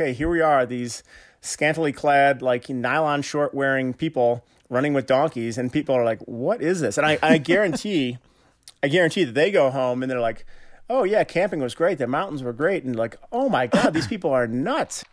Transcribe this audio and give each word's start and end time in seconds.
okay, 0.00 0.12
here 0.14 0.30
we 0.30 0.40
are, 0.40 0.64
these 0.64 1.02
scantily 1.42 1.92
clad, 1.92 2.40
like 2.40 2.68
nylon 2.70 3.20
short 3.20 3.52
wearing 3.52 3.92
people 3.92 4.44
running 4.70 4.94
with 4.94 5.06
donkeys, 5.06 5.58
and 5.58 5.72
people 5.72 5.94
are 5.94 6.04
like, 6.04 6.20
"What 6.22 6.62
is 6.62 6.80
this?" 6.80 6.96
And 6.96 7.06
I, 7.06 7.18
I 7.22 7.38
guarantee, 7.38 8.18
I 8.82 8.88
guarantee 8.88 9.24
that 9.24 9.34
they 9.34 9.50
go 9.50 9.70
home 9.70 10.02
and 10.02 10.10
they're 10.10 10.20
like, 10.20 10.46
"Oh 10.88 11.04
yeah, 11.04 11.24
camping 11.24 11.60
was 11.60 11.74
great. 11.74 11.98
The 11.98 12.06
mountains 12.06 12.42
were 12.42 12.54
great," 12.54 12.84
and 12.84 12.96
like, 12.96 13.16
"Oh 13.30 13.48
my 13.50 13.66
god, 13.66 13.92
these 13.92 14.06
people 14.06 14.30
are 14.30 14.46
nuts." 14.46 15.04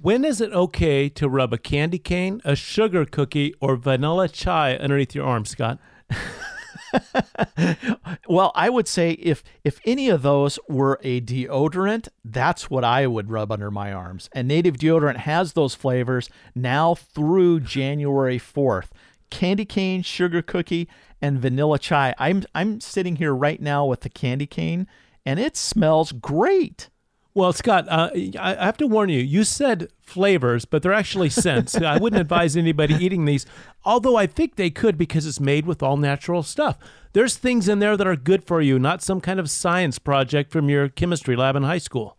When 0.00 0.24
is 0.24 0.40
it 0.40 0.52
okay 0.52 1.08
to 1.10 1.28
rub 1.28 1.52
a 1.52 1.58
candy 1.58 1.98
cane, 1.98 2.40
a 2.44 2.54
sugar 2.54 3.04
cookie, 3.04 3.54
or 3.60 3.76
vanilla 3.76 4.28
chai 4.28 4.76
underneath 4.76 5.14
your 5.14 5.26
arm, 5.26 5.44
Scott? 5.44 5.78
well, 8.28 8.52
I 8.54 8.70
would 8.70 8.88
say 8.88 9.12
if 9.12 9.42
if 9.64 9.80
any 9.84 10.08
of 10.08 10.22
those 10.22 10.58
were 10.68 10.98
a 11.02 11.20
deodorant, 11.20 12.08
that's 12.24 12.70
what 12.70 12.84
I 12.84 13.06
would 13.06 13.30
rub 13.30 13.52
under 13.52 13.70
my 13.70 13.92
arms. 13.92 14.28
And 14.32 14.48
native 14.48 14.76
deodorant 14.76 15.18
has 15.18 15.52
those 15.52 15.74
flavors 15.74 16.28
now 16.54 16.94
through 16.94 17.60
January 17.60 18.38
4th. 18.38 18.88
Candy 19.30 19.64
cane, 19.64 20.02
sugar 20.02 20.42
cookie, 20.42 20.88
and 21.20 21.38
vanilla 21.38 21.78
chai. 21.78 22.14
I'm 22.18 22.44
I'm 22.54 22.80
sitting 22.80 23.16
here 23.16 23.34
right 23.34 23.60
now 23.60 23.84
with 23.86 24.00
the 24.00 24.08
candy 24.08 24.46
cane 24.46 24.86
and 25.24 25.40
it 25.40 25.56
smells 25.56 26.12
great. 26.12 26.88
Well, 27.36 27.52
Scott, 27.52 27.86
uh, 27.90 28.08
I 28.40 28.64
have 28.64 28.78
to 28.78 28.86
warn 28.86 29.10
you. 29.10 29.20
You 29.20 29.44
said 29.44 29.88
flavors, 30.00 30.64
but 30.64 30.82
they're 30.82 30.94
actually 30.94 31.28
scents. 31.28 31.74
I 31.74 31.98
wouldn't 31.98 32.18
advise 32.18 32.56
anybody 32.56 32.94
eating 32.94 33.26
these, 33.26 33.44
although 33.84 34.16
I 34.16 34.26
think 34.26 34.56
they 34.56 34.70
could 34.70 34.96
because 34.96 35.26
it's 35.26 35.38
made 35.38 35.66
with 35.66 35.82
all 35.82 35.98
natural 35.98 36.42
stuff. 36.42 36.78
There's 37.12 37.36
things 37.36 37.68
in 37.68 37.78
there 37.78 37.94
that 37.94 38.06
are 38.06 38.16
good 38.16 38.42
for 38.42 38.62
you, 38.62 38.78
not 38.78 39.02
some 39.02 39.20
kind 39.20 39.38
of 39.38 39.50
science 39.50 39.98
project 39.98 40.50
from 40.50 40.70
your 40.70 40.88
chemistry 40.88 41.36
lab 41.36 41.56
in 41.56 41.62
high 41.64 41.76
school. 41.76 42.16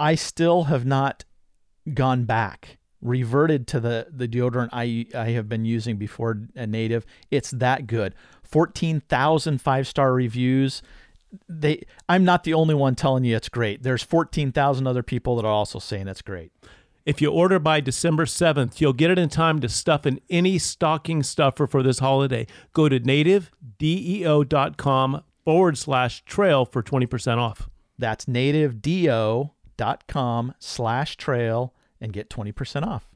I 0.00 0.16
still 0.16 0.64
have 0.64 0.84
not 0.84 1.24
gone 1.94 2.24
back, 2.24 2.78
reverted 3.00 3.68
to 3.68 3.78
the, 3.78 4.08
the 4.10 4.26
deodorant 4.26 4.70
I, 4.72 5.06
I 5.16 5.30
have 5.30 5.48
been 5.48 5.64
using 5.64 5.96
before 5.96 6.40
a 6.56 6.66
native. 6.66 7.06
It's 7.30 7.52
that 7.52 7.86
good. 7.86 8.16
14,000 8.42 9.60
five 9.60 9.86
star 9.86 10.12
reviews 10.12 10.82
they 11.48 11.82
I'm 12.08 12.24
not 12.24 12.44
the 12.44 12.54
only 12.54 12.74
one 12.74 12.94
telling 12.94 13.24
you 13.24 13.36
it's 13.36 13.48
great. 13.48 13.82
There's 13.82 14.02
14,000 14.02 14.86
other 14.86 15.02
people 15.02 15.36
that 15.36 15.44
are 15.44 15.52
also 15.52 15.78
saying 15.78 16.08
it's 16.08 16.22
great. 16.22 16.52
If 17.04 17.20
you 17.22 17.30
order 17.30 17.60
by 17.60 17.80
December 17.80 18.24
7th, 18.24 18.80
you'll 18.80 18.92
get 18.92 19.12
it 19.12 19.18
in 19.18 19.28
time 19.28 19.60
to 19.60 19.68
stuff 19.68 20.06
in 20.06 20.20
any 20.28 20.58
stocking 20.58 21.22
stuffer 21.22 21.68
for 21.68 21.84
this 21.84 22.00
holiday. 22.00 22.48
Go 22.72 22.88
to 22.88 22.98
nativedeo.com 22.98 25.22
forward 25.44 25.78
slash 25.78 26.24
trail 26.24 26.64
for 26.64 26.82
20% 26.82 27.38
off. 27.38 27.68
That's 27.96 28.24
nativedeo.com 28.24 30.54
slash 30.58 31.16
trail 31.16 31.74
and 32.00 32.12
get 32.12 32.28
20% 32.28 32.84
off. 32.84 33.08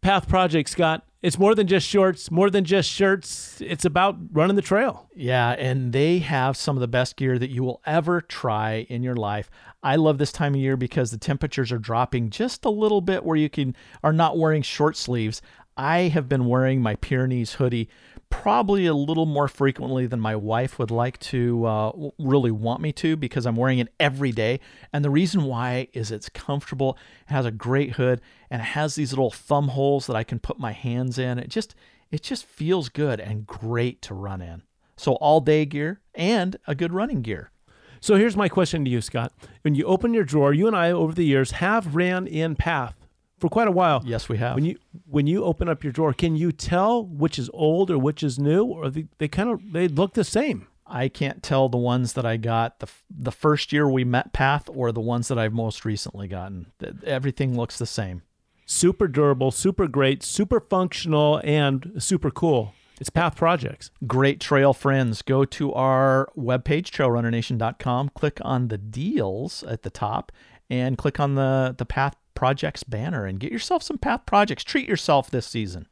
Path 0.00 0.28
Project, 0.28 0.68
Scott. 0.68 1.07
It's 1.20 1.38
more 1.38 1.56
than 1.56 1.66
just 1.66 1.86
shorts, 1.88 2.30
more 2.30 2.48
than 2.48 2.64
just 2.64 2.88
shirts. 2.88 3.60
It's 3.60 3.84
about 3.84 4.16
running 4.30 4.54
the 4.54 4.62
trail. 4.62 5.08
Yeah, 5.16 5.50
and 5.50 5.92
they 5.92 6.20
have 6.20 6.56
some 6.56 6.76
of 6.76 6.80
the 6.80 6.86
best 6.86 7.16
gear 7.16 7.40
that 7.40 7.50
you 7.50 7.64
will 7.64 7.80
ever 7.84 8.20
try 8.20 8.86
in 8.88 9.02
your 9.02 9.16
life. 9.16 9.50
I 9.82 9.96
love 9.96 10.18
this 10.18 10.30
time 10.30 10.54
of 10.54 10.60
year 10.60 10.76
because 10.76 11.10
the 11.10 11.18
temperatures 11.18 11.72
are 11.72 11.78
dropping 11.78 12.30
just 12.30 12.64
a 12.64 12.70
little 12.70 13.00
bit 13.00 13.24
where 13.24 13.36
you 13.36 13.50
can 13.50 13.74
are 14.04 14.12
not 14.12 14.38
wearing 14.38 14.62
short 14.62 14.96
sleeves. 14.96 15.42
I 15.76 16.02
have 16.02 16.28
been 16.28 16.46
wearing 16.46 16.82
my 16.82 16.94
Pyrenees 16.96 17.54
hoodie 17.54 17.88
probably 18.30 18.86
a 18.86 18.94
little 18.94 19.26
more 19.26 19.48
frequently 19.48 20.06
than 20.06 20.20
my 20.20 20.36
wife 20.36 20.78
would 20.78 20.90
like 20.90 21.18
to 21.18 21.64
uh, 21.64 21.92
really 22.18 22.50
want 22.50 22.80
me 22.80 22.92
to 22.92 23.16
because 23.16 23.46
I'm 23.46 23.56
wearing 23.56 23.78
it 23.78 23.92
every 23.98 24.32
day. 24.32 24.60
And 24.92 25.04
the 25.04 25.10
reason 25.10 25.44
why 25.44 25.88
is 25.92 26.10
it's 26.10 26.28
comfortable, 26.28 26.96
it 27.28 27.32
has 27.32 27.46
a 27.46 27.50
great 27.50 27.92
hood, 27.92 28.20
and 28.50 28.60
it 28.60 28.66
has 28.66 28.94
these 28.94 29.12
little 29.12 29.30
thumb 29.30 29.68
holes 29.68 30.06
that 30.06 30.16
I 30.16 30.24
can 30.24 30.38
put 30.38 30.58
my 30.58 30.72
hands 30.72 31.18
in. 31.18 31.38
It 31.38 31.48
just 31.48 31.74
it 32.10 32.22
just 32.22 32.46
feels 32.46 32.88
good 32.88 33.20
and 33.20 33.46
great 33.46 34.00
to 34.02 34.14
run 34.14 34.40
in. 34.40 34.62
So 34.96 35.12
all 35.14 35.40
day 35.40 35.64
gear 35.66 36.00
and 36.14 36.56
a 36.66 36.74
good 36.74 36.92
running 36.92 37.22
gear. 37.22 37.50
So 38.00 38.16
here's 38.16 38.36
my 38.36 38.48
question 38.48 38.84
to 38.84 38.90
you, 38.90 39.00
Scott. 39.00 39.32
When 39.62 39.74
you 39.74 39.84
open 39.84 40.14
your 40.14 40.24
drawer, 40.24 40.52
you 40.52 40.66
and 40.66 40.76
I 40.76 40.90
over 40.90 41.12
the 41.12 41.24
years 41.24 41.52
have 41.52 41.94
ran 41.94 42.26
in 42.26 42.56
path 42.56 42.94
for 43.38 43.48
quite 43.48 43.68
a 43.68 43.72
while. 43.72 44.02
Yes, 44.04 44.28
we 44.28 44.38
have. 44.38 44.54
When 44.54 44.64
you 44.64 44.78
when 45.06 45.26
you 45.26 45.44
open 45.44 45.68
up 45.68 45.82
your 45.82 45.92
drawer, 45.92 46.12
can 46.12 46.36
you 46.36 46.52
tell 46.52 47.04
which 47.04 47.38
is 47.38 47.50
old 47.52 47.90
or 47.90 47.98
which 47.98 48.22
is 48.22 48.38
new, 48.38 48.64
or 48.64 48.90
they, 48.90 49.06
they 49.18 49.28
kind 49.28 49.50
of 49.50 49.72
they 49.72 49.88
look 49.88 50.14
the 50.14 50.24
same? 50.24 50.66
I 50.86 51.08
can't 51.08 51.42
tell 51.42 51.68
the 51.68 51.76
ones 51.76 52.14
that 52.14 52.24
I 52.24 52.36
got 52.36 52.80
the 52.80 52.88
the 53.10 53.32
first 53.32 53.72
year 53.72 53.88
we 53.88 54.04
met 54.04 54.32
Path 54.32 54.68
or 54.72 54.92
the 54.92 55.00
ones 55.00 55.28
that 55.28 55.38
I've 55.38 55.52
most 55.52 55.84
recently 55.84 56.28
gotten. 56.28 56.72
Everything 57.04 57.56
looks 57.56 57.78
the 57.78 57.86
same. 57.86 58.22
Super 58.66 59.08
durable, 59.08 59.50
super 59.50 59.86
great, 59.86 60.22
super 60.22 60.60
functional, 60.60 61.40
and 61.42 61.92
super 61.98 62.30
cool. 62.30 62.74
It's 63.00 63.10
Path 63.10 63.36
Projects. 63.36 63.90
Great 64.06 64.40
trail 64.40 64.74
friends. 64.74 65.22
Go 65.22 65.44
to 65.44 65.72
our 65.72 66.28
webpage, 66.36 66.90
trailrunnernation.com, 66.90 68.10
click 68.10 68.38
on 68.42 68.68
the 68.68 68.78
deals 68.78 69.62
at 69.62 69.82
the 69.82 69.90
top, 69.90 70.32
and 70.68 70.98
click 70.98 71.20
on 71.20 71.36
the, 71.36 71.74
the 71.78 71.86
Path 71.86 72.16
Projects 72.38 72.84
banner 72.84 73.26
and 73.26 73.40
get 73.40 73.50
yourself 73.50 73.82
some 73.82 73.98
Path 73.98 74.24
Projects. 74.24 74.62
Treat 74.62 74.88
yourself 74.88 75.28
this 75.28 75.44
season. 75.44 75.88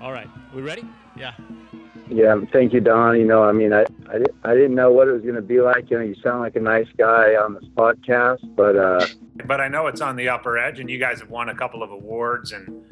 All 0.00 0.12
right. 0.12 0.28
We 0.54 0.62
ready? 0.62 0.84
Yeah. 1.16 1.34
Yeah, 2.08 2.36
thank 2.52 2.72
you, 2.72 2.78
Don. 2.78 3.18
You 3.18 3.24
know, 3.24 3.42
I 3.42 3.50
mean, 3.50 3.72
I 3.72 3.86
I, 4.08 4.22
I 4.44 4.54
didn't 4.54 4.76
know 4.76 4.92
what 4.92 5.08
it 5.08 5.10
was 5.10 5.22
going 5.22 5.34
to 5.34 5.42
be 5.42 5.60
like. 5.60 5.90
You 5.90 5.98
know, 5.98 6.04
you 6.04 6.14
sound 6.22 6.38
like 6.38 6.54
a 6.54 6.60
nice 6.60 6.86
guy 6.96 7.34
on 7.34 7.54
this 7.54 7.64
podcast, 7.74 8.54
but 8.54 8.76
uh, 8.76 9.04
but 9.46 9.60
I 9.60 9.66
know 9.66 9.88
it's 9.88 10.00
on 10.00 10.14
the 10.14 10.28
upper 10.28 10.56
edge, 10.56 10.78
and 10.78 10.88
you 10.88 10.98
guys 10.98 11.18
have 11.18 11.28
won 11.28 11.48
a 11.48 11.56
couple 11.56 11.82
of 11.82 11.90
awards. 11.90 12.52
And 12.52 12.84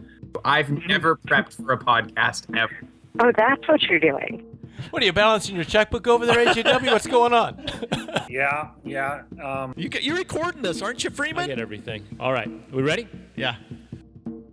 I've 0.44 0.70
never 0.88 1.14
prepped 1.14 1.54
for 1.54 1.72
a 1.72 1.78
podcast 1.78 2.52
ever. 2.58 2.80
Oh, 3.20 3.30
that's 3.36 3.68
what 3.68 3.80
you're 3.82 4.00
doing. 4.00 4.44
What 4.90 5.02
are 5.02 5.06
you 5.06 5.12
balancing 5.12 5.54
your 5.54 5.64
checkbook 5.64 6.06
over 6.06 6.26
there, 6.26 6.44
AJW? 6.46 6.92
What's 6.92 7.06
going 7.06 7.32
on? 7.32 7.64
yeah, 8.30 8.70
yeah. 8.84 9.22
Um, 9.42 9.74
you 9.76 9.88
get, 9.88 10.02
you're 10.02 10.16
recording 10.16 10.62
this, 10.62 10.82
aren't 10.82 11.04
you, 11.04 11.10
Freeman? 11.10 11.44
I 11.44 11.46
get 11.46 11.58
everything. 11.58 12.04
All 12.20 12.32
right, 12.32 12.50
we 12.72 12.82
ready? 12.82 13.08
Yeah. 13.36 13.56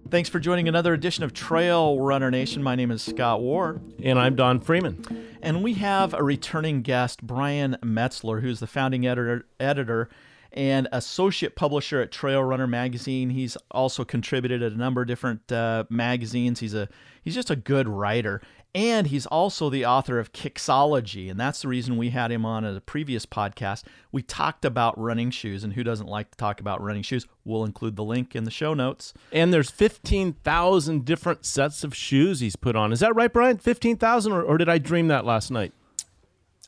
Thanks 0.09 0.27
for 0.27 0.39
joining 0.39 0.67
another 0.67 0.93
edition 0.93 1.23
of 1.23 1.33
Trail 1.33 1.99
Runner 1.99 2.31
Nation. 2.31 2.63
My 2.63 2.73
name 2.75 2.89
is 2.89 3.03
Scott 3.03 3.41
Ward. 3.41 3.79
And 4.03 4.17
I'm 4.17 4.35
Don 4.35 4.59
Freeman. 4.59 5.27
And 5.41 5.63
we 5.63 5.75
have 5.75 6.15
a 6.15 6.23
returning 6.23 6.81
guest, 6.81 7.21
Brian 7.21 7.77
Metzler, 7.83 8.41
who's 8.41 8.59
the 8.59 8.65
founding 8.65 9.05
editor, 9.05 9.45
editor 9.59 10.09
and 10.51 10.87
associate 10.91 11.55
publisher 11.55 12.01
at 12.01 12.11
Trail 12.11 12.43
Runner 12.43 12.67
magazine. 12.67 13.29
He's 13.29 13.55
also 13.71 14.03
contributed 14.03 14.63
at 14.63 14.71
a 14.71 14.77
number 14.77 15.01
of 15.01 15.07
different 15.07 15.51
uh, 15.51 15.83
magazines. 15.89 16.59
He's 16.59 16.73
a 16.73 16.89
he's 17.21 17.35
just 17.35 17.51
a 17.51 17.55
good 17.55 17.87
writer. 17.87 18.41
And 18.75 19.07
he's 19.07 19.25
also 19.25 19.71
the 19.71 19.83
author 19.83 20.19
of 20.19 20.31
Kicksology, 20.31 21.31
and 21.31 21.39
that's 21.39 21.63
the 21.63 21.67
reason 21.67 21.97
we 21.97 22.11
had 22.11 22.31
him 22.31 22.45
on 22.45 22.63
at 22.63 22.75
a 22.75 22.81
previous 22.81 23.25
podcast. 23.25 23.83
We 24.11 24.21
talked 24.21 24.63
about 24.63 24.95
running 24.99 25.31
shoes, 25.31 25.63
and 25.63 25.73
who 25.73 25.83
doesn't 25.83 26.05
like 26.05 26.29
to 26.31 26.37
talk 26.37 26.59
about 26.59 26.79
running 26.79 27.01
shoes? 27.01 27.25
We'll 27.43 27.63
include 27.63 27.95
the 27.95 28.03
link 28.03 28.35
in 28.35 28.43
the 28.43 28.51
show 28.51 28.75
notes. 28.75 29.11
And 29.31 29.51
there's 29.51 29.71
15,000 29.71 31.03
different 31.03 31.45
sets 31.45 31.83
of 31.83 31.95
shoes 31.95 32.41
he's 32.41 32.55
put 32.55 32.75
on. 32.75 32.93
Is 32.93 32.99
that 32.99 33.15
right, 33.15 33.33
Brian? 33.33 33.57
15,000, 33.57 34.31
or, 34.31 34.43
or 34.43 34.59
did 34.59 34.69
I 34.69 34.77
dream 34.77 35.07
that 35.07 35.25
last 35.25 35.49
night? 35.49 35.73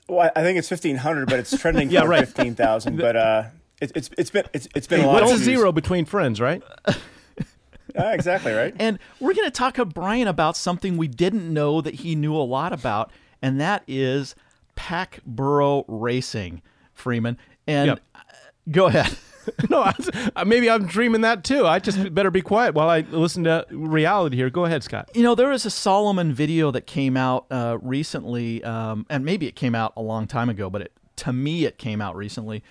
Well, 0.08 0.32
I 0.36 0.42
think 0.42 0.58
it's 0.58 0.72
1,500, 0.72 1.30
but 1.30 1.38
it's 1.38 1.56
trending 1.56 1.90
yeah, 1.92 2.04
right. 2.04 2.28
15,000. 2.28 2.98
But 2.98 3.16
uh, 3.16 3.44
it, 3.80 3.92
it's, 3.94 4.10
it's 4.18 4.32
been, 4.32 4.46
it's, 4.54 4.68
it's 4.74 4.88
been 4.88 5.02
hey, 5.02 5.06
a 5.06 5.08
lot 5.08 5.22
What's 5.22 5.40
a 5.40 5.44
zero 5.44 5.72
between 5.72 6.06
friends, 6.06 6.42
right? 6.42 6.64
Yeah, 7.96 8.14
exactly 8.14 8.54
right. 8.54 8.74
and 8.80 9.00
we're 9.20 9.34
going 9.34 9.48
to 9.48 9.52
talk 9.52 9.76
to 9.76 9.86
Brian 9.86 10.28
about 10.28 10.58
something 10.58 10.98
we 10.98 11.08
didn't 11.08 11.52
know 11.52 11.82
that 11.82 11.96
he 11.96 12.16
knew 12.16 12.36
a 12.36 12.44
lot 12.44 12.74
about, 12.74 13.12
and 13.42 13.60
that 13.60 13.84
is 13.88 14.36
pack 14.76 15.22
burro 15.26 15.86
racing, 15.88 16.62
Freeman. 16.94 17.38
And 17.68 17.88
yep. 17.88 18.02
go 18.70 18.88
ahead. 18.88 19.16
no, 19.70 19.82
I, 19.82 19.94
uh, 20.36 20.46
maybe 20.46 20.70
I'm 20.70 20.86
dreaming 20.86 21.22
that 21.22 21.44
too. 21.44 21.66
I 21.66 21.80
just 21.80 22.14
better 22.14 22.32
be 22.32 22.42
quiet 22.42 22.74
while 22.74 22.90
I 22.90 23.02
listen 23.02 23.44
to 23.46 23.66
reality 23.70 24.36
here. 24.36 24.50
Go 24.50 24.66
ahead, 24.66 24.84
Scott. 24.84 25.10
You 25.14 25.24
know, 25.24 25.36
there 25.36 25.50
was 25.50 25.66
a 25.66 25.72
Salomon 25.72 26.34
video 26.34 26.72
that 26.72 26.88
came 26.88 27.18
out 27.18 27.46
uh, 27.52 27.78
recently, 27.82 28.64
um, 28.64 29.06
and 29.10 29.26
maybe 29.26 29.48
it 29.48 29.56
came 29.56 29.76
out 29.76 29.94
a 29.96 30.02
long 30.02 30.28
time 30.28 30.50
ago, 30.50 30.70
but 30.70 30.84
it, 30.84 30.92
to 31.18 31.34
me, 31.34 31.66
it 31.66 31.78
came 31.78 32.02
out 32.02 32.16
recently 32.16 32.64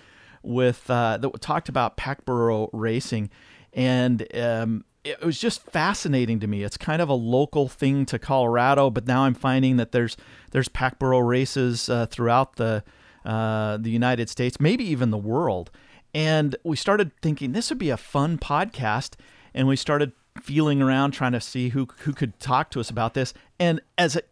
with 0.43 0.89
uh, 0.91 1.17
that 1.19 1.41
talked 1.41 1.69
about 1.69 1.97
pack 1.97 2.25
burro 2.25 2.71
racing, 2.73 3.31
and 3.73 4.27
um, 4.37 4.85
it 5.11 5.25
was 5.25 5.39
just 5.39 5.63
fascinating 5.63 6.41
to 6.41 6.47
me. 6.47 6.63
It's 6.63 6.77
kind 6.77 7.03
of 7.03 7.09
a 7.09 7.15
local 7.15 7.69
thing 7.69 8.07
to 8.07 8.19
Colorado, 8.19 8.91
but 8.91 9.07
now 9.07 9.25
I'm 9.25 9.35
finding 9.35 9.77
that 9.77 9.93
there's 9.93 10.17
there's 10.53 10.69
pack 10.69 10.99
burro 10.99 11.21
races 11.21 11.89
uh, 11.89 12.07
throughout 12.07 12.57
the 12.57 12.85
uh, 13.25 13.77
the 13.77 13.91
United 13.91 14.29
States, 14.29 14.61
maybe 14.61 14.85
even 14.85 15.11
the 15.11 15.19
world. 15.19 15.71
And 16.15 16.57
we 16.65 16.77
started 16.77 17.13
thinking 17.23 17.53
this 17.53 17.71
would 17.71 17.79
be 17.79 17.91
a 17.91 17.97
fun 17.97 18.39
podcast, 18.39 19.15
and 19.55 19.69
we 19.69 19.77
started 19.77 20.13
feeling 20.41 20.81
around 20.83 21.13
trying 21.13 21.33
to 21.33 21.41
see 21.41 21.71
who 21.71 21.89
who 22.01 22.13
could 22.13 22.39
talk 22.41 22.71
to 22.71 22.81
us 22.81 22.91
about 22.91 23.15
this. 23.15 23.33
And 23.59 23.81
as 23.99 24.17
it 24.17 24.29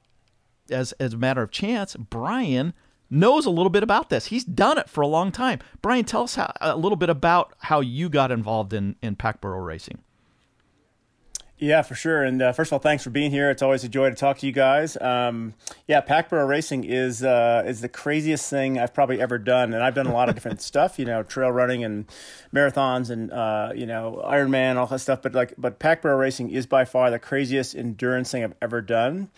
as 0.71 0.93
as 0.93 1.15
a 1.15 1.19
matter 1.19 1.43
of 1.43 1.51
chance, 1.51 1.97
Brian 1.97 2.75
knows 3.11 3.47
a 3.47 3.51
little 3.51 3.71
bit 3.71 3.83
about 3.83 4.11
this. 4.11 4.27
He's 4.27 4.45
done 4.45 4.79
it 4.79 4.89
for 4.89 5.01
a 5.01 5.07
long 5.07 5.33
time. 5.33 5.61
Brian, 5.81 6.05
tell 6.05 6.25
us 6.25 6.35
how, 6.35 6.53
a 6.61 6.77
little 6.77 6.97
bit 6.97 7.09
about 7.09 7.55
how 7.59 7.81
you 7.81 8.09
got 8.09 8.31
involved 8.31 8.73
in 8.73 8.97
in 9.03 9.17
pack 9.17 9.41
burro 9.41 9.61
racing. 9.61 9.99
Yeah, 11.60 11.82
for 11.82 11.96
sure. 11.96 12.22
And 12.22 12.40
uh, 12.40 12.52
first 12.52 12.69
of 12.69 12.75
all, 12.75 12.78
thanks 12.78 13.02
for 13.02 13.10
being 13.10 13.32
here. 13.32 13.50
It's 13.50 13.62
always 13.62 13.82
a 13.82 13.88
joy 13.88 14.10
to 14.10 14.14
talk 14.14 14.38
to 14.38 14.46
you 14.46 14.52
guys. 14.52 14.96
Um, 15.00 15.55
yeah, 15.88 16.00
pack 16.00 16.28
burro 16.31 16.46
racing 16.46 16.84
is 16.84 17.25
uh, 17.25 17.64
is 17.66 17.81
the 17.81 17.88
craziest 17.88 18.49
thing 18.49 18.78
I've 18.78 18.94
probably 18.94 19.20
ever 19.20 19.38
done, 19.38 19.75
and 19.75 19.82
I've 19.82 19.94
done 19.94 20.06
a 20.06 20.12
lot 20.12 20.28
of 20.28 20.34
different 20.37 20.62
stuff. 20.62 21.00
You 21.00 21.05
know, 21.05 21.25
trail 21.25 21.50
running 21.50 21.82
and 21.82 22.06
marathons, 22.55 23.10
and 23.10 23.32
uh, 23.32 23.72
you 23.75 23.87
know, 23.87 24.22
Ironman, 24.25 24.76
all 24.76 24.87
that 24.87 25.00
stuff. 25.00 25.20
But 25.20 25.34
like, 25.34 25.55
but 25.58 25.81
pack 25.81 26.00
burro 26.02 26.16
racing 26.16 26.50
is 26.50 26.66
by 26.66 26.84
far 26.84 27.10
the 27.10 27.19
craziest 27.19 27.75
endurance 27.75 28.31
thing 28.31 28.44
I've 28.44 28.55
ever 28.62 28.81
done. 28.81 29.28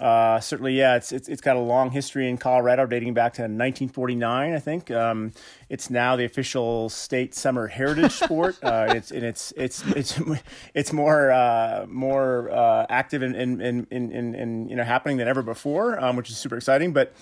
Uh, 0.00 0.40
certainly, 0.40 0.72
yeah, 0.72 0.96
it's, 0.96 1.12
it's 1.12 1.28
it's 1.28 1.42
got 1.42 1.56
a 1.56 1.60
long 1.60 1.90
history 1.90 2.28
in 2.28 2.38
Colorado, 2.38 2.86
dating 2.86 3.12
back 3.12 3.34
to 3.34 3.42
1949, 3.42 4.54
I 4.54 4.58
think. 4.58 4.90
Um, 4.90 5.32
it's 5.68 5.90
now 5.90 6.16
the 6.16 6.24
official 6.24 6.88
state 6.88 7.34
summer 7.34 7.66
heritage 7.66 8.12
sport. 8.24 8.56
uh, 8.62 8.86
it's 8.88 9.10
and 9.10 9.22
it's 9.22 9.52
it's 9.54 9.82
it's 9.88 10.18
it's 10.74 10.92
more 10.94 11.30
uh, 11.30 11.84
more 11.88 12.50
uh, 12.50 12.86
active 12.88 13.20
and 13.22 13.36
in 13.36 13.60
in, 13.60 13.86
in, 13.90 14.12
in, 14.12 14.34
in, 14.34 14.68
you 14.70 14.76
know 14.76 14.84
happening 14.84 15.18
than 15.18 15.28
ever 15.28 15.42
before, 15.42 16.02
um, 16.02 16.16
which 16.16 16.30
is 16.30 16.38
super 16.38 16.56
exciting. 16.56 16.94
But 16.94 17.12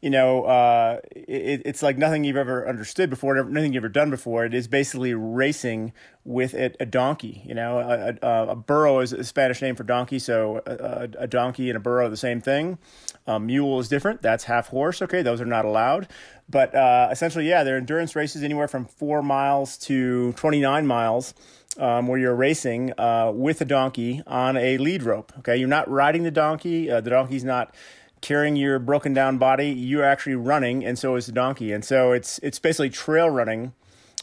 you 0.00 0.08
know, 0.08 0.44
uh, 0.44 1.00
it, 1.12 1.62
it's 1.64 1.82
like 1.82 1.98
nothing 1.98 2.24
you've 2.24 2.36
ever 2.36 2.66
understood 2.66 3.10
before, 3.10 3.42
nothing 3.44 3.74
you've 3.74 3.82
ever 3.82 3.88
done 3.90 4.08
before. 4.08 4.46
It 4.46 4.54
is 4.54 4.66
basically 4.66 5.12
racing 5.12 5.92
with 6.24 6.54
a, 6.54 6.72
a 6.80 6.86
donkey. 6.86 7.42
You 7.44 7.54
know, 7.54 7.78
a, 7.78 8.26
a, 8.26 8.46
a, 8.48 8.56
burro 8.56 9.00
is 9.00 9.12
a 9.12 9.24
Spanish 9.24 9.60
name 9.60 9.76
for 9.76 9.84
donkey, 9.84 10.18
so 10.18 10.62
a, 10.66 11.26
donkey 11.26 11.68
and 11.68 11.76
a 11.76 11.80
burro 11.80 12.06
are 12.06 12.08
the 12.08 12.16
same 12.16 12.40
thing. 12.40 12.78
A 13.26 13.38
mule 13.38 13.78
is 13.78 13.88
different. 13.88 14.22
That's 14.22 14.44
half 14.44 14.68
horse. 14.68 15.02
Okay, 15.02 15.20
those 15.20 15.40
are 15.40 15.46
not 15.46 15.66
allowed. 15.66 16.08
But 16.48 16.74
uh, 16.74 17.08
essentially, 17.10 17.48
yeah, 17.48 17.62
they're 17.62 17.76
endurance 17.76 18.16
races 18.16 18.42
anywhere 18.42 18.68
from 18.68 18.86
four 18.86 19.22
miles 19.22 19.76
to 19.78 20.32
29 20.32 20.86
miles. 20.86 21.34
Um, 21.78 22.08
where 22.08 22.18
you're 22.18 22.34
racing 22.34 22.92
uh, 22.98 23.30
with 23.32 23.60
a 23.60 23.64
donkey 23.64 24.24
on 24.26 24.56
a 24.56 24.76
lead 24.78 25.04
rope. 25.04 25.32
Okay, 25.38 25.56
you're 25.56 25.68
not 25.68 25.88
riding 25.88 26.24
the 26.24 26.30
donkey. 26.32 26.90
Uh, 26.90 27.00
the 27.00 27.10
donkey's 27.10 27.44
not 27.44 27.72
carrying 28.20 28.56
your 28.56 28.78
broken 28.78 29.12
down 29.14 29.38
body. 29.38 29.68
You're 29.68 30.04
actually 30.04 30.36
running, 30.36 30.84
and 30.84 30.98
so 30.98 31.16
is 31.16 31.26
the 31.26 31.32
donkey. 31.32 31.72
And 31.72 31.84
so 31.84 32.12
it's 32.12 32.38
it's 32.38 32.58
basically 32.58 32.90
trail 32.90 33.30
running 33.30 33.72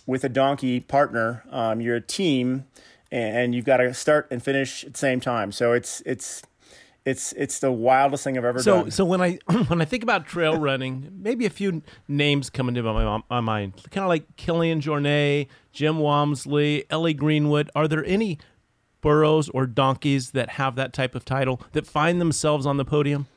with 0.05 0.23
a 0.23 0.29
donkey 0.29 0.79
partner. 0.79 1.43
Um, 1.51 1.81
you're 1.81 1.95
a 1.95 2.01
team, 2.01 2.65
and 3.11 3.53
you've 3.53 3.65
got 3.65 3.77
to 3.77 3.93
start 3.93 4.27
and 4.31 4.41
finish 4.41 4.83
at 4.83 4.93
the 4.93 4.99
same 4.99 5.19
time. 5.19 5.51
So 5.51 5.73
it's 5.73 6.01
it's 6.05 6.41
it's 7.07 7.31
it's 7.33 7.59
the 7.59 7.71
wildest 7.71 8.25
thing 8.25 8.37
I've 8.37 8.45
ever 8.45 8.61
so, 8.61 8.81
done. 8.83 8.91
So 8.91 9.05
when 9.05 9.21
I 9.21 9.39
when 9.67 9.81
I 9.81 9.85
think 9.85 10.03
about 10.03 10.25
trail 10.25 10.57
running, 10.57 11.09
maybe 11.13 11.45
a 11.45 11.49
few 11.49 11.81
names 12.07 12.49
come 12.49 12.67
into 12.67 12.83
my, 12.83 13.21
my 13.29 13.39
mind, 13.39 13.75
kind 13.91 14.03
of 14.03 14.09
like 14.09 14.35
Kilian 14.35 14.81
Jornet, 14.81 15.47
Jim 15.71 15.99
Walmsley, 15.99 16.85
Ellie 16.89 17.13
Greenwood. 17.13 17.69
Are 17.75 17.87
there 17.87 18.03
any 18.05 18.39
burros 18.99 19.47
or 19.49 19.65
donkeys 19.65 20.31
that 20.31 20.49
have 20.51 20.75
that 20.75 20.91
type 20.91 21.15
of 21.15 21.23
title 21.23 21.61
that 21.71 21.87
find 21.87 22.19
themselves 22.19 22.65
on 22.65 22.75
the 22.75 22.85
podium? 22.85 23.27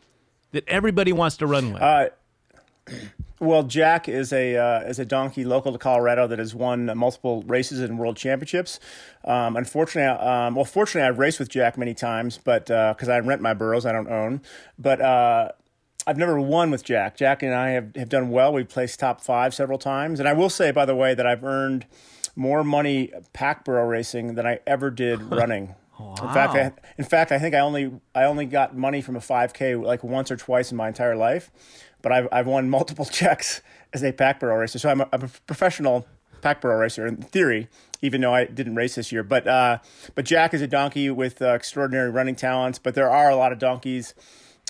That 0.53 0.67
everybody 0.69 1.13
wants 1.13 1.37
to 1.39 1.47
run 1.47 1.73
with? 1.73 1.83
Uh, 1.83 2.09
well, 3.41 3.63
Jack 3.63 4.09
is 4.09 4.33
a 4.33 4.57
uh, 4.57 4.81
is 4.81 4.99
a 4.99 5.05
donkey 5.05 5.45
local 5.45 5.73
to 5.73 5.79
Colorado 5.79 6.27
that 6.27 6.39
has 6.39 6.55
won 6.55 6.87
multiple 6.97 7.43
races 7.47 7.81
and 7.81 7.99
world 7.99 8.17
championships. 8.17 8.79
Um, 9.25 9.57
unfortunately, 9.57 10.27
um, 10.27 10.55
well, 10.55 10.67
fortunately, 10.67 11.09
I've 11.09 11.19
raced 11.19 11.39
with 11.39 11.49
Jack 11.49 11.79
many 11.79 11.95
times, 11.95 12.39
but 12.43 12.67
because 12.67 13.09
uh, 13.09 13.13
I 13.13 13.21
rent 13.21 13.41
my 13.41 13.55
burros, 13.55 13.87
I 13.87 13.93
don't 13.93 14.09
own. 14.09 14.43
But 14.79 15.01
uh, 15.01 15.53
I've 16.07 16.19
never 16.19 16.39
won 16.39 16.71
with 16.71 16.85
Jack. 16.85 17.17
Jack 17.17 17.43
and 17.43 17.55
I 17.55 17.71
have, 17.71 17.97
have 17.97 18.09
done 18.11 18.29
well. 18.31 18.53
We've 18.53 18.69
placed 18.69 19.01
top 19.01 19.23
five 19.23 19.55
several 19.55 19.79
times, 19.79 20.21
and 20.21 20.29
I 20.29 20.35
will 20.35 20.51
say, 20.51 20.71
by 20.71 20.85
the 20.85 20.97
way, 20.97 21.15
that 21.15 21.27
I've 21.27 21.45
earned 21.45 21.87
more 22.37 22.63
money 22.63 23.11
pack 23.33 23.65
burro 23.65 23.87
racing 23.87 24.35
than 24.35 24.47
I 24.47 24.61
ever 24.67 24.91
did 24.91 25.23
running. 25.31 25.75
Wow. 26.01 26.15
In 26.29 26.35
fact, 26.35 26.55
I, 26.55 26.73
in 26.99 27.05
fact, 27.05 27.33
I 27.33 27.39
think 27.39 27.55
I 27.55 27.61
only 27.61 27.93
I 28.15 28.25
only 28.25 28.47
got 28.47 28.77
money 28.77 29.01
from 29.03 29.17
a 29.17 29.21
5K 29.21 29.83
like 29.83 30.03
once 30.03 30.31
or 30.31 30.37
twice 30.37 30.71
in 30.71 30.77
my 30.77 30.89
entire 30.89 31.17
life, 31.17 31.51
but 32.03 32.13
I've 32.13 32.29
I've 32.33 32.47
won 32.47 32.71
multiple 32.71 33.05
checks 33.21 33.61
as 33.93 34.03
a 34.03 34.13
pack 34.13 34.41
burro 34.41 34.57
racer. 34.57 34.79
So 34.79 34.89
I'm 34.89 35.03
a, 35.03 35.09
I'm 35.13 35.23
a 35.23 35.29
professional 35.47 36.07
pack 36.41 36.61
burro 36.61 36.79
racer 36.79 37.07
in 37.07 37.17
theory, 37.19 37.69
even 38.01 38.21
though 38.21 38.35
I 38.35 38.45
didn't 38.47 38.77
race 38.77 38.95
this 38.95 39.13
year. 39.13 39.23
But 39.23 39.47
uh, 39.47 39.79
but 40.15 40.25
Jack 40.25 40.55
is 40.55 40.63
a 40.63 40.67
donkey 40.67 41.11
with 41.11 41.43
uh, 41.43 41.53
extraordinary 41.55 42.11
running 42.11 42.37
talents. 42.37 42.79
But 42.79 42.95
there 42.95 43.11
are 43.11 43.31
a 43.31 43.37
lot 43.37 43.53
of 43.53 43.59
donkeys. 43.59 44.15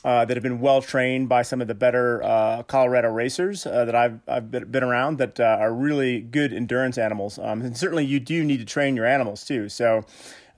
Uh, 0.02 0.24
that 0.24 0.34
have 0.34 0.42
been 0.42 0.60
well 0.60 0.80
trained 0.80 1.28
by 1.28 1.42
some 1.42 1.60
of 1.60 1.68
the 1.68 1.74
better 1.74 2.22
uh, 2.22 2.62
Colorado 2.62 3.10
racers 3.10 3.66
uh, 3.66 3.84
that 3.84 3.94
I've 3.94 4.18
I've 4.26 4.50
been 4.50 4.82
around 4.82 5.18
that 5.18 5.38
uh, 5.38 5.58
are 5.60 5.74
really 5.74 6.20
good 6.22 6.54
endurance 6.54 6.96
animals. 6.96 7.38
Um, 7.38 7.60
and 7.60 7.76
certainly 7.76 8.06
you 8.06 8.18
do 8.18 8.42
need 8.42 8.60
to 8.60 8.64
train 8.64 8.96
your 8.96 9.04
animals 9.04 9.44
too. 9.44 9.68
So 9.68 10.06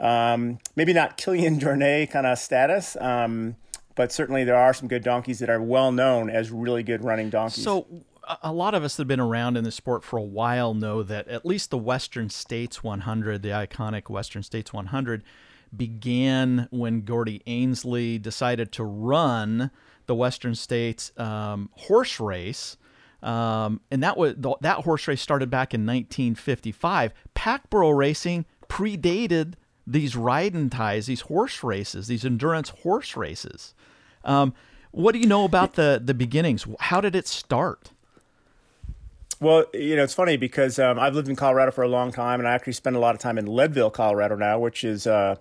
um, 0.03 0.59
maybe 0.77 0.93
not 0.93 1.17
Kilian 1.17 1.59
Jornet 1.61 2.11
kind 2.11 2.27
of 2.27 2.39
status, 2.39 2.97
um, 3.01 3.57
but 3.95 4.13
certainly 4.13 4.45
there 4.45 4.57
are 4.57 4.75
some 4.75 4.89
good 4.89 5.05
donkeys 5.05 5.39
that 5.39 5.49
are 5.49 5.63
well 5.63 5.93
known 5.93 6.29
as 6.29 6.51
really 6.51 6.83
good 6.83 7.05
running 7.05 7.31
donkeys. 7.31 7.65
So 7.65 7.87
a 8.43 8.53
lot 8.53 8.75
of 8.75 8.85
us 8.85 8.97
that 8.97 9.03
have 9.03 9.09
been 9.09 9.21
around 9.21 9.57
in 9.57 9.65
the 9.65 9.73
sport 9.73 10.05
for 10.05 10.17
a 10.19 10.23
while 10.23 10.75
know 10.75 11.03
that 11.03 11.29
at 11.29 11.47
least 11.47 11.71
the 11.71 11.79
Western 11.79 12.31
States 12.31 12.83
100, 12.83 13.43
the 13.43 13.51
iconic 13.51 14.09
Western 14.09 14.43
States 14.43 14.73
100, 14.73 15.23
began 15.75 16.69
when 16.71 17.03
Gordy 17.03 17.43
Ainsleigh 17.47 18.21
decided 18.21 18.73
to 18.73 18.85
run 18.85 19.71
the 20.07 20.15
Western 20.15 20.55
States 20.55 21.13
um, 21.17 21.71
horse 21.73 22.21
race. 22.21 22.77
Um, 23.23 23.81
and 23.91 24.03
that 24.03 24.17
was 24.17 24.35
that 24.61 24.79
horse 24.79 25.07
race 25.07 25.21
started 25.21 25.49
back 25.49 25.73
in 25.73 25.83
1955. 25.83 27.13
Pack 27.35 27.71
burro 27.71 27.91
racing 27.91 28.47
predated 28.69 29.55
these 29.87 30.17
riding 30.17 30.71
ties, 30.71 31.07
these 31.07 31.23
horse 31.23 31.63
races, 31.63 32.07
these 32.07 32.25
endurance 32.25 32.71
horse 32.71 33.17
races. 33.17 33.75
Um, 34.25 34.55
what 34.91 35.13
do 35.13 35.19
you 35.19 35.27
know 35.27 35.45
about 35.45 35.75
the 35.75 36.01
the 36.03 36.15
beginnings? 36.15 36.67
How 36.81 37.01
did 37.01 37.17
it 37.17 37.27
start? 37.27 37.91
Well, 39.41 39.65
you 39.75 39.97
know, 39.97 40.05
it's 40.05 40.15
funny 40.15 40.37
because 40.37 40.79
um, 40.79 41.01
I've 41.01 41.17
lived 41.17 41.29
in 41.29 41.35
Colorado 41.35 41.73
for 41.73 41.83
a 41.83 41.89
long 41.89 42.13
time, 42.13 42.39
and 42.39 42.49
I 42.49 42.53
actually 42.53 42.75
spend 42.75 42.95
a 42.95 43.01
lot 43.01 43.17
of 43.17 43.21
time 43.21 43.39
in 43.39 43.47
Leadville, 43.47 43.91
Colorado 43.91 44.37
now, 44.37 44.61
which 44.61 44.85
is 44.85 45.05
uh, 45.05 45.35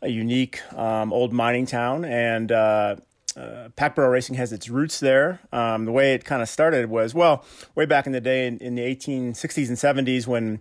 a 0.00 0.08
unique 0.08 0.62
um, 0.72 1.12
old 1.12 1.34
mining 1.34 1.66
town. 1.66 2.06
And 2.06 2.50
uh, 2.50 2.96
uh, 3.36 3.68
pack 3.76 3.94
burro 3.94 4.08
racing 4.08 4.36
has 4.36 4.52
its 4.52 4.68
roots 4.68 5.00
there. 5.00 5.40
Um, 5.52 5.84
the 5.84 5.92
way 5.92 6.14
it 6.14 6.24
kind 6.24 6.42
of 6.42 6.48
started 6.48 6.90
was, 6.90 7.14
well, 7.14 7.44
way 7.74 7.86
back 7.86 8.06
in 8.06 8.12
the 8.12 8.20
day 8.20 8.46
in, 8.46 8.58
in 8.58 8.74
the 8.74 8.82
1860s 8.82 9.68
and 9.68 10.06
70s 10.06 10.26
when 10.26 10.60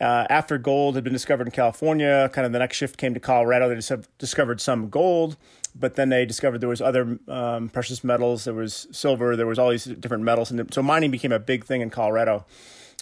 uh, 0.00 0.26
after 0.28 0.58
gold 0.58 0.94
had 0.94 1.04
been 1.04 1.12
discovered 1.12 1.46
in 1.46 1.52
California, 1.52 2.28
kind 2.32 2.46
of 2.46 2.52
the 2.52 2.58
next 2.58 2.76
shift 2.76 2.96
came 2.96 3.14
to 3.14 3.20
Colorado. 3.20 3.68
They 3.68 3.96
discovered 4.18 4.60
some 4.60 4.88
gold, 4.88 5.36
but 5.74 5.94
then 5.94 6.08
they 6.08 6.24
discovered 6.26 6.60
there 6.60 6.68
was 6.68 6.82
other 6.82 7.18
um, 7.28 7.68
precious 7.68 8.02
metals. 8.02 8.44
There 8.44 8.54
was 8.54 8.86
silver. 8.90 9.36
There 9.36 9.46
was 9.46 9.58
all 9.58 9.70
these 9.70 9.84
different 9.84 10.24
metals, 10.24 10.50
and 10.50 10.72
so 10.72 10.82
mining 10.82 11.10
became 11.10 11.32
a 11.32 11.38
big 11.38 11.64
thing 11.64 11.80
in 11.80 11.90
Colorado. 11.90 12.44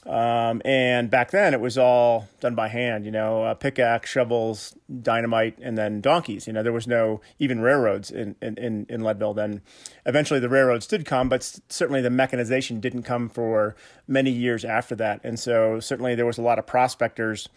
Um, 0.05 0.61
and 0.65 1.11
back 1.11 1.31
then 1.31 1.55
it 1.55 1.61
was 1.61 1.79
all 1.79 2.29
done 2.41 2.57
by 2.57 2.67
hand, 2.69 3.05
you 3.05 3.13
know, 3.13 3.45
uh, 3.45 3.55
pickaxe, 3.55 4.11
shovels, 4.11 4.75
dynamite, 5.01 5.57
and 5.63 5.79
then 5.79 6.01
donkeys. 6.01 6.49
You 6.49 6.53
know, 6.53 6.63
there 6.65 6.73
was 6.73 6.89
no 6.89 7.21
even 7.39 7.61
railroads 7.61 8.11
in, 8.11 8.35
in, 8.43 8.85
in 8.89 9.01
Leadville 9.03 9.35
then. 9.35 9.63
Eventually 10.05 10.41
the 10.41 10.49
railroads 10.49 10.89
did 10.89 11.07
come, 11.07 11.29
but 11.29 11.61
certainly 11.69 12.01
the 12.01 12.11
mechanization 12.11 12.81
didn't 12.81 13.05
come 13.05 13.29
for 13.29 13.77
many 14.09 14.31
years 14.31 14.65
after 14.65 14.97
that. 14.97 15.21
And 15.23 15.39
so 15.39 15.79
certainly 15.79 16.17
there 16.17 16.27
was 16.27 16.39
a 16.39 16.43
lot 16.43 16.59
of 16.59 16.67
prospectors 16.67 17.49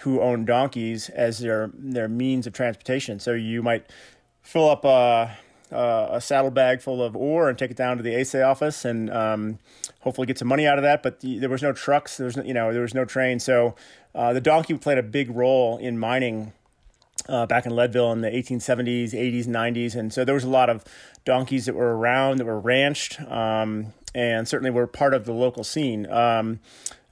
who 0.00 0.20
owned 0.20 0.46
donkeys 0.46 1.08
as 1.08 1.38
their, 1.38 1.70
their 1.72 2.08
means 2.08 2.46
of 2.46 2.52
transportation. 2.52 3.18
So 3.18 3.32
you 3.32 3.62
might 3.62 3.86
fill 4.42 4.68
up 4.68 4.84
a, 4.84 5.38
uh, 5.72 6.08
a 6.12 6.20
saddlebag 6.20 6.80
full 6.80 7.02
of 7.02 7.16
ore 7.16 7.48
and 7.48 7.58
take 7.58 7.70
it 7.70 7.76
down 7.76 7.96
to 7.96 8.02
the 8.02 8.18
assay 8.18 8.42
office 8.42 8.84
and 8.84 9.10
um, 9.10 9.58
hopefully 10.00 10.26
get 10.26 10.38
some 10.38 10.48
money 10.48 10.66
out 10.66 10.78
of 10.78 10.82
that. 10.82 11.02
But 11.02 11.20
the, 11.20 11.38
there 11.38 11.48
was 11.48 11.62
no 11.62 11.72
trucks, 11.72 12.16
there 12.16 12.26
was 12.26 12.36
no, 12.36 12.44
you 12.44 12.54
know 12.54 12.72
there 12.72 12.82
was 12.82 12.94
no 12.94 13.04
train, 13.04 13.38
so 13.40 13.74
uh, 14.14 14.32
the 14.32 14.40
donkey 14.40 14.74
played 14.74 14.98
a 14.98 15.02
big 15.02 15.30
role 15.30 15.76
in 15.78 15.98
mining. 15.98 16.52
Uh, 17.28 17.44
back 17.44 17.66
in 17.66 17.74
Leadville 17.74 18.12
in 18.12 18.20
the 18.20 18.30
1870s, 18.30 19.10
80s, 19.10 19.46
90s, 19.46 19.96
and 19.96 20.12
so 20.12 20.24
there 20.24 20.34
was 20.34 20.44
a 20.44 20.48
lot 20.48 20.70
of 20.70 20.84
donkeys 21.24 21.66
that 21.66 21.74
were 21.74 21.96
around 21.96 22.36
that 22.36 22.44
were 22.44 22.60
ranched, 22.60 23.20
um, 23.22 23.92
and 24.14 24.46
certainly 24.46 24.70
were 24.70 24.86
part 24.86 25.12
of 25.12 25.24
the 25.24 25.32
local 25.32 25.64
scene. 25.64 26.08
Um, 26.08 26.60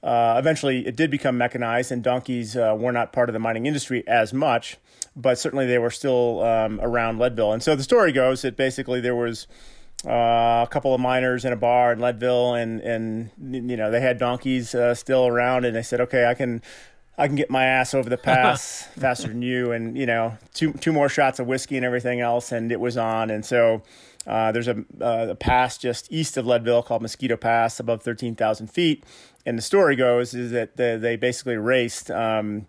uh, 0.01 0.35
eventually, 0.37 0.85
it 0.87 0.95
did 0.95 1.11
become 1.11 1.37
mechanized, 1.37 1.91
and 1.91 2.01
donkeys 2.01 2.55
uh, 2.55 2.75
were 2.77 2.93
not 2.93 3.11
part 3.11 3.27
of 3.27 3.33
the 3.33 3.39
mining 3.39 3.65
industry 3.65 4.07
as 4.07 4.31
much 4.31 4.77
but 5.15 5.37
certainly 5.37 5.65
they 5.65 5.77
were 5.77 5.91
still 5.91 6.43
um, 6.43 6.79
around 6.81 7.19
Leadville. 7.19 7.53
And 7.53 7.63
so 7.63 7.75
the 7.75 7.83
story 7.83 8.11
goes 8.11 8.41
that 8.41 8.57
basically 8.57 8.99
there 9.01 9.15
was 9.15 9.47
uh, 10.05 10.65
a 10.65 10.67
couple 10.69 10.93
of 10.93 10.99
miners 11.01 11.45
in 11.45 11.53
a 11.53 11.55
bar 11.55 11.93
in 11.93 11.99
Leadville, 11.99 12.53
and 12.53 12.81
and 12.81 13.29
you 13.39 13.77
know 13.77 13.89
they 13.89 14.01
had 14.01 14.17
donkeys 14.17 14.75
uh, 14.75 14.93
still 14.93 15.25
around, 15.27 15.65
and 15.65 15.75
they 15.75 15.81
said, 15.83 16.01
okay, 16.01 16.25
I 16.27 16.33
can. 16.33 16.61
I 17.17 17.27
can 17.27 17.37
get 17.37 17.49
my 17.49 17.63
ass 17.63 17.93
over 17.93 18.09
the 18.09 18.17
pass 18.17 18.89
faster 18.99 19.29
than 19.29 19.41
you, 19.41 19.71
and 19.71 19.97
you 19.97 20.05
know, 20.05 20.37
two 20.53 20.73
two 20.73 20.91
more 20.91 21.07
shots 21.07 21.39
of 21.39 21.47
whiskey 21.47 21.77
and 21.77 21.85
everything 21.85 22.19
else, 22.19 22.51
and 22.51 22.73
it 22.73 22.79
was 22.81 22.97
on. 22.97 23.29
And 23.29 23.45
so, 23.45 23.83
Uh, 24.27 24.51
there's 24.51 24.67
a, 24.67 24.83
uh, 24.99 25.27
a 25.29 25.35
pass 25.35 25.77
just 25.77 26.11
east 26.11 26.35
of 26.35 26.45
Leadville 26.45 26.81
called 26.83 27.01
Mosquito 27.01 27.37
Pass, 27.37 27.79
above 27.79 28.01
13,000 28.01 28.67
feet. 28.67 29.05
And 29.45 29.55
the 29.55 29.61
story 29.61 29.95
goes 29.95 30.33
is 30.33 30.49
that 30.51 30.77
they, 30.77 30.97
they 30.97 31.15
basically 31.15 31.57
raced, 31.57 32.09
um, 32.09 32.65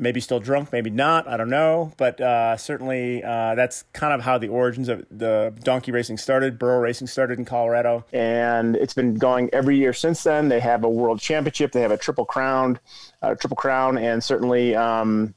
maybe 0.00 0.18
still 0.18 0.40
drunk, 0.40 0.72
maybe 0.72 0.90
not, 0.90 1.28
I 1.28 1.36
don't 1.36 1.50
know. 1.50 1.92
But 1.96 2.20
uh, 2.20 2.56
certainly 2.56 3.22
uh, 3.22 3.54
that's 3.54 3.84
kind 3.92 4.12
of 4.12 4.22
how 4.22 4.38
the 4.38 4.48
origins 4.48 4.88
of 4.88 5.04
the 5.10 5.54
donkey 5.62 5.92
racing 5.92 6.16
started. 6.16 6.58
Burro 6.58 6.80
racing 6.80 7.06
started 7.06 7.38
in 7.38 7.44
Colorado. 7.44 8.04
And 8.12 8.76
it's 8.76 8.94
been 8.94 9.14
going 9.14 9.50
every 9.52 9.76
year 9.76 9.92
since 9.92 10.22
then. 10.24 10.48
They 10.48 10.60
have 10.60 10.82
a 10.82 10.88
world 10.88 11.20
championship, 11.20 11.72
they 11.72 11.82
have 11.82 11.92
a 11.92 11.98
triple 11.98 12.24
crown, 12.24 12.80
uh, 13.22 13.34
triple 13.34 13.56
crown, 13.56 13.98
and 13.98 14.24
certainly 14.24 14.74
um, 14.74 15.34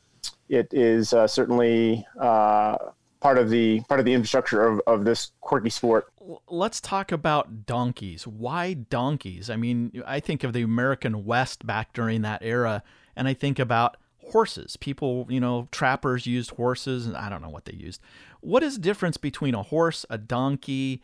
it 0.47 0.69
is 0.71 1.13
uh, 1.13 1.27
certainly 1.27 2.07
uh, 2.19 2.77
part 3.19 3.37
of 3.37 3.49
the 3.49 3.81
part 3.81 3.99
of 3.99 4.05
the 4.05 4.13
infrastructure 4.13 4.65
of, 4.65 4.81
of 4.87 5.05
this 5.05 5.31
quirky 5.41 5.69
sport. 5.69 6.07
Let's 6.47 6.79
talk 6.79 7.11
about 7.11 7.65
donkeys. 7.65 8.25
Why 8.25 8.73
donkeys? 8.73 9.49
I 9.49 9.57
mean, 9.57 10.03
I 10.05 10.21
think 10.21 10.43
of 10.43 10.53
the 10.53 10.61
American 10.61 11.25
West 11.25 11.65
back 11.65 11.91
during 11.91 12.21
that 12.21 12.41
era, 12.43 12.81
and 13.15 13.27
I 13.27 13.33
think 13.33 13.59
about 13.59 13.97
horses. 14.31 14.77
People, 14.77 15.25
you 15.29 15.39
know, 15.39 15.67
trappers 15.71 16.25
used 16.25 16.51
horses, 16.51 17.05
and 17.05 17.15
I 17.15 17.29
don't 17.29 17.41
know 17.41 17.49
what 17.49 17.65
they 17.65 17.75
used. 17.75 18.01
What 18.41 18.63
is 18.63 18.75
the 18.75 18.81
difference 18.81 19.17
between 19.17 19.55
a 19.55 19.63
horse, 19.63 20.05
a 20.09 20.17
donkey, 20.17 21.01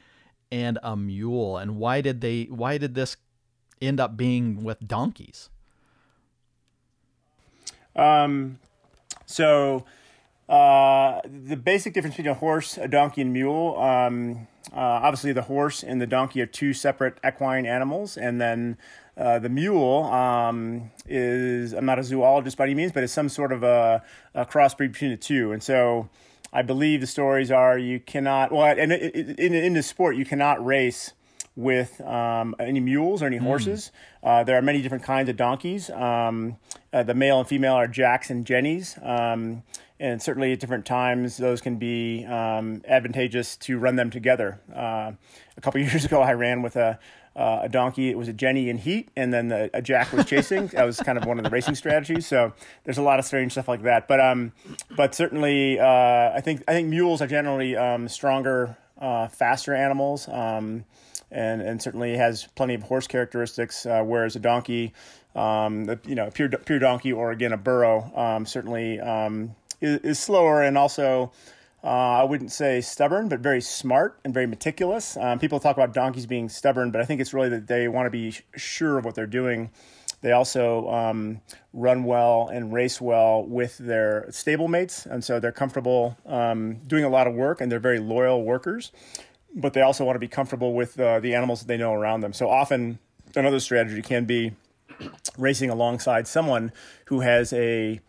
and 0.51 0.79
a 0.83 0.95
mule? 0.95 1.57
And 1.57 1.77
why 1.77 2.01
did 2.01 2.21
they? 2.21 2.43
Why 2.45 2.77
did 2.77 2.95
this 2.95 3.17
end 3.81 3.99
up 3.99 4.17
being 4.17 4.63
with 4.63 4.87
donkeys? 4.87 5.49
Um, 7.95 8.59
so 9.25 9.85
uh, 10.47 11.21
the 11.25 11.55
basic 11.55 11.93
difference 11.93 12.15
between 12.15 12.31
a 12.31 12.35
horse, 12.35 12.77
a 12.77 12.87
donkey, 12.87 13.21
and 13.21 13.31
mule. 13.31 13.79
Um, 13.79 14.47
uh, 14.73 14.79
obviously, 14.79 15.31
the 15.31 15.43
horse 15.43 15.83
and 15.83 16.01
the 16.01 16.07
donkey 16.07 16.41
are 16.41 16.45
two 16.45 16.73
separate 16.73 17.19
equine 17.25 17.65
animals, 17.65 18.17
and 18.17 18.41
then 18.41 18.77
uh, 19.19 19.37
the 19.37 19.49
mule 19.49 20.03
um, 20.05 20.91
is. 21.07 21.73
I'm 21.73 21.85
not 21.85 21.99
a 21.99 22.03
zoologist 22.03 22.57
by 22.57 22.63
any 22.63 22.73
means, 22.73 22.91
but 22.91 23.03
it's 23.03 23.13
some 23.13 23.29
sort 23.29 23.51
of 23.51 23.63
a, 23.63 24.01
a 24.33 24.45
crossbreed 24.45 24.93
between 24.93 25.11
the 25.11 25.17
two. 25.17 25.51
And 25.51 25.61
so, 25.61 26.09
I 26.53 26.61
believe 26.61 27.01
the 27.01 27.07
stories 27.07 27.51
are 27.51 27.77
you 27.77 27.99
cannot. 27.99 28.51
Well, 28.51 28.63
and 28.65 28.93
in 28.93 29.53
in 29.53 29.73
the 29.73 29.83
sport, 29.83 30.15
you 30.15 30.25
cannot 30.25 30.65
race 30.65 31.13
with 31.59 31.99
um, 32.01 32.55
any 32.59 32.79
mules 32.79 33.21
or 33.21 33.25
any 33.25 33.37
horses. 33.37 33.91
Mm. 34.23 34.27
Uh, 34.29 34.43
there 34.45 34.57
are 34.57 34.61
many 34.61 34.81
different 34.81 35.03
kinds 35.03 35.27
of 35.27 35.35
donkeys. 35.35 35.89
Um, 35.89 36.55
uh, 36.93 37.03
the 37.03 37.13
male 37.13 37.39
and 37.39 37.47
female 37.47 37.73
are 37.73 37.87
jacks 37.87 38.29
and 38.29 38.45
jennies. 38.45 38.97
Um, 39.01 39.63
and 39.99 40.21
certainly 40.21 40.53
at 40.53 40.59
different 40.61 40.85
times, 40.85 41.35
those 41.35 41.59
can 41.59 41.75
be 41.75 42.25
um, 42.25 42.81
advantageous 42.87 43.57
to 43.57 43.77
run 43.77 43.97
them 43.97 44.09
together. 44.09 44.61
Uh, 44.73 45.11
a 45.57 45.61
couple 45.61 45.81
years 45.85 46.05
ago, 46.05 46.21
I 46.21 46.33
ran 46.33 46.61
with 46.61 46.77
a, 46.77 46.97
uh, 47.39 47.61
a 47.63 47.69
donkey. 47.69 48.09
It 48.09 48.17
was 48.17 48.27
a 48.27 48.33
Jenny 48.33 48.69
in 48.69 48.77
heat, 48.77 49.07
and 49.15 49.33
then 49.33 49.47
the, 49.47 49.69
a 49.73 49.81
Jack 49.81 50.11
was 50.11 50.25
chasing. 50.25 50.67
that 50.67 50.83
was 50.83 50.99
kind 50.99 51.17
of 51.17 51.25
one 51.25 51.37
of 51.37 51.45
the 51.45 51.49
racing 51.49 51.75
strategies. 51.75 52.27
So 52.27 52.51
there's 52.83 52.97
a 52.97 53.01
lot 53.01 53.17
of 53.17 53.23
strange 53.23 53.53
stuff 53.53 53.69
like 53.69 53.83
that. 53.83 54.09
But 54.09 54.19
um, 54.19 54.51
but 54.97 55.15
certainly, 55.15 55.79
uh, 55.79 55.85
I 56.35 56.41
think 56.43 56.63
I 56.67 56.73
think 56.73 56.89
mules 56.89 57.21
are 57.21 57.27
generally 57.27 57.77
um, 57.77 58.09
stronger, 58.09 58.75
uh, 58.99 59.29
faster 59.29 59.73
animals. 59.73 60.27
Um, 60.27 60.83
and, 61.31 61.61
and 61.61 61.79
certainly 61.79 62.17
has 62.17 62.47
plenty 62.55 62.73
of 62.73 62.81
horse 62.81 63.05
characteristics, 63.05 63.85
uh, 63.85 64.01
whereas 64.03 64.35
a 64.35 64.39
donkey, 64.39 64.93
um, 65.35 65.87
you 66.07 66.15
know, 66.15 66.31
pure 66.31 66.49
pure 66.49 66.79
donkey 66.79 67.13
or 67.13 67.31
again 67.31 67.53
a 67.53 67.57
burro, 67.57 68.11
um, 68.15 68.47
certainly 68.47 68.99
um, 68.99 69.55
is, 69.79 69.99
is 69.99 70.19
slower 70.19 70.63
and 70.63 70.75
also 70.75 71.31
uh, 71.83 71.87
I 71.87 72.23
wouldn't 72.23 72.51
say 72.51 72.81
stubborn, 72.81 73.29
but 73.29 73.39
very 73.39 73.61
smart 73.61 74.19
and 74.25 74.33
very 74.33 74.47
meticulous. 74.47 75.15
Um, 75.15 75.39
people 75.39 75.59
talk 75.59 75.77
about 75.77 75.93
donkeys 75.93 76.25
being 76.25 76.49
stubborn, 76.49 76.91
but 76.91 77.01
I 77.01 77.05
think 77.05 77.21
it's 77.21 77.33
really 77.33 77.49
that 77.49 77.67
they 77.67 77.87
want 77.87 78.05
to 78.05 78.09
be 78.09 78.37
sure 78.55 78.97
of 78.97 79.05
what 79.05 79.15
they're 79.15 79.25
doing. 79.27 79.69
They 80.21 80.33
also 80.33 80.89
um, 80.89 81.39
run 81.71 82.03
well 82.03 82.49
and 82.51 82.73
race 82.73 82.99
well 82.99 83.43
with 83.43 83.77
their 83.77 84.25
stablemates, 84.29 85.05
and 85.05 85.23
so 85.23 85.39
they're 85.39 85.53
comfortable 85.53 86.17
um, 86.25 86.79
doing 86.87 87.05
a 87.05 87.09
lot 87.09 87.27
of 87.27 87.33
work, 87.33 87.61
and 87.61 87.71
they're 87.71 87.79
very 87.79 87.99
loyal 87.99 88.43
workers. 88.43 88.91
But 89.55 89.73
they 89.73 89.81
also 89.81 90.03
want 90.03 90.15
to 90.15 90.19
be 90.19 90.27
comfortable 90.27 90.73
with 90.73 90.99
uh, 90.99 91.21
the 91.21 91.33
animals 91.33 91.61
that 91.61 91.67
they 91.67 91.77
know 91.77 91.93
around 91.93 92.21
them. 92.21 92.33
So 92.33 92.49
often, 92.49 92.99
another 93.35 93.59
strategy 93.61 94.01
can 94.01 94.25
be 94.25 94.51
racing 95.37 95.69
alongside 95.69 96.27
someone 96.27 96.73
who 97.05 97.21
has 97.21 97.53
a 97.53 98.01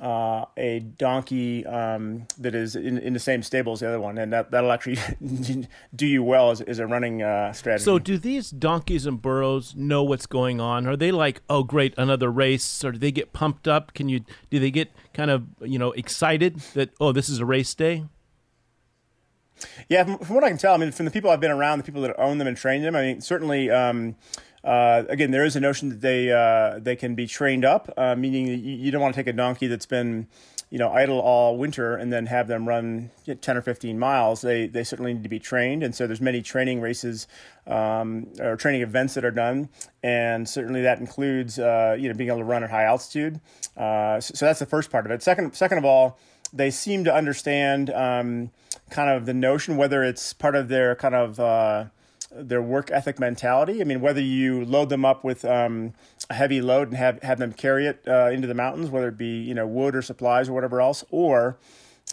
uh, 0.00 0.44
a 0.56 0.80
donkey 0.80 1.66
um, 1.66 2.26
that 2.38 2.54
is 2.54 2.76
in, 2.76 2.98
in 2.98 3.12
the 3.12 3.18
same 3.18 3.42
stable 3.42 3.72
as 3.72 3.80
the 3.80 3.88
other 3.88 4.00
one, 4.00 4.18
and 4.18 4.32
that 4.32 4.50
that'll 4.50 4.72
actually 4.72 4.98
do 5.94 6.06
you 6.06 6.22
well 6.22 6.50
as, 6.50 6.60
as 6.60 6.78
a 6.78 6.86
running 6.86 7.22
uh, 7.22 7.52
strategy. 7.52 7.84
So, 7.84 7.98
do 7.98 8.18
these 8.18 8.50
donkeys 8.50 9.06
and 9.06 9.20
burros 9.20 9.74
know 9.74 10.02
what's 10.02 10.26
going 10.26 10.60
on? 10.60 10.86
Are 10.86 10.96
they 10.96 11.12
like, 11.12 11.42
oh, 11.48 11.62
great, 11.62 11.94
another 11.96 12.30
race, 12.30 12.84
or 12.84 12.92
do 12.92 12.98
they 12.98 13.12
get 13.12 13.32
pumped 13.32 13.66
up? 13.66 13.94
Can 13.94 14.08
you 14.08 14.20
do 14.50 14.58
they 14.58 14.70
get 14.70 14.90
kind 15.12 15.30
of 15.30 15.46
you 15.60 15.78
know 15.78 15.92
excited 15.92 16.60
that 16.74 16.90
oh, 17.00 17.12
this 17.12 17.28
is 17.28 17.40
a 17.40 17.44
race 17.44 17.74
day? 17.74 18.04
Yeah, 19.88 20.04
from, 20.04 20.18
from 20.18 20.34
what 20.34 20.44
I 20.44 20.48
can 20.48 20.58
tell, 20.58 20.74
I 20.74 20.76
mean, 20.76 20.92
from 20.92 21.04
the 21.04 21.10
people 21.10 21.30
I've 21.30 21.40
been 21.40 21.50
around, 21.50 21.78
the 21.78 21.84
people 21.84 22.02
that 22.02 22.18
own 22.18 22.38
them 22.38 22.46
and 22.46 22.56
train 22.56 22.82
them, 22.82 22.96
I 22.96 23.02
mean, 23.02 23.20
certainly. 23.20 23.70
Um, 23.70 24.16
uh, 24.64 25.04
again, 25.08 25.30
there 25.30 25.44
is 25.44 25.56
a 25.56 25.60
notion 25.60 25.88
that 25.88 26.00
they 26.00 26.32
uh, 26.32 26.78
they 26.80 26.96
can 26.96 27.14
be 27.14 27.26
trained 27.26 27.64
up, 27.64 27.92
uh, 27.96 28.14
meaning 28.16 28.48
you, 28.48 28.54
you, 28.56 28.90
don't 28.90 29.00
want 29.00 29.14
to 29.14 29.18
take 29.18 29.28
a 29.28 29.32
donkey 29.32 29.68
that's 29.68 29.86
been, 29.86 30.26
you 30.68 30.78
know, 30.78 30.90
idle 30.90 31.20
all 31.20 31.56
winter 31.56 31.94
and 31.94 32.12
then 32.12 32.26
have 32.26 32.48
them 32.48 32.66
run 32.66 33.10
ten 33.40 33.56
or 33.56 33.62
fifteen 33.62 33.98
miles. 33.98 34.40
They 34.40 34.66
they 34.66 34.82
certainly 34.82 35.14
need 35.14 35.22
to 35.22 35.28
be 35.28 35.38
trained, 35.38 35.84
and 35.84 35.94
so 35.94 36.06
there's 36.06 36.20
many 36.20 36.42
training 36.42 36.80
races 36.80 37.28
um, 37.68 38.26
or 38.40 38.56
training 38.56 38.82
events 38.82 39.14
that 39.14 39.24
are 39.24 39.30
done, 39.30 39.68
and 40.02 40.48
certainly 40.48 40.82
that 40.82 40.98
includes 40.98 41.58
uh, 41.58 41.96
you 41.98 42.08
know 42.08 42.14
being 42.14 42.28
able 42.28 42.40
to 42.40 42.44
run 42.44 42.64
at 42.64 42.70
high 42.70 42.84
altitude. 42.84 43.40
Uh, 43.76 44.20
so, 44.20 44.34
so, 44.34 44.46
that's 44.46 44.58
the 44.58 44.66
first 44.66 44.90
part 44.90 45.06
of 45.06 45.12
it. 45.12 45.22
Second, 45.22 45.54
second 45.54 45.78
of 45.78 45.84
all, 45.84 46.18
they 46.52 46.70
seem 46.70 47.04
to 47.04 47.14
understand 47.14 47.90
um, 47.90 48.50
kind 48.90 49.10
of 49.10 49.26
the 49.26 49.34
notion, 49.34 49.76
whether 49.76 50.02
it's 50.02 50.32
part 50.32 50.54
of 50.54 50.68
their 50.68 50.94
kind 50.94 51.14
of 51.14 51.40
uh, 51.40 51.86
their 52.30 52.62
work 52.62 52.90
ethic 52.90 53.18
mentality. 53.18 53.80
I 53.80 53.84
mean, 53.84 54.00
whether 54.00 54.20
you 54.20 54.64
load 54.64 54.88
them 54.88 55.04
up 55.04 55.24
with 55.24 55.44
um, 55.44 55.94
a 56.30 56.34
heavy 56.34 56.60
load 56.60 56.88
and 56.88 56.96
have, 56.96 57.22
have 57.22 57.38
them 57.38 57.52
carry 57.52 57.86
it 57.86 58.02
uh, 58.06 58.30
into 58.30 58.46
the 58.46 58.54
mountains, 58.54 58.90
whether 58.90 59.08
it 59.08 59.18
be 59.18 59.40
you 59.40 59.54
know 59.54 59.66
wood 59.66 59.94
or 59.94 60.02
supplies 60.02 60.48
or 60.48 60.52
whatever 60.52 60.80
else, 60.80 61.04
or 61.10 61.58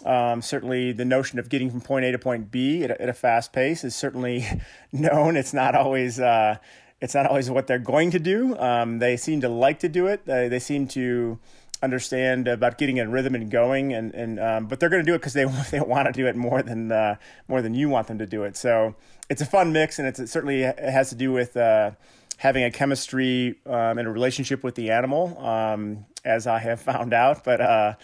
um, 0.04 0.42
certainly 0.42 0.92
the 0.92 1.04
notion 1.04 1.38
of 1.38 1.48
getting 1.48 1.70
from 1.70 1.80
point 1.80 2.04
A 2.04 2.12
to 2.12 2.18
point 2.18 2.50
B 2.50 2.84
at 2.84 2.90
a, 2.90 3.02
at 3.02 3.08
a 3.08 3.14
fast 3.14 3.52
pace 3.52 3.84
is 3.84 3.94
certainly 3.94 4.46
known. 4.92 5.36
It's 5.36 5.54
not 5.54 5.74
always 5.74 6.20
uh, 6.20 6.56
it's 7.00 7.14
not 7.14 7.26
always 7.26 7.50
what 7.50 7.66
they're 7.66 7.78
going 7.78 8.10
to 8.12 8.18
do. 8.18 8.56
Um, 8.58 8.98
they 8.98 9.16
seem 9.16 9.40
to 9.42 9.48
like 9.48 9.78
to 9.80 9.88
do 9.88 10.06
it. 10.06 10.24
They, 10.26 10.48
they 10.48 10.58
seem 10.58 10.88
to 10.88 11.38
understand 11.82 12.48
about 12.48 12.78
getting 12.78 12.96
in 12.96 13.10
rhythm 13.10 13.34
and 13.34 13.50
going 13.50 13.92
and, 13.92 14.14
and 14.14 14.40
um, 14.40 14.66
but 14.66 14.80
they're 14.80 14.88
going 14.88 15.04
to 15.04 15.10
do 15.10 15.14
it 15.14 15.18
because 15.18 15.34
they, 15.34 15.44
they 15.70 15.80
want 15.80 16.06
to 16.06 16.12
do 16.12 16.26
it 16.26 16.36
more 16.36 16.62
than 16.62 16.90
uh, 16.92 17.16
more 17.48 17.62
than 17.62 17.74
you 17.74 17.88
want 17.88 18.08
them 18.08 18.18
to 18.18 18.26
do 18.26 18.44
it. 18.44 18.56
So 18.56 18.94
it's 19.28 19.42
a 19.42 19.46
fun 19.46 19.72
mix 19.72 19.98
and 19.98 20.08
it's, 20.08 20.18
it 20.18 20.28
certainly 20.28 20.62
has 20.62 21.10
to 21.10 21.14
do 21.14 21.32
with 21.32 21.56
uh, 21.56 21.92
having 22.38 22.64
a 22.64 22.70
chemistry 22.70 23.58
um, 23.66 23.98
and 23.98 24.06
a 24.06 24.10
relationship 24.10 24.62
with 24.62 24.74
the 24.74 24.90
animal 24.90 25.38
um, 25.44 26.06
as 26.24 26.46
I 26.46 26.58
have 26.58 26.80
found 26.92 27.12
out. 27.12 27.44
But 27.44 27.60
uh, 27.60 27.94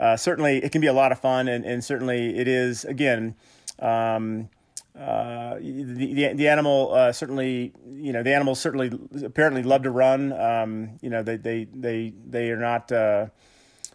uh 0.00 0.16
certainly 0.16 0.62
it 0.62 0.72
can 0.72 0.80
be 0.80 0.86
a 0.86 0.92
lot 0.92 1.12
of 1.12 1.20
fun 1.20 1.48
and, 1.48 1.64
and 1.64 1.84
certainly 1.84 2.38
it 2.38 2.48
is 2.48 2.84
again 2.84 3.34
um, 3.80 4.48
uh, 4.98 5.54
the, 5.60 6.12
the, 6.14 6.32
the 6.34 6.48
animal 6.48 6.92
uh, 6.92 7.12
certainly 7.12 7.72
you 7.86 8.12
know 8.12 8.22
the 8.22 8.34
animals 8.34 8.58
certainly 8.58 8.90
apparently 9.24 9.62
love 9.62 9.82
to 9.84 9.90
run. 9.90 10.32
Um, 10.32 10.98
you 11.00 11.10
know 11.10 11.22
they 11.22 11.36
they 11.36 11.64
they 11.72 12.12
they 12.26 12.50
are 12.50 12.56
not. 12.56 12.90
Uh, 12.90 13.26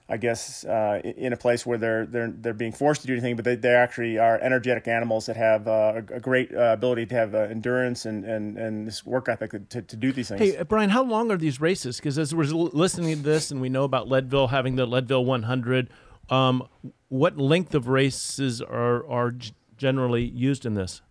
I 0.10 0.18
guess 0.18 0.66
uh, 0.66 1.02
in 1.04 1.32
a 1.32 1.38
place 1.38 1.66
where 1.66 1.78
they're 1.78 2.06
they're 2.06 2.30
they're 2.30 2.54
being 2.54 2.74
forced 2.74 3.02
to 3.02 3.08
do 3.08 3.14
anything, 3.14 3.38
but 3.38 3.46
they, 3.46 3.56
they 3.56 3.74
actually 3.74 4.18
are 4.18 4.38
energetic 4.40 4.88
animals 4.88 5.26
that 5.28 5.38
have 5.38 5.66
uh, 5.66 5.94
a, 6.12 6.16
a, 6.16 6.20
great 6.20 6.52
ability 6.54 7.06
to 7.06 7.16
have 7.16 7.34
endurance 7.34 8.06
and, 8.06 8.26
and, 8.26 8.58
and 8.58 8.86
this 8.86 9.06
work 9.06 9.30
ethic 9.30 9.70
to, 9.70 9.82
to 9.82 9.96
do 9.96 10.12
these 10.12 10.28
things. 10.28 10.42
Hey 10.42 10.62
Brian, 10.64 10.90
how 10.90 11.04
long 11.04 11.32
are 11.32 11.38
these 11.38 11.62
races? 11.62 11.98
Because 11.98 12.20
as 12.20 12.36
we're 12.36 12.44
listening 12.44 13.16
to 13.16 13.24
this, 13.24 13.50
and 13.50 13.62
we 13.62 13.70
know 13.70 13.86
about 13.86 14.10
Leadville 14.10 14.48
having 14.48 14.76
the 14.76 14.86
Leadville 14.86 15.24
100, 15.24 15.90
um, 16.30 16.68
what 17.08 17.38
length 17.38 17.74
of 17.74 17.88
races 17.88 18.62
are 18.62 19.08
are 19.10 19.34
generally 19.78 20.24
used 20.24 20.66
in 20.66 20.74
this? 20.74 21.02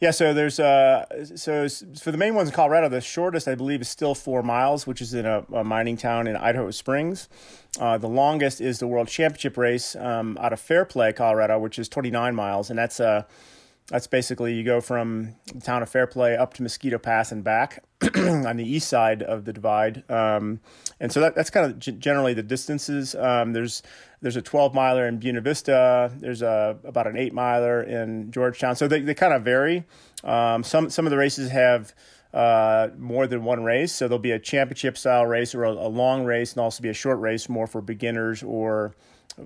Yeah, 0.00 0.10
so 0.10 0.34
there's 0.34 0.60
uh, 0.60 1.06
so 1.36 1.68
for 1.68 2.10
the 2.10 2.18
main 2.18 2.34
ones 2.34 2.48
in 2.48 2.54
Colorado, 2.54 2.88
the 2.88 3.00
shortest 3.00 3.48
I 3.48 3.54
believe 3.54 3.80
is 3.80 3.88
still 3.88 4.14
four 4.14 4.42
miles, 4.42 4.86
which 4.86 5.00
is 5.00 5.14
in 5.14 5.26
a, 5.26 5.44
a 5.52 5.64
mining 5.64 5.96
town 5.96 6.26
in 6.26 6.36
Idaho 6.36 6.70
Springs. 6.70 7.28
Uh, 7.78 7.98
the 7.98 8.08
longest 8.08 8.60
is 8.60 8.78
the 8.78 8.86
World 8.86 9.08
Championship 9.08 9.56
race 9.56 9.96
um, 9.96 10.38
out 10.40 10.52
of 10.52 10.60
Fairplay, 10.60 11.12
Colorado, 11.12 11.58
which 11.58 11.78
is 11.78 11.88
29 11.88 12.34
miles, 12.34 12.70
and 12.70 12.78
that's 12.78 13.00
a 13.00 13.26
That's 13.88 14.06
basically 14.06 14.54
you 14.54 14.64
go 14.64 14.80
from 14.80 15.34
the 15.52 15.60
town 15.60 15.82
of 15.82 15.90
Fairplay 15.90 16.36
up 16.36 16.54
to 16.54 16.62
Mosquito 16.62 16.98
Pass 16.98 17.32
and 17.32 17.44
back 17.44 17.84
on 18.16 18.56
the 18.56 18.64
east 18.64 18.88
side 18.88 19.22
of 19.22 19.44
the 19.44 19.52
divide. 19.52 20.10
Um, 20.10 20.60
and 21.00 21.12
so 21.12 21.20
that, 21.20 21.34
that's 21.34 21.50
kind 21.50 21.66
of 21.66 21.78
g- 21.78 21.92
generally 21.92 22.32
the 22.32 22.42
distances. 22.42 23.14
Um, 23.14 23.52
there's 23.52 23.82
there's 24.22 24.36
a 24.36 24.42
12 24.42 24.72
miler 24.72 25.06
in 25.06 25.18
Buena 25.18 25.42
Vista. 25.42 26.10
There's 26.16 26.40
a 26.40 26.78
about 26.84 27.06
an 27.06 27.18
eight 27.18 27.34
miler 27.34 27.82
in 27.82 28.30
Georgetown. 28.32 28.74
So 28.74 28.88
they, 28.88 29.00
they 29.00 29.14
kind 29.14 29.34
of 29.34 29.42
vary. 29.42 29.84
Um, 30.22 30.64
some 30.64 30.88
some 30.88 31.06
of 31.06 31.10
the 31.10 31.18
races 31.18 31.50
have 31.50 31.94
uh, 32.32 32.88
more 32.98 33.26
than 33.26 33.44
one 33.44 33.64
race. 33.64 33.92
So 33.92 34.08
there'll 34.08 34.18
be 34.18 34.32
a 34.32 34.38
championship 34.38 34.98
style 34.98 35.26
race 35.26 35.54
or 35.54 35.64
a, 35.64 35.72
a, 35.72 35.88
long 35.88 36.24
race, 36.24 36.52
and 36.52 36.60
also 36.60 36.82
be 36.82 36.88
a 36.88 36.94
short 36.94 37.20
race 37.20 37.48
more 37.48 37.66
for 37.66 37.80
beginners 37.80 38.42
or 38.42 38.94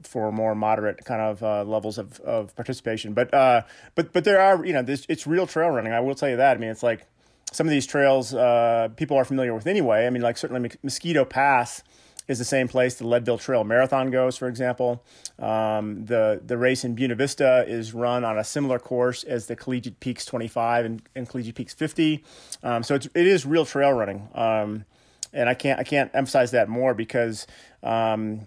for 0.03 0.31
more 0.33 0.55
moderate 0.55 1.05
kind 1.05 1.21
of 1.21 1.43
uh, 1.43 1.65
levels 1.65 1.99
of, 1.99 2.21
of 2.21 2.55
participation. 2.57 3.15
But 3.15 3.33
uh, 3.33 3.63
but 3.95 4.13
but 4.13 4.25
there 4.25 4.41
are 4.41 4.65
you 4.65 4.73
know 4.73 4.83
this, 4.83 5.07
it's 5.09 5.27
real 5.27 5.47
trail 5.47 5.71
running. 5.71 5.93
I 5.93 6.01
will 6.01 6.15
tell 6.15 6.29
you 6.29 6.37
that. 6.37 6.57
I 6.57 6.61
mean, 6.61 6.71
it's 6.71 6.83
like 6.83 7.07
some 7.53 7.67
of 7.67 7.71
these 7.71 7.87
trails 7.87 8.35
uh, 8.35 8.89
people 8.97 9.17
are 9.17 9.25
familiar 9.25 9.55
with 9.55 9.67
anyway. 9.67 10.07
I 10.07 10.11
mean, 10.11 10.23
like 10.23 10.37
certainly 10.37 10.71
Mosquito 10.83 11.25
Pass 11.25 11.83
is 12.29 12.39
the 12.39 12.45
same 12.45 12.69
place 12.69 12.95
the 12.95 13.07
Leadville 13.07 13.39
Trail 13.39 13.65
Marathon 13.65 14.11
goes, 14.11 14.37
for 14.37 14.49
example. 14.49 15.03
Um, 15.39 16.05
the 16.05 16.41
the 16.45 16.59
race 16.59 16.85
in 16.85 16.95
Buena 16.95 17.15
Vista 17.15 17.65
is 17.67 17.95
run 17.95 18.25
on 18.25 18.39
a 18.39 18.45
similar 18.45 18.79
course 18.79 19.25
as 19.25 19.47
the 19.47 19.57
Collegiate 19.57 19.99
Peaks 19.99 20.27
25 20.27 20.85
and, 20.85 21.03
and 21.15 21.29
Collegiate 21.29 21.55
Peaks 21.55 21.73
50. 21.73 22.23
Um, 22.63 22.83
so 22.83 22.95
it's, 22.95 23.07
it 23.07 23.27
is 23.27 23.47
real 23.47 23.65
trail 23.65 23.93
running, 23.93 24.29
um, 24.35 24.85
and 25.33 25.49
I 25.49 25.55
can't 25.55 25.81
I 25.81 25.85
can't 25.85 26.11
emphasize 26.15 26.51
that 26.51 26.69
more 26.69 26.93
because 26.93 27.47
um, 27.83 28.47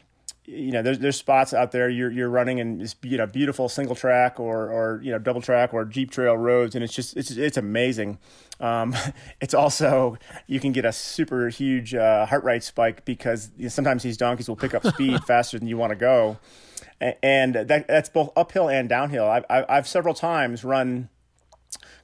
you 0.52 0.72
know, 0.72 0.82
there's 0.82 1.00
there's 1.00 1.16
spots 1.16 1.54
out 1.54 1.72
there 1.72 1.90
you're 1.90 2.12
you're 2.12 2.30
running 2.30 2.58
in 2.58 2.80
this 2.80 2.96
you 3.04 3.18
know 3.18 3.26
beautiful 3.26 3.70
single 3.70 3.96
track 3.96 4.40
or 4.40 4.70
or 4.70 5.00
you 5.02 5.12
know 5.12 5.18
double 5.18 5.42
track 5.42 5.74
or 5.74 5.86
jeep 5.86 6.12
trail 6.12 6.36
roads, 6.36 6.76
and 6.76 6.84
it's 6.84 6.94
just 6.94 7.16
it's 7.16 7.32
it's 7.32 7.58
amazing. 7.58 8.18
Um, 8.60 8.94
it's 9.42 9.54
also 9.54 10.18
you 10.48 10.60
can 10.60 10.74
get 10.74 10.84
a 10.84 10.92
super 10.92 11.48
huge 11.48 11.96
uh, 11.96 12.26
heart 12.26 12.44
rate 12.44 12.64
spike 12.64 13.06
because 13.06 13.52
you 13.58 13.64
know, 13.64 13.70
sometimes 13.70 14.04
these 14.04 14.18
donkeys 14.18 14.50
will 14.50 14.58
pick 14.58 14.74
up 14.74 14.86
speed 14.86 15.24
faster 15.28 15.58
than 15.58 15.70
you 15.70 15.78
want 15.78 15.92
to 15.92 15.96
go, 15.96 16.38
and 17.00 17.56
that 17.56 17.88
that's 17.88 18.10
both 18.10 18.32
uphill 18.36 18.70
and 18.70 18.90
downhill. 18.90 19.26
I've 19.26 19.46
I've 19.50 19.88
several 19.88 20.14
times 20.14 20.66
run 20.66 21.10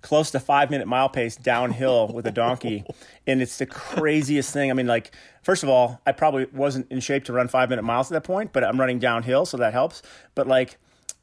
close 0.07 0.31
to 0.31 0.39
five 0.39 0.71
minute 0.71 0.87
mile 0.87 1.09
pace 1.09 1.35
downhill 1.35 2.07
with 2.07 2.25
a 2.25 2.31
donkey. 2.31 2.85
And 3.27 3.41
it's 3.41 3.57
the 3.57 3.65
craziest 3.65 4.53
thing. 4.53 4.71
I 4.71 4.73
mean, 4.73 4.87
like, 4.87 5.13
first 5.43 5.63
of 5.63 5.69
all, 5.69 5.99
I 6.07 6.13
probably 6.13 6.45
wasn't 6.53 6.89
in 6.89 7.01
shape 7.01 7.25
to 7.25 7.33
run 7.33 7.49
five 7.49 7.69
minute 7.69 7.81
miles 7.83 8.09
at 8.09 8.15
that 8.15 8.25
point, 8.25 8.53
but 8.53 8.63
I'm 8.63 8.79
running 8.79 8.99
downhill, 8.99 9.45
so 9.45 9.57
that 9.57 9.73
helps. 9.73 10.01
But 10.33 10.47
like, 10.47 10.77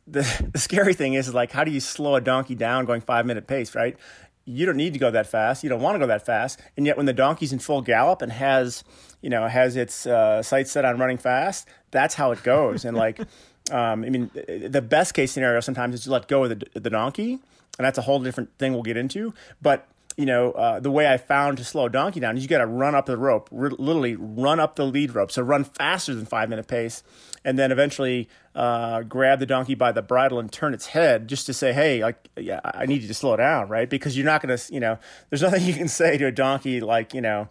the, 0.07 0.21
the 0.53 0.59
scary 0.59 0.93
thing 0.93 1.15
is, 1.15 1.29
is 1.29 1.35
like, 1.35 1.51
how 1.51 1.65
do 1.65 1.71
you 1.71 1.81
slow 1.81 2.15
a 2.15 2.21
donkey 2.21 2.55
down 2.55 2.85
going 2.85 3.01
five 3.01 3.25
minute 3.25 3.47
pace, 3.47 3.75
right? 3.75 3.97
You 4.45 4.67
don't 4.67 4.77
need 4.77 4.93
to 4.93 4.99
go 4.99 5.11
that 5.11 5.27
fast. 5.27 5.65
You 5.65 5.71
don't 5.71 5.81
want 5.81 5.95
to 5.95 5.99
go 5.99 6.07
that 6.07 6.27
fast. 6.27 6.61
And 6.77 6.85
yet, 6.85 6.99
when 6.99 7.07
the 7.07 7.15
donkey's 7.15 7.55
in 7.55 7.61
full 7.61 7.81
gallop 7.81 8.21
and 8.21 8.31
has, 8.33 8.85
you 9.23 9.31
know, 9.31 9.49
has 9.49 9.77
its 9.77 10.05
uh, 10.07 10.43
sights 10.43 10.73
set 10.73 10.85
on 10.85 10.99
running 10.99 11.17
fast, 11.17 11.67
that's 11.91 12.17
how 12.17 12.33
it 12.33 12.43
goes. 12.43 12.85
And 12.85 12.95
like, 12.95 13.19
um, 13.71 14.05
I 14.05 14.11
mean, 14.11 14.31
the 14.35 14.83
best 14.83 15.15
case 15.15 15.33
scenario 15.33 15.61
sometimes 15.61 15.95
is 15.95 16.03
to 16.03 16.11
let 16.11 16.29
go 16.29 16.45
of 16.45 16.51
the, 16.51 16.79
the 16.79 16.91
donkey 16.91 17.39
and 17.79 17.85
that's 17.85 17.99
a 17.99 18.03
whole 18.03 18.21
different 18.21 18.57
thing 18.59 18.73
we'll 18.73 18.83
get 18.83 18.97
into. 18.97 19.35
But 19.61 19.89
you 20.17 20.27
know, 20.27 20.53
uh, 20.53 20.79
the 20.79 20.91
way 20.91 21.13
I 21.13 21.17
found 21.17 21.59
to 21.59 21.65
slow 21.65 21.89
donkey 21.89 22.21
down 22.21 22.37
is 22.37 22.45
you 22.45 22.49
got 22.49 22.59
to 22.59 22.67
run 22.67 22.95
up 22.95 23.07
the 23.07 23.17
rope, 23.17 23.49
r- 23.53 23.71
literally 23.71 24.15
run 24.15 24.61
up 24.61 24.77
the 24.77 24.85
lead 24.85 25.15
rope. 25.15 25.33
So 25.33 25.43
run 25.43 25.65
faster 25.65 26.15
than 26.15 26.25
five 26.25 26.49
minute 26.49 26.69
pace, 26.69 27.03
and 27.45 27.59
then 27.59 27.73
eventually 27.73 28.29
uh, 28.55 29.03
grab 29.03 29.41
the 29.41 29.47
donkey 29.47 29.75
by 29.75 29.91
the 29.91 30.03
bridle 30.03 30.39
and 30.39 30.53
turn 30.53 30.73
its 30.73 30.87
head 30.87 31.27
just 31.27 31.47
to 31.47 31.53
say, 31.53 31.73
"Hey, 31.73 32.03
like, 32.03 32.29
yeah, 32.37 32.61
I 32.65 32.87
need 32.87 33.03
you 33.03 33.09
to 33.09 33.15
slow 33.15 33.37
down, 33.37 33.69
right?" 33.69 33.91
Because 33.91 34.17
you're 34.17 34.27
not 34.27 34.41
going 34.41 34.57
to, 34.57 34.73
you 34.73 34.81
know, 34.81 34.99
there's 35.31 35.43
nothing 35.43 35.63
you 35.67 35.75
can 35.75 35.89
say 35.89 36.17
to 36.17 36.27
a 36.27 36.33
donkey 36.33 36.81
like, 36.81 37.13
you 37.13 37.21
know, 37.21 37.49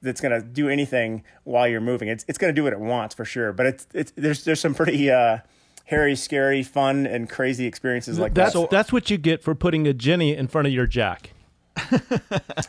that's 0.00 0.20
going 0.20 0.40
to 0.40 0.46
do 0.46 0.68
anything 0.68 1.22
while 1.44 1.68
you're 1.68 1.80
moving. 1.82 2.08
It's 2.08 2.24
it's 2.28 2.38
going 2.38 2.54
to 2.54 2.58
do 2.58 2.64
what 2.64 2.72
it 2.72 2.80
wants 2.80 3.14
for 3.14 3.26
sure. 3.26 3.52
But 3.52 3.66
it's 3.66 3.86
it's 3.92 4.12
there's 4.16 4.44
there's 4.44 4.60
some 4.60 4.74
pretty. 4.74 5.10
Uh, 5.10 5.38
hairy, 5.86 6.14
scary, 6.14 6.62
fun, 6.62 7.06
and 7.06 7.30
crazy 7.30 7.66
experiences 7.66 8.18
like 8.18 8.34
that's, 8.34 8.52
that. 8.52 8.58
So, 8.58 8.68
that's 8.70 8.92
what 8.92 9.10
you 9.10 9.18
get 9.18 9.42
for 9.42 9.54
putting 9.54 9.86
a 9.86 9.94
Jenny 9.94 10.36
in 10.36 10.48
front 10.48 10.66
of 10.66 10.72
your 10.72 10.86
Jack. 10.86 11.32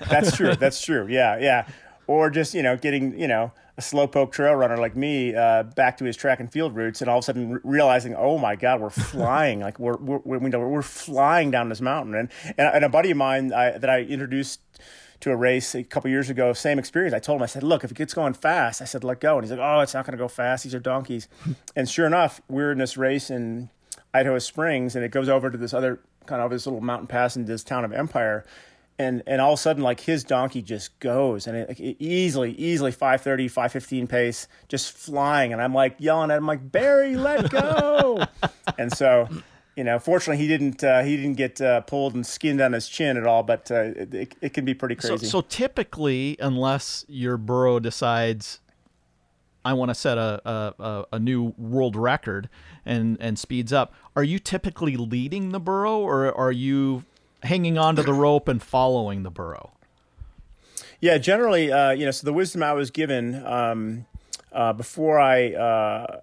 that's 0.10 0.36
true. 0.36 0.54
That's 0.60 0.82
true. 0.82 1.08
Yeah, 1.08 1.38
yeah. 1.40 1.68
Or 2.08 2.30
just 2.30 2.54
you 2.54 2.62
know 2.62 2.76
getting 2.76 3.18
you 3.18 3.28
know 3.28 3.54
a 3.78 3.82
slowpoke 3.82 4.34
trail 4.34 4.54
runner 4.54 4.76
like 4.76 4.98
me 4.98 5.34
uh, 5.34 5.64
back 5.64 5.98
to 5.98 6.06
his 6.06 6.18
track 6.18 6.42
and 6.42 6.52
field 6.52 6.76
roots, 6.76 7.02
and 7.02 7.10
all 7.10 7.20
of 7.20 7.24
a 7.24 7.26
sudden 7.26 7.62
realizing, 7.64 8.16
oh 8.16 8.38
my 8.38 8.58
God, 8.58 8.82
we're 8.82 8.90
flying! 8.90 9.60
like 9.62 9.80
we're 9.80 9.96
we're 9.98 10.20
we're, 10.40 10.68
we're 10.68 10.82
flying 10.82 11.52
down 11.52 11.70
this 11.70 11.80
mountain. 11.80 12.16
And 12.16 12.30
and, 12.58 12.68
and 12.68 12.86
a 12.86 12.90
buddy 12.90 13.12
of 13.12 13.18
mine 13.18 13.54
I, 13.54 13.78
that 13.78 13.90
I 13.90 14.02
introduced 14.02 14.60
to 15.20 15.32
a 15.32 15.36
race 15.36 15.74
a 15.74 15.84
couple 15.84 16.10
years 16.10 16.30
ago, 16.30 16.54
same 16.54 16.78
experience. 16.78 17.14
I 17.14 17.20
told 17.20 17.40
him, 17.40 17.44
I 17.44 17.48
said, 17.48 17.64
look, 17.64 17.84
if 17.84 17.92
it 17.92 17.98
gets 17.98 18.14
going 18.14 18.34
fast, 18.34 18.82
I 18.82 18.86
said, 18.86 19.04
let 19.04 19.20
go. 19.20 19.38
And 19.38 19.44
he's 19.44 19.52
like, 19.52 19.60
oh, 19.60 19.80
it's 19.80 19.94
not 19.94 20.06
going 20.06 20.18
to 20.18 20.24
go 20.24 20.28
fast. 20.28 20.64
These 20.64 20.76
are 20.76 20.80
donkeys. 20.80 21.28
and 21.76 21.90
sure 21.90 22.06
enough, 22.06 22.42
we're 22.48 22.72
in 22.72 22.78
this 22.78 22.98
race 22.98 23.30
in 23.30 23.70
Idaho 24.14 24.40
Springs, 24.40 24.96
and 24.96 25.04
it 25.04 25.10
goes 25.10 25.30
over 25.30 25.50
to 25.50 25.58
this 25.58 25.74
other 25.74 26.00
kind 26.26 26.42
of 26.42 26.52
this 26.52 26.66
little 26.66 26.82
mountain 26.82 27.08
pass 27.08 27.36
in 27.36 27.46
this 27.46 27.64
town 27.64 27.84
of 27.84 27.92
Empire. 27.92 28.46
And, 29.00 29.22
and 29.28 29.42
all 29.42 29.54
of 29.54 29.60
a 29.60 29.62
sudden, 29.62 29.84
like 29.84 30.00
his 30.00 30.24
donkey 30.24 30.64
just 30.64 31.00
goes 31.00 31.46
and 31.46 31.56
it, 31.56 31.70
like, 31.70 31.80
easily, 31.80 32.54
easily 32.54 32.92
530, 32.92 33.48
515 33.48 34.08
pace, 34.08 34.48
just 34.68 34.92
flying. 34.92 35.54
And 35.54 35.62
I'm 35.62 35.74
like 35.74 35.96
yelling 36.00 36.32
at 36.32 36.38
him, 36.38 36.48
like, 36.48 36.72
Barry, 36.72 37.16
let 37.16 37.52
go. 37.52 38.26
and 38.80 38.92
so 38.92 39.30
you 39.78 39.84
know, 39.84 40.00
fortunately, 40.00 40.42
he 40.42 40.48
didn't 40.48 40.84
uh, 40.84 41.04
he 41.04 41.16
didn't 41.16 41.36
get 41.36 41.62
uh, 41.62 41.82
pulled 41.82 42.16
and 42.16 42.26
skinned 42.26 42.60
on 42.60 42.74
his 42.74 42.90
chin 42.90 43.16
at 43.16 43.28
all, 43.28 43.44
but 43.44 43.70
uh, 43.70 43.92
it, 43.96 44.36
it 44.42 44.54
can 44.54 44.66
be 44.66 44.74
pretty 44.74 44.96
crazy. 44.96 45.18
So, 45.28 45.40
so 45.40 45.42
typically, 45.42 46.36
unless 46.40 47.06
your 47.08 47.38
burro 47.38 47.80
decides, 47.80 48.60
I 49.64 49.74
want 49.74 49.90
to 49.90 49.96
set 49.96 50.18
a, 50.18 50.42
a, 50.80 51.06
a 51.14 51.20
new 51.20 51.54
world 51.60 51.96
record 51.96 52.50
and 52.88 53.18
and 53.22 53.38
speeds 53.38 53.72
up, 53.72 53.94
are 54.16 54.24
you 54.24 54.40
typically 54.40 54.98
leading 54.98 55.50
the 55.50 55.60
burro, 55.60 56.00
or 56.00 56.36
are 56.36 56.52
you 56.52 57.06
hanging 57.44 57.78
onto 57.78 58.02
the 58.02 58.14
rope 58.14 58.48
and 58.48 58.64
following 58.64 59.22
the 59.22 59.30
burro? 59.30 59.74
Yeah, 61.00 61.20
generally, 61.20 61.72
uh, 61.72 61.92
you 61.92 62.06
know, 62.06 62.12
so 62.12 62.26
the 62.26 62.34
wisdom 62.34 62.64
I 62.64 62.74
was 62.74 62.90
given. 62.90 63.46
Um, 63.46 64.08
uh, 64.58 64.74
before 64.74 65.20
I 65.20 65.54
uh, 65.54 66.20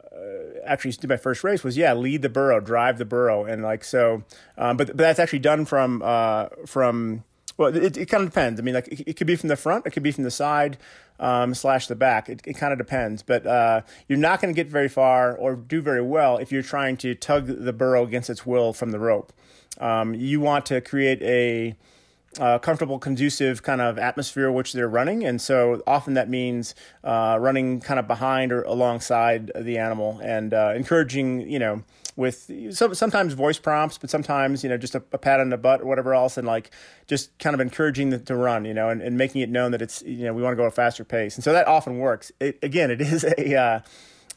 actually 0.66 0.90
did 0.90 1.08
my 1.08 1.16
first 1.16 1.44
race 1.44 1.62
was 1.62 1.76
yeah 1.76 1.94
lead 1.94 2.22
the 2.22 2.28
burro 2.28 2.58
drive 2.58 2.98
the 2.98 3.04
burro 3.04 3.44
and 3.44 3.62
like 3.62 3.84
so 3.84 4.24
um, 4.58 4.76
but 4.76 4.88
but 4.88 4.96
that's 4.96 5.20
actually 5.20 5.38
done 5.38 5.64
from 5.64 6.02
uh, 6.04 6.46
from 6.66 7.22
well 7.56 7.74
it, 7.74 7.96
it 7.96 8.06
kind 8.06 8.24
of 8.24 8.30
depends. 8.30 8.58
I 8.60 8.64
mean 8.64 8.74
like 8.74 8.88
it, 8.88 9.04
it, 9.06 9.16
could 9.16 9.28
be 9.28 9.36
from 9.36 9.48
the 9.48 9.56
front 9.56 9.86
it 9.86 9.90
could 9.90 10.02
be 10.02 10.10
from 10.10 10.24
the 10.24 10.32
side 10.32 10.78
um, 11.20 11.54
slash 11.54 11.86
the 11.86 11.94
back. 11.94 12.28
It, 12.28 12.42
it 12.44 12.54
kind 12.54 12.72
of 12.72 12.78
depends. 12.78 13.22
But 13.22 13.46
uh, 13.46 13.82
you're 14.08 14.18
not 14.18 14.40
going 14.40 14.52
to 14.52 14.56
get 14.56 14.70
very 14.70 14.88
far 14.88 15.36
or 15.36 15.54
do 15.54 15.80
very 15.80 16.02
well 16.02 16.38
if 16.38 16.50
you're 16.50 16.62
trying 16.62 16.96
to 16.98 17.14
tug 17.14 17.46
the 17.46 17.72
burro 17.72 18.04
against 18.04 18.28
its 18.30 18.44
will 18.44 18.72
from 18.72 18.90
the 18.90 18.98
rope. 18.98 19.32
Um, 19.78 20.14
you 20.14 20.40
want 20.40 20.66
to 20.66 20.80
create 20.80 21.22
a 21.22 21.76
uh, 22.38 22.58
comfortable, 22.58 22.98
conducive 22.98 23.62
kind 23.62 23.80
of 23.80 23.98
atmosphere 23.98 24.50
which 24.50 24.72
they're 24.72 24.88
running, 24.88 25.24
and 25.24 25.40
so 25.40 25.82
often 25.86 26.14
that 26.14 26.28
means 26.28 26.74
uh, 27.02 27.36
running 27.40 27.80
kind 27.80 28.00
of 28.00 28.06
behind 28.06 28.52
or 28.52 28.62
alongside 28.62 29.50
the 29.54 29.78
animal 29.78 30.20
and 30.22 30.52
uh, 30.52 30.72
encouraging, 30.74 31.48
you 31.48 31.58
know, 31.58 31.82
with 32.16 32.50
some, 32.70 32.94
sometimes 32.94 33.34
voice 33.34 33.58
prompts, 33.58 33.98
but 33.98 34.08
sometimes 34.08 34.62
you 34.62 34.70
know 34.70 34.76
just 34.76 34.94
a, 34.94 35.02
a, 35.12 35.18
pat 35.18 35.40
on 35.40 35.50
the 35.50 35.56
butt 35.56 35.80
or 35.80 35.86
whatever 35.86 36.14
else, 36.14 36.36
and 36.36 36.46
like 36.46 36.70
just 37.06 37.36
kind 37.38 37.54
of 37.54 37.60
encouraging 37.60 38.10
them 38.10 38.24
to 38.24 38.36
run, 38.36 38.64
you 38.64 38.74
know, 38.74 38.88
and, 38.88 39.02
and 39.02 39.16
making 39.16 39.40
it 39.40 39.50
known 39.50 39.72
that 39.72 39.82
it's 39.82 40.02
you 40.02 40.24
know 40.24 40.32
we 40.32 40.42
want 40.42 40.52
to 40.52 40.56
go 40.56 40.62
at 40.62 40.68
a 40.68 40.70
faster 40.70 41.04
pace, 41.04 41.34
and 41.34 41.44
so 41.44 41.52
that 41.52 41.66
often 41.66 41.98
works. 41.98 42.30
It, 42.40 42.58
again, 42.62 42.90
it 42.90 43.00
is 43.00 43.24
a 43.24 43.56
uh, 43.56 43.80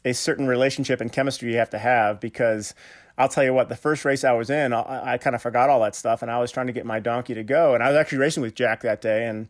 a 0.04 0.14
certain 0.14 0.46
relationship 0.46 1.00
and 1.00 1.12
chemistry 1.12 1.52
you 1.52 1.58
have 1.58 1.70
to 1.70 1.78
have 1.78 2.20
because 2.20 2.74
I'll 3.18 3.28
tell 3.28 3.42
you 3.42 3.52
what, 3.52 3.68
the 3.68 3.76
first 3.76 4.04
race 4.04 4.22
I 4.22 4.32
was 4.32 4.48
in, 4.48 4.72
I, 4.72 5.14
I 5.14 5.18
kind 5.18 5.34
of 5.34 5.42
forgot 5.42 5.68
all 5.68 5.80
that 5.80 5.96
stuff, 5.96 6.22
and 6.22 6.30
I 6.30 6.38
was 6.38 6.52
trying 6.52 6.68
to 6.68 6.72
get 6.72 6.86
my 6.86 7.00
donkey 7.00 7.34
to 7.34 7.42
go, 7.42 7.74
and 7.74 7.82
I 7.82 7.88
was 7.88 7.96
actually 7.96 8.18
racing 8.18 8.44
with 8.44 8.54
Jack 8.54 8.82
that 8.82 9.00
day, 9.00 9.26
and 9.26 9.48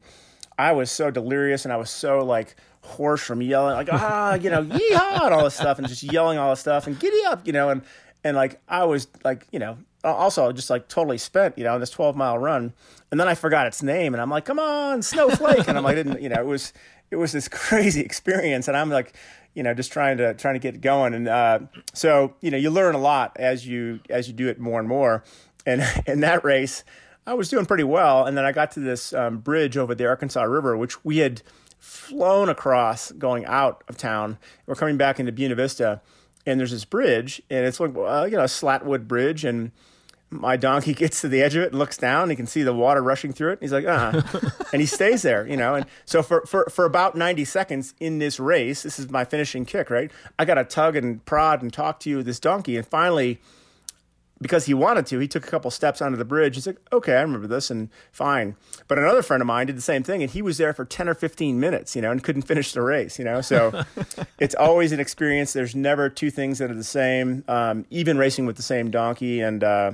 I 0.59 0.73
was 0.73 0.91
so 0.91 1.11
delirious, 1.11 1.65
and 1.65 1.73
I 1.73 1.77
was 1.77 1.91
so 1.91 2.25
like 2.25 2.57
hoarse 2.81 3.23
from 3.23 3.43
yelling, 3.43 3.75
like 3.75 3.91
ah, 3.93 4.35
you 4.35 4.49
know, 4.49 4.65
yeehaw, 4.65 5.27
and 5.27 5.35
all 5.35 5.45
this 5.45 5.55
stuff, 5.55 5.79
and 5.79 5.87
just 5.87 6.03
yelling 6.03 6.39
all 6.39 6.51
this 6.51 6.61
stuff, 6.61 6.87
and 6.87 6.99
giddy 6.99 7.25
up, 7.27 7.47
you 7.47 7.53
know, 7.53 7.69
and 7.69 7.83
and 8.25 8.37
like 8.37 8.59
I 8.69 8.85
was 8.85 9.07
like, 9.23 9.47
you 9.53 9.59
know, 9.59 9.77
also 10.03 10.51
just 10.53 10.71
like 10.71 10.89
totally 10.89 11.19
spent, 11.19 11.59
you 11.59 11.65
know, 11.65 11.75
on 11.75 11.81
this 11.81 11.91
12 11.91 12.17
mile 12.17 12.39
run, 12.39 12.73
and 13.11 13.21
then 13.21 13.29
I 13.29 13.35
forgot 13.35 13.67
its 13.67 13.83
name, 13.83 14.15
and 14.15 14.23
I'm 14.23 14.31
like, 14.31 14.47
come 14.47 14.59
on, 14.59 15.03
snowflake, 15.03 15.69
and 15.69 15.77
I'm 15.77 15.85
like, 15.85 15.97
didn't, 15.97 16.23
you 16.23 16.31
know, 16.31 16.41
it 16.41 16.47
was 16.47 16.73
it 17.11 17.17
was 17.17 17.33
this 17.33 17.49
crazy 17.53 18.01
experience, 18.01 18.67
and 18.67 18.77
I'm 18.79 18.89
like 18.89 19.15
you 19.59 19.65
know, 19.65 19.75
just 19.75 19.91
trying 19.91 20.19
to 20.19 20.35
trying 20.35 20.55
to 20.55 20.61
get 20.61 20.81
going. 20.81 21.15
And 21.15 21.27
uh, 21.27 21.59
so, 21.93 22.33
you 22.41 22.53
know, 22.53 22.57
you 22.57 22.71
learn 22.71 22.95
a 22.95 22.99
lot 22.99 23.37
as 23.41 23.67
you 23.67 23.99
as 24.09 24.29
you 24.29 24.33
do 24.33 24.47
it 24.47 24.61
more 24.61 24.79
and 24.79 24.89
more. 24.89 25.25
And 25.67 25.83
in 26.07 26.21
that 26.21 26.45
race, 26.45 26.85
I 27.27 27.35
was 27.35 27.49
doing 27.49 27.67
pretty 27.67 27.83
well. 27.83 28.25
And 28.25 28.39
then 28.39 28.45
I 28.45 28.53
got 28.53 28.71
to 28.73 28.81
this 28.81 29.13
um, 29.13 29.39
bridge 29.39 29.77
over 29.77 29.97
the 29.97 30.07
Arkansas 30.07 30.45
River, 30.45 30.77
which 30.77 31.05
we 31.05 31.19
had 31.19 31.43
flown 31.81 32.49
across 32.49 33.11
going 33.11 33.47
out 33.47 33.83
of 33.89 33.97
town. 33.97 34.39
We're 34.67 34.77
coming 34.77 34.97
back 34.97 35.19
into 35.19 35.33
Buena 35.33 35.57
Vista, 35.57 36.03
and 36.47 36.61
there's 36.61 36.71
this 36.71 36.85
bridge, 36.85 37.43
and 37.51 37.67
it's 37.67 37.81
like 37.81 37.97
uh, 37.97 38.29
you 38.31 38.37
know 38.37 38.45
a 38.45 38.49
slatwood 38.49 39.09
bridge, 39.09 39.45
and 39.45 39.73
my 40.31 40.57
donkey 40.57 40.95
gets 40.95 41.21
to 41.23 41.29
the 41.29 41.43
edge 41.43 41.55
of 41.57 41.63
it 41.63 41.71
and 41.71 41.79
looks 41.79 41.97
down. 41.97 42.23
And 42.23 42.31
he 42.31 42.37
can 42.37 42.47
see 42.47 42.63
the 42.63 42.75
water 42.75 43.03
rushing 43.03 43.33
through 43.33 43.51
it. 43.51 43.61
And 43.61 43.63
he's 43.63 43.73
like, 43.73 43.87
uh 43.87 44.23
and 44.73 44.81
he 44.81 44.87
stays 44.87 45.23
there, 45.23 45.47
you 45.47 45.57
know. 45.57 45.75
And 45.75 45.87
so 46.05 46.23
for, 46.23 46.45
for, 46.47 46.69
for 46.71 46.85
about 46.85 47.17
90 47.17 47.45
seconds 47.45 47.95
in 48.01 48.19
this 48.19 48.39
race, 48.39 48.83
this 48.83 48.99
is 48.99 49.11
my 49.11 49.25
finishing 49.25 49.65
kick, 49.65 49.91
right? 49.91 50.11
I 50.39 50.45
got 50.45 50.55
to 50.55 50.65
tug 50.65 50.97
and 50.97 51.25
prod 51.25 51.63
and 51.63 51.73
talk 51.73 52.01
to 52.01 52.11
you 52.11 52.19
with 52.19 52.27
this 52.27 52.41
donkey. 52.41 52.77
And 52.77 52.87
finally, 52.87 53.41
because 54.41 54.67
he 54.67 54.75
wanted 54.75 55.07
to, 55.07 55.19
he 55.19 55.27
took 55.27 55.47
a 55.47 55.51
couple 55.51 55.71
steps 55.71 56.01
onto 56.01 56.17
the 56.17 56.25
bridge. 56.25 56.55
He's 56.55 56.67
like, 56.67 56.79
okay, 56.93 57.17
I 57.17 57.23
remember 57.23 57.49
this 57.49 57.71
and 57.71 57.89
fine. 58.13 58.55
But 58.87 58.99
another 58.99 59.23
friend 59.23 59.41
of 59.41 59.47
mine 59.47 59.67
did 59.67 59.77
the 59.77 59.83
same 59.83 60.03
thing 60.03 60.23
and 60.23 60.31
he 60.31 60.43
was 60.43 60.59
there 60.59 60.73
for 60.73 60.85
10 60.85 61.09
or 61.09 61.15
15 61.15 61.59
minutes, 61.59 61.97
you 61.97 62.03
know, 62.03 62.11
and 62.11 62.23
couldn't 62.23 62.43
finish 62.43 62.73
the 62.73 62.83
race, 62.83 63.19
you 63.19 63.25
know. 63.25 63.41
So 63.41 63.85
it's 64.39 64.55
always 64.55 64.93
an 64.93 65.01
experience. 65.01 65.53
There's 65.53 65.75
never 65.75 66.09
two 66.09 66.31
things 66.31 66.59
that 66.59 66.71
are 66.71 66.75
the 66.75 66.85
same, 66.85 67.45
um, 67.49 67.85
even 67.91 68.17
racing 68.17 68.47
with 68.47 68.57
the 68.57 68.63
same 68.63 68.91
donkey. 68.91 69.41
And, 69.41 69.65
uh, 69.65 69.93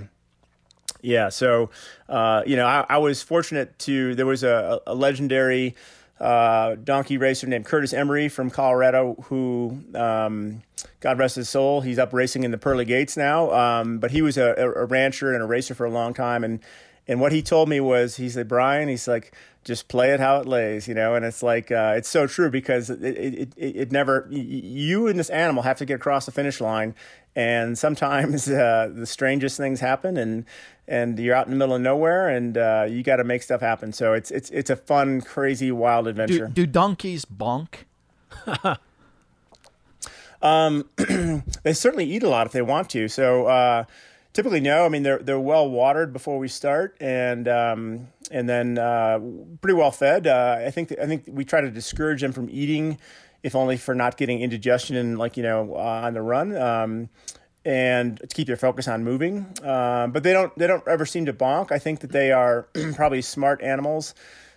yeah, 1.04 1.28
so, 1.28 1.70
uh, 2.08 2.42
you 2.46 2.56
know, 2.56 2.66
I, 2.66 2.86
I, 2.88 2.98
was 2.98 3.22
fortunate 3.22 3.78
to, 3.80 4.14
there 4.14 4.26
was 4.26 4.42
a, 4.42 4.80
a 4.86 4.94
legendary 4.94 5.74
uh, 6.18 6.76
donkey 6.76 7.18
racer 7.18 7.46
named 7.46 7.66
Curtis 7.66 7.92
Imrie 7.92 8.30
from 8.30 8.50
Colorado, 8.50 9.14
who, 9.24 9.82
um, 9.94 10.62
God 11.00 11.18
rest 11.18 11.36
his 11.36 11.48
soul, 11.48 11.82
he's 11.82 11.98
up 11.98 12.12
racing 12.12 12.44
in 12.44 12.50
the 12.50 12.58
Pearly 12.58 12.86
Gates 12.86 13.16
now. 13.16 13.52
Um, 13.52 13.98
but 13.98 14.12
he 14.12 14.22
was 14.22 14.38
a, 14.38 14.54
a, 14.56 14.86
rancher 14.86 15.34
and 15.34 15.42
a 15.42 15.46
racer 15.46 15.74
for 15.74 15.84
a 15.84 15.90
long 15.90 16.14
time. 16.14 16.42
And, 16.42 16.60
and 17.06 17.20
what 17.20 17.32
he 17.32 17.42
told 17.42 17.68
me 17.68 17.80
was, 17.80 18.16
he 18.16 18.28
said, 18.28 18.48
Brian, 18.48 18.88
he's 18.88 19.06
like, 19.06 19.32
just 19.64 19.88
play 19.88 20.10
it 20.10 20.20
how 20.20 20.40
it 20.40 20.46
lays, 20.46 20.86
you 20.88 20.94
know? 20.94 21.14
And 21.14 21.24
it's 21.24 21.42
like, 21.42 21.70
uh, 21.70 21.94
it's 21.96 22.08
so 22.08 22.26
true 22.26 22.50
because 22.50 22.90
it, 22.90 23.02
it, 23.02 23.52
it, 23.56 23.76
it 23.76 23.92
never, 23.92 24.26
you 24.30 25.06
and 25.06 25.18
this 25.18 25.30
animal 25.30 25.62
have 25.62 25.78
to 25.78 25.84
get 25.84 25.94
across 25.94 26.26
the 26.26 26.32
finish 26.32 26.60
line. 26.60 26.94
And 27.36 27.76
sometimes 27.76 28.48
uh, 28.48 28.90
the 28.94 29.06
strangest 29.06 29.56
things 29.56 29.80
happen 29.80 30.16
and, 30.16 30.44
and 30.86 31.18
you're 31.18 31.34
out 31.34 31.46
in 31.46 31.50
the 31.50 31.56
middle 31.56 31.74
of 31.74 31.80
nowhere 31.80 32.28
and 32.28 32.56
uh, 32.56 32.86
you 32.88 33.02
got 33.02 33.16
to 33.16 33.24
make 33.24 33.42
stuff 33.42 33.60
happen. 33.60 33.92
So 33.92 34.12
it's 34.12 34.30
it's 34.30 34.50
it's 34.50 34.68
a 34.68 34.76
fun, 34.76 35.22
crazy, 35.22 35.72
wild 35.72 36.06
adventure. 36.06 36.46
Do, 36.48 36.66
do 36.66 36.66
donkeys 36.66 37.24
bonk? 37.24 37.84
um, 40.42 40.88
they 41.62 41.72
certainly 41.72 42.04
eat 42.04 42.22
a 42.22 42.28
lot 42.28 42.46
if 42.46 42.52
they 42.52 42.62
want 42.62 42.90
to. 42.90 43.08
So 43.08 43.46
uh, 43.46 43.84
typically, 44.34 44.60
no. 44.60 44.84
I 44.84 44.90
mean, 44.90 45.02
they're 45.02 45.18
they're 45.18 45.40
well 45.40 45.70
watered 45.70 46.12
before 46.12 46.38
we 46.38 46.48
start, 46.48 46.96
and 47.00 47.48
um, 47.48 48.08
and 48.30 48.46
then 48.46 48.76
uh, 48.76 49.18
pretty 49.62 49.74
well 49.74 49.90
fed. 49.90 50.26
Uh, 50.26 50.58
I 50.58 50.70
think 50.70 50.92
I 51.00 51.06
think 51.06 51.24
we 51.26 51.46
try 51.46 51.62
to 51.62 51.70
discourage 51.70 52.20
them 52.20 52.32
from 52.32 52.50
eating, 52.50 52.98
if 53.42 53.54
only 53.54 53.78
for 53.78 53.94
not 53.94 54.18
getting 54.18 54.42
indigestion 54.42 54.96
and 54.96 55.18
like 55.18 55.38
you 55.38 55.42
know 55.42 55.74
uh, 55.74 56.02
on 56.04 56.12
the 56.12 56.22
run. 56.22 56.54
Um, 56.54 57.08
and 57.66 58.20
to 58.20 58.26
keep 58.26 58.46
their 58.46 58.58
focus 58.58 58.86
on 58.88 59.04
moving. 59.04 59.46
Um, 59.62 60.12
but 60.12 60.22
they 60.22 60.34
don't 60.34 60.54
they 60.58 60.66
don't 60.66 60.86
ever 60.86 61.06
seem 61.06 61.24
to 61.24 61.32
bonk. 61.32 61.72
I 61.72 61.78
think 61.78 62.00
that 62.00 62.12
they 62.12 62.30
are 62.30 62.68
probably 62.94 63.22
smart 63.22 63.62
animals 63.62 64.14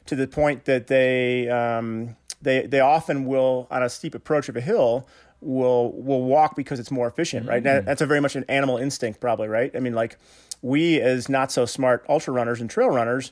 to 0.07 0.15
the 0.15 0.27
point 0.27 0.65
that 0.65 0.87
they 0.87 1.47
um, 1.47 2.17
they 2.41 2.67
they 2.67 2.81
often 2.81 3.25
will 3.25 3.67
on 3.71 3.81
a 3.81 3.89
steep 3.89 4.13
approach 4.13 4.49
of 4.49 4.57
a 4.57 4.61
hill 4.61 5.07
will 5.41 5.91
will 5.93 6.23
walk 6.23 6.55
because 6.55 6.79
it's 6.79 6.91
more 6.91 7.07
efficient, 7.07 7.47
right? 7.47 7.63
Mm-hmm. 7.63 7.85
that's 7.85 8.01
a 8.01 8.05
very 8.05 8.21
much 8.21 8.35
an 8.35 8.45
animal 8.49 8.77
instinct, 8.77 9.19
probably, 9.19 9.47
right? 9.47 9.75
I 9.75 9.79
mean, 9.79 9.93
like 9.93 10.17
we 10.61 10.99
as 10.99 11.29
not 11.29 11.51
so 11.51 11.65
smart 11.65 12.05
ultra 12.09 12.33
runners 12.33 12.61
and 12.61 12.69
trail 12.69 12.89
runners 12.89 13.31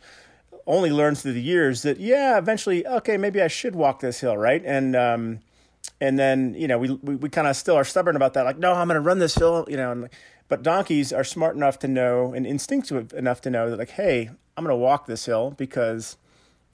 only 0.68 0.92
learn 0.92 1.16
through 1.16 1.34
the 1.34 1.42
years 1.42 1.84
that 1.84 2.00
yeah, 2.00 2.38
eventually, 2.38 2.86
okay, 2.88 3.18
maybe 3.18 3.42
I 3.42 3.48
should 3.48 3.76
walk 3.76 4.00
this 4.00 4.20
hill, 4.20 4.38
right? 4.38 4.64
And 4.66 4.96
um, 4.96 5.40
and 6.02 6.20
then 6.20 6.54
you 6.56 6.68
know 6.68 6.78
we 6.78 6.92
we, 6.92 7.16
we 7.16 7.30
kind 7.30 7.48
of 7.48 7.56
still 7.56 7.76
are 7.76 7.84
stubborn 7.84 8.16
about 8.16 8.34
that 8.34 8.46
like 8.46 8.58
no 8.58 8.74
i'm 8.74 8.88
going 8.88 8.96
to 8.96 9.02
run 9.02 9.20
this 9.20 9.36
hill 9.36 9.66
you 9.70 9.78
know 9.78 9.92
and, 9.92 10.10
but 10.48 10.64
donkeys 10.64 11.14
are 11.14 11.24
smart 11.24 11.56
enough 11.56 11.80
to 11.80 11.88
know 11.88 12.34
and 12.34 12.46
instinctive 12.46 13.14
enough 13.14 13.42
to 13.42 13.50
know 13.50 13.70
that 13.70 13.80
like 13.80 13.92
hey 13.92 14.30
i'm 14.58 14.64
going 14.64 14.74
to 14.74 14.76
walk 14.76 15.06
this 15.06 15.26
hill 15.26 15.52
because 15.58 16.18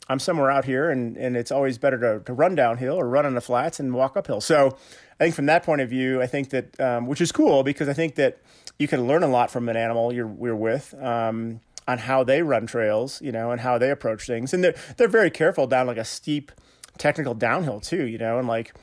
i'm 0.08 0.20
somewhere 0.20 0.50
out 0.50 0.66
here 0.66 0.90
and, 0.90 1.18
and 1.18 1.36
it's 1.38 1.52
always 1.52 1.78
better 1.78 1.98
to, 1.98 2.24
to 2.24 2.34
run 2.34 2.56
downhill 2.56 2.96
or 2.96 3.08
run 3.08 3.26
on 3.26 3.36
the 3.36 3.42
flats 3.42 3.80
and 3.80 3.94
walk 3.94 4.18
uphill 4.18 4.42
so 4.42 4.78
i 5.22 5.24
think 5.24 5.36
from 5.36 5.46
that 5.46 5.64
point 5.64 5.80
of 5.80 5.90
view 5.90 6.22
i 6.22 6.28
think 6.28 6.50
that 6.50 6.78
um, 6.82 7.08
which 7.08 7.22
is 7.22 7.32
cool 7.32 7.64
because 7.64 7.88
i 7.88 7.94
think 7.94 8.16
that 8.16 8.40
you 8.78 8.88
can 8.88 9.08
learn 9.08 9.24
a 9.24 9.28
lot 9.28 9.50
from 9.50 9.70
an 9.70 9.78
animal 9.78 10.12
you're, 10.12 10.36
you're 10.42 10.56
with 10.56 10.94
um, 11.02 11.62
on 11.88 11.98
how 11.98 12.24
they 12.24 12.42
run 12.42 12.68
trails 12.68 13.22
you 13.22 13.32
know 13.32 13.52
and 13.52 13.62
how 13.62 13.78
they 13.78 13.90
approach 13.90 14.28
things 14.28 14.54
and 14.54 14.64
they're, 14.64 14.76
they're 14.98 15.08
very 15.08 15.32
careful 15.32 15.66
down 15.68 15.88
like 15.88 15.98
a 15.98 16.06
steep 16.06 16.52
technical 16.98 17.34
downhill 17.34 17.80
too 17.80 18.06
you 18.06 18.18
know 18.18 18.38
and 18.38 18.48
like 18.48 18.74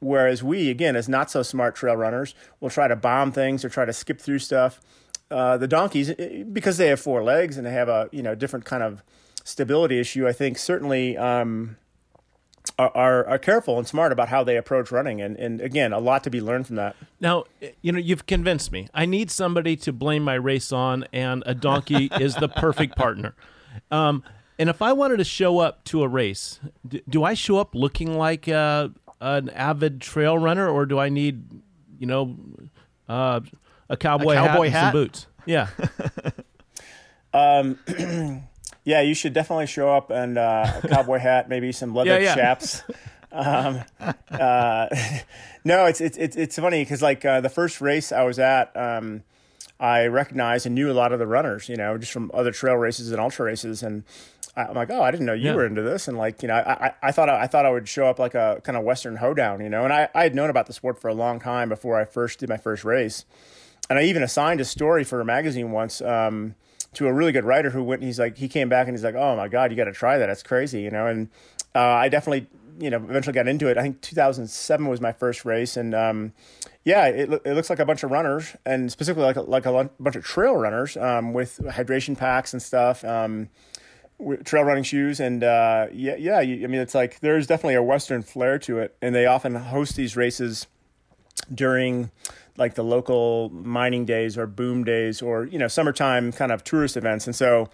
Whereas 0.00 0.42
we, 0.42 0.70
again, 0.70 0.96
as 0.96 1.08
not 1.08 1.30
so 1.30 1.42
smart 1.42 1.74
trail 1.74 1.94
runners, 1.94 2.34
will 2.58 2.70
try 2.70 2.88
to 2.88 2.96
bomb 2.96 3.32
things 3.32 3.64
or 3.64 3.68
try 3.68 3.84
to 3.84 3.92
skip 3.92 4.20
through 4.20 4.38
stuff. 4.38 4.80
Uh, 5.30 5.58
the 5.58 5.68
donkeys, 5.68 6.12
because 6.52 6.78
they 6.78 6.88
have 6.88 6.98
four 6.98 7.22
legs 7.22 7.56
and 7.56 7.66
they 7.66 7.70
have 7.70 7.88
a 7.88 8.08
you 8.10 8.22
know 8.22 8.34
different 8.34 8.64
kind 8.64 8.82
of 8.82 9.02
stability 9.44 10.00
issue, 10.00 10.26
I 10.26 10.32
think 10.32 10.58
certainly 10.58 11.16
um, 11.16 11.76
are, 12.80 12.96
are, 12.96 13.26
are 13.26 13.38
careful 13.38 13.78
and 13.78 13.86
smart 13.86 14.10
about 14.10 14.28
how 14.28 14.42
they 14.42 14.56
approach 14.56 14.90
running. 14.90 15.20
And 15.20 15.36
and 15.36 15.60
again, 15.60 15.92
a 15.92 15.98
lot 15.98 16.24
to 16.24 16.30
be 16.30 16.40
learned 16.40 16.66
from 16.66 16.76
that. 16.76 16.96
Now, 17.20 17.44
you 17.82 17.92
know, 17.92 17.98
you've 17.98 18.26
convinced 18.26 18.72
me. 18.72 18.88
I 18.94 19.06
need 19.06 19.30
somebody 19.30 19.76
to 19.76 19.92
blame 19.92 20.22
my 20.22 20.34
race 20.34 20.72
on, 20.72 21.04
and 21.12 21.42
a 21.46 21.54
donkey 21.54 22.10
is 22.20 22.34
the 22.36 22.48
perfect 22.48 22.96
partner. 22.96 23.34
Um, 23.90 24.22
and 24.58 24.68
if 24.68 24.82
I 24.82 24.92
wanted 24.92 25.18
to 25.18 25.24
show 25.24 25.58
up 25.58 25.84
to 25.84 26.02
a 26.02 26.08
race, 26.08 26.60
do, 26.86 27.00
do 27.08 27.24
I 27.24 27.34
show 27.34 27.58
up 27.58 27.74
looking 27.74 28.16
like 28.16 28.48
uh, 28.48 28.88
an 29.20 29.50
avid 29.50 30.00
trail 30.00 30.38
runner, 30.38 30.68
or 30.68 30.86
do 30.86 30.98
I 30.98 31.08
need, 31.08 31.44
you 31.98 32.06
know, 32.06 32.36
uh, 33.08 33.40
a 33.88 33.96
cowboy, 33.96 34.32
a 34.32 34.36
cowboy 34.36 34.70
hat, 34.70 34.72
hat, 34.72 34.82
and 34.82 34.92
some 34.92 34.92
boots? 34.92 35.26
Yeah. 35.44 35.68
um, 37.34 37.78
yeah, 38.84 39.00
you 39.00 39.14
should 39.14 39.32
definitely 39.32 39.66
show 39.66 39.90
up 39.94 40.10
and 40.10 40.38
uh, 40.38 40.80
a 40.82 40.88
cowboy 40.88 41.18
hat, 41.18 41.48
maybe 41.48 41.72
some 41.72 41.94
leather 41.94 42.18
yeah, 42.18 42.18
yeah. 42.18 42.34
chaps. 42.34 42.82
Um, 43.32 43.80
uh, 44.30 44.88
no, 45.64 45.86
it's 45.86 46.00
it's 46.00 46.16
it's, 46.16 46.36
it's 46.36 46.58
funny 46.58 46.82
because 46.82 47.02
like 47.02 47.24
uh, 47.24 47.40
the 47.40 47.48
first 47.48 47.80
race 47.80 48.12
I 48.12 48.22
was 48.22 48.38
at. 48.38 48.76
Um, 48.76 49.22
I 49.78 50.06
recognized 50.06 50.66
and 50.66 50.74
knew 50.74 50.90
a 50.90 50.92
lot 50.92 51.12
of 51.12 51.18
the 51.18 51.26
runners, 51.26 51.66
you 51.68 51.76
know, 51.76 51.96
just 51.96 52.12
from 52.12 52.30
other 52.34 52.52
trail 52.52 52.74
races 52.74 53.10
and 53.12 53.20
ultra 53.20 53.46
races. 53.46 53.82
And 53.82 54.04
I'm 54.54 54.74
like, 54.74 54.90
oh, 54.90 55.02
I 55.02 55.10
didn't 55.10 55.24
know 55.24 55.32
you 55.32 55.46
yeah. 55.46 55.54
were 55.54 55.64
into 55.64 55.80
this, 55.80 56.06
and 56.06 56.18
like, 56.18 56.42
you 56.42 56.48
know, 56.48 56.54
I, 56.54 56.86
I, 56.86 56.94
I 57.04 57.12
thought 57.12 57.30
I, 57.30 57.42
I, 57.42 57.46
thought 57.46 57.64
I 57.64 57.70
would 57.70 57.88
show 57.88 58.06
up 58.06 58.18
like 58.18 58.34
a 58.34 58.60
kind 58.62 58.76
of 58.76 58.84
Western 58.84 59.16
hoedown, 59.16 59.62
you 59.62 59.70
know, 59.70 59.84
and 59.84 59.92
I, 59.92 60.08
I 60.14 60.24
had 60.24 60.34
known 60.34 60.50
about 60.50 60.66
the 60.66 60.72
sport 60.74 61.00
for 61.00 61.08
a 61.08 61.14
long 61.14 61.40
time 61.40 61.68
before 61.68 61.98
I 61.98 62.04
first 62.04 62.40
did 62.40 62.48
my 62.48 62.58
first 62.58 62.84
race, 62.84 63.24
and 63.88 63.98
I 63.98 64.02
even 64.02 64.22
assigned 64.22 64.60
a 64.60 64.64
story 64.64 65.04
for 65.04 65.20
a 65.20 65.24
magazine 65.24 65.70
once 65.70 66.02
um, 66.02 66.56
to 66.94 67.06
a 67.06 67.12
really 67.12 67.32
good 67.32 67.44
writer 67.44 67.70
who 67.70 67.82
went. 67.82 68.02
He's 68.02 68.18
like, 68.18 68.36
he 68.36 68.48
came 68.48 68.68
back 68.68 68.86
and 68.86 68.96
he's 68.96 69.04
like, 69.04 69.14
oh 69.14 69.36
my 69.36 69.48
god, 69.48 69.70
you 69.70 69.76
got 69.76 69.84
to 69.84 69.92
try 69.92 70.18
that. 70.18 70.26
That's 70.26 70.42
crazy, 70.42 70.82
you 70.82 70.90
know, 70.90 71.06
and 71.06 71.28
uh, 71.74 71.80
I 71.80 72.08
definitely, 72.08 72.48
you 72.80 72.90
know, 72.90 72.96
eventually 72.96 73.34
got 73.34 73.46
into 73.46 73.68
it. 73.68 73.78
I 73.78 73.82
think 73.82 74.00
2007 74.00 74.86
was 74.88 75.00
my 75.00 75.12
first 75.12 75.44
race, 75.44 75.76
and 75.76 75.94
um, 75.94 76.32
yeah, 76.84 77.06
it, 77.06 77.30
it 77.44 77.54
looks 77.54 77.70
like 77.70 77.78
a 77.78 77.84
bunch 77.84 78.02
of 78.02 78.10
runners, 78.10 78.56
and 78.64 78.90
specifically 78.90 79.24
like 79.24 79.36
a, 79.36 79.42
like 79.42 79.66
a 79.66 79.90
bunch 80.00 80.16
of 80.16 80.24
trail 80.24 80.56
runners 80.56 80.96
um, 80.96 81.32
with 81.32 81.60
hydration 81.64 82.16
packs 82.16 82.52
and 82.52 82.62
stuff. 82.62 83.04
Um, 83.04 83.48
trail 84.44 84.64
running 84.64 84.84
shoes 84.84 85.18
and 85.18 85.42
uh, 85.42 85.86
yeah 85.94 86.14
yeah 86.16 86.40
you, 86.42 86.62
i 86.62 86.66
mean 86.66 86.78
it's 86.78 86.94
like 86.94 87.20
there's 87.20 87.46
definitely 87.46 87.74
a 87.74 87.82
western 87.82 88.20
flair 88.20 88.58
to 88.58 88.78
it 88.78 88.94
and 89.00 89.14
they 89.14 89.24
often 89.24 89.54
host 89.54 89.96
these 89.96 90.14
races 90.14 90.66
during 91.52 92.10
like 92.60 92.74
the 92.74 92.84
local 92.84 93.48
mining 93.48 94.04
days 94.04 94.38
or 94.38 94.46
boom 94.46 94.84
days 94.84 95.22
or 95.22 95.46
you 95.46 95.58
know 95.58 95.66
summertime 95.66 96.30
kind 96.30 96.52
of 96.52 96.62
tourist 96.62 96.96
events. 96.96 97.26
And 97.26 97.34
so 97.34 97.68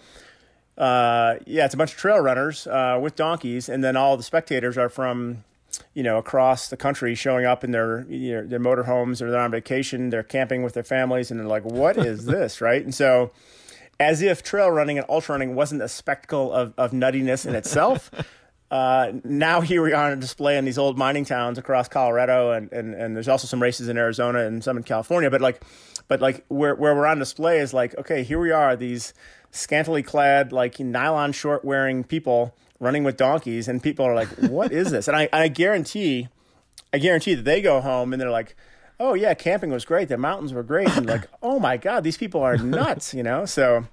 uh, 0.77 1.35
yeah 1.45 1.65
it's 1.65 1.73
a 1.73 1.77
bunch 1.77 1.91
of 1.91 1.97
trail 1.97 2.19
runners 2.19 2.65
uh, 2.65 2.97
with 2.99 3.15
donkeys. 3.15 3.69
And 3.69 3.83
then 3.83 3.95
all 3.95 4.17
the 4.17 4.23
spectators 4.23 4.77
are 4.77 4.89
from 4.89 5.43
you 5.93 6.01
know 6.01 6.17
across 6.17 6.69
the 6.69 6.77
country 6.77 7.13
showing 7.13 7.45
up 7.45 7.63
in 7.63 7.71
their 7.71 8.05
you 8.09 8.35
know, 8.35 8.47
their 8.47 8.59
motorhomes 8.59 9.21
or 9.21 9.29
they're 9.29 9.41
on 9.41 9.51
vacation 9.51 10.09
they're 10.09 10.23
camping 10.23 10.63
with 10.63 10.73
their 10.73 10.83
families 10.83 11.29
and 11.29 11.39
they're 11.39 11.47
like 11.47 11.65
what 11.65 11.97
is 11.97 12.25
this? 12.33 12.61
Right? 12.61 12.81
And 12.81 12.95
so 12.95 13.31
as 13.99 14.21
if 14.21 14.41
trail 14.41 14.71
running 14.71 14.97
and 14.97 15.05
ultra 15.09 15.33
running 15.33 15.53
wasn't 15.53 15.81
a 15.81 15.89
spectacle 15.89 16.53
of, 16.53 16.73
of 16.77 16.91
nuttiness 16.91 17.45
in 17.45 17.55
itself. 17.55 18.09
uh, 18.69 19.13
now 19.23 19.61
here 19.61 19.81
we 19.81 19.93
are 19.93 20.11
on 20.11 20.19
display 20.19 20.57
in 20.57 20.65
these 20.65 20.77
old 20.77 20.97
mining 20.97 21.25
towns 21.25 21.57
across 21.57 21.87
Colorado, 21.87 22.51
and, 22.51 22.71
and, 22.71 22.93
and 22.93 23.15
there's 23.15 23.27
also 23.27 23.47
some 23.47 23.61
races 23.61 23.87
in 23.87 23.97
Arizona 23.97 24.39
and 24.39 24.63
some 24.63 24.77
in 24.77 24.83
California. 24.83 25.29
But 25.29 25.41
like, 25.41 25.61
but 26.07 26.21
like 26.21 26.45
where 26.49 26.75
where 26.75 26.95
we're 26.95 27.05
on 27.05 27.19
display 27.19 27.59
is 27.59 27.73
like, 27.73 27.97
okay, 27.97 28.23
here 28.23 28.39
we 28.39 28.51
are, 28.51 28.75
these 28.75 29.13
scantily 29.51 30.03
clad, 30.03 30.51
like 30.51 30.79
nylon 30.79 31.31
short 31.31 31.63
wearing 31.63 32.03
people 32.03 32.55
running 32.79 33.03
with 33.03 33.17
donkeys, 33.17 33.67
and 33.67 33.81
people 33.81 34.05
are 34.05 34.15
like, 34.15 34.27
what 34.49 34.71
is 34.71 34.91
this? 34.91 35.07
And 35.07 35.15
I 35.15 35.29
I 35.31 35.47
guarantee, 35.47 36.27
I 36.91 36.97
guarantee 36.97 37.35
that 37.35 37.45
they 37.45 37.61
go 37.61 37.81
home 37.81 38.13
and 38.13 38.21
they're 38.21 38.29
like 38.29 38.55
oh 38.99 39.13
yeah, 39.13 39.33
camping 39.33 39.69
was 39.69 39.85
great. 39.85 40.09
The 40.09 40.17
mountains 40.17 40.53
were 40.53 40.63
great. 40.63 40.89
And 40.89 41.05
like, 41.05 41.27
oh 41.43 41.59
my 41.59 41.77
god, 41.77 42.03
these 42.03 42.17
people 42.17 42.41
are 42.41 42.57
nuts, 42.57 43.13
you 43.13 43.23
know. 43.23 43.45
So 43.45 43.85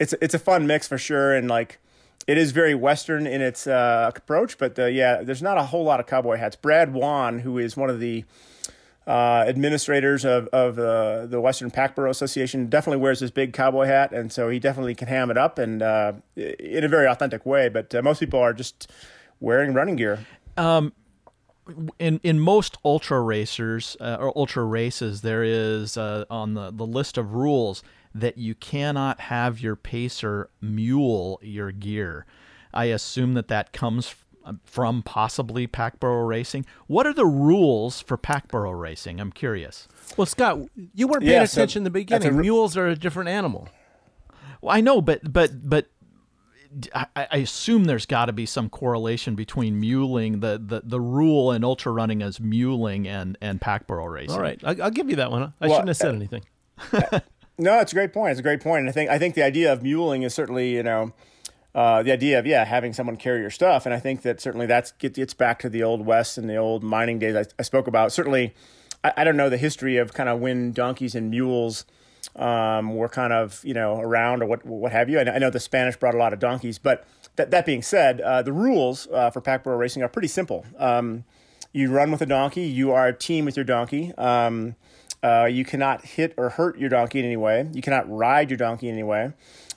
it's 0.00 0.14
it's 0.20 0.34
a 0.34 0.38
fun 0.38 0.66
mix 0.66 0.88
for 0.88 0.98
sure, 0.98 1.34
and 1.34 1.48
like 1.48 1.78
it 2.26 2.38
is 2.38 2.52
very 2.52 2.74
western 2.74 3.26
in 3.26 3.40
its 3.40 3.66
uh, 3.66 4.10
approach. 4.14 4.58
But 4.58 4.78
uh, 4.78 4.86
yeah, 4.86 5.22
there's 5.22 5.42
not 5.42 5.58
a 5.58 5.64
whole 5.64 5.84
lot 5.84 6.00
of 6.00 6.06
cowboy 6.06 6.36
hats. 6.36 6.56
Brad 6.56 6.92
Wann, 6.92 7.40
who 7.40 7.58
is 7.58 7.76
one 7.76 7.90
of 7.90 8.00
the 8.00 8.24
uh, 9.06 9.44
administrators 9.46 10.24
of, 10.24 10.46
of 10.48 10.78
uh, 10.78 11.26
the 11.26 11.40
Western 11.40 11.70
Pack 11.70 11.94
Burro 11.94 12.10
Association 12.10 12.68
definitely 12.68 13.02
wears 13.02 13.20
this 13.20 13.30
big 13.30 13.52
cowboy 13.52 13.84
hat, 13.84 14.12
and 14.12 14.32
so 14.32 14.48
he 14.48 14.58
definitely 14.58 14.94
can 14.94 15.08
ham 15.08 15.30
it 15.30 15.36
up 15.36 15.58
and 15.58 15.82
uh, 15.82 16.12
in 16.36 16.84
a 16.84 16.88
very 16.88 17.06
authentic 17.06 17.44
way. 17.44 17.68
But 17.68 17.94
uh, 17.94 18.02
most 18.02 18.20
people 18.20 18.40
are 18.40 18.54
just 18.54 18.90
wearing 19.40 19.74
running 19.74 19.96
gear. 19.96 20.26
Um, 20.56 20.94
in 21.98 22.20
in 22.22 22.40
most 22.40 22.78
ultra 22.84 23.20
racers 23.20 23.96
or 24.00 24.36
ultra 24.36 24.64
races, 24.64 25.22
there 25.22 25.42
is 25.42 25.96
on 25.96 26.54
the 26.54 26.70
the 26.70 26.86
list 26.86 27.18
of 27.18 27.34
rules 27.34 27.82
that 28.14 28.38
you 28.38 28.54
cannot 28.54 29.20
have 29.20 29.60
your 29.60 29.76
pacer 29.76 30.48
mule 30.60 31.38
your 31.42 31.72
gear. 31.72 32.26
I 32.72 32.86
assume 32.86 33.34
that 33.34 33.48
that 33.48 33.72
comes 33.72 34.14
uh, 34.44 34.52
from 34.64 35.02
possibly 35.02 35.66
pack 35.66 35.98
burro 36.00 36.24
racing. 36.24 36.66
What 36.86 37.06
are 37.06 37.12
the 37.12 37.26
rules 37.26 38.00
for 38.00 38.16
pack 38.16 38.48
burro 38.48 38.70
racing? 38.72 39.20
I'm 39.20 39.32
curious. 39.32 39.88
Well, 40.16 40.26
Scott, 40.26 40.58
you 40.94 41.08
weren't 41.08 41.22
paying 41.24 41.32
Yeah, 41.40 41.44
so 41.46 41.60
attention 41.62 41.80
in 41.80 41.84
the 41.84 41.90
beginning. 41.90 42.36
re- 42.36 42.42
Mules 42.42 42.76
are 42.76 42.86
a 42.88 42.96
different 42.96 43.30
animal. 43.30 43.68
Well, 44.60 44.74
I 44.76 44.80
know, 44.80 45.00
but 45.00 45.32
but 45.32 45.68
but 45.68 45.86
I, 46.94 47.06
I 47.14 47.36
assume 47.38 47.84
there's 47.84 48.06
got 48.06 48.26
to 48.26 48.32
be 48.32 48.46
some 48.46 48.68
correlation 48.68 49.34
between 49.36 49.78
muling 49.78 50.40
the, 50.40 50.60
the, 50.64 50.82
the 50.84 51.00
rule 51.00 51.52
in 51.52 51.62
ultra 51.62 51.92
running 51.92 52.20
as 52.22 52.40
muling 52.40 53.06
and 53.06 53.38
and 53.40 53.60
pack 53.60 53.86
burro 53.86 54.06
racing. 54.06 54.34
All 54.34 54.40
right, 54.42 54.60
I, 54.64 54.76
I'll 54.82 54.90
give 54.90 55.08
you 55.10 55.16
that 55.16 55.30
one. 55.30 55.52
I 55.60 55.66
Well, 55.68 55.70
shouldn't 55.76 55.88
have 55.88 55.96
said 55.96 56.10
uh, 56.12 56.16
anything. 56.16 56.44
No, 57.58 57.78
it's 57.80 57.92
a 57.92 57.94
great 57.94 58.12
point. 58.12 58.32
It's 58.32 58.40
a 58.40 58.42
great 58.42 58.60
point. 58.60 58.80
And 58.80 58.88
I 58.88 58.92
think 58.92 59.10
I 59.10 59.18
think 59.18 59.34
the 59.34 59.42
idea 59.42 59.72
of 59.72 59.82
muling 59.82 60.22
is 60.22 60.34
certainly 60.34 60.74
you 60.74 60.82
know 60.82 61.12
uh, 61.74 62.02
the 62.02 62.12
idea 62.12 62.38
of 62.38 62.46
yeah 62.46 62.64
having 62.64 62.92
someone 62.92 63.16
carry 63.16 63.40
your 63.40 63.50
stuff, 63.50 63.86
and 63.86 63.94
I 63.94 64.00
think 64.00 64.22
that 64.22 64.40
certainly 64.40 64.66
that's 64.66 64.92
get, 64.92 65.14
gets 65.14 65.34
back 65.34 65.60
to 65.60 65.68
the 65.68 65.82
old 65.82 66.04
west 66.04 66.36
and 66.38 66.48
the 66.48 66.56
old 66.56 66.82
mining 66.82 67.18
days 67.18 67.36
I, 67.36 67.44
I 67.58 67.62
spoke 67.62 67.86
about. 67.86 68.12
Certainly, 68.12 68.54
I, 69.02 69.12
I 69.18 69.24
don't 69.24 69.36
know 69.36 69.48
the 69.48 69.56
history 69.56 69.96
of 69.96 70.12
kind 70.14 70.28
of 70.28 70.40
when 70.40 70.72
donkeys 70.72 71.14
and 71.14 71.30
mules 71.30 71.84
um, 72.36 72.96
were 72.96 73.08
kind 73.08 73.32
of 73.32 73.60
you 73.64 73.74
know 73.74 74.00
around 74.00 74.42
or 74.42 74.46
what 74.46 74.64
what 74.66 74.92
have 74.92 75.08
you. 75.08 75.20
I, 75.20 75.34
I 75.34 75.38
know 75.38 75.50
the 75.50 75.60
Spanish 75.60 75.96
brought 75.96 76.14
a 76.14 76.18
lot 76.18 76.32
of 76.32 76.40
donkeys, 76.40 76.78
but 76.78 77.06
that 77.36 77.52
that 77.52 77.66
being 77.66 77.82
said, 77.82 78.20
uh, 78.20 78.42
the 78.42 78.52
rules 78.52 79.06
uh, 79.12 79.30
for 79.30 79.40
pack 79.40 79.62
burro 79.62 79.76
racing 79.76 80.02
are 80.02 80.08
pretty 80.08 80.28
simple. 80.28 80.66
Um, 80.76 81.24
you 81.72 81.90
run 81.90 82.12
with 82.12 82.22
a 82.22 82.26
donkey. 82.26 82.62
You 82.62 82.92
are 82.92 83.08
a 83.08 83.12
team 83.12 83.44
with 83.44 83.56
your 83.56 83.64
donkey. 83.64 84.12
Um, 84.16 84.76
uh, 85.24 85.46
you 85.46 85.64
cannot 85.64 86.04
hit 86.04 86.34
or 86.36 86.50
hurt 86.50 86.78
your 86.78 86.90
donkey 86.90 87.18
in 87.18 87.24
any 87.24 87.36
way. 87.36 87.66
You 87.72 87.80
cannot 87.80 88.10
ride 88.10 88.50
your 88.50 88.58
donkey 88.58 88.88
in 88.88 88.94
any 88.94 89.02
way. 89.02 89.32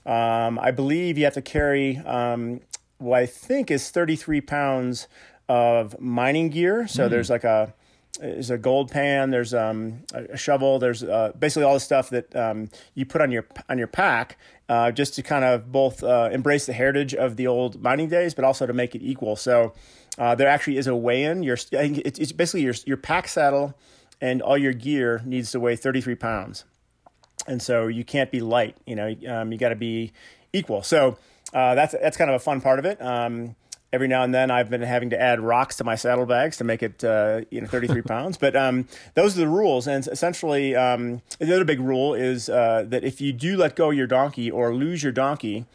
Um, 0.05 0.59
I 0.59 0.71
believe 0.71 1.17
you 1.17 1.23
have 1.23 1.35
to 1.35 1.41
carry 1.41 1.97
um, 1.99 2.59
what 2.97 3.19
I 3.19 3.25
think 3.25 3.71
is 3.71 3.89
33 3.89 4.41
pounds 4.41 5.07
of 5.47 5.99
mining 6.01 6.49
gear. 6.49 6.87
So 6.87 7.07
there's 7.07 7.29
like 7.29 7.45
a 7.45 7.73
there's 8.19 8.49
a 8.49 8.57
gold 8.57 8.91
pan, 8.91 9.29
there's 9.29 9.53
um, 9.53 10.03
a 10.13 10.35
shovel, 10.35 10.79
there's 10.79 11.03
uh, 11.03 11.31
basically 11.37 11.63
all 11.63 11.75
the 11.75 11.79
stuff 11.79 12.09
that 12.09 12.35
um, 12.35 12.69
you 12.95 13.05
put 13.05 13.21
on 13.21 13.31
your 13.31 13.45
on 13.69 13.77
your 13.77 13.87
pack 13.87 14.37
uh, 14.67 14.91
just 14.91 15.13
to 15.15 15.23
kind 15.23 15.45
of 15.45 15.71
both 15.71 16.03
uh, 16.03 16.29
embrace 16.31 16.65
the 16.65 16.73
heritage 16.73 17.13
of 17.13 17.37
the 17.37 17.47
old 17.47 17.81
mining 17.81 18.09
days, 18.09 18.33
but 18.33 18.43
also 18.43 18.65
to 18.65 18.73
make 18.73 18.95
it 18.95 19.01
equal. 19.01 19.35
So 19.35 19.73
uh, 20.17 20.35
there 20.35 20.49
actually 20.49 20.77
is 20.77 20.87
a 20.87 20.95
weigh-in. 20.95 21.43
Your 21.43 21.57
it's, 21.71 22.19
it's 22.19 22.31
basically 22.33 22.63
your 22.63 22.73
your 22.85 22.97
pack 22.97 23.27
saddle 23.27 23.75
and 24.21 24.41
all 24.41 24.57
your 24.57 24.73
gear 24.73 25.21
needs 25.25 25.51
to 25.51 25.59
weigh 25.59 25.75
33 25.75 26.15
pounds 26.15 26.65
and 27.47 27.61
so 27.61 27.87
you 27.87 28.03
can't 28.03 28.31
be 28.31 28.41
light. 28.41 28.77
You 28.85 28.95
know, 28.95 29.15
um, 29.27 29.51
you 29.51 29.57
got 29.57 29.69
to 29.69 29.75
be 29.75 30.11
equal. 30.53 30.83
So 30.83 31.17
uh, 31.53 31.75
that's 31.75 31.93
that's 31.93 32.17
kind 32.17 32.29
of 32.29 32.35
a 32.35 32.39
fun 32.39 32.61
part 32.61 32.79
of 32.79 32.85
it. 32.85 33.01
Um, 33.01 33.55
every 33.93 34.07
now 34.07 34.23
and 34.23 34.33
then, 34.33 34.51
I've 34.51 34.69
been 34.69 34.81
having 34.81 35.09
to 35.11 35.19
add 35.19 35.39
rocks 35.39 35.77
to 35.77 35.83
my 35.83 35.95
saddlebags 35.95 36.57
to 36.57 36.63
make 36.63 36.83
it 36.83 37.03
uh, 37.03 37.41
you 37.49 37.61
know 37.61 37.67
33 37.67 38.01
pounds. 38.03 38.37
But 38.37 38.55
um, 38.55 38.87
those 39.13 39.37
are 39.37 39.41
the 39.41 39.47
rules, 39.47 39.87
and 39.87 40.05
essentially, 40.07 40.75
um, 40.75 41.21
the 41.39 41.53
other 41.53 41.65
big 41.65 41.79
rule 41.79 42.13
is 42.13 42.49
uh, 42.49 42.85
that 42.87 43.03
if 43.03 43.21
you 43.21 43.33
do 43.33 43.57
let 43.57 43.75
go 43.75 43.91
of 43.91 43.97
your 43.97 44.07
donkey 44.07 44.51
or 44.51 44.73
lose 44.73 45.01
your 45.03 45.13
donkey. 45.13 45.65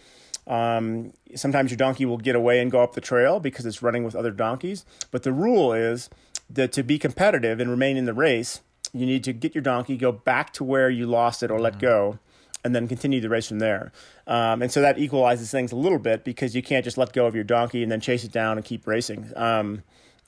Um, 0.44 1.12
sometimes 1.37 1.70
your 1.70 1.76
donkey 1.76 2.05
will 2.05 2.18
get 2.18 2.35
away 2.35 2.59
and 2.59 2.68
go 2.68 2.83
up 2.83 2.94
the 2.94 3.00
trail 3.00 3.38
because 3.38 3.64
it's 3.64 3.81
running 3.81 4.02
with 4.02 4.16
other 4.16 4.33
donkeys. 4.33 4.85
But 5.12 5.22
the 5.22 5.33
rule 5.33 5.72
is 5.72 6.11
to 6.55 6.83
be 6.83 6.99
competitive 6.99 7.61
and 7.61 7.71
remain 7.71 7.97
in 7.97 8.05
the 8.05 8.15
race, 8.15 8.61
you 8.93 9.07
need 9.07 9.25
to 9.25 9.33
get 9.33 9.55
your 9.55 9.62
donkey, 9.62 9.97
go 9.97 10.12
back 10.12 10.53
to 10.55 10.65
where 10.65 10.91
you 10.91 11.07
lost 11.07 11.43
it 11.43 11.51
or 11.51 11.61
let 11.61 11.79
go, 11.79 12.19
and 12.65 12.75
then 12.75 12.87
continue 12.87 13.21
the 13.21 13.29
race 13.29 13.49
from 13.49 13.59
there. 13.59 13.93
Um, 14.27 14.62
and 14.62 14.71
so 14.71 14.81
that 14.81 14.99
equalizes 14.99 15.51
things 15.51 15.73
a 15.73 15.77
little 15.77 15.99
bit 15.99 16.25
because 16.25 16.55
you 16.55 16.62
can't 16.62 16.85
just 16.85 16.99
let 16.99 17.12
go 17.12 17.27
of 17.27 17.35
your 17.35 17.45
donkey 17.45 17.83
and 17.83 17.91
then 17.91 18.01
chase 18.01 18.25
it 18.25 18.33
down 18.33 18.57
and 18.57 18.65
keep 18.65 18.87
racing. 18.87 19.33
Um, 19.35 19.83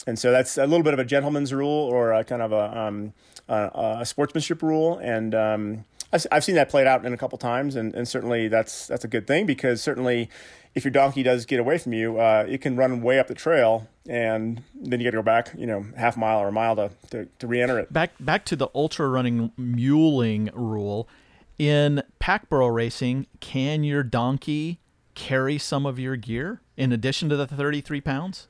and 0.06 0.18
so 0.18 0.32
that's 0.32 0.58
a 0.58 0.66
little 0.66 0.82
bit 0.82 0.94
of 0.94 0.98
a 0.98 1.04
gentleman's 1.04 1.52
rule 1.52 1.70
or 1.70 2.12
a 2.12 2.24
kind 2.24 2.42
of 2.42 2.52
a, 2.52 2.78
um, 2.78 3.12
a, 3.48 3.98
a 4.00 4.06
sportsmanship 4.06 4.62
rule. 4.62 4.98
And 4.98 5.34
um, 5.34 5.84
I've, 6.12 6.26
I've 6.32 6.44
seen 6.44 6.54
that 6.56 6.68
played 6.68 6.86
out 6.86 7.04
in 7.04 7.12
a 7.12 7.16
couple 7.16 7.38
times, 7.38 7.76
and, 7.76 7.94
and 7.94 8.06
certainly 8.06 8.48
that's 8.48 8.86
that's 8.86 9.04
a 9.04 9.08
good 9.08 9.26
thing 9.26 9.46
because 9.46 9.82
certainly 9.82 10.30
if 10.74 10.84
your 10.84 10.90
donkey 10.90 11.22
does 11.22 11.46
get 11.46 11.60
away 11.60 11.78
from 11.78 11.92
you, 11.92 12.18
uh, 12.18 12.44
it 12.48 12.60
can 12.60 12.76
run 12.76 13.00
way 13.00 13.18
up 13.18 13.28
the 13.28 13.34
trail, 13.34 13.88
and 14.08 14.62
then 14.74 15.00
you 15.00 15.04
got 15.04 15.12
to 15.12 15.18
go 15.18 15.22
back, 15.22 15.52
you 15.56 15.66
know, 15.66 15.86
half 15.96 16.16
mile 16.16 16.40
or 16.40 16.48
a 16.48 16.52
mile 16.52 16.74
to, 16.76 16.90
to, 17.10 17.28
to 17.38 17.46
re-enter 17.46 17.78
it. 17.78 17.92
Back 17.92 18.12
back 18.18 18.44
to 18.46 18.56
the 18.56 18.68
ultra 18.74 19.08
running 19.08 19.52
muling 19.56 20.50
rule. 20.52 21.08
In 21.56 22.02
pack 22.18 22.48
burro 22.48 22.66
racing, 22.66 23.28
can 23.38 23.84
your 23.84 24.02
donkey 24.02 24.80
carry 25.14 25.56
some 25.58 25.86
of 25.86 26.00
your 26.00 26.16
gear 26.16 26.60
in 26.76 26.92
addition 26.92 27.28
to 27.28 27.36
the 27.36 27.46
33 27.46 28.00
pounds? 28.00 28.48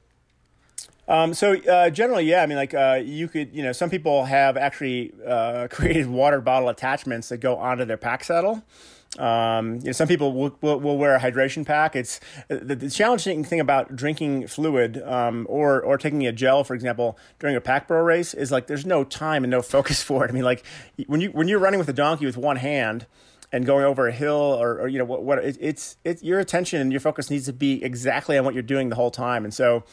Um, 1.06 1.34
so 1.34 1.54
uh, 1.54 1.90
generally, 1.90 2.24
yeah. 2.24 2.42
I 2.42 2.46
mean, 2.46 2.56
like 2.56 2.72
uh, 2.72 3.00
you 3.04 3.28
could, 3.28 3.54
you 3.54 3.62
know, 3.62 3.72
some 3.72 3.90
people 3.90 4.24
have 4.24 4.56
actually 4.56 5.12
uh, 5.26 5.68
created 5.70 6.06
water 6.06 6.40
bottle 6.40 6.70
attachments 6.70 7.28
that 7.28 7.38
go 7.38 7.56
onto 7.56 7.84
their 7.84 7.98
pack 7.98 8.24
saddle. 8.24 8.62
Um, 9.18 9.76
you 9.76 9.86
know, 9.86 9.92
some 9.92 10.08
people 10.08 10.32
will, 10.32 10.56
will, 10.60 10.80
will 10.80 10.98
wear 10.98 11.14
a 11.14 11.20
hydration 11.20 11.64
pack. 11.64 11.94
It's 11.94 12.20
the, 12.48 12.74
the 12.74 12.90
challenging 12.90 13.44
thing 13.44 13.60
about 13.60 13.94
drinking 13.94 14.48
fluid 14.48 15.00
um, 15.02 15.46
or 15.48 15.80
or 15.80 15.98
taking 15.98 16.26
a 16.26 16.32
gel, 16.32 16.64
for 16.64 16.74
example, 16.74 17.16
during 17.38 17.56
a 17.56 17.60
pack 17.60 17.86
burro 17.86 18.02
race 18.02 18.34
is 18.34 18.50
like 18.50 18.66
there's 18.66 18.86
no 18.86 19.04
time 19.04 19.44
and 19.44 19.50
no 19.50 19.62
focus 19.74 20.02
for 20.02 20.24
it. 20.24 20.30
I 20.30 20.32
mean, 20.32 20.44
like 20.44 20.64
when 21.06 21.20
you 21.20 21.30
when 21.30 21.48
you're 21.48 21.60
running 21.60 21.78
with 21.78 21.88
a 21.88 21.92
donkey 21.92 22.26
with 22.26 22.36
one 22.36 22.56
hand 22.56 23.06
and 23.52 23.64
going 23.64 23.84
over 23.84 24.08
a 24.08 24.12
hill 24.12 24.34
or, 24.34 24.80
or 24.80 24.88
you 24.88 24.98
know 24.98 25.04
what, 25.04 25.22
what 25.22 25.38
it, 25.38 25.56
it's 25.60 25.96
it's 26.04 26.22
your 26.22 26.40
attention 26.40 26.80
and 26.80 26.90
your 26.90 27.00
focus 27.00 27.30
needs 27.30 27.46
to 27.46 27.52
be 27.52 27.84
exactly 27.84 28.36
on 28.36 28.44
what 28.44 28.54
you're 28.54 28.62
doing 28.62 28.88
the 28.88 28.96
whole 28.96 29.12
time. 29.12 29.44
And 29.44 29.54
so 29.54 29.84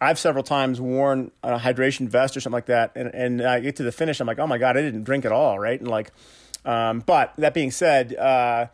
I've 0.00 0.18
several 0.18 0.44
times 0.44 0.80
worn 0.80 1.30
a 1.42 1.58
hydration 1.58 2.08
vest 2.08 2.36
or 2.36 2.40
something 2.40 2.54
like 2.54 2.66
that, 2.66 2.92
and, 2.94 3.14
and 3.14 3.42
I 3.42 3.60
get 3.60 3.76
to 3.76 3.82
the 3.82 3.92
finish, 3.92 4.18
I'm 4.18 4.26
like, 4.26 4.38
oh 4.38 4.46
my 4.46 4.56
god, 4.56 4.78
I 4.78 4.80
didn't 4.80 5.04
drink 5.04 5.26
at 5.26 5.32
all, 5.32 5.58
right? 5.58 5.78
And 5.78 5.90
like, 5.90 6.10
um, 6.64 7.00
but 7.00 7.34
that 7.36 7.54
being 7.54 7.70
said, 7.70 8.14
uh, 8.16 8.66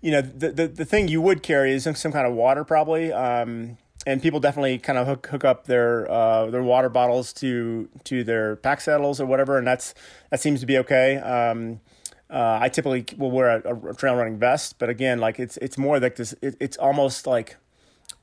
you 0.00 0.10
know, 0.10 0.20
the, 0.20 0.50
the 0.50 0.68
the 0.68 0.84
thing 0.84 1.08
you 1.08 1.20
would 1.20 1.42
carry 1.42 1.72
is 1.72 1.84
some, 1.84 1.94
some 1.94 2.12
kind 2.12 2.26
of 2.26 2.34
water 2.34 2.64
probably, 2.64 3.12
um, 3.12 3.78
and 4.06 4.20
people 4.20 4.40
definitely 4.40 4.78
kind 4.78 4.98
of 4.98 5.06
hook 5.06 5.26
hook 5.28 5.44
up 5.44 5.66
their 5.66 6.10
uh, 6.10 6.46
their 6.46 6.62
water 6.62 6.88
bottles 6.88 7.32
to 7.34 7.88
to 8.04 8.24
their 8.24 8.56
pack 8.56 8.80
saddles 8.80 9.20
or 9.20 9.26
whatever, 9.26 9.58
and 9.58 9.66
that's 9.66 9.94
that 10.30 10.40
seems 10.40 10.60
to 10.60 10.66
be 10.66 10.78
okay. 10.78 11.18
Um, 11.18 11.80
uh, 12.28 12.58
I 12.62 12.68
typically 12.68 13.04
will 13.16 13.30
wear 13.30 13.60
a, 13.60 13.90
a 13.90 13.94
trail 13.94 14.14
running 14.14 14.38
vest, 14.38 14.78
but 14.78 14.88
again, 14.88 15.18
like 15.18 15.38
it's 15.38 15.56
it's 15.58 15.78
more 15.78 16.00
like 16.00 16.16
this. 16.16 16.34
It, 16.42 16.56
it's 16.58 16.76
almost 16.78 17.26
like 17.26 17.56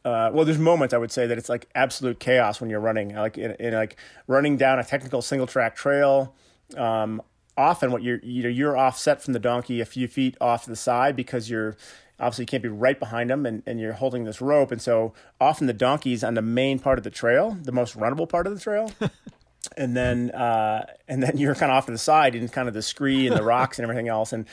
uh, 0.05 0.31
well, 0.33 0.45
there's 0.45 0.57
moments 0.57 0.93
I 0.93 0.97
would 0.97 1.11
say 1.11 1.27
that 1.27 1.37
it's 1.37 1.49
like 1.49 1.67
absolute 1.75 2.19
chaos 2.19 2.61
when 2.61 2.69
you're 2.69 2.79
running, 2.79 3.15
like 3.15 3.37
in, 3.37 3.51
in 3.59 3.73
like 3.73 3.97
running 4.27 4.57
down 4.57 4.79
a 4.79 4.83
technical 4.83 5.21
single 5.21 5.47
track 5.47 5.75
trail. 5.75 6.33
Um, 6.77 7.21
often, 7.59 7.91
what 7.91 8.01
you're 8.01 8.19
you 8.23 8.41
know 8.41 8.49
you're 8.49 8.77
offset 8.77 9.21
from 9.21 9.33
the 9.33 9.39
donkey 9.39 9.81
a 9.81 9.85
few 9.85 10.07
feet 10.07 10.37
off 10.39 10.63
to 10.63 10.69
the 10.69 10.75
side 10.75 11.15
because 11.15 11.49
you're 11.49 11.75
obviously 12.19 12.43
you 12.43 12.47
can't 12.47 12.63
be 12.63 12.69
right 12.69 12.99
behind 12.99 13.29
them 13.29 13.45
and, 13.45 13.61
and 13.65 13.79
you're 13.79 13.93
holding 13.93 14.23
this 14.23 14.41
rope, 14.41 14.71
and 14.71 14.81
so 14.81 15.13
often 15.39 15.67
the 15.67 15.73
donkey's 15.73 16.23
on 16.23 16.33
the 16.33 16.41
main 16.41 16.79
part 16.79 16.97
of 16.97 17.03
the 17.03 17.09
trail, 17.09 17.57
the 17.61 17.71
most 17.71 17.97
runnable 17.97 18.27
part 18.27 18.47
of 18.47 18.53
the 18.53 18.59
trail. 18.59 18.91
and 19.77 19.95
then 19.95 20.31
uh, 20.31 20.85
and 21.07 21.21
then 21.21 21.37
you're 21.37 21.53
kind 21.53 21.71
of 21.71 21.77
off 21.77 21.85
to 21.85 21.91
the 21.91 21.97
side 21.97 22.33
in 22.33 22.47
kind 22.47 22.67
of 22.67 22.73
the 22.73 22.81
scree 22.81 23.27
and 23.27 23.35
the 23.35 23.43
rocks 23.43 23.77
and 23.77 23.83
everything 23.83 24.07
else, 24.07 24.31
and 24.31 24.45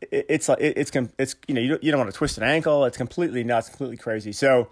it, 0.00 0.26
it's 0.28 0.48
like 0.48 0.60
it, 0.60 0.78
it's 0.78 0.90
it's 1.18 1.36
you 1.46 1.54
know 1.54 1.60
you 1.60 1.68
don't, 1.68 1.84
you 1.84 1.90
don't 1.90 2.00
want 2.00 2.10
to 2.10 2.16
twist 2.16 2.38
an 2.38 2.44
ankle. 2.44 2.84
It's 2.86 2.96
completely 2.96 3.44
nuts, 3.44 3.68
completely 3.68 3.98
crazy. 3.98 4.32
So 4.32 4.68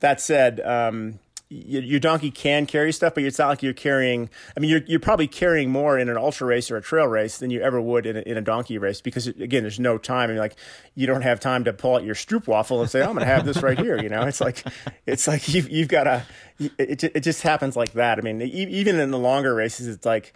that 0.00 0.20
said, 0.20 0.60
um, 0.60 1.20
your, 1.48 1.82
your 1.82 2.00
donkey 2.00 2.30
can 2.30 2.66
carry 2.66 2.92
stuff, 2.92 3.14
but 3.14 3.22
it's 3.22 3.38
not 3.38 3.48
like 3.48 3.62
you're 3.62 3.72
carrying. 3.72 4.28
I 4.56 4.60
mean, 4.60 4.70
you're 4.70 4.82
you're 4.86 5.00
probably 5.00 5.28
carrying 5.28 5.70
more 5.70 5.98
in 5.98 6.08
an 6.08 6.16
ultra 6.16 6.46
race 6.46 6.70
or 6.70 6.76
a 6.76 6.82
trail 6.82 7.06
race 7.06 7.38
than 7.38 7.50
you 7.50 7.60
ever 7.60 7.80
would 7.80 8.04
in 8.04 8.16
a, 8.16 8.20
in 8.20 8.36
a 8.36 8.40
donkey 8.40 8.78
race 8.78 9.00
because 9.00 9.28
again, 9.28 9.62
there's 9.62 9.78
no 9.78 9.96
time. 9.96 10.30
I 10.30 10.32
mean, 10.32 10.38
like 10.38 10.56
you 10.94 11.06
don't 11.06 11.22
have 11.22 11.38
time 11.38 11.64
to 11.64 11.72
pull 11.72 11.94
out 11.94 12.04
your 12.04 12.16
stroop 12.16 12.48
waffle 12.48 12.80
and 12.80 12.90
say, 12.90 13.00
"I'm 13.00 13.14
going 13.14 13.20
to 13.20 13.26
have 13.26 13.44
this 13.44 13.62
right 13.62 13.78
here." 13.78 13.96
You 14.02 14.08
know, 14.08 14.22
it's 14.22 14.40
like 14.40 14.64
it's 15.06 15.28
like 15.28 15.48
you've 15.48 15.70
you've 15.70 15.88
got 15.88 16.04
to. 16.04 16.24
It 16.58 17.04
it 17.04 17.20
just 17.20 17.42
happens 17.42 17.76
like 17.76 17.92
that. 17.92 18.18
I 18.18 18.22
mean, 18.22 18.42
even 18.42 18.98
in 18.98 19.10
the 19.12 19.18
longer 19.18 19.54
races, 19.54 19.86
it's 19.86 20.04
like 20.04 20.34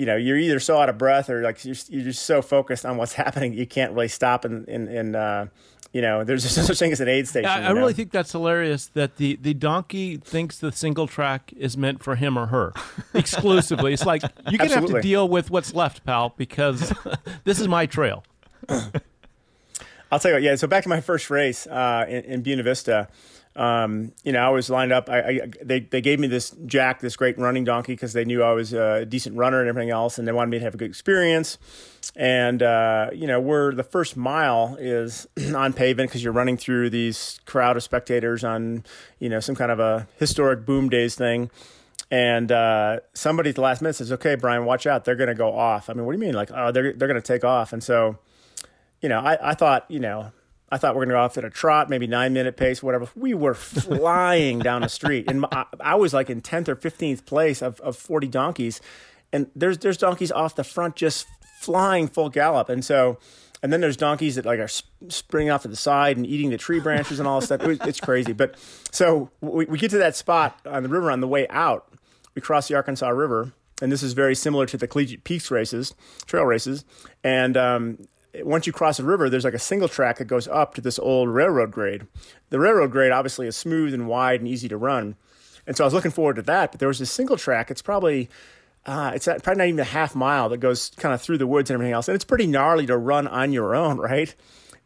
you 0.00 0.06
know 0.06 0.16
you're 0.16 0.38
either 0.38 0.58
so 0.58 0.80
out 0.80 0.88
of 0.88 0.96
breath 0.96 1.28
or 1.28 1.42
like 1.42 1.64
you're, 1.64 1.76
you're 1.90 2.04
just 2.04 2.24
so 2.24 2.40
focused 2.40 2.86
on 2.86 2.96
what's 2.96 3.12
happening 3.24 3.52
you 3.52 3.66
can't 3.66 3.92
really 3.92 4.08
stop 4.08 4.46
and 4.46 4.66
and 4.66 4.88
and, 4.88 5.14
uh, 5.14 5.46
you 5.92 6.00
know, 6.00 6.24
there's 6.24 6.44
no 6.56 6.62
such 6.62 6.78
thing 6.78 6.92
as 6.92 7.00
an 7.00 7.08
aid 7.08 7.26
station. 7.28 7.50
I, 7.50 7.70
really 7.70 7.92
think 7.92 8.10
that's 8.10 8.32
hilarious 8.32 8.86
that 8.88 9.16
the, 9.16 9.36
the 9.36 9.54
donkey 9.54 10.16
thinks 10.16 10.58
the 10.58 10.72
single 10.72 11.06
track 11.06 11.52
is 11.56 11.76
meant 11.76 12.02
for 12.02 12.16
him 12.16 12.38
or 12.38 12.46
her 12.46 12.72
exclusively. 13.14 13.92
it's 13.92 14.06
like 14.06 14.22
you're 14.48 14.58
gonna 14.58 14.74
have 14.74 14.86
to 14.86 15.00
deal 15.00 15.28
with 15.28 15.50
what's 15.50 15.74
left, 15.74 16.04
pal, 16.04 16.34
because 16.36 16.92
this 17.44 17.60
is 17.60 17.68
my 17.68 17.86
trail. 17.86 18.24
I'll 20.12 20.18
tell 20.18 20.30
you 20.30 20.36
what. 20.36 20.42
Yeah. 20.42 20.56
So 20.56 20.66
back 20.66 20.82
to 20.84 20.88
my 20.88 21.00
first 21.00 21.30
race 21.30 21.66
uh, 21.66 22.04
in, 22.08 22.24
in 22.24 22.42
Buena 22.42 22.62
Vista. 22.62 23.08
Um, 23.60 24.12
you 24.24 24.32
know, 24.32 24.38
I 24.38 24.48
was 24.48 24.70
lined 24.70 24.90
up. 24.90 25.10
I, 25.10 25.18
I 25.18 25.40
they 25.62 25.80
they 25.80 26.00
gave 26.00 26.18
me 26.18 26.28
this 26.28 26.56
Jack, 26.64 27.00
this 27.00 27.14
great 27.14 27.38
running 27.38 27.64
donkey, 27.64 27.92
because 27.92 28.14
they 28.14 28.24
knew 28.24 28.42
I 28.42 28.52
was 28.52 28.72
a 28.72 29.04
decent 29.04 29.36
runner 29.36 29.60
and 29.60 29.68
everything 29.68 29.90
else, 29.90 30.18
and 30.18 30.26
they 30.26 30.32
wanted 30.32 30.50
me 30.50 30.58
to 30.58 30.64
have 30.64 30.74
a 30.74 30.78
good 30.78 30.88
experience. 30.88 31.58
And 32.16 32.62
uh, 32.62 33.10
you 33.12 33.26
know, 33.26 33.38
where 33.38 33.70
the 33.72 33.84
first 33.84 34.16
mile 34.16 34.78
is 34.80 35.28
on 35.54 35.74
pavement 35.74 36.08
because 36.08 36.24
you're 36.24 36.32
running 36.32 36.56
through 36.56 36.88
these 36.88 37.38
crowd 37.44 37.76
of 37.76 37.82
spectators 37.82 38.44
on 38.44 38.82
you 39.18 39.28
know 39.28 39.40
some 39.40 39.54
kind 39.54 39.70
of 39.70 39.78
a 39.78 40.08
historic 40.18 40.64
boom 40.64 40.88
days 40.88 41.14
thing. 41.14 41.50
And 42.10 42.50
uh, 42.50 43.00
somebody 43.12 43.50
at 43.50 43.56
the 43.56 43.60
last 43.60 43.82
minute 43.82 43.96
says, 43.96 44.10
"Okay, 44.10 44.36
Brian, 44.36 44.64
watch 44.64 44.86
out. 44.86 45.04
They're 45.04 45.16
going 45.16 45.28
to 45.28 45.34
go 45.34 45.54
off." 45.54 45.90
I 45.90 45.92
mean, 45.92 46.06
what 46.06 46.12
do 46.12 46.18
you 46.18 46.24
mean? 46.24 46.34
Like, 46.34 46.50
oh, 46.50 46.72
they're 46.72 46.94
they're 46.94 47.08
going 47.08 47.20
to 47.20 47.26
take 47.26 47.44
off. 47.44 47.74
And 47.74 47.84
so 47.84 48.18
you 49.02 49.08
know, 49.08 49.20
I, 49.20 49.50
I 49.50 49.54
thought, 49.54 49.86
you 49.88 50.00
know, 50.00 50.32
I 50.72 50.78
thought 50.78 50.94
we're 50.94 51.00
going 51.00 51.10
to 51.10 51.14
go 51.14 51.20
off 51.20 51.36
at 51.36 51.44
a 51.44 51.50
trot, 51.50 51.90
maybe 51.90 52.06
nine 52.06 52.32
minute 52.32 52.56
pace, 52.56 52.82
whatever. 52.82 53.08
We 53.16 53.34
were 53.34 53.54
flying 53.54 54.58
down 54.60 54.82
the 54.82 54.88
street, 54.88 55.28
and 55.28 55.44
I, 55.50 55.64
I 55.80 55.94
was 55.96 56.14
like 56.14 56.30
in 56.30 56.40
tenth 56.40 56.68
or 56.68 56.76
fifteenth 56.76 57.26
place 57.26 57.60
of, 57.60 57.80
of 57.80 57.96
forty 57.96 58.28
donkeys, 58.28 58.80
and 59.32 59.50
there's 59.56 59.78
there's 59.78 59.96
donkeys 59.96 60.30
off 60.30 60.54
the 60.54 60.64
front 60.64 60.96
just 60.96 61.26
flying 61.60 62.06
full 62.08 62.28
gallop, 62.30 62.68
and 62.68 62.84
so, 62.84 63.18
and 63.62 63.72
then 63.72 63.80
there's 63.80 63.96
donkeys 63.96 64.36
that 64.36 64.46
like 64.46 64.60
are 64.60 64.68
sp- 64.70 64.86
springing 65.08 65.50
off 65.50 65.62
to 65.62 65.68
the 65.68 65.76
side 65.76 66.16
and 66.16 66.26
eating 66.26 66.50
the 66.50 66.58
tree 66.58 66.78
branches 66.80 67.18
and 67.18 67.26
all 67.26 67.40
this 67.40 67.46
stuff. 67.46 67.62
It 67.62 67.66
was, 67.66 67.80
it's 67.80 68.00
crazy, 68.00 68.32
but 68.32 68.54
so 68.92 69.30
we, 69.40 69.64
we 69.66 69.78
get 69.78 69.90
to 69.90 69.98
that 69.98 70.14
spot 70.14 70.58
on 70.64 70.84
the 70.84 70.88
river 70.88 71.10
on 71.10 71.20
the 71.20 71.28
way 71.28 71.48
out. 71.48 71.92
We 72.34 72.42
cross 72.42 72.68
the 72.68 72.76
Arkansas 72.76 73.08
River, 73.08 73.52
and 73.82 73.90
this 73.90 74.04
is 74.04 74.12
very 74.12 74.36
similar 74.36 74.66
to 74.66 74.76
the 74.76 74.86
Collegiate 74.86 75.24
Peaks 75.24 75.50
races, 75.50 75.94
trail 76.26 76.44
races, 76.44 76.84
and 77.24 77.56
um, 77.56 77.98
once 78.42 78.66
you 78.66 78.72
cross 78.72 78.98
the 78.98 79.04
river, 79.04 79.28
there's 79.28 79.44
like 79.44 79.54
a 79.54 79.58
single 79.58 79.88
track 79.88 80.18
that 80.18 80.26
goes 80.26 80.46
up 80.48 80.74
to 80.74 80.80
this 80.80 80.98
old 80.98 81.28
railroad 81.28 81.70
grade. 81.70 82.06
The 82.50 82.60
railroad 82.60 82.92
grade 82.92 83.12
obviously 83.12 83.46
is 83.46 83.56
smooth 83.56 83.92
and 83.92 84.06
wide 84.06 84.40
and 84.40 84.48
easy 84.48 84.68
to 84.68 84.76
run. 84.76 85.16
And 85.66 85.76
so 85.76 85.84
I 85.84 85.86
was 85.86 85.94
looking 85.94 86.10
forward 86.10 86.36
to 86.36 86.42
that. 86.42 86.72
But 86.72 86.80
there 86.80 86.88
was 86.88 86.98
this 86.98 87.10
single 87.10 87.36
track. 87.36 87.70
It's 87.70 87.82
probably 87.82 88.28
uh, 88.86 89.12
it's 89.14 89.26
probably 89.26 89.56
not 89.56 89.66
even 89.66 89.80
a 89.80 89.84
half 89.84 90.14
mile 90.14 90.48
that 90.48 90.58
goes 90.58 90.90
kind 90.96 91.14
of 91.14 91.20
through 91.20 91.38
the 91.38 91.46
woods 91.46 91.70
and 91.70 91.74
everything 91.74 91.92
else. 91.92 92.08
And 92.08 92.14
it's 92.14 92.24
pretty 92.24 92.46
gnarly 92.46 92.86
to 92.86 92.96
run 92.96 93.28
on 93.28 93.52
your 93.52 93.74
own, 93.74 93.98
right? 93.98 94.34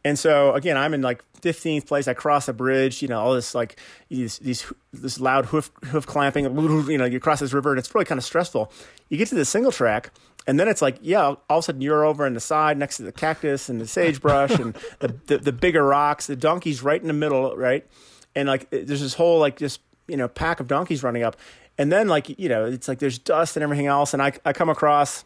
And 0.05 0.19
so 0.19 0.53
again, 0.53 0.77
I'm 0.77 0.93
in 0.93 1.03
like 1.03 1.23
15th 1.41 1.87
place. 1.87 2.09
I 2.09 2.15
cross 2.15 2.49
a 2.49 2.53
bridge, 2.53 3.01
you 3.03 3.09
know, 3.09 3.21
all 3.21 3.35
this 3.35 3.55
like 3.55 3.79
these, 4.09 4.39
these 4.39 4.71
this 4.93 5.19
loud 5.21 5.47
hoof 5.47 5.71
hoof 5.85 6.07
clamping. 6.07 6.45
You 6.91 6.99
know, 6.99 7.05
you 7.05 7.21
cross 7.21 7.41
this 7.41 7.53
river, 7.53 7.71
and 7.71 7.79
it's 7.79 7.95
really 7.95 8.05
kind 8.05 8.19
of 8.19 8.25
stressful. 8.25 8.71
You 9.09 9.17
get 9.17 9.29
to 9.29 9.35
the 9.35 9.45
single 9.45 9.73
track, 9.73 10.11
and 10.47 10.61
then 10.61 10.69
it's 10.69 10.83
like, 10.83 10.99
yeah, 11.01 11.23
all 11.25 11.39
of 11.49 11.59
a 11.59 11.63
sudden 11.63 11.81
you're 11.81 12.05
over 12.05 12.27
in 12.27 12.35
the 12.35 12.41
side 12.41 12.77
next 12.79 12.99
to 12.99 13.03
the 13.03 13.13
cactus 13.13 13.69
and 13.69 13.81
the 13.81 13.87
sagebrush 13.87 14.53
and 14.53 14.75
the, 14.99 15.15
the 15.27 15.39
the 15.39 15.53
bigger 15.53 15.85
rocks. 15.85 16.27
The 16.27 16.37
donkey's 16.37 16.83
right 16.83 17.01
in 17.01 17.07
the 17.07 17.15
middle, 17.15 17.57
right? 17.57 17.87
And 18.35 18.49
like 18.49 18.69
there's 18.71 19.01
this 19.01 19.15
whole 19.15 19.39
like 19.39 19.57
just 19.57 19.81
you 20.07 20.17
know 20.17 20.29
pack 20.29 20.61
of 20.61 20.69
donkeys 20.69 21.03
running 21.03 21.23
up, 21.23 21.37
and 21.79 21.91
then 21.91 22.09
like 22.09 22.39
you 22.39 22.49
know 22.49 22.65
it's 22.65 22.89
like 22.89 22.99
there's 22.99 23.19
dust 23.19 23.57
and 23.57 23.63
everything 23.63 23.87
else, 23.87 24.13
and 24.13 24.23
I 24.23 24.33
I 24.45 24.53
come 24.53 24.69
across 24.69 25.25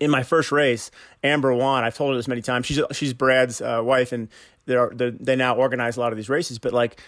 in- 0.00 0.10
my 0.10 0.22
first 0.22 0.52
race, 0.52 0.90
Amber 1.22 1.52
won. 1.52 1.84
I've 1.84 1.94
told 1.94 2.12
her 2.12 2.16
this 2.16 2.28
many 2.28 2.42
times. 2.42 2.66
She's 2.66 2.80
she's 2.92 3.12
Brad's 3.12 3.60
uh, 3.60 3.80
wife, 3.82 4.12
and 4.12 4.28
they're, 4.66 4.90
they're, 4.94 5.10
they 5.10 5.36
now 5.36 5.56
organize 5.56 5.96
a 5.96 6.00
lot 6.00 6.12
of 6.12 6.16
these 6.16 6.28
races. 6.28 6.58
But 6.58 6.72
like, 6.72 7.00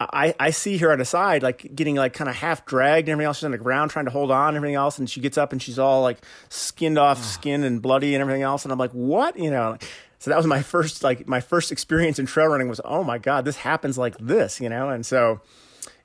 I, 0.00 0.32
I 0.38 0.50
see 0.50 0.76
her 0.78 0.92
on 0.92 0.98
the 0.98 1.04
side, 1.04 1.42
like 1.42 1.74
getting 1.74 1.96
like 1.96 2.12
kind 2.12 2.30
of 2.30 2.36
half 2.36 2.64
dragged 2.64 3.08
and 3.08 3.14
everything 3.14 3.26
else. 3.26 3.38
She's 3.38 3.44
on 3.44 3.50
the 3.50 3.58
ground 3.58 3.90
trying 3.90 4.04
to 4.04 4.12
hold 4.12 4.30
on 4.30 4.48
and 4.48 4.56
everything 4.56 4.76
else. 4.76 4.98
And 4.98 5.10
she 5.10 5.20
gets 5.20 5.36
up 5.36 5.52
and 5.52 5.60
she's 5.60 5.78
all 5.78 6.02
like 6.02 6.18
skinned 6.48 6.98
off 6.98 7.18
ah. 7.18 7.22
skin 7.22 7.64
and 7.64 7.82
bloody 7.82 8.14
and 8.14 8.20
everything 8.20 8.42
else. 8.42 8.64
And 8.64 8.70
I'm 8.70 8.78
like, 8.78 8.92
what? 8.92 9.36
You 9.36 9.50
know? 9.50 9.76
So 10.20 10.30
that 10.30 10.36
was 10.36 10.46
my 10.46 10.62
first, 10.62 11.02
like 11.02 11.26
my 11.26 11.40
first 11.40 11.72
experience 11.72 12.18
in 12.18 12.26
trail 12.26 12.46
running 12.46 12.68
was, 12.68 12.80
oh 12.84 13.02
my 13.02 13.18
God, 13.18 13.44
this 13.44 13.56
happens 13.56 13.98
like 13.98 14.16
this, 14.18 14.60
you 14.60 14.68
know? 14.68 14.88
And 14.88 15.04
so 15.04 15.40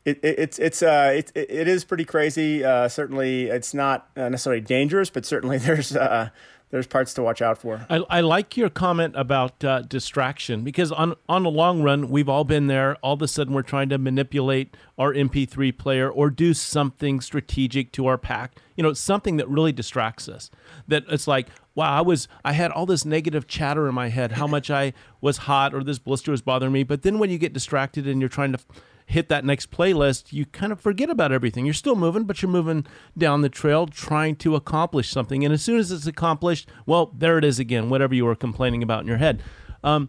it, 0.06 0.20
it, 0.24 0.40
it's, 0.40 0.60
it's, 0.60 0.82
uh, 0.82 1.14
it, 1.16 1.32
it 1.36 1.50
it 1.50 1.68
is 1.68 1.84
pretty 1.86 2.06
crazy. 2.06 2.64
Uh, 2.64 2.88
certainly 2.88 3.46
it's 3.46 3.74
not 3.74 4.10
uh, 4.18 4.30
necessarily 4.30 4.62
dangerous, 4.62 5.10
but 5.10 5.26
certainly 5.26 5.58
there's, 5.60 5.96
uh, 5.96 6.30
there's 6.74 6.88
parts 6.88 7.14
to 7.14 7.22
watch 7.22 7.40
out 7.40 7.60
for. 7.60 7.86
I, 7.88 7.98
I 8.10 8.22
like 8.22 8.58
your 8.58 8.68
comment 8.68 9.14
about 9.16 9.64
uh, 9.64 9.84
distraction 9.84 10.64
because 10.64 10.92
on 10.92 11.14
on 11.30 11.44
the 11.44 11.52
long 11.52 11.84
run, 11.84 12.10
we've 12.10 12.28
all 12.28 12.46
been 12.46 12.66
there. 12.66 12.96
All 13.04 13.14
of 13.14 13.22
a 13.22 13.28
sudden, 13.28 13.54
we're 13.54 13.62
trying 13.62 13.90
to 13.90 14.00
manipulate 14.00 14.76
our 14.98 15.14
MP3 15.14 15.78
player 15.78 16.10
or 16.10 16.32
do 16.32 16.56
something 16.56 17.22
strategic 17.22 17.92
to 17.92 18.08
our 18.08 18.18
pack. 18.18 18.58
You 18.76 18.82
know, 18.82 18.94
something 18.94 19.38
that 19.38 19.48
really 19.48 19.72
distracts 19.72 20.28
us. 20.28 20.50
That 20.88 21.04
it's 21.10 21.28
like, 21.28 21.50
wow, 21.76 21.96
I 21.96 22.02
was 22.02 22.28
I 22.44 22.54
had 22.54 22.72
all 22.72 22.88
this 22.88 23.06
negative 23.06 23.46
chatter 23.46 23.88
in 23.88 23.94
my 23.94 24.10
head, 24.10 24.32
how 24.32 24.48
much 24.48 24.72
I 24.72 24.94
was 25.22 25.38
hot 25.38 25.76
or 25.76 25.84
this 25.84 26.00
blister 26.00 26.32
was 26.32 26.42
bothering 26.42 26.74
me. 26.74 26.82
But 26.82 27.04
then 27.04 27.20
when 27.20 27.30
you 27.30 27.38
get 27.38 27.54
distracted 27.54 28.08
and 28.08 28.20
you're 28.20 28.30
trying 28.30 28.52
to 28.52 28.60
hit 29.06 29.30
that 29.30 29.46
next 29.46 29.72
playlist, 29.72 30.34
you 30.34 30.46
kind 30.46 30.72
of 30.72 30.80
forget 30.80 31.10
about 31.10 31.32
everything. 31.32 31.66
You're 31.66 31.74
still 31.74 31.96
moving, 31.96 32.24
but 32.24 32.42
you're 32.42 32.52
moving 32.52 32.86
down 33.18 33.42
the 33.42 33.50
trail 33.50 33.88
trying 33.88 34.36
to 34.38 34.56
accomplish 34.56 35.10
something. 35.10 35.44
And 35.44 35.54
as 35.54 35.62
soon 35.62 35.80
as 35.80 35.92
it's 35.92 36.08
accomplished, 36.08 36.70
well, 36.86 37.12
there 37.18 37.38
it 37.38 37.46
is 37.46 37.60
again, 37.60 37.90
whatever 37.90 38.16
you 38.16 38.26
were 38.26 38.36
complaining 38.36 38.84
about 38.84 39.02
in 39.02 39.08
your 39.08 39.18
head. 39.18 39.42
Um, 39.84 40.08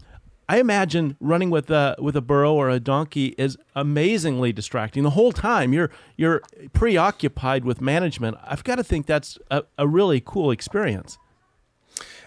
I 0.48 0.60
imagine 0.60 1.16
running 1.20 1.48
with 1.48 1.70
a 1.70 1.96
with 1.98 2.16
a 2.16 2.20
burro 2.20 2.52
or 2.52 2.68
a 2.68 2.78
donkey 2.78 3.34
is 3.38 3.56
amazingly 3.74 4.52
distracting. 4.52 5.02
The 5.02 5.10
whole 5.10 5.32
time 5.32 5.72
you're 5.72 5.90
you're 6.16 6.42
preoccupied 6.74 7.64
with 7.64 7.80
management. 7.80 8.36
I've 8.44 8.62
got 8.62 8.76
to 8.76 8.84
think 8.84 9.06
that's 9.06 9.38
a, 9.50 9.64
a 9.78 9.88
really 9.88 10.20
cool 10.20 10.50
experience. 10.50 11.18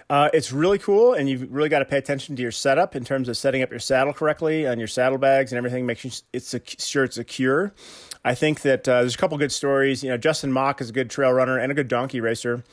Uh, 0.09 0.29
it's 0.33 0.53
really 0.53 0.79
cool, 0.79 1.13
and 1.13 1.29
you've 1.29 1.51
really 1.51 1.67
got 1.67 1.79
to 1.79 1.85
pay 1.85 1.97
attention 1.97 2.35
to 2.37 2.41
your 2.41 2.51
setup 2.51 2.95
in 2.95 3.03
terms 3.03 3.27
of 3.27 3.35
setting 3.35 3.61
up 3.61 3.69
your 3.69 3.79
saddle 3.79 4.13
correctly 4.13 4.63
and 4.63 4.79
your 4.79 4.87
saddlebags 4.87 5.51
and 5.51 5.57
everything. 5.57 5.85
Make 5.85 5.97
sure 5.97 6.11
it's 6.31 6.55
sure 6.79 7.03
it's 7.03 7.15
secure. 7.15 7.73
I 8.23 8.33
think 8.33 8.61
that 8.61 8.87
uh, 8.87 9.01
there's 9.01 9.15
a 9.15 9.17
couple 9.17 9.37
good 9.37 9.51
stories. 9.51 10.03
You 10.03 10.09
know, 10.09 10.17
Justin 10.17 10.51
Mock 10.51 10.79
is 10.79 10.89
a 10.89 10.93
good 10.93 11.09
trail 11.09 11.31
runner 11.31 11.57
and 11.57 11.71
a 11.71 11.75
good 11.75 11.89
donkey 11.89 12.21
racer 12.21 12.63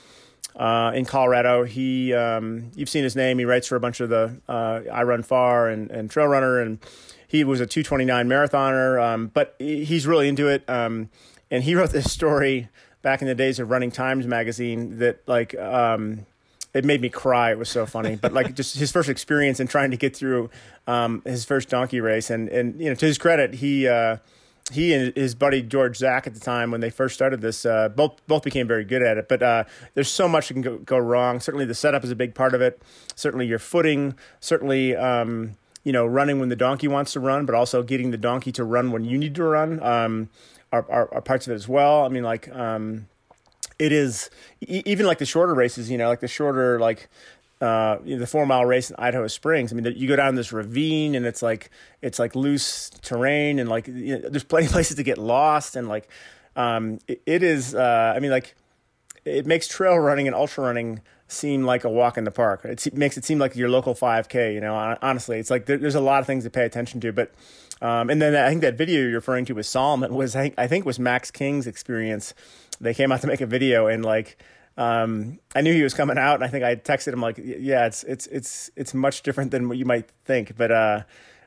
uh, 0.54 0.92
in 0.94 1.04
Colorado. 1.06 1.64
He, 1.64 2.14
um, 2.14 2.70
you've 2.76 2.88
seen 2.88 3.02
his 3.02 3.16
name. 3.16 3.38
He 3.38 3.44
writes 3.44 3.66
for 3.66 3.76
a 3.76 3.80
bunch 3.80 4.00
of 4.00 4.10
the 4.10 4.40
uh, 4.48 4.80
iRunFar 4.80 5.72
and, 5.72 5.90
and 5.90 6.10
Trail 6.10 6.28
Runner, 6.28 6.60
and 6.60 6.78
he 7.26 7.42
was 7.42 7.60
a 7.60 7.66
229 7.66 8.28
marathoner. 8.28 9.02
Um, 9.02 9.30
but 9.34 9.56
he's 9.58 10.06
really 10.06 10.28
into 10.28 10.46
it, 10.48 10.68
um, 10.68 11.10
and 11.50 11.64
he 11.64 11.74
wrote 11.74 11.90
this 11.90 12.12
story 12.12 12.68
back 13.02 13.22
in 13.22 13.28
the 13.28 13.34
days 13.34 13.58
of 13.58 13.70
Running 13.70 13.90
Times 13.90 14.26
magazine 14.28 14.98
that 14.98 15.26
like. 15.26 15.56
It 16.74 16.84
made 16.84 17.00
me 17.00 17.08
cry. 17.08 17.52
It 17.52 17.58
was 17.58 17.68
so 17.68 17.86
funny. 17.86 18.16
But 18.16 18.32
like 18.32 18.54
just 18.54 18.76
his 18.76 18.90
first 18.90 19.08
experience 19.08 19.60
in 19.60 19.68
trying 19.68 19.92
to 19.92 19.96
get 19.96 20.16
through 20.16 20.50
um, 20.86 21.22
his 21.24 21.44
first 21.44 21.68
donkey 21.68 22.00
race, 22.00 22.30
and 22.30 22.48
and 22.48 22.80
you 22.80 22.88
know 22.88 22.96
to 22.96 23.06
his 23.06 23.16
credit, 23.16 23.54
he 23.54 23.86
uh, 23.86 24.16
he 24.72 24.92
and 24.92 25.14
his 25.16 25.34
buddy 25.34 25.62
George 25.62 25.96
Zach 25.96 26.26
at 26.26 26.34
the 26.34 26.40
time 26.40 26.72
when 26.72 26.80
they 26.80 26.90
first 26.90 27.14
started 27.14 27.40
this, 27.40 27.64
uh, 27.64 27.90
both 27.90 28.26
both 28.26 28.42
became 28.42 28.66
very 28.66 28.84
good 28.84 29.02
at 29.02 29.16
it. 29.18 29.28
But 29.28 29.42
uh, 29.42 29.64
there's 29.94 30.10
so 30.10 30.28
much 30.28 30.48
that 30.48 30.54
can 30.54 30.62
go, 30.62 30.78
go 30.78 30.98
wrong. 30.98 31.38
Certainly 31.38 31.66
the 31.66 31.74
setup 31.74 32.02
is 32.02 32.10
a 32.10 32.16
big 32.16 32.34
part 32.34 32.54
of 32.54 32.60
it. 32.60 32.82
Certainly 33.14 33.46
your 33.46 33.60
footing. 33.60 34.14
Certainly. 34.40 34.96
Um, 34.96 35.56
you 35.86 35.92
know, 35.92 36.06
running 36.06 36.40
when 36.40 36.48
the 36.48 36.56
donkey 36.56 36.88
wants 36.88 37.12
to 37.12 37.20
run, 37.20 37.44
but 37.44 37.54
also 37.54 37.82
getting 37.82 38.10
the 38.10 38.16
donkey 38.16 38.50
to 38.52 38.64
run 38.64 38.90
when 38.90 39.04
you 39.04 39.18
need 39.18 39.34
to 39.34 39.44
run 39.44 39.82
um, 39.82 40.30
are, 40.72 40.86
are, 40.90 41.14
are 41.14 41.20
parts 41.20 41.46
of 41.46 41.52
it 41.52 41.56
as 41.56 41.68
well. 41.68 42.06
I 42.06 42.08
mean, 42.08 42.24
like, 42.24 42.48
um, 42.56 43.06
it 43.78 43.92
is 43.92 44.30
e- 44.60 44.82
even 44.84 45.06
like 45.06 45.18
the 45.18 45.26
shorter 45.26 45.54
races, 45.54 45.90
you 45.90 45.98
know, 45.98 46.08
like 46.08 46.20
the 46.20 46.28
shorter 46.28 46.78
like 46.78 47.08
uh, 47.60 47.98
you 48.04 48.14
know, 48.14 48.20
the 48.20 48.26
four 48.26 48.44
mile 48.46 48.64
race 48.64 48.90
in 48.90 48.96
Idaho 48.98 49.26
Springs. 49.26 49.72
I 49.72 49.76
mean, 49.76 49.92
you 49.96 50.08
go 50.08 50.16
down 50.16 50.34
this 50.34 50.52
ravine 50.52 51.14
and 51.14 51.24
it's 51.24 51.42
like 51.42 51.70
it's 52.02 52.18
like 52.18 52.34
loose 52.34 52.90
terrain 53.02 53.58
and 53.58 53.68
like 53.68 53.86
you 53.86 54.18
know, 54.18 54.28
there's 54.28 54.44
plenty 54.44 54.66
of 54.66 54.72
places 54.72 54.96
to 54.96 55.02
get 55.02 55.18
lost 55.18 55.76
and 55.76 55.88
like 55.88 56.08
um, 56.56 56.98
it, 57.08 57.22
it 57.26 57.42
is. 57.42 57.74
Uh, 57.74 58.12
I 58.14 58.20
mean, 58.20 58.30
like 58.30 58.54
it 59.24 59.46
makes 59.46 59.66
trail 59.66 59.98
running 59.98 60.26
and 60.26 60.36
ultra 60.36 60.64
running 60.64 61.00
seem 61.28 61.64
like 61.64 61.84
a 61.84 61.90
walk 61.90 62.18
in 62.18 62.24
the 62.24 62.30
park. 62.30 62.64
It, 62.64 62.94
makes 62.94 63.16
it 63.16 63.24
seem 63.24 63.38
like 63.38 63.56
your 63.56 63.68
local 63.68 63.94
5K. 63.94 64.54
You 64.54 64.60
know, 64.60 64.96
honestly, 65.02 65.38
it's 65.38 65.50
like 65.50 65.66
there, 65.66 65.78
there's 65.78 65.94
a 65.94 66.00
lot 66.00 66.20
of 66.20 66.26
things 66.26 66.44
to 66.44 66.50
pay 66.50 66.64
attention 66.64 67.00
to. 67.00 67.12
But 67.12 67.32
um, 67.82 68.10
and 68.10 68.20
then 68.20 68.34
I 68.34 68.48
think 68.48 68.62
that 68.62 68.76
video 68.76 69.02
you're 69.02 69.14
referring 69.14 69.44
to 69.46 69.54
with 69.54 69.66
Salomon 69.66 70.14
was 70.14 70.36
I 70.36 70.42
think, 70.42 70.54
I 70.58 70.66
think 70.66 70.84
was 70.84 70.98
Max 70.98 71.30
King's 71.30 71.66
experience. 71.66 72.34
They 72.80 72.94
came 72.94 73.12
out 73.12 73.20
to 73.22 73.26
make 73.26 73.40
a 73.40 73.46
video 73.46 73.86
and 73.86 74.04
like 74.04 74.36
um, 74.76 75.38
I 75.54 75.60
knew 75.60 75.72
he 75.72 75.82
was 75.82 75.94
coming 75.94 76.18
out, 76.18 76.34
and 76.34 76.44
I 76.44 76.48
think 76.48 76.64
I 76.64 76.74
texted 76.74 77.12
him 77.12 77.20
like, 77.20 77.38
"Yeah, 77.38 77.86
it's 77.86 78.02
it's 78.04 78.26
it's 78.26 78.70
it's 78.76 78.94
much 78.94 79.22
different 79.22 79.50
than 79.52 79.68
what 79.68 79.78
you 79.78 79.84
might 79.84 80.10
think." 80.24 80.56
But 80.56 80.72
uh, 80.72 81.02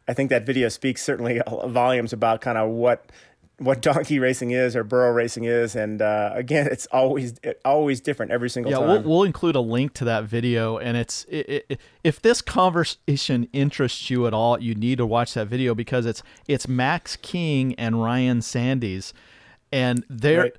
I 0.08 0.14
think 0.14 0.30
that 0.30 0.46
video 0.46 0.70
speaks 0.70 1.04
certainly 1.04 1.42
volumes 1.66 2.14
about 2.14 2.42
kind 2.42 2.58
of 2.58 2.70
what 2.70 3.12
what 3.60 3.82
donkey 3.82 4.20
racing 4.20 4.52
is 4.52 4.76
or 4.76 4.84
burro 4.84 5.12
racing 5.12 5.46
is, 5.46 5.76
and 5.76 6.02
uh, 6.02 6.32
again, 6.34 6.68
it's 6.72 6.86
always 6.88 7.40
always 7.66 8.00
different 8.00 8.32
every 8.32 8.50
single 8.50 8.72
yeah, 8.72 8.80
time. 8.80 8.88
we'll, 8.88 9.02
we'll 9.02 9.24
include 9.24 9.56
a 9.56 9.60
link 9.62 9.94
to 9.96 10.06
that 10.06 10.26
video, 10.26 10.78
and 10.78 10.96
it's 10.96 11.26
it, 11.26 11.66
it, 11.70 11.82
if 12.04 12.22
this 12.22 12.42
conversation 12.42 13.48
interests 13.54 14.10
you 14.10 14.28
at 14.28 14.34
all, 14.34 14.62
you 14.62 14.76
need 14.76 15.00
to 15.00 15.06
watch 15.06 15.34
that 15.34 15.48
video 15.48 15.74
because 15.74 16.06
it's 16.06 16.22
it's 16.48 16.68
Max 16.68 17.16
King 17.16 17.74
and 17.76 18.02
Ryan 18.04 18.40
Sandes, 18.40 19.14
and 19.72 20.06
they're. 20.10 20.42
Right. 20.44 20.56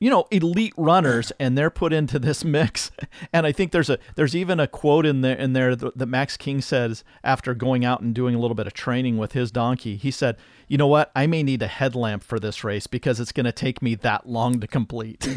You 0.00 0.10
know, 0.10 0.26
elite 0.30 0.74
runners, 0.76 1.32
and 1.40 1.56
they're 1.56 1.70
put 1.70 1.94
into 1.94 2.18
this 2.18 2.44
mix. 2.44 2.90
And 3.32 3.46
I 3.46 3.52
think 3.52 3.72
there's 3.72 3.88
a 3.88 3.98
there's 4.16 4.36
even 4.36 4.60
a 4.60 4.66
quote 4.66 5.06
in 5.06 5.22
there 5.22 5.36
in 5.36 5.54
there 5.54 5.74
that, 5.74 5.96
that 5.96 6.06
Max 6.06 6.36
King 6.36 6.60
says 6.60 7.04
after 7.22 7.54
going 7.54 7.84
out 7.84 8.02
and 8.02 8.14
doing 8.14 8.34
a 8.34 8.38
little 8.38 8.54
bit 8.54 8.66
of 8.66 8.74
training 8.74 9.16
with 9.16 9.32
his 9.32 9.50
donkey. 9.50 9.96
He 9.96 10.10
said, 10.10 10.36
"You 10.68 10.78
know 10.78 10.86
what? 10.86 11.10
I 11.14 11.26
may 11.26 11.42
need 11.42 11.62
a 11.62 11.66
headlamp 11.66 12.22
for 12.22 12.38
this 12.40 12.64
race 12.64 12.86
because 12.86 13.20
it's 13.20 13.32
going 13.32 13.44
to 13.44 13.52
take 13.52 13.82
me 13.82 13.94
that 13.96 14.28
long 14.28 14.60
to 14.60 14.66
complete." 14.66 15.26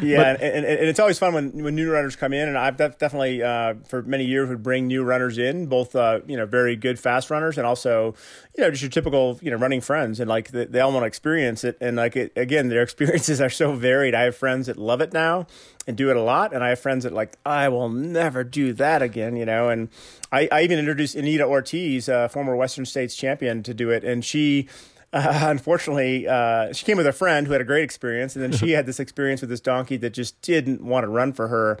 Yeah, 0.00 0.32
and, 0.32 0.42
and, 0.42 0.66
and 0.66 0.88
it's 0.88 0.98
always 0.98 1.18
fun 1.18 1.34
when, 1.34 1.62
when 1.62 1.74
new 1.74 1.90
runners 1.90 2.16
come 2.16 2.32
in, 2.32 2.48
and 2.48 2.56
I've 2.56 2.76
def- 2.76 2.98
definitely 2.98 3.42
uh, 3.42 3.74
for 3.86 4.02
many 4.02 4.24
years 4.24 4.48
would 4.48 4.62
bring 4.62 4.86
new 4.86 5.04
runners 5.04 5.38
in, 5.38 5.66
both 5.66 5.94
uh, 5.94 6.20
you 6.26 6.36
know 6.36 6.46
very 6.46 6.76
good 6.76 6.98
fast 6.98 7.30
runners 7.30 7.58
and 7.58 7.66
also 7.66 8.14
you 8.56 8.64
know 8.64 8.70
just 8.70 8.82
your 8.82 8.90
typical 8.90 9.38
you 9.42 9.50
know 9.50 9.56
running 9.56 9.80
friends, 9.80 10.20
and 10.20 10.28
like 10.28 10.50
they, 10.50 10.64
they 10.64 10.80
all 10.80 10.92
want 10.92 11.02
to 11.02 11.06
experience 11.06 11.64
it, 11.64 11.76
and 11.80 11.96
like 11.96 12.16
it, 12.16 12.32
again 12.36 12.68
their 12.68 12.82
experiences 12.90 13.40
are 13.40 13.50
so 13.50 13.72
varied. 13.72 14.14
I 14.14 14.22
have 14.22 14.36
friends 14.36 14.66
that 14.66 14.76
love 14.76 15.00
it 15.00 15.12
now 15.12 15.46
and 15.90 15.96
do 15.96 16.08
it 16.08 16.16
a 16.16 16.22
lot, 16.22 16.54
and 16.54 16.62
I 16.62 16.68
have 16.70 16.78
friends 16.78 17.02
that 17.04 17.12
like 17.12 17.36
I 17.44 17.68
will 17.68 17.88
never 17.88 18.44
do 18.44 18.72
that 18.74 19.02
again, 19.02 19.36
you 19.36 19.44
know. 19.44 19.68
And 19.68 19.88
I, 20.30 20.48
I 20.50 20.62
even 20.62 20.78
introduced 20.78 21.16
Anita 21.16 21.44
Ortiz, 21.44 22.08
a 22.08 22.28
former 22.28 22.54
Western 22.54 22.86
States 22.86 23.16
champion, 23.16 23.64
to 23.64 23.74
do 23.74 23.90
it, 23.90 24.04
and 24.04 24.24
she 24.24 24.68
uh, 25.12 25.40
unfortunately, 25.42 26.28
uh, 26.28 26.72
she 26.72 26.86
came 26.86 26.96
with 26.96 27.08
a 27.08 27.12
friend 27.12 27.46
who 27.46 27.52
had 27.52 27.60
a 27.60 27.64
great 27.64 27.82
experience, 27.82 28.36
and 28.36 28.42
then 28.44 28.52
she 28.52 28.70
had 28.76 28.86
this 28.86 29.00
experience 29.00 29.40
with 29.40 29.50
this 29.50 29.60
donkey 29.60 29.96
that 29.98 30.10
just 30.10 30.40
didn't 30.42 30.80
want 30.80 31.04
to 31.04 31.08
run 31.08 31.32
for 31.32 31.48
her, 31.48 31.78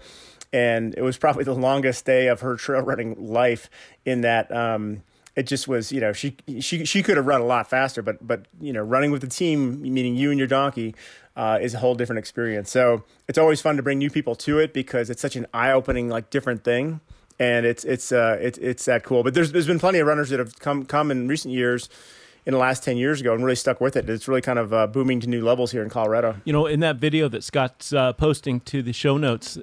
and 0.52 0.92
it 0.96 1.02
was 1.02 1.16
probably 1.16 1.44
the 1.44 1.54
longest 1.54 2.04
day 2.04 2.26
of 2.26 2.40
her 2.40 2.56
trail 2.56 2.82
running 2.82 3.14
life. 3.28 3.70
In 4.04 4.22
that, 4.22 4.50
um, 4.50 5.02
it 5.36 5.44
just 5.44 5.68
was, 5.68 5.92
you 5.92 6.00
know, 6.00 6.12
she 6.12 6.36
she 6.58 6.84
she 6.84 7.02
could 7.04 7.16
have 7.16 7.26
run 7.26 7.40
a 7.40 7.46
lot 7.46 7.70
faster, 7.70 8.02
but 8.02 8.26
but 8.26 8.46
you 8.60 8.72
know, 8.72 8.82
running 8.82 9.12
with 9.12 9.20
the 9.20 9.28
team, 9.28 9.80
meaning 9.80 10.16
you 10.16 10.30
and 10.30 10.38
your 10.38 10.48
donkey, 10.48 10.96
uh, 11.40 11.58
is 11.60 11.72
a 11.74 11.78
whole 11.78 11.94
different 11.94 12.18
experience. 12.18 12.70
So 12.70 13.04
it's 13.28 13.38
always 13.38 13.60
fun 13.60 13.76
to 13.76 13.82
bring 13.82 13.98
new 13.98 14.10
people 14.10 14.34
to 14.46 14.58
it 14.58 14.74
because 14.74 15.10
it's 15.10 15.22
such 15.22 15.36
an 15.36 15.46
eye-opening, 15.54 16.08
like 16.08 16.30
different 16.30 16.64
thing 16.64 17.00
and 17.40 17.64
it's 17.64 17.84
it's 17.84 18.12
uh 18.12 18.36
it's 18.40 18.58
it's 18.58 18.84
that 18.84 19.02
cool. 19.02 19.24
But 19.24 19.34
there's 19.34 19.50
there's 19.50 19.66
been 19.66 19.80
plenty 19.80 19.98
of 19.98 20.06
runners 20.06 20.28
that 20.28 20.38
have 20.38 20.58
come 20.60 20.84
come 20.84 21.10
in 21.10 21.26
recent 21.26 21.54
years, 21.54 21.88
in 22.46 22.52
the 22.52 22.58
last 22.58 22.84
ten 22.84 22.96
years 22.96 23.20
ago, 23.20 23.34
and 23.34 23.42
really 23.42 23.56
stuck 23.56 23.80
with 23.80 23.96
it. 23.96 24.08
It's 24.08 24.28
really 24.28 24.42
kind 24.42 24.58
of 24.58 24.72
uh, 24.72 24.86
booming 24.86 25.20
to 25.20 25.26
new 25.26 25.42
levels 25.42 25.72
here 25.72 25.82
in 25.82 25.88
Colorado. 25.88 26.36
You 26.44 26.52
know, 26.52 26.66
in 26.66 26.80
that 26.80 26.96
video 26.96 27.28
that 27.28 27.42
Scott's 27.42 27.92
uh, 27.92 28.12
posting 28.12 28.60
to 28.60 28.82
the 28.82 28.92
show 28.92 29.16
notes 29.16 29.58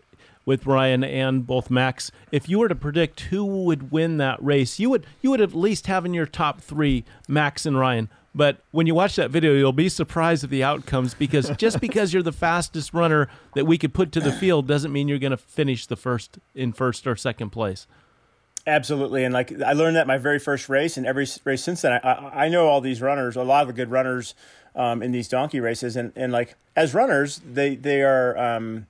with 0.46 0.66
Ryan 0.66 1.04
and 1.04 1.46
both 1.46 1.70
Max, 1.70 2.10
if 2.32 2.48
you 2.48 2.60
were 2.60 2.70
to 2.70 2.76
predict 2.76 3.20
who 3.22 3.46
would 3.46 3.92
win 3.92 4.18
that 4.18 4.44
race, 4.44 4.80
you 4.80 4.90
would 4.90 5.06
you 5.22 5.30
would 5.30 5.42
at 5.42 5.54
least 5.54 5.88
have 5.88 6.06
in 6.06 6.14
your 6.14 6.26
top 6.26 6.62
three 6.62 7.06
Max 7.28 7.66
and 7.66 7.78
Ryan. 7.78 8.10
But 8.38 8.60
when 8.70 8.86
you 8.86 8.94
watch 8.94 9.16
that 9.16 9.32
video, 9.32 9.54
you'll 9.54 9.74
be 9.74 9.90
surprised 9.90 10.44
at 10.44 10.52
the 10.52 10.64
outcomes 10.64 11.16
because 11.16 11.50
just 11.58 11.80
because 11.82 12.14
you're 12.14 12.22
the 12.22 12.32
fastest 12.32 12.94
runner 12.94 13.28
that 13.56 13.66
we 13.66 13.80
could 13.80 13.96
put 13.96 14.12
to 14.12 14.20
the 14.20 14.32
field 14.32 14.68
doesn't 14.68 14.92
mean 14.94 15.08
you're 15.08 15.18
going 15.18 15.32
to 15.32 15.38
finish 15.38 15.88
the 15.88 15.96
first 15.96 16.38
in 16.54 16.72
first 16.72 17.08
or 17.08 17.16
second 17.16 17.50
place. 17.50 17.88
Absolutely, 18.68 19.24
and 19.24 19.34
like 19.34 19.60
I 19.62 19.74
learned 19.74 19.96
that 19.96 20.08
my 20.08 20.18
very 20.18 20.40
first 20.40 20.70
race, 20.70 20.98
and 20.98 21.08
every 21.08 21.26
race 21.46 21.64
since 21.64 21.82
then, 21.82 21.94
I, 21.94 21.98
I, 21.98 22.46
I 22.46 22.50
know 22.50 22.68
all 22.68 22.82
these 22.82 23.02
runners, 23.02 23.36
a 23.36 23.44
lot 23.44 23.62
of 23.62 23.68
the 23.68 23.74
good 23.74 23.90
runners 23.90 24.36
um, 24.76 25.02
in 25.02 25.12
these 25.12 25.28
donkey 25.28 25.60
races, 25.60 25.96
and, 25.96 26.12
and 26.16 26.32
like 26.32 26.56
as 26.76 26.94
runners, 26.94 27.42
they 27.50 27.76
they 27.76 28.04
are 28.04 28.38
um, 28.38 28.86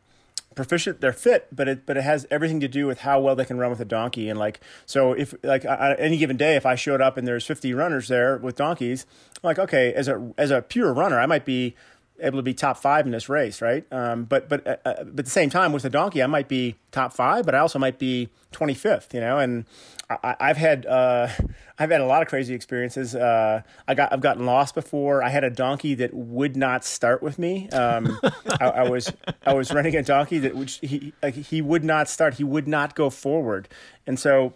proficient, 0.58 1.00
they're 1.00 1.14
fit, 1.14 1.48
but 1.52 1.68
it 1.68 1.86
but 1.86 1.96
it 1.96 2.04
has 2.04 2.28
everything 2.30 2.60
to 2.60 2.68
do 2.68 2.86
with 2.86 3.00
how 3.00 3.20
well 3.22 3.36
they 3.36 3.46
can 3.46 3.58
run 3.58 3.70
with 3.70 3.80
a 3.80 3.86
donkey, 3.86 4.30
and 4.30 4.38
like 4.38 4.60
so 4.86 5.14
if 5.14 5.34
like 5.44 5.64
on 5.64 5.96
any 5.98 6.18
given 6.18 6.36
day, 6.36 6.56
if 6.56 6.66
I 6.66 6.76
showed 6.76 7.02
up 7.02 7.16
and 7.16 7.26
there's 7.28 7.46
50 7.46 7.74
runners 7.74 8.10
there 8.10 8.38
with 8.38 8.58
donkeys, 8.58 9.06
I'm 9.36 9.48
like 9.48 9.60
okay, 9.60 9.94
as 9.94 10.08
a 10.08 10.34
as 10.38 10.52
a 10.52 10.62
pure 10.62 10.94
runner, 10.94 11.20
I 11.20 11.26
might 11.26 11.46
be 11.46 11.76
able 12.20 12.40
to 12.40 12.44
be 12.44 12.54
top 12.54 12.78
five 12.78 13.06
in 13.06 13.12
this 13.12 13.30
race, 13.30 13.62
right? 13.62 13.86
Um, 13.92 14.26
but 14.26 14.50
but 14.50 14.66
uh, 14.68 14.78
but 14.84 15.20
at 15.20 15.26
the 15.26 15.30
same 15.30 15.50
time, 15.50 15.72
with 15.72 15.84
the 15.84 15.90
donkey, 15.90 16.24
I 16.24 16.28
might 16.28 16.48
be 16.48 16.76
top 16.92 17.14
five, 17.14 17.46
but 17.46 17.56
I 17.56 17.60
also 17.60 17.80
might 17.80 18.00
be 18.00 18.30
twenty 18.52 18.74
fifth, 18.74 19.14
you 19.14 19.20
know. 19.20 19.40
And 19.40 19.66
I, 20.10 20.36
I've 20.40 20.58
had 20.58 20.86
uh, 20.86 21.30
I've 21.80 21.92
had 21.92 22.02
a 22.02 22.06
lot 22.06 22.22
of 22.22 22.28
crazy 22.28 22.54
experiences. 22.54 23.16
Uh, 23.16 23.62
I 23.88 23.94
got 23.94 24.14
I've 24.14 24.22
gotten 24.22 24.46
lost 24.46 24.76
before. 24.76 25.24
I 25.24 25.30
had 25.30 25.44
a 25.44 25.50
donkey 25.50 25.96
that 25.96 26.14
would 26.14 26.56
not 26.56 26.84
start 26.86 27.22
with 27.22 27.38
me. 27.38 27.70
Um, 27.70 28.20
I, 28.60 28.66
I 28.66 28.90
was 28.90 29.12
I 29.46 29.54
was 29.54 29.72
running 29.72 29.96
a 29.96 30.04
donkey 30.04 30.40
that 30.40 30.56
which 30.56 30.80
he 30.82 31.14
like 31.22 31.36
he 31.36 31.62
would 31.62 31.84
not 31.84 32.10
start. 32.10 32.36
He 32.36 32.44
would 32.44 32.68
not 32.68 32.96
go 32.96 33.10
forward, 33.10 33.70
and 34.06 34.20
so 34.20 34.54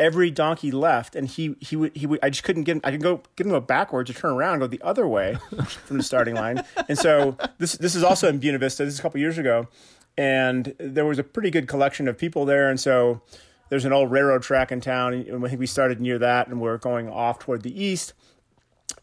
every 0.00 0.30
donkey 0.30 0.72
left, 0.72 1.14
and 1.14 1.28
he 1.28 1.54
he 1.60 1.76
would 1.76 1.94
he 1.94 2.06
would. 2.06 2.18
I 2.22 2.30
just 2.30 2.42
couldn't 2.42 2.64
get 2.64 2.76
him. 2.76 2.80
I 2.82 2.90
could 2.90 3.02
go 3.02 3.22
get 3.36 3.46
him 3.46 3.52
go 3.52 3.60
backwards 3.60 4.10
or 4.10 4.14
turn 4.14 4.32
around 4.32 4.54
and 4.54 4.60
go 4.62 4.66
the 4.66 4.82
other 4.82 5.06
way 5.06 5.36
from 5.84 5.98
the 5.98 6.02
starting 6.02 6.34
line. 6.34 6.64
And 6.88 6.98
so 6.98 7.36
this 7.58 7.74
this 7.74 7.94
is 7.94 8.02
also 8.02 8.28
in 8.28 8.38
Buena 8.38 8.58
Vista. 8.58 8.84
This 8.84 8.94
is 8.94 8.98
a 8.98 9.02
couple 9.02 9.20
years 9.20 9.38
ago, 9.38 9.68
and 10.16 10.74
there 10.78 11.04
was 11.04 11.20
a 11.20 11.22
pretty 11.22 11.50
good 11.50 11.68
collection 11.68 12.08
of 12.08 12.18
people 12.18 12.44
there. 12.44 12.68
And 12.70 12.80
so 12.80 13.20
there's 13.68 13.84
an 13.84 13.92
old 13.92 14.10
railroad 14.10 14.42
track 14.42 14.72
in 14.72 14.80
town, 14.80 15.14
and 15.14 15.44
I 15.44 15.48
think 15.48 15.60
we 15.60 15.66
started 15.66 16.00
near 16.00 16.18
that, 16.18 16.48
and 16.48 16.60
we 16.60 16.68
are 16.68 16.78
going 16.78 17.08
off 17.08 17.38
toward 17.38 17.62
the 17.62 17.82
east. 17.82 18.14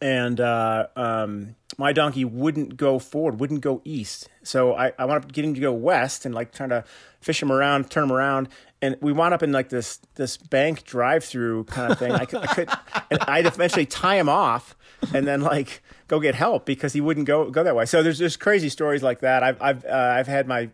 And 0.00 0.40
uh, 0.40 0.86
um, 0.96 1.56
my 1.76 1.92
donkey 1.92 2.24
wouldn't 2.24 2.76
go 2.76 2.98
forward, 2.98 3.40
wouldn't 3.40 3.60
go 3.60 3.80
east. 3.84 4.28
So 4.42 4.74
I, 4.74 4.92
I 4.98 5.04
wound 5.04 5.24
up 5.24 5.32
getting 5.32 5.54
to 5.54 5.60
go 5.60 5.72
west 5.72 6.24
and 6.24 6.34
like 6.34 6.52
trying 6.52 6.70
to 6.70 6.84
fish 7.20 7.42
him 7.42 7.50
around, 7.50 7.90
turn 7.90 8.04
him 8.04 8.12
around, 8.12 8.48
and 8.80 8.96
we 9.00 9.12
wound 9.12 9.34
up 9.34 9.42
in 9.42 9.52
like 9.52 9.68
this 9.68 9.98
this 10.14 10.36
bank 10.36 10.84
drive 10.84 11.24
through 11.24 11.64
kind 11.64 11.92
of 11.92 11.98
thing. 11.98 12.12
I 12.12 12.24
could, 12.24 12.40
I 12.42 12.54
could 12.54 12.68
and 13.10 13.20
I'd 13.22 13.46
eventually 13.46 13.86
tie 13.86 14.16
him 14.16 14.28
off 14.28 14.76
and 15.14 15.26
then 15.26 15.40
like 15.40 15.82
go 16.06 16.20
get 16.20 16.34
help 16.34 16.64
because 16.64 16.92
he 16.92 17.00
wouldn't 17.00 17.26
go 17.26 17.50
go 17.50 17.62
that 17.64 17.74
way. 17.74 17.86
So 17.86 18.02
there's 18.02 18.18
just 18.18 18.40
crazy 18.40 18.68
stories 18.68 19.02
like 19.02 19.20
that. 19.20 19.42
I've 19.42 19.60
I've 19.60 19.84
uh, 19.84 20.14
I've 20.16 20.28
had 20.28 20.46
my 20.46 20.70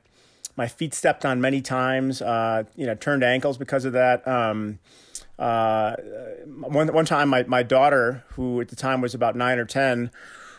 my 0.56 0.68
feet 0.68 0.94
stepped 0.94 1.24
on 1.24 1.40
many 1.40 1.60
times. 1.60 2.22
Uh, 2.22 2.64
you 2.76 2.86
know, 2.86 2.94
turned 2.94 3.24
ankles 3.24 3.58
because 3.58 3.84
of 3.84 3.92
that. 3.94 4.26
Um, 4.26 4.78
uh, 5.38 5.96
one 6.46 6.92
one 6.92 7.04
time, 7.04 7.28
my 7.28 7.44
my 7.44 7.62
daughter, 7.62 8.24
who 8.30 8.60
at 8.60 8.68
the 8.68 8.76
time 8.76 9.00
was 9.00 9.14
about 9.14 9.36
nine 9.36 9.58
or 9.58 9.64
ten, 9.64 10.10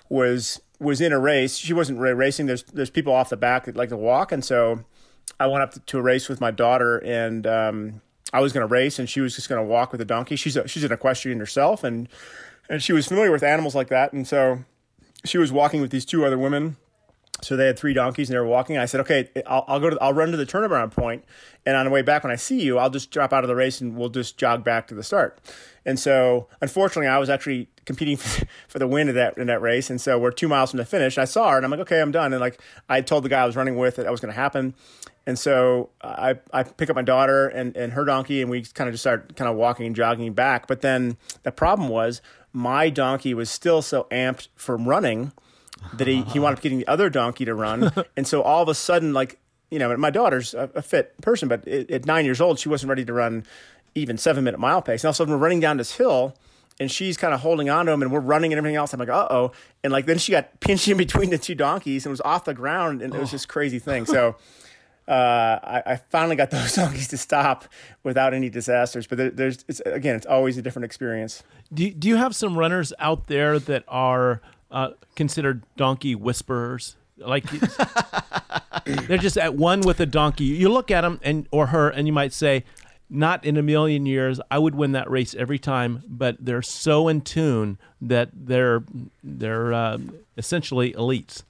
was 0.10 0.62
was 0.80 1.02
in 1.02 1.12
a 1.12 1.20
race. 1.20 1.58
She 1.58 1.74
wasn't 1.74 2.00
really 2.00 2.14
racing. 2.14 2.46
There's 2.46 2.64
there's 2.64 2.90
people 2.90 3.14
off 3.14 3.30
the 3.30 3.38
back 3.38 3.66
that 3.66 3.76
like 3.76 3.90
to 3.90 3.98
walk, 3.98 4.32
and 4.32 4.44
so 4.44 4.84
I 5.40 5.48
went 5.48 5.64
up 5.64 5.86
to 5.86 5.98
a 5.98 6.02
race 6.02 6.28
with 6.28 6.42
my 6.42 6.52
daughter, 6.52 6.98
and 6.98 7.48
um, 7.48 8.02
I 8.34 8.42
was 8.42 8.54
going 8.54 8.68
to 8.68 8.72
race, 8.72 9.00
and 9.00 9.10
she 9.10 9.22
was 9.22 9.36
just 9.36 9.48
going 9.48 9.62
to 9.62 9.68
walk 9.68 9.92
with 9.92 10.02
a 10.02 10.06
donkey. 10.06 10.36
She's 10.36 10.58
a, 10.58 10.68
she's 10.68 10.84
an 10.84 10.92
equestrian 10.92 11.40
herself, 11.40 11.84
and 11.84 12.10
and 12.70 12.84
she 12.84 12.94
was 12.94 13.08
familiar 13.08 13.32
with 13.32 13.44
animals 13.44 13.76
like 13.76 13.88
that, 13.90 14.12
and 14.12 14.28
so 14.28 14.64
she 15.24 15.38
was 15.38 15.52
walking 15.52 15.82
with 15.82 15.92
these 15.92 16.06
two 16.06 16.26
other 16.26 16.38
women. 16.38 16.78
So 17.42 17.56
they 17.56 17.68
had 17.68 17.78
three 17.78 17.94
donkeys, 17.94 18.30
and 18.30 18.36
they 18.36 18.40
were 18.40 18.46
walking. 18.46 18.78
I 18.78 18.86
said, 18.86 19.02
"Okay, 19.02 19.30
I'll, 19.46 19.66
I'll 19.68 19.80
go 19.80 19.90
to 19.90 19.98
I'll 20.02 20.14
run 20.14 20.32
to 20.32 20.38
the 20.38 20.46
turnaround 20.46 20.92
point, 20.92 21.26
and 21.66 21.76
on 21.76 21.86
the 21.86 21.92
way 21.92 22.02
back, 22.02 22.24
when 22.24 22.32
I 22.32 22.38
see 22.38 22.62
you, 22.62 22.78
I'll 22.78 22.90
just 22.90 23.12
drop 23.12 23.34
out 23.34 23.44
of 23.44 23.48
the 23.48 23.56
race, 23.56 23.82
and 23.82 23.96
we'll 23.96 24.10
just 24.10 24.38
jog 24.38 24.64
back 24.64 24.88
to 24.88 24.96
the 24.96 25.04
start." 25.04 25.40
And 25.86 26.00
so, 26.00 26.48
unfortunately, 26.62 27.08
I 27.08 27.20
was 27.20 27.30
actually 27.30 27.68
competing 27.86 28.18
for 28.68 28.80
the 28.80 28.88
win 28.88 29.10
of 29.10 29.16
that 29.16 29.38
in 29.38 29.48
that 29.48 29.62
race, 29.62 29.90
and 29.90 30.00
so 30.00 30.18
we're 30.18 30.32
two 30.32 30.48
miles 30.48 30.72
from 30.72 30.78
the 30.78 30.86
finish. 30.86 31.18
I 31.18 31.26
saw 31.26 31.52
her, 31.52 31.58
and 31.58 31.66
I'm 31.66 31.72
like, 31.72 31.82
"Okay, 31.82 32.02
I'm 32.02 32.12
done." 32.12 32.34
And 32.34 32.40
like 32.40 32.60
I 32.90 33.02
told 33.02 33.24
the 33.24 33.30
guy 33.30 33.42
I 33.42 33.46
was 33.46 33.56
running 33.56 33.78
with 33.78 33.98
that 33.98 34.04
that 34.04 34.12
was 34.12 34.22
going 34.22 34.34
to 34.34 34.40
happen, 34.40 34.74
and 35.28 35.40
so 35.40 35.90
I, 36.02 36.36
I 36.54 36.64
pick 36.64 36.90
up 36.90 36.96
my 36.96 37.02
daughter 37.02 37.48
and, 37.48 37.76
and 37.76 37.94
her 37.94 38.06
donkey, 38.06 38.42
and 38.42 38.50
we 38.50 38.64
kind 38.64 38.88
of 38.88 38.94
just 38.94 39.04
start 39.04 39.36
kind 39.36 39.50
of 39.50 39.58
walking 39.58 39.88
and 39.88 39.96
jogging 39.96 40.34
back. 40.34 40.68
But 40.68 40.82
then 40.82 41.18
the 41.44 41.52
problem 41.52 41.90
was 41.90 42.22
my 42.54 42.90
donkey 42.90 43.34
was 43.34 43.50
still 43.50 43.82
so 43.82 44.06
amped 44.12 44.50
from 44.56 44.88
running 44.88 45.32
that 45.94 46.08
he, 46.08 46.24
he 46.24 46.40
wound 46.40 46.58
up 46.58 46.62
getting 46.62 46.80
the 46.80 46.88
other 46.88 47.10
donkey 47.10 47.46
to 47.46 47.54
run. 47.54 47.92
and 48.18 48.28
so 48.28 48.42
all 48.42 48.64
of 48.64 48.70
a 48.70 48.76
sudden, 48.76 49.14
like, 49.14 49.40
you 49.72 49.80
know, 49.80 49.96
my 49.98 50.10
daughter's 50.10 50.54
a, 50.54 50.70
a 50.76 50.82
fit 50.82 51.20
person, 51.22 51.48
but 51.48 51.68
at, 51.68 51.90
at 51.92 52.06
nine 52.06 52.26
years 52.26 52.42
old, 52.42 52.60
she 52.60 52.70
wasn't 52.70 52.90
ready 52.90 53.06
to 53.06 53.14
run 53.14 53.46
even 53.96 54.18
seven 54.18 54.44
minute 54.44 54.60
mile 54.60 54.82
pace. 54.82 55.04
And 55.04 55.08
all 55.08 55.12
of 55.12 55.16
a 55.16 55.18
sudden, 55.18 55.34
we're 55.34 55.40
running 55.40 55.60
down 55.60 55.78
this 55.78 55.96
hill 55.96 56.36
and 56.80 56.92
she's 56.92 57.18
kind 57.18 57.34
of 57.34 57.40
holding 57.40 57.70
on 57.70 57.86
to 57.86 57.92
him 57.92 58.02
and 58.02 58.12
we're 58.12 58.20
running 58.20 58.52
and 58.52 58.58
everything 58.58 58.76
else. 58.76 58.94
I'm 58.94 59.00
like, 59.00 59.10
uh 59.10 59.28
oh. 59.30 59.52
And 59.84 59.94
like, 59.94 60.06
then 60.06 60.18
she 60.18 60.32
got 60.32 60.60
pinched 60.60 60.88
in 60.88 60.98
between 60.98 61.30
the 61.30 61.38
two 61.38 61.56
donkeys 61.56 62.06
and 62.06 62.12
was 62.12 62.22
off 62.22 62.46
the 62.46 62.54
ground. 62.54 63.02
And 63.02 63.14
it 63.14 63.20
was 63.20 63.32
this 63.32 63.46
crazy 63.46 63.80
thing. 63.80 64.06
So, 64.06 64.36
uh, 65.08 65.60
I, 65.64 65.84
I, 65.86 65.96
finally 66.10 66.36
got 66.36 66.50
those 66.50 66.74
donkeys 66.74 67.08
to 67.10 67.18
stop 67.18 67.66
without 68.04 68.34
any 68.34 68.50
disasters. 68.50 69.06
But 69.06 69.20
there, 69.20 69.30
there's, 69.30 69.64
it's, 69.68 69.80
again, 69.82 70.16
it's 70.16 70.26
always 70.26 70.58
a 70.58 70.64
different 70.64 70.86
experience. 70.86 71.44
Do 71.72 71.92
Do 71.92 72.08
you 72.08 72.16
have 72.16 72.36
some 72.36 72.58
runners 72.58 72.92
out 72.98 73.28
there 73.28 73.60
that 73.60 73.84
are 73.88 74.42
uh, 74.76 74.90
considered 75.16 75.64
donkey 75.78 76.14
whisperers? 76.14 76.96
Like 77.18 77.46
they're 78.86 79.18
just 79.18 79.38
at 79.38 79.56
one 79.56 79.82
with 79.82 80.00
a 80.00 80.06
donkey. 80.06 80.44
You 80.44 80.70
look 80.70 80.92
at 80.92 81.02
them 81.02 81.20
and 81.24 81.48
or 81.50 81.68
her, 81.68 81.90
and 81.90 82.06
you 82.06 82.14
might 82.14 82.34
say, 82.34 82.66
not 83.10 83.46
in 83.46 83.56
a 83.58 83.64
million 83.64 84.06
years. 84.06 84.42
I 84.52 84.60
would 84.60 84.76
win 84.76 84.92
that 84.92 85.10
race 85.10 85.34
every 85.36 85.60
time, 85.60 86.04
but 86.08 86.38
they're 86.40 86.62
so 86.62 87.08
in 87.08 87.22
tune 87.22 87.78
that 88.02 88.30
they're 88.34 88.84
they're 89.24 89.74
uh, 89.74 89.98
essentially 90.38 90.94
elites. 90.94 91.44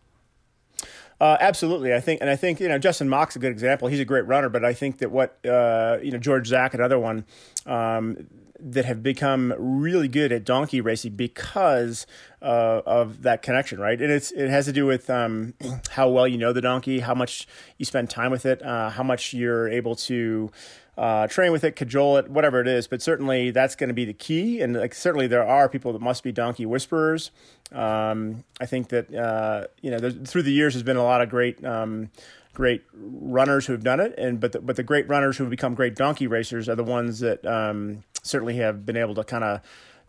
Uh, 1.19 1.38
absolutely, 1.39 1.93
I 1.93 2.01
think, 2.01 2.19
and 2.21 2.30
I 2.30 2.36
think 2.36 2.59
you 2.59 2.67
know 2.67 2.78
Justin 2.78 3.09
Mock's 3.09 3.36
a 3.36 3.39
good 3.39 3.51
example. 3.51 3.88
He's 3.88 4.01
a 4.01 4.05
great 4.05 4.28
runner, 4.28 4.49
but 4.49 4.63
I 4.63 4.73
think 4.73 4.99
that 4.99 5.11
what 5.11 5.43
uh, 5.45 5.97
you 6.03 6.11
know 6.11 6.19
George 6.19 6.47
Zak, 6.47 6.73
another 6.73 6.99
one 6.99 7.26
um, 7.65 8.28
that 8.60 8.86
have 8.86 9.03
become 9.03 9.53
really 9.58 10.08
good 10.08 10.32
at 10.32 10.45
donkey 10.45 10.82
racing 10.82 11.16
because 11.16 12.06
uh, 12.41 12.82
of 12.86 13.24
that 13.24 13.41
connection, 13.41 13.80
right? 13.80 14.01
And 14.01 14.12
it's 14.12 14.32
it 14.32 14.49
has 14.49 14.66
to 14.66 14.74
do 14.74 14.86
with 14.86 15.10
um, 15.10 15.53
how 15.91 16.10
well 16.10 16.28
you 16.28 16.38
know 16.38 16.53
the 16.53 16.62
donkey, 16.62 16.99
how 16.99 17.14
much 17.14 17.47
you 17.78 17.86
spend 17.86 18.10
time 18.10 18.32
with 18.32 18.45
it, 18.45 18.62
uh, 18.64 18.89
how 18.89 19.03
much 19.03 19.34
you're 19.34 19.68
able 19.68 19.95
to 19.95 20.51
uh, 20.97 21.28
train 21.28 21.51
with 21.51 21.64
it, 21.64 21.76
cajole 21.76 22.18
it, 22.18 22.30
whatever 22.30 22.62
it 22.62 22.68
is. 22.68 22.88
But 22.88 23.01
certainly 23.01 23.51
that's 23.51 23.76
going 23.76 23.89
to 23.89 23.93
be 23.93 24.06
the 24.06 24.14
key. 24.14 24.62
And 24.62 24.76
like, 24.76 24.93
certainly 24.93 25.28
there 25.28 25.45
are 25.45 25.68
people 25.68 25.93
that 25.93 26.01
must 26.01 26.24
be 26.24 26.32
donkey 26.32 26.66
whisperers. 26.66 27.32
Um, 27.72 28.43
I 28.62 28.66
think 28.66 28.89
that 28.89 29.14
uh, 29.14 29.68
you 29.82 29.91
know 29.91 30.12
through 30.26 30.43
the 30.43 30.53
years 30.53 30.74
there's 30.74 30.84
been 30.84 30.97
a 30.97 31.03
lot 31.03 31.22
of 31.22 31.30
great. 31.30 31.64
Um, 31.64 32.10
great 32.53 32.86
runners 32.93 33.66
who 33.66 33.74
have 33.74 33.84
done 33.84 33.99
it, 33.99 34.16
and 34.18 34.39
but 34.39 34.53
the, 34.53 34.62
but 34.62 34.78
the 34.78 34.84
great 34.84 35.10
runners 35.10 35.36
who 35.36 35.43
have 35.43 35.51
become 35.51 35.76
great 35.76 35.93
donkey 35.93 36.26
racers 36.26 36.70
are 36.70 36.76
the 36.76 36.86
ones 36.86 37.20
that 37.20 37.45
um, 37.45 38.03
certainly 38.26 38.55
have 38.57 38.86
been 38.86 38.97
able 38.97 39.15
to 39.15 39.23
kind 39.23 39.43
of 39.43 39.61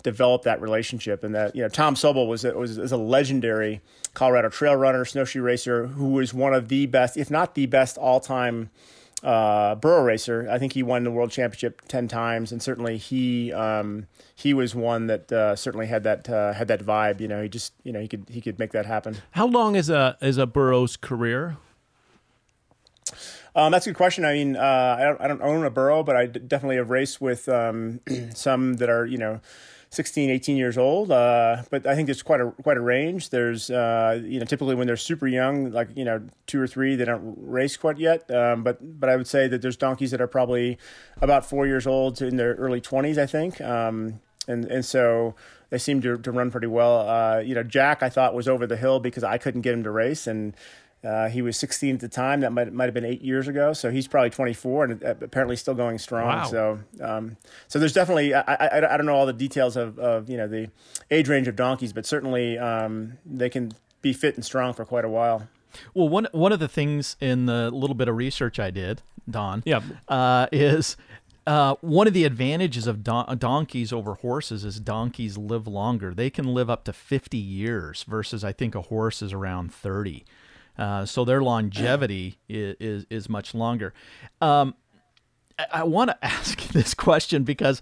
develop 0.02 0.42
that 0.42 0.60
relationship. 0.60 1.24
And 1.24 1.34
that 1.34 1.54
you 1.54 1.62
know 1.62 1.68
Tom 1.68 1.94
Sobal 1.94 2.28
was 2.28 2.44
was, 2.44 2.78
was 2.78 2.92
a 2.92 2.96
legendary 2.96 3.80
Colorado 4.14 4.48
trail 4.48 4.76
runner, 4.76 5.04
snowshoe 5.04 5.42
racer, 5.42 5.86
who 5.88 6.10
was 6.10 6.32
one 6.32 6.54
of 6.54 6.68
the 6.68 6.86
best, 6.86 7.16
if 7.16 7.30
not 7.30 7.54
the 7.54 7.66
best, 7.66 7.98
all 7.98 8.20
time 8.20 8.70
uh, 9.22 9.74
burro 9.74 10.02
racer. 10.04 10.48
I 10.50 10.58
think 10.58 10.74
he 10.74 10.82
won 10.82 11.04
the 11.04 11.10
world 11.10 11.30
championship 11.30 11.82
ten 11.88 12.08
times, 12.08 12.52
and 12.52 12.62
certainly 12.62 12.96
he 12.96 13.52
um, 13.52 14.06
he 14.34 14.54
was 14.54 14.74
one 14.74 15.06
that 15.08 15.32
uh, 15.32 15.56
certainly 15.56 15.86
had 15.86 16.04
that 16.04 16.28
uh, 16.28 16.52
had 16.52 16.68
that 16.68 16.80
vibe. 16.84 17.20
You 17.20 17.28
know, 17.28 17.42
he 17.42 17.48
just 17.48 17.72
you 17.82 17.92
know 17.92 18.00
he 18.00 18.08
could 18.08 18.26
he 18.28 18.40
could 18.40 18.58
make 18.58 18.72
that 18.72 18.86
happen. 18.86 19.16
How 19.32 19.46
long 19.46 19.74
is 19.74 19.90
a 19.90 20.16
is 20.20 20.38
a 20.38 20.46
burro's 20.46 20.96
career? 20.96 21.56
Um, 23.54 23.72
that's 23.72 23.86
a 23.86 23.90
good 23.90 23.96
question. 23.96 24.24
I 24.24 24.34
mean, 24.34 24.56
uh, 24.56 24.96
I 24.98 25.04
don't 25.04 25.20
I 25.20 25.28
don't 25.28 25.42
own 25.42 25.64
a 25.64 25.70
burro, 25.70 26.02
but 26.02 26.16
I 26.16 26.26
d- 26.26 26.40
definitely 26.40 26.76
have 26.76 26.90
raced 26.90 27.20
with 27.20 27.48
um, 27.48 28.00
some 28.34 28.74
that 28.74 28.90
are 28.90 29.06
you 29.06 29.18
know 29.18 29.40
16, 29.90 30.28
18 30.28 30.56
years 30.56 30.76
old. 30.76 31.10
Uh, 31.10 31.62
but 31.70 31.86
I 31.86 31.94
think 31.94 32.06
there's 32.06 32.22
quite 32.22 32.40
a 32.40 32.50
quite 32.62 32.76
a 32.76 32.80
range. 32.80 33.30
There's 33.30 33.70
uh, 33.70 34.20
you 34.22 34.38
know 34.38 34.44
typically 34.44 34.74
when 34.74 34.86
they're 34.86 34.96
super 34.96 35.26
young, 35.26 35.70
like 35.72 35.88
you 35.96 36.04
know 36.04 36.22
two 36.46 36.60
or 36.60 36.66
three, 36.66 36.96
they 36.96 37.04
don't 37.04 37.34
race 37.38 37.76
quite 37.76 37.98
yet. 37.98 38.30
Um, 38.30 38.62
but 38.62 38.78
but 39.00 39.08
I 39.08 39.16
would 39.16 39.26
say 39.26 39.48
that 39.48 39.62
there's 39.62 39.76
donkeys 39.76 40.10
that 40.10 40.20
are 40.20 40.26
probably 40.26 40.78
about 41.22 41.46
four 41.46 41.66
years 41.66 41.86
old 41.86 42.20
in 42.20 42.36
their 42.36 42.54
early 42.54 42.80
20s, 42.80 43.16
I 43.18 43.26
think. 43.26 43.60
Um, 43.60 44.20
and 44.46 44.64
and 44.66 44.84
so 44.84 45.34
they 45.70 45.78
seem 45.78 46.02
to 46.02 46.18
to 46.18 46.30
run 46.30 46.50
pretty 46.50 46.66
well. 46.66 47.08
Uh, 47.08 47.38
you 47.38 47.54
know, 47.54 47.62
Jack 47.62 48.02
I 48.02 48.10
thought 48.10 48.34
was 48.34 48.48
over 48.48 48.66
the 48.66 48.76
hill 48.76 49.00
because 49.00 49.24
I 49.24 49.38
couldn't 49.38 49.62
get 49.62 49.72
him 49.72 49.82
to 49.84 49.90
race 49.90 50.26
and. 50.26 50.54
Uh, 51.06 51.28
he 51.28 51.40
was 51.42 51.56
16 51.56 51.94
at 51.94 52.00
the 52.00 52.08
time. 52.08 52.40
That 52.40 52.52
might 52.52 52.72
might 52.72 52.86
have 52.86 52.94
been 52.94 53.04
eight 53.04 53.22
years 53.22 53.46
ago. 53.48 53.72
So 53.72 53.90
he's 53.90 54.08
probably 54.08 54.30
24 54.30 54.84
and 54.84 55.04
uh, 55.04 55.14
apparently 55.20 55.54
still 55.56 55.74
going 55.74 55.98
strong. 55.98 56.26
Wow. 56.26 56.44
So 56.46 56.78
um, 57.00 57.36
so 57.68 57.78
there's 57.78 57.92
definitely 57.92 58.34
I, 58.34 58.40
I, 58.40 58.94
I 58.94 58.96
don't 58.96 59.06
know 59.06 59.14
all 59.14 59.26
the 59.26 59.32
details 59.32 59.76
of, 59.76 59.98
of 59.98 60.28
you 60.28 60.36
know 60.36 60.48
the 60.48 60.70
age 61.10 61.28
range 61.28 61.46
of 61.48 61.54
donkeys, 61.56 61.92
but 61.92 62.06
certainly 62.06 62.58
um, 62.58 63.18
they 63.24 63.48
can 63.48 63.72
be 64.02 64.12
fit 64.12 64.34
and 64.34 64.44
strong 64.44 64.72
for 64.74 64.84
quite 64.84 65.04
a 65.04 65.08
while. 65.08 65.48
Well, 65.94 66.08
one 66.08 66.26
one 66.32 66.52
of 66.52 66.58
the 66.58 66.68
things 66.68 67.16
in 67.20 67.46
the 67.46 67.70
little 67.70 67.94
bit 67.94 68.08
of 68.08 68.16
research 68.16 68.58
I 68.58 68.70
did, 68.70 69.02
Don, 69.30 69.62
Yeah. 69.66 69.82
uh, 70.08 70.46
is 70.50 70.96
uh, 71.46 71.74
one 71.80 72.06
of 72.08 72.14
the 72.14 72.24
advantages 72.24 72.86
of 72.86 73.04
don- 73.04 73.38
donkeys 73.38 73.92
over 73.92 74.14
horses 74.14 74.64
is 74.64 74.80
donkeys 74.80 75.36
live 75.38 75.68
longer. 75.68 76.12
They 76.14 76.30
can 76.30 76.46
live 76.46 76.68
up 76.68 76.82
to 76.84 76.92
50 76.92 77.36
years 77.36 78.02
versus 78.04 78.42
I 78.42 78.52
think 78.52 78.74
a 78.74 78.82
horse 78.82 79.22
is 79.22 79.32
around 79.32 79.72
30. 79.72 80.24
Uh, 80.78 81.04
so 81.04 81.24
their 81.24 81.42
longevity 81.42 82.38
is, 82.48 82.76
is, 82.80 83.06
is 83.10 83.28
much 83.28 83.54
longer. 83.54 83.94
Um, 84.40 84.74
I, 85.58 85.66
I 85.72 85.82
want 85.84 86.10
to 86.10 86.18
ask 86.24 86.68
this 86.68 86.94
question 86.94 87.44
because 87.44 87.80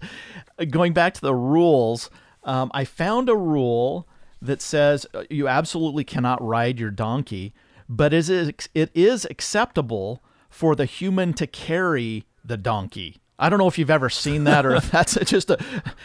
uh, 0.59 0.65
going 0.65 0.93
back 0.93 1.13
to 1.15 1.21
the 1.21 1.35
rules, 1.35 2.09
um, 2.43 2.71
I 2.73 2.85
found 2.85 3.29
a 3.29 3.35
rule 3.35 4.07
that 4.41 4.61
says 4.61 5.05
uh, 5.13 5.23
you 5.29 5.47
absolutely 5.47 6.03
cannot 6.03 6.41
ride 6.41 6.79
your 6.79 6.91
donkey, 6.91 7.53
but 7.89 8.13
is 8.13 8.29
it, 8.29 8.67
it 8.73 8.91
is 8.93 9.25
acceptable 9.29 10.23
for 10.49 10.75
the 10.75 10.85
human 10.85 11.33
to 11.33 11.47
carry 11.47 12.25
the 12.43 12.57
donkey. 12.57 13.17
I 13.37 13.49
don't 13.49 13.59
know 13.59 13.67
if 13.67 13.77
you've 13.77 13.89
ever 13.89 14.09
seen 14.09 14.45
that 14.45 14.65
or 14.65 14.75
if 14.75 14.89
that's 14.91 15.15
just 15.25 15.49
a 15.49 15.59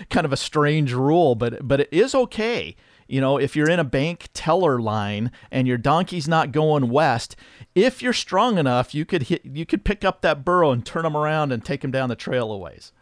kind 0.09 0.25
of 0.25 0.33
a 0.33 0.37
strange 0.37 0.93
rule, 0.93 1.35
but 1.35 1.67
but 1.67 1.81
it 1.81 1.89
is 1.93 2.15
okay. 2.15 2.75
You 3.11 3.21
know, 3.21 3.39
if 3.39 3.57
you're 3.57 3.69
in 3.69 3.81
a 3.81 3.85
bank 3.85 4.29
teller 4.35 4.81
line 4.81 5.33
and 5.51 5.67
your 5.67 5.79
donkey's 5.79 6.29
not 6.29 6.53
going 6.53 6.91
west, 6.91 7.35
if 7.75 8.03
you're 8.03 8.13
strong 8.13 8.57
enough, 8.57 8.95
you 8.95 9.05
could 9.05 9.25
hit, 9.25 9.45
you 9.45 9.67
could 9.67 9.85
pick 9.85 10.05
up 10.05 10.21
that 10.21 10.45
burro 10.45 10.71
and 10.71 10.87
turn 10.87 11.05
him 11.05 11.17
around 11.17 11.51
and 11.51 11.65
take 11.65 11.83
him 11.83 11.91
down 11.91 12.09
the 12.09 12.15
trail 12.15 12.53
a 12.53 12.57
ways. 12.57 12.93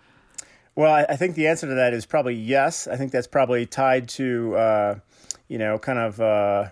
Well, 0.74 0.94
I, 0.94 1.04
I 1.10 1.16
think 1.16 1.34
the 1.34 1.46
answer 1.46 1.66
to 1.66 1.74
that 1.74 1.92
is 1.92 2.06
probably 2.06 2.34
yes. 2.34 2.86
I 2.86 2.96
think 2.96 3.12
that's 3.12 3.26
probably 3.26 3.66
tied 3.66 4.08
to, 4.10 4.56
uh, 4.56 4.94
you 5.48 5.58
know, 5.58 5.78
kind 5.78 5.98
of 5.98 6.20
uh, 6.20 6.68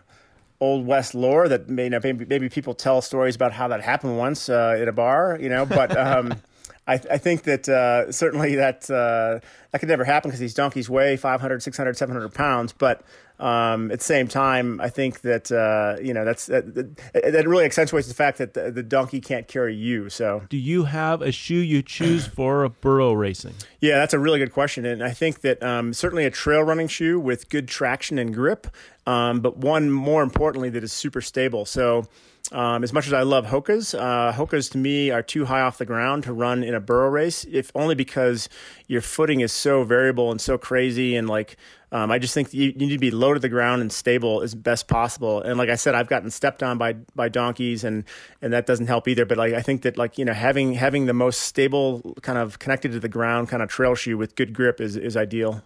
old 0.61 0.87
west 0.87 1.15
lore 1.15 1.49
that 1.49 1.69
may, 1.69 1.85
you 1.85 1.91
know, 1.91 2.01
maybe, 2.03 2.25
maybe 2.25 2.49
people 2.49 2.73
tell 2.73 3.03
stories 3.03 3.37
about 3.37 3.53
how 3.53 3.69
that 3.69 3.83
happened 3.83 4.17
once 4.17 4.49
uh, 4.49 4.79
at 4.81 4.89
a 4.89 4.93
bar, 4.93 5.39
you 5.41 5.51
know, 5.51 5.67
but. 5.67 5.95
Um, 6.07 6.41
I, 6.89 6.95
I, 6.95 7.19
think 7.19 7.43
that 7.43 7.69
uh, 7.69 8.13
certainly 8.13 8.55
that 8.57 8.89
uh, 8.89 9.41
that 9.73 9.79
could 9.79 9.89
never 9.89 10.05
happen 10.05 10.31
because 10.31 10.39
these 10.39 10.55
donkeys 10.55 10.89
weigh 10.89 11.17
500, 11.17 11.63
600, 11.63 11.97
700 11.97 12.33
pounds. 12.33 12.73
But 12.73 13.03
um, 13.39 13.91
at 13.91 13.99
the 13.99 14.05
same 14.05 14.29
time, 14.29 14.81
I 14.81 14.89
think 14.89 15.21
that 15.21 15.53
uh, 15.53 16.01
you 16.03 16.15
know 16.15 16.25
that's 16.25 16.47
that, 16.47 16.97
that, 17.13 17.47
really 17.47 17.67
accentuates 17.67 18.09
the 18.09 18.15
fact 18.15 18.39
that 18.39 18.55
the, 18.55 18.71
the, 18.71 18.83
donkey 18.83 19.21
can't 19.21 19.47
carry 19.47 19.75
you. 19.75 20.09
So, 20.09 20.43
do 20.49 20.57
you 20.57 20.85
have 20.85 21.21
a 21.21 21.31
shoe 21.33 21.55
you 21.55 21.83
choose 21.83 22.27
for 22.35 22.65
a 22.65 22.71
burro 22.71 23.13
racing? 23.13 23.53
Yeah, 23.81 23.99
that's 23.99 24.15
a 24.15 24.19
really 24.19 24.39
good 24.39 24.53
question, 24.53 24.87
and 24.87 25.03
I 25.03 25.11
think 25.11 25.43
that 25.43 25.63
um, 25.63 25.93
certainly 25.93 26.25
a 26.25 26.31
trail 26.31 26.63
running 26.63 26.89
shoe 26.89 27.21
with 27.21 27.51
good 27.51 27.69
traction 27.69 28.19
and 28.19 28.33
grip, 28.33 28.69
um, 29.07 29.41
but 29.41 29.59
one 29.59 29.91
more 29.91 30.23
importantly 30.23 30.71
that 30.71 30.83
is 30.85 30.93
super 30.93 31.21
stable. 31.21 31.65
So. 31.65 32.07
Um, 32.53 32.85
as 32.85 32.93
much 32.93 33.09
as 33.09 33.13
I 33.13 33.23
love 33.23 33.47
Hokas, 33.47 33.99
uh, 33.99 34.33
Hokas 34.33 34.71
to 34.71 34.79
me 34.79 35.11
are 35.11 35.21
too 35.21 35.47
high 35.47 35.63
off 35.63 35.79
the 35.79 35.85
ground 35.85 36.23
to 36.25 36.33
run 36.33 36.63
in 36.63 36.77
a 36.77 36.81
burro 36.81 37.09
race, 37.09 37.45
if 37.51 37.73
only 37.75 37.97
because 37.97 38.49
your 38.87 39.01
footing 39.01 39.41
is 39.41 39.51
so 39.51 39.83
variable 39.83 40.31
and 40.31 40.41
so 40.41 40.57
crazy. 40.57 41.17
And 41.17 41.29
like, 41.29 41.57
um, 41.97 42.11
I 42.11 42.19
just 42.19 42.35
think 42.35 42.53
you, 42.53 42.67
you, 42.67 42.73
need 42.75 42.91
to 42.91 42.99
be 42.99 43.11
low 43.11 43.33
to 43.33 43.41
the 43.41 43.49
ground 43.49 43.81
and 43.81 43.91
stable 43.91 44.43
as 44.43 44.55
best 44.55 44.87
possible. 44.87 45.41
And 45.41 45.57
like 45.57 45.71
I 45.71 45.77
said, 45.77 45.95
I've 45.95 46.09
gotten 46.09 46.31
stepped 46.31 46.63
on 46.63 46.77
by 46.77 46.93
by 47.15 47.31
donkeys, 47.31 47.85
and 47.85 48.05
and 48.43 48.53
that 48.53 48.67
doesn't 48.67 48.87
help 48.87 49.09
either. 49.09 49.25
But 49.25 49.39
like 49.39 49.55
I 49.55 49.63
think 49.63 49.81
that 49.83 49.97
like 49.97 50.19
you 50.19 50.27
know 50.27 50.35
having 50.35 50.75
having 50.75 51.07
the 51.07 51.15
most 51.15 51.41
stable 51.41 52.15
kind 52.21 52.37
of 52.37 52.59
connected 52.59 52.93
to 52.93 53.01
the 53.01 53.09
ground 53.09 53.49
kind 53.49 53.63
of 53.63 53.71
trail 53.71 53.95
shoe 53.95 54.19
with 54.19 54.37
good 54.37 54.53
grip 54.53 54.79
is 54.79 54.97
is 54.97 55.17
ideal. 55.17 55.63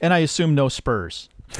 And 0.00 0.14
I 0.14 0.18
assume 0.18 0.54
no 0.54 0.68
spurs. 0.68 1.28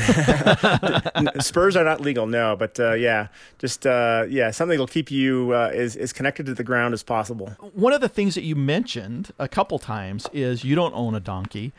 Spurs 1.41 1.77
are 1.77 1.85
not 1.85 2.01
legal, 2.01 2.27
no, 2.27 2.57
but 2.57 2.81
uh, 2.81 2.95
yeah, 2.95 3.27
just 3.59 3.87
uh, 3.87 4.25
yeah, 4.27 4.51
something 4.51 4.79
that'll 4.79 4.87
keep 4.87 5.11
you 5.11 5.51
uh, 5.53 5.71
as, 5.75 5.97
as 5.97 6.15
connected 6.15 6.47
to 6.47 6.55
the 6.55 6.65
ground 6.65 6.95
as 6.95 7.03
possible. 7.03 7.49
One 7.75 7.93
of 7.93 8.01
the 8.01 8.09
things 8.09 8.35
that 8.35 8.43
you 8.43 8.57
mentioned 8.57 9.33
a 9.39 9.49
couple 9.49 9.79
times 9.79 10.29
is 10.33 10.65
you 10.65 10.75
don't 10.75 10.95
own 10.95 11.15
a 11.15 11.21
donkey 11.21 11.73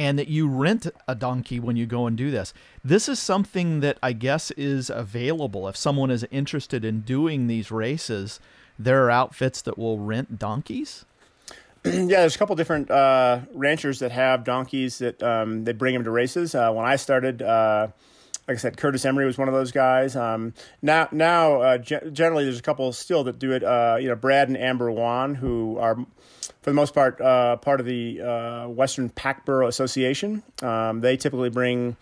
and 0.00 0.18
that 0.18 0.28
you 0.28 0.48
rent 0.48 0.86
a 1.06 1.14
donkey 1.14 1.60
when 1.60 1.76
you 1.76 1.84
go 1.84 2.06
and 2.06 2.16
do 2.16 2.30
this. 2.30 2.54
This 2.82 3.06
is 3.06 3.18
something 3.18 3.80
that 3.80 3.98
I 4.02 4.14
guess 4.14 4.50
is 4.52 4.88
available 4.88 5.68
if 5.68 5.76
someone 5.76 6.10
is 6.10 6.26
interested 6.30 6.86
in 6.86 7.02
doing 7.02 7.48
these 7.48 7.70
races. 7.70 8.40
There 8.78 9.04
are 9.04 9.10
outfits 9.10 9.60
that 9.60 9.76
will 9.76 9.98
rent 9.98 10.38
donkeys. 10.38 11.04
yeah, 11.84 12.20
there's 12.20 12.34
a 12.34 12.38
couple 12.38 12.56
different 12.56 12.90
uh, 12.90 13.40
ranchers 13.52 13.98
that 13.98 14.10
have 14.10 14.42
donkeys 14.42 14.96
that 15.00 15.22
um, 15.22 15.64
they 15.64 15.72
bring 15.72 15.92
them 15.92 16.04
to 16.04 16.10
races. 16.10 16.54
Uh, 16.54 16.72
when 16.72 16.86
I 16.86 16.96
started, 16.96 17.42
uh, 17.42 17.88
like 18.48 18.56
I 18.56 18.60
said, 18.60 18.76
Curtis 18.76 19.04
Imrie 19.04 19.26
was 19.26 19.38
one 19.38 19.48
of 19.48 19.54
those 19.54 19.72
guys. 19.72 20.16
Um, 20.16 20.54
now, 20.82 21.08
now 21.12 21.60
uh, 21.60 21.78
ge- 21.78 22.12
generally, 22.12 22.44
there's 22.44 22.58
a 22.58 22.62
couple 22.62 22.92
still 22.92 23.24
that 23.24 23.38
do 23.38 23.52
it. 23.52 23.62
Uh, 23.62 23.96
you 24.00 24.08
know, 24.08 24.16
Brad 24.16 24.48
and 24.48 24.56
Amber 24.56 24.90
Wann, 24.90 25.34
who 25.34 25.78
are 25.78 25.96
for 25.96 26.70
the 26.70 26.74
most 26.74 26.94
part 26.94 27.20
uh, 27.20 27.56
part 27.56 27.80
of 27.80 27.86
the 27.86 28.66
Western 28.68 29.08
Pack 29.10 29.44
Burro 29.44 29.66
Association. 29.66 30.42
Um, 30.62 31.00
they 31.00 31.16
typically 31.16 31.50
bring. 31.50 31.96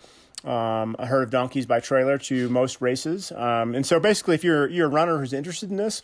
Um, 0.44 0.94
a 1.00 1.06
herd 1.06 1.24
of 1.24 1.30
donkeys 1.30 1.66
by 1.66 1.80
trailer 1.80 2.16
to 2.16 2.48
most 2.48 2.80
races, 2.80 3.32
um, 3.32 3.74
and 3.74 3.84
so 3.84 3.98
basically, 3.98 4.36
if 4.36 4.44
you're 4.44 4.68
you're 4.68 4.86
a 4.86 4.88
runner 4.88 5.18
who's 5.18 5.32
interested 5.32 5.68
in 5.68 5.76
this, 5.76 6.00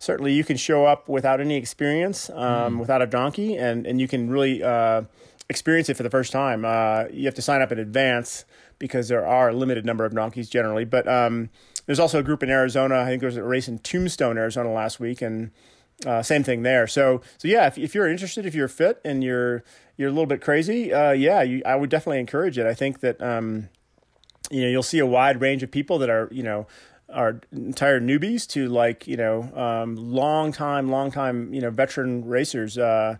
certainly 0.00 0.32
you 0.32 0.42
can 0.42 0.56
show 0.56 0.86
up 0.86 1.08
without 1.08 1.40
any 1.40 1.56
experience, 1.56 2.28
um, 2.30 2.76
mm. 2.76 2.80
without 2.80 3.02
a 3.02 3.06
donkey, 3.06 3.56
and, 3.56 3.86
and 3.86 4.00
you 4.00 4.08
can 4.08 4.28
really 4.28 4.62
uh, 4.62 5.02
experience 5.48 5.88
it 5.88 5.96
for 5.96 6.02
the 6.02 6.10
first 6.10 6.32
time. 6.32 6.64
Uh, 6.64 7.04
you 7.12 7.26
have 7.26 7.34
to 7.34 7.42
sign 7.42 7.62
up 7.62 7.70
in 7.70 7.78
advance 7.78 8.44
because 8.80 9.06
there 9.06 9.24
are 9.24 9.50
a 9.50 9.52
limited 9.52 9.84
number 9.84 10.04
of 10.04 10.12
donkeys 10.12 10.48
generally. 10.48 10.84
But 10.84 11.06
um, 11.06 11.50
there's 11.86 12.00
also 12.00 12.18
a 12.18 12.22
group 12.24 12.42
in 12.42 12.50
Arizona. 12.50 12.98
I 12.98 13.06
think 13.06 13.20
there 13.20 13.28
was 13.28 13.36
a 13.36 13.44
race 13.44 13.68
in 13.68 13.78
Tombstone, 13.78 14.36
Arizona 14.36 14.72
last 14.72 14.98
week, 14.98 15.22
and 15.22 15.52
uh, 16.04 16.22
same 16.22 16.42
thing 16.42 16.62
there. 16.62 16.88
So 16.88 17.20
so 17.38 17.46
yeah, 17.46 17.68
if, 17.68 17.78
if 17.78 17.94
you're 17.94 18.08
interested, 18.08 18.44
if 18.44 18.54
you're 18.56 18.68
fit 18.68 19.00
and 19.04 19.22
you're 19.22 19.62
you're 19.96 20.08
a 20.08 20.12
little 20.12 20.26
bit 20.26 20.40
crazy, 20.40 20.92
uh, 20.92 21.12
yeah, 21.12 21.42
you, 21.42 21.62
I 21.64 21.76
would 21.76 21.90
definitely 21.90 22.18
encourage 22.18 22.58
it. 22.58 22.66
I 22.66 22.74
think 22.74 23.00
that 23.00 23.22
um, 23.22 23.68
you 24.50 24.62
know 24.62 24.68
you'll 24.68 24.82
see 24.82 24.98
a 24.98 25.06
wide 25.06 25.40
range 25.40 25.62
of 25.62 25.70
people 25.70 25.98
that 25.98 26.10
are 26.10 26.28
you 26.32 26.42
know 26.42 26.66
are 27.12 27.40
entire 27.52 28.00
newbies 28.00 28.46
to 28.48 28.68
like 28.68 29.06
you 29.06 29.16
know 29.16 29.42
um, 29.54 29.94
long 29.96 30.52
time, 30.52 30.90
long 30.90 31.10
time 31.10 31.52
you 31.52 31.60
know 31.60 31.70
veteran 31.70 32.26
racers. 32.26 32.78
Uh, 32.78 33.16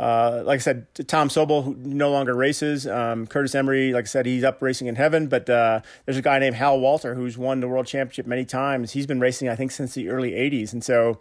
uh, 0.00 0.42
like 0.46 0.56
I 0.56 0.60
said, 0.60 0.86
Tom 1.08 1.28
Sobal, 1.28 1.62
who 1.62 1.76
no 1.78 2.10
longer 2.10 2.34
races. 2.34 2.86
Um, 2.86 3.26
Curtis 3.26 3.54
Imrie, 3.54 3.92
like 3.92 4.04
I 4.04 4.06
said, 4.06 4.24
he's 4.24 4.42
up 4.42 4.62
racing 4.62 4.86
in 4.86 4.96
heaven. 4.96 5.26
But 5.28 5.50
uh, 5.50 5.82
there's 6.06 6.16
a 6.16 6.22
guy 6.22 6.38
named 6.38 6.56
Hal 6.56 6.80
Walter 6.80 7.14
who's 7.14 7.36
won 7.36 7.60
the 7.60 7.68
world 7.68 7.86
championship 7.86 8.26
many 8.26 8.46
times. 8.46 8.92
He's 8.92 9.06
been 9.06 9.20
racing, 9.20 9.50
I 9.50 9.56
think, 9.56 9.72
since 9.72 9.92
the 9.92 10.08
early 10.08 10.32
'80s, 10.32 10.72
and 10.72 10.82
so. 10.82 11.18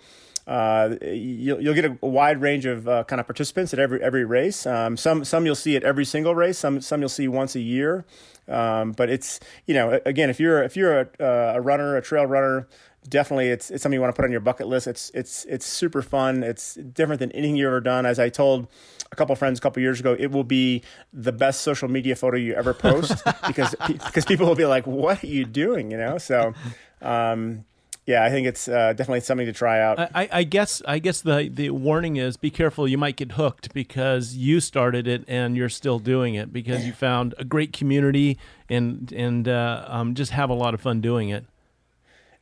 Uh, 0.47 0.95
you'll, 1.03 1.61
you'll 1.61 1.75
get 1.75 1.85
a, 1.85 1.95
wide 2.01 2.41
range 2.41 2.65
of 2.65 2.87
uh, 2.87 3.03
kind 3.03 3.19
of 3.19 3.27
participants 3.27 3.71
at 3.71 3.77
every 3.77 4.01
every 4.01 4.25
race. 4.25 4.65
Um, 4.65 4.97
some 4.97 5.23
some 5.23 5.45
you'll 5.45 5.53
see 5.53 5.75
at 5.75 5.83
every 5.83 6.05
single 6.05 6.33
race. 6.33 6.57
Some 6.57 6.81
some 6.81 7.01
you'll 7.01 7.09
see 7.09 7.27
once 7.27 7.53
a 7.53 7.59
year. 7.59 8.03
Um, 8.47 8.93
but 8.93 9.11
it's 9.11 9.39
you 9.67 9.75
know 9.75 10.01
again 10.07 10.31
if 10.31 10.39
you're 10.39 10.63
if 10.63 10.75
you're 10.75 11.01
a, 11.01 11.07
uh, 11.19 11.53
a 11.57 11.61
runner, 11.61 11.97
a 11.97 12.01
trail 12.01 12.25
runner, 12.25 12.67
definitely 13.07 13.49
it's 13.49 13.71
it's 13.71 13.83
something 13.83 13.95
you 13.95 14.01
want 14.01 14.13
to 14.13 14.19
put 14.19 14.25
on 14.25 14.31
your 14.31 14.41
bucket 14.41 14.67
list. 14.67 14.87
It's 14.87 15.11
it's 15.13 15.45
it's 15.45 15.65
super 15.65 16.01
fun. 16.01 16.43
It's 16.43 16.75
different 16.75 17.19
than 17.19 17.31
anything 17.31 17.55
you've 17.55 17.67
ever 17.67 17.81
done. 17.81 18.05
As 18.05 18.19
I 18.19 18.29
told 18.29 18.67
a 19.11 19.15
couple 19.15 19.35
friends 19.35 19.59
a 19.59 19.61
couple 19.61 19.81
years 19.81 19.99
ago, 19.99 20.15
it 20.17 20.31
will 20.31 20.43
be 20.43 20.83
the 21.13 21.31
best 21.31 21.61
social 21.61 21.89
media 21.89 22.15
photo 22.15 22.37
you 22.37 22.53
ever 22.55 22.73
post 22.73 23.23
because 23.47 23.75
because 23.87 24.25
people 24.25 24.47
will 24.47 24.55
be 24.55 24.65
like, 24.65 24.85
"What 24.85 25.23
are 25.23 25.27
you 25.27 25.45
doing?" 25.45 25.91
You 25.91 25.97
know. 25.97 26.17
So. 26.17 26.53
Um, 27.01 27.65
yeah, 28.05 28.23
I 28.23 28.31
think 28.31 28.47
it's 28.47 28.67
uh, 28.67 28.93
definitely 28.93 29.19
something 29.19 29.45
to 29.45 29.53
try 29.53 29.79
out. 29.79 29.99
I, 29.99 30.27
I, 30.31 30.43
guess 30.43 30.81
I 30.87 30.97
guess 30.97 31.21
the 31.21 31.47
the 31.53 31.69
warning 31.69 32.15
is 32.15 32.37
be 32.37 32.49
careful. 32.49 32.87
You 32.87 32.97
might 32.97 33.17
get 33.17 33.33
hooked 33.33 33.71
because 33.71 34.33
you 34.33 34.61
started 34.61 35.07
it 35.07 35.23
and 35.27 35.55
you're 35.55 35.69
still 35.69 35.99
doing 35.99 36.33
it 36.33 36.51
because 36.51 36.87
you 36.87 36.91
found 36.91 37.35
a 37.37 37.45
great 37.45 37.71
community 37.71 38.39
and 38.67 39.11
and 39.11 39.47
uh, 39.47 39.85
um, 39.87 40.15
just 40.15 40.31
have 40.31 40.49
a 40.49 40.55
lot 40.55 40.73
of 40.73 40.81
fun 40.81 41.01
doing 41.01 41.29
it 41.29 41.45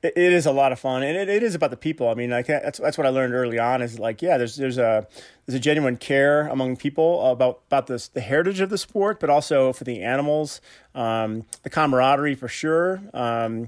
it, 0.04 0.14
it 0.16 0.34
is 0.34 0.46
a 0.46 0.52
lot 0.52 0.72
of 0.72 0.80
fun, 0.80 1.04
and 1.04 1.18
it, 1.18 1.30
it 1.30 1.44
is 1.44 1.56
about 1.56 1.72
the 1.72 1.78
people. 1.78 2.10
I 2.10 2.14
mean, 2.14 2.30
like 2.30 2.48
that's 2.48 2.80
that's 2.80 2.98
what 2.98 3.08
I 3.08 3.10
learned 3.10 3.34
early 3.34 3.60
on. 3.60 3.82
Is 3.82 4.00
like, 4.00 4.22
yeah, 4.22 4.38
there's 4.38 4.56
there's 4.56 4.78
a 4.78 5.08
there's 5.46 5.56
a 5.56 5.60
genuine 5.60 5.98
care 5.98 6.48
among 6.48 6.78
people 6.78 7.26
about 7.28 7.62
about 7.68 7.88
this 7.88 8.08
the 8.08 8.22
heritage 8.22 8.60
of 8.60 8.70
the 8.70 8.78
sport, 8.78 9.20
but 9.20 9.30
also 9.30 9.74
for 9.74 9.84
the 9.84 10.04
animals, 10.04 10.62
um, 10.94 11.46
the 11.64 11.70
camaraderie 11.70 12.36
for 12.36 12.48
sure. 12.48 13.02
Um, 13.14 13.68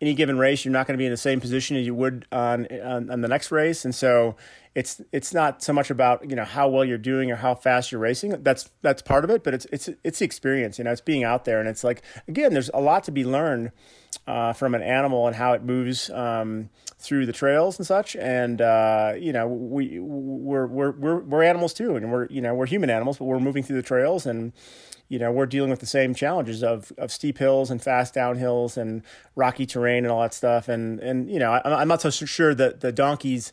any 0.00 0.14
given 0.14 0.38
race, 0.38 0.64
you're 0.64 0.72
not 0.72 0.86
going 0.86 0.94
to 0.94 0.98
be 0.98 1.06
in 1.06 1.10
the 1.12 1.16
same 1.16 1.40
position 1.40 1.76
as 1.76 1.86
you 1.86 1.94
would 1.94 2.26
on, 2.32 2.66
on, 2.66 3.10
on 3.10 3.20
the 3.20 3.28
next 3.28 3.50
race, 3.50 3.84
and 3.84 3.94
so 3.94 4.36
it's 4.74 5.00
it's 5.12 5.32
not 5.32 5.62
so 5.62 5.72
much 5.72 5.90
about 5.90 6.28
you 6.28 6.34
know 6.34 6.44
how 6.44 6.68
well 6.68 6.84
you're 6.84 6.98
doing 6.98 7.30
or 7.30 7.36
how 7.36 7.54
fast 7.54 7.92
you're 7.92 8.00
racing. 8.00 8.42
That's 8.42 8.70
that's 8.82 9.02
part 9.02 9.24
of 9.24 9.30
it, 9.30 9.44
but 9.44 9.54
it's 9.54 9.66
it's 9.70 9.88
it's 10.02 10.18
the 10.18 10.24
experience. 10.24 10.78
You 10.78 10.84
know, 10.84 10.90
it's 10.90 11.00
being 11.00 11.22
out 11.22 11.44
there, 11.44 11.60
and 11.60 11.68
it's 11.68 11.84
like 11.84 12.02
again, 12.26 12.52
there's 12.52 12.70
a 12.74 12.80
lot 12.80 13.04
to 13.04 13.12
be 13.12 13.24
learned 13.24 13.70
uh, 14.26 14.52
from 14.52 14.74
an 14.74 14.82
animal 14.82 15.26
and 15.26 15.36
how 15.36 15.52
it 15.52 15.62
moves 15.62 16.10
um, 16.10 16.70
through 16.98 17.26
the 17.26 17.32
trails 17.32 17.78
and 17.78 17.86
such. 17.86 18.16
And 18.16 18.60
uh, 18.60 19.14
you 19.16 19.32
know, 19.32 19.46
we 19.46 20.00
we're, 20.00 20.66
we're 20.66 20.90
we're 20.90 21.20
we're 21.20 21.42
animals 21.44 21.72
too, 21.72 21.94
and 21.94 22.10
we're 22.10 22.26
you 22.26 22.40
know 22.40 22.54
we're 22.54 22.66
human 22.66 22.90
animals, 22.90 23.18
but 23.18 23.26
we're 23.26 23.40
moving 23.40 23.62
through 23.62 23.76
the 23.76 23.82
trails 23.82 24.26
and. 24.26 24.52
You 25.08 25.18
know, 25.18 25.30
we're 25.30 25.46
dealing 25.46 25.70
with 25.70 25.80
the 25.80 25.86
same 25.86 26.14
challenges 26.14 26.62
of, 26.62 26.92
of 26.98 27.12
steep 27.12 27.38
hills 27.38 27.70
and 27.70 27.82
fast 27.82 28.14
downhills 28.14 28.76
and 28.76 29.02
rocky 29.36 29.66
terrain 29.66 30.04
and 30.04 30.12
all 30.12 30.22
that 30.22 30.34
stuff. 30.34 30.68
And 30.68 31.00
and 31.00 31.30
you 31.30 31.38
know, 31.38 31.52
I, 31.52 31.80
I'm 31.80 31.88
not 31.88 32.00
so 32.00 32.10
sure 32.10 32.54
that 32.54 32.80
the 32.80 32.92
donkeys 32.92 33.52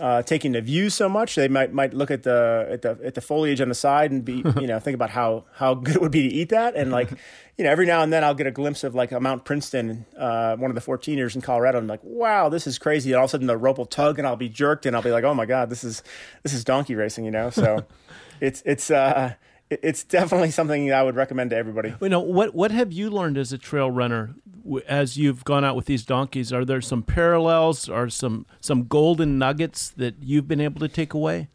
uh, 0.00 0.20
taking 0.22 0.52
the 0.52 0.60
view 0.60 0.90
so 0.90 1.08
much. 1.08 1.34
They 1.36 1.48
might 1.48 1.72
might 1.72 1.94
look 1.94 2.10
at 2.10 2.22
the 2.22 2.66
at 2.70 2.82
the 2.82 2.98
at 3.04 3.14
the 3.14 3.20
foliage 3.20 3.60
on 3.60 3.68
the 3.68 3.74
side 3.74 4.10
and 4.10 4.24
be 4.24 4.42
you 4.60 4.66
know 4.66 4.78
think 4.78 4.94
about 4.94 5.10
how 5.10 5.44
how 5.54 5.74
good 5.74 5.96
it 5.96 6.02
would 6.02 6.12
be 6.12 6.28
to 6.28 6.34
eat 6.34 6.50
that. 6.50 6.74
And 6.74 6.90
like 6.90 7.10
you 7.56 7.64
know 7.64 7.70
every 7.70 7.86
now 7.86 8.02
and 8.02 8.12
then 8.12 8.24
I'll 8.24 8.34
get 8.34 8.46
a 8.46 8.50
glimpse 8.50 8.84
of 8.84 8.94
like 8.94 9.12
a 9.12 9.20
Mount 9.20 9.44
Princeton, 9.44 10.04
uh, 10.18 10.56
one 10.56 10.70
of 10.70 10.74
the 10.74 10.80
14ers 10.80 11.34
in 11.34 11.40
Colorado. 11.40 11.78
And 11.78 11.84
I'm 11.84 11.88
like, 11.88 12.02
wow, 12.02 12.48
this 12.48 12.66
is 12.66 12.78
crazy. 12.78 13.12
And 13.12 13.18
all 13.18 13.24
of 13.24 13.30
a 13.30 13.32
sudden 13.32 13.46
the 13.46 13.56
rope 13.56 13.78
will 13.78 13.86
tug 13.86 14.18
and 14.18 14.26
I'll 14.26 14.36
be 14.36 14.48
jerked 14.48 14.86
and 14.86 14.94
I'll 14.96 15.02
be 15.02 15.12
like, 15.12 15.24
oh 15.24 15.34
my 15.34 15.46
god, 15.46 15.70
this 15.70 15.84
is 15.84 16.02
this 16.42 16.52
is 16.52 16.64
donkey 16.64 16.94
racing. 16.94 17.24
You 17.24 17.30
know, 17.30 17.50
so 17.50 17.84
it's 18.40 18.62
it's. 18.66 18.90
uh 18.90 19.34
it's 19.70 20.04
definitely 20.04 20.50
something 20.50 20.92
I 20.92 21.02
would 21.02 21.16
recommend 21.16 21.50
to 21.50 21.56
everybody. 21.56 21.94
You 22.00 22.08
know 22.08 22.20
what? 22.20 22.54
What 22.54 22.70
have 22.70 22.92
you 22.92 23.10
learned 23.10 23.36
as 23.38 23.52
a 23.52 23.58
trail 23.58 23.90
runner 23.90 24.34
as 24.86 25.16
you've 25.16 25.44
gone 25.44 25.64
out 25.64 25.76
with 25.76 25.86
these 25.86 26.04
donkeys? 26.04 26.52
Are 26.52 26.64
there 26.64 26.80
some 26.80 27.02
parallels 27.02 27.88
or 27.88 28.08
some 28.08 28.46
some 28.60 28.84
golden 28.86 29.38
nuggets 29.38 29.90
that 29.96 30.16
you've 30.20 30.46
been 30.46 30.60
able 30.60 30.80
to 30.80 30.88
take 30.88 31.14
away? 31.14 31.48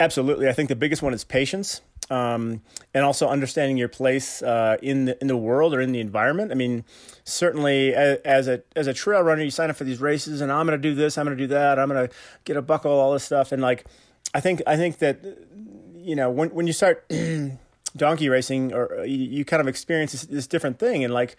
Absolutely. 0.00 0.48
I 0.48 0.52
think 0.52 0.68
the 0.68 0.76
biggest 0.76 1.02
one 1.02 1.12
is 1.12 1.24
patience. 1.24 1.82
Um, 2.08 2.62
and 2.92 3.04
also 3.04 3.28
understanding 3.28 3.76
your 3.76 3.88
place 3.88 4.42
uh, 4.42 4.78
in 4.82 5.04
the 5.04 5.20
in 5.20 5.28
the 5.28 5.36
world 5.36 5.72
or 5.74 5.80
in 5.80 5.92
the 5.92 6.00
environment. 6.00 6.50
I 6.50 6.56
mean, 6.56 6.84
certainly 7.22 7.94
as, 7.94 8.18
as, 8.24 8.48
a 8.48 8.62
as 8.74 8.88
a 8.88 8.94
trail 8.94 9.22
runner, 9.22 9.44
you 9.44 9.50
sign 9.50 9.70
up 9.70 9.76
for 9.76 9.84
these 9.84 10.00
races, 10.00 10.40
and 10.40 10.50
I'm 10.50 10.66
going 10.66 10.80
to 10.80 10.82
do 10.82 10.96
this, 10.96 11.16
I'm 11.16 11.26
going 11.26 11.36
to 11.36 11.44
do 11.44 11.46
that, 11.48 11.78
I'm 11.78 11.88
going 11.88 12.08
to 12.08 12.14
get 12.42 12.56
a 12.56 12.62
buckle, 12.62 12.90
all 12.90 13.12
this 13.12 13.22
stuff, 13.22 13.52
and 13.52 13.62
like, 13.62 13.84
I 14.34 14.40
think 14.40 14.60
I 14.66 14.76
think 14.76 14.98
that 14.98 15.20
you 16.04 16.16
know 16.16 16.30
when 16.30 16.50
when 16.50 16.66
you 16.66 16.72
start 16.72 17.10
donkey 17.96 18.28
racing, 18.28 18.72
or 18.72 19.04
you, 19.04 19.16
you 19.16 19.44
kind 19.44 19.60
of 19.60 19.68
experience 19.68 20.12
this, 20.12 20.22
this 20.26 20.46
different 20.46 20.78
thing, 20.78 21.04
and 21.04 21.12
like 21.12 21.36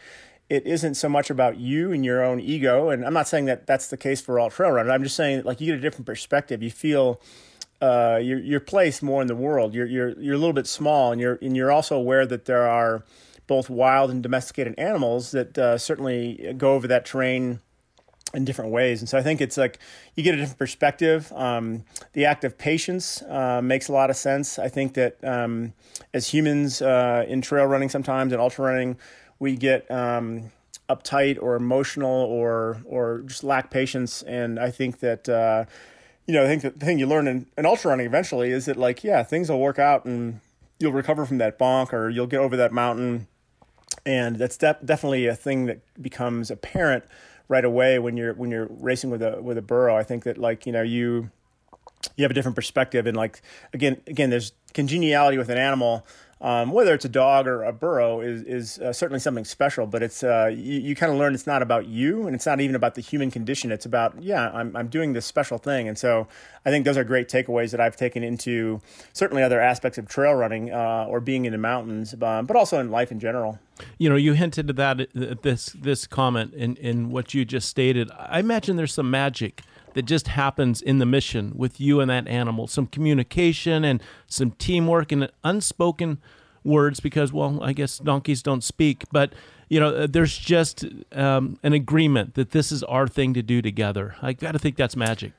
it 0.49 0.67
isn't 0.67 0.95
so 0.95 1.07
much 1.07 1.29
about 1.29 1.57
you 1.57 1.93
and 1.93 2.03
your 2.03 2.23
own 2.23 2.39
ego. 2.39 2.89
And 2.89 3.05
I'm 3.05 3.13
not 3.13 3.27
saying 3.27 3.45
that 3.45 3.65
that's 3.67 3.87
the 3.87 3.97
case 3.97 4.19
for 4.19 4.37
all 4.39 4.49
trail 4.49 4.71
runners. 4.71 4.91
I'm 4.91 5.03
just 5.03 5.15
saying 5.15 5.37
that, 5.37 5.45
like 5.45 5.61
you 5.61 5.67
get 5.67 5.77
a 5.77 5.81
different 5.81 6.05
perspective. 6.05 6.61
You 6.61 6.71
feel 6.71 7.21
uh, 7.81 8.19
your 8.21 8.39
your 8.39 8.59
place 8.59 9.01
more 9.01 9.21
in 9.21 9.27
the 9.27 9.35
world. 9.35 9.73
You're 9.73 9.87
you're 9.87 10.19
you're 10.19 10.35
a 10.35 10.37
little 10.37 10.53
bit 10.53 10.67
small, 10.67 11.11
and 11.11 11.21
you're 11.21 11.39
and 11.41 11.55
you're 11.55 11.71
also 11.71 11.95
aware 11.95 12.25
that 12.25 12.45
there 12.45 12.67
are 12.67 13.03
both 13.47 13.69
wild 13.69 14.11
and 14.11 14.21
domesticated 14.21 14.75
animals 14.77 15.31
that 15.31 15.57
uh, 15.57 15.77
certainly 15.77 16.53
go 16.57 16.73
over 16.73 16.87
that 16.87 17.05
terrain 17.05 17.59
in 18.33 18.45
different 18.45 18.71
ways. 18.71 19.01
And 19.01 19.09
so 19.09 19.17
I 19.17 19.23
think 19.23 19.41
it's 19.41 19.57
like 19.57 19.79
you 20.15 20.23
get 20.23 20.33
a 20.33 20.37
different 20.37 20.59
perspective. 20.59 21.31
Um, 21.33 21.83
the 22.13 22.25
act 22.25 22.43
of 22.43 22.57
patience 22.57 23.21
uh, 23.23 23.61
makes 23.61 23.87
a 23.87 23.91
lot 23.91 24.09
of 24.09 24.15
sense. 24.15 24.57
I 24.57 24.67
think 24.67 24.93
that 24.93 25.23
um, 25.23 25.73
as 26.13 26.27
humans 26.27 26.81
uh, 26.81 27.25
in 27.27 27.41
trail 27.41 27.65
running 27.65 27.89
sometimes 27.89 28.31
and 28.31 28.41
ultra 28.41 28.65
running, 28.65 28.97
we 29.39 29.55
get 29.55 29.89
um, 29.91 30.51
uptight 30.89 31.41
or 31.41 31.55
emotional 31.55 32.09
or 32.11 32.81
or 32.85 33.19
just 33.25 33.43
lack 33.43 33.69
patience. 33.69 34.21
And 34.23 34.59
I 34.59 34.71
think 34.71 34.99
that 34.99 35.27
uh, 35.27 35.65
you 36.27 36.33
know 36.33 36.43
I 36.43 36.47
think 36.47 36.61
the 36.61 36.71
thing 36.71 36.99
you 36.99 37.07
learn 37.07 37.27
in, 37.27 37.47
in 37.57 37.65
ultra 37.65 37.91
running 37.91 38.05
eventually 38.05 38.51
is 38.51 38.65
that 38.65 38.77
like 38.77 39.03
yeah 39.03 39.23
things 39.23 39.49
will 39.49 39.59
work 39.59 39.79
out 39.79 40.05
and 40.05 40.39
you'll 40.79 40.91
recover 40.91 41.25
from 41.25 41.37
that 41.37 41.59
bonk 41.59 41.93
or 41.93 42.09
you'll 42.09 42.27
get 42.27 42.39
over 42.39 42.57
that 42.57 42.71
mountain. 42.71 43.27
And 44.05 44.37
that's 44.37 44.57
de- 44.57 44.77
definitely 44.83 45.27
a 45.27 45.35
thing 45.35 45.65
that 45.65 45.79
becomes 46.01 46.49
apparent 46.49 47.03
right 47.51 47.65
away 47.65 47.99
when 47.99 48.15
you're 48.15 48.33
when 48.33 48.49
you're 48.49 48.67
racing 48.79 49.09
with 49.09 49.21
a 49.21 49.41
with 49.41 49.57
a 49.57 49.61
burro. 49.61 49.95
I 49.95 50.03
think 50.03 50.23
that 50.23 50.37
like 50.37 50.65
you 50.65 50.71
know 50.71 50.81
you 50.81 51.29
you 52.15 52.23
have 52.23 52.31
a 52.31 52.33
different 52.33 52.55
perspective 52.55 53.05
and 53.05 53.15
like 53.15 53.41
again 53.73 54.01
again 54.07 54.29
there's 54.29 54.53
congeniality 54.73 55.37
with 55.37 55.49
an 55.49 55.57
animal 55.57 56.07
um, 56.41 56.71
whether 56.71 56.93
it's 56.95 57.05
a 57.05 57.09
dog 57.09 57.45
or 57.47 57.63
a 57.63 57.71
burro 57.71 58.19
is 58.19 58.41
is 58.43 58.79
uh, 58.79 58.91
certainly 58.91 59.19
something 59.19 59.45
special. 59.45 59.85
But 59.85 60.01
it's 60.01 60.23
uh, 60.23 60.47
you, 60.51 60.79
you 60.79 60.95
kind 60.95 61.11
of 61.11 61.19
learn 61.19 61.35
it's 61.35 61.45
not 61.45 61.61
about 61.61 61.87
you, 61.87 62.25
and 62.25 62.35
it's 62.35 62.47
not 62.47 62.59
even 62.59 62.75
about 62.75 62.95
the 62.95 63.01
human 63.01 63.29
condition. 63.29 63.71
It's 63.71 63.85
about 63.85 64.21
yeah, 64.21 64.49
I'm 64.51 64.75
I'm 64.75 64.87
doing 64.87 65.13
this 65.13 65.25
special 65.25 65.59
thing, 65.59 65.87
and 65.87 65.97
so 65.97 66.27
I 66.65 66.71
think 66.71 66.85
those 66.85 66.97
are 66.97 67.03
great 67.03 67.29
takeaways 67.29 67.69
that 67.71 67.79
I've 67.79 67.95
taken 67.95 68.23
into 68.23 68.81
certainly 69.13 69.43
other 69.43 69.61
aspects 69.61 69.99
of 69.99 70.07
trail 70.07 70.33
running 70.33 70.71
uh, 70.71 71.05
or 71.07 71.19
being 71.19 71.45
in 71.45 71.51
the 71.51 71.59
mountains, 71.59 72.15
um, 72.21 72.47
but 72.47 72.55
also 72.55 72.79
in 72.79 72.89
life 72.89 73.11
in 73.11 73.19
general. 73.19 73.59
You 73.99 74.09
know, 74.09 74.15
you 74.15 74.33
hinted 74.33 74.69
at 74.69 74.75
that 74.77 75.01
uh, 75.01 75.35
this 75.43 75.67
this 75.67 76.07
comment 76.07 76.55
in 76.55 76.75
in 76.77 77.11
what 77.11 77.35
you 77.35 77.45
just 77.45 77.69
stated. 77.69 78.09
I 78.17 78.39
imagine 78.39 78.77
there's 78.77 78.93
some 78.95 79.11
magic 79.11 79.61
that 79.93 80.03
just 80.03 80.29
happens 80.29 80.81
in 80.81 80.99
the 80.99 81.05
mission 81.05 81.53
with 81.55 81.79
you 81.79 81.99
and 81.99 82.09
that 82.09 82.27
animal. 82.27 82.67
Some 82.67 82.87
communication 82.87 83.83
and 83.83 84.01
some 84.27 84.51
teamwork 84.51 85.11
and 85.11 85.29
unspoken 85.43 86.19
words 86.63 86.99
because, 86.99 87.33
well, 87.33 87.63
I 87.63 87.73
guess 87.73 87.97
donkeys 87.97 88.41
don't 88.41 88.63
speak, 88.63 89.03
but 89.11 89.33
you 89.71 89.79
know, 89.79 89.95
uh, 89.95 90.07
there's 90.09 90.37
just 90.37 90.83
um, 91.13 91.57
an 91.63 91.71
agreement 91.71 92.33
that 92.33 92.51
this 92.51 92.73
is 92.73 92.83
our 92.83 93.07
thing 93.07 93.33
to 93.35 93.41
do 93.41 93.61
together. 93.61 94.15
I 94.21 94.33
got 94.33 94.51
to 94.51 94.59
think 94.59 94.75
that's 94.75 94.97
magic. 94.97 95.31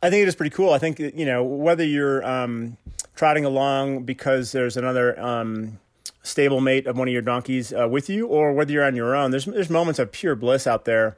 I 0.00 0.10
think 0.10 0.22
it 0.22 0.28
is 0.28 0.36
pretty 0.36 0.54
cool. 0.54 0.72
I 0.72 0.78
think 0.78 1.00
you 1.00 1.26
know 1.26 1.42
whether 1.42 1.84
you're 1.84 2.24
um, 2.24 2.76
trotting 3.16 3.44
along 3.44 4.04
because 4.04 4.52
there's 4.52 4.76
another 4.76 5.18
um, 5.20 5.80
stable 6.22 6.60
mate 6.60 6.86
of 6.86 6.96
one 6.96 7.08
of 7.08 7.12
your 7.12 7.22
donkeys 7.22 7.72
uh, 7.72 7.88
with 7.88 8.08
you, 8.08 8.28
or 8.28 8.52
whether 8.52 8.72
you're 8.72 8.84
on 8.84 8.94
your 8.94 9.16
own. 9.16 9.32
There's 9.32 9.46
there's 9.46 9.70
moments 9.70 9.98
of 9.98 10.12
pure 10.12 10.36
bliss 10.36 10.68
out 10.68 10.84
there 10.84 11.16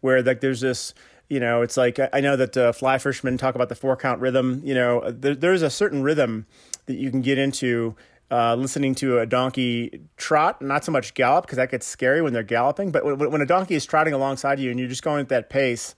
where 0.00 0.22
like 0.22 0.40
there's 0.40 0.62
this 0.62 0.94
you 1.34 1.40
know, 1.40 1.62
it's 1.62 1.76
like 1.76 1.98
I 2.12 2.20
know 2.20 2.36
that 2.36 2.56
uh, 2.56 2.70
fly 2.70 2.96
fishermen 2.98 3.38
talk 3.38 3.56
about 3.56 3.68
the 3.68 3.74
four 3.74 3.96
count 3.96 4.20
rhythm. 4.20 4.62
You 4.64 4.72
know, 4.72 5.10
there, 5.10 5.34
there's 5.34 5.62
a 5.62 5.68
certain 5.68 6.04
rhythm 6.04 6.46
that 6.86 6.94
you 6.94 7.10
can 7.10 7.22
get 7.22 7.38
into 7.38 7.96
uh, 8.30 8.54
listening 8.54 8.94
to 8.94 9.18
a 9.18 9.26
donkey 9.26 10.02
trot, 10.16 10.62
not 10.62 10.84
so 10.84 10.92
much 10.92 11.12
gallop 11.14 11.44
because 11.44 11.56
that 11.56 11.72
gets 11.72 11.86
scary 11.86 12.22
when 12.22 12.32
they're 12.32 12.44
galloping. 12.44 12.92
But 12.92 13.04
when, 13.04 13.32
when, 13.32 13.40
a 13.40 13.46
donkey 13.46 13.74
is 13.74 13.84
trotting 13.84 14.14
alongside 14.14 14.60
you 14.60 14.70
and 14.70 14.78
you're 14.78 14.88
just 14.88 15.02
going 15.02 15.22
at 15.22 15.28
that 15.30 15.50
pace, 15.50 15.96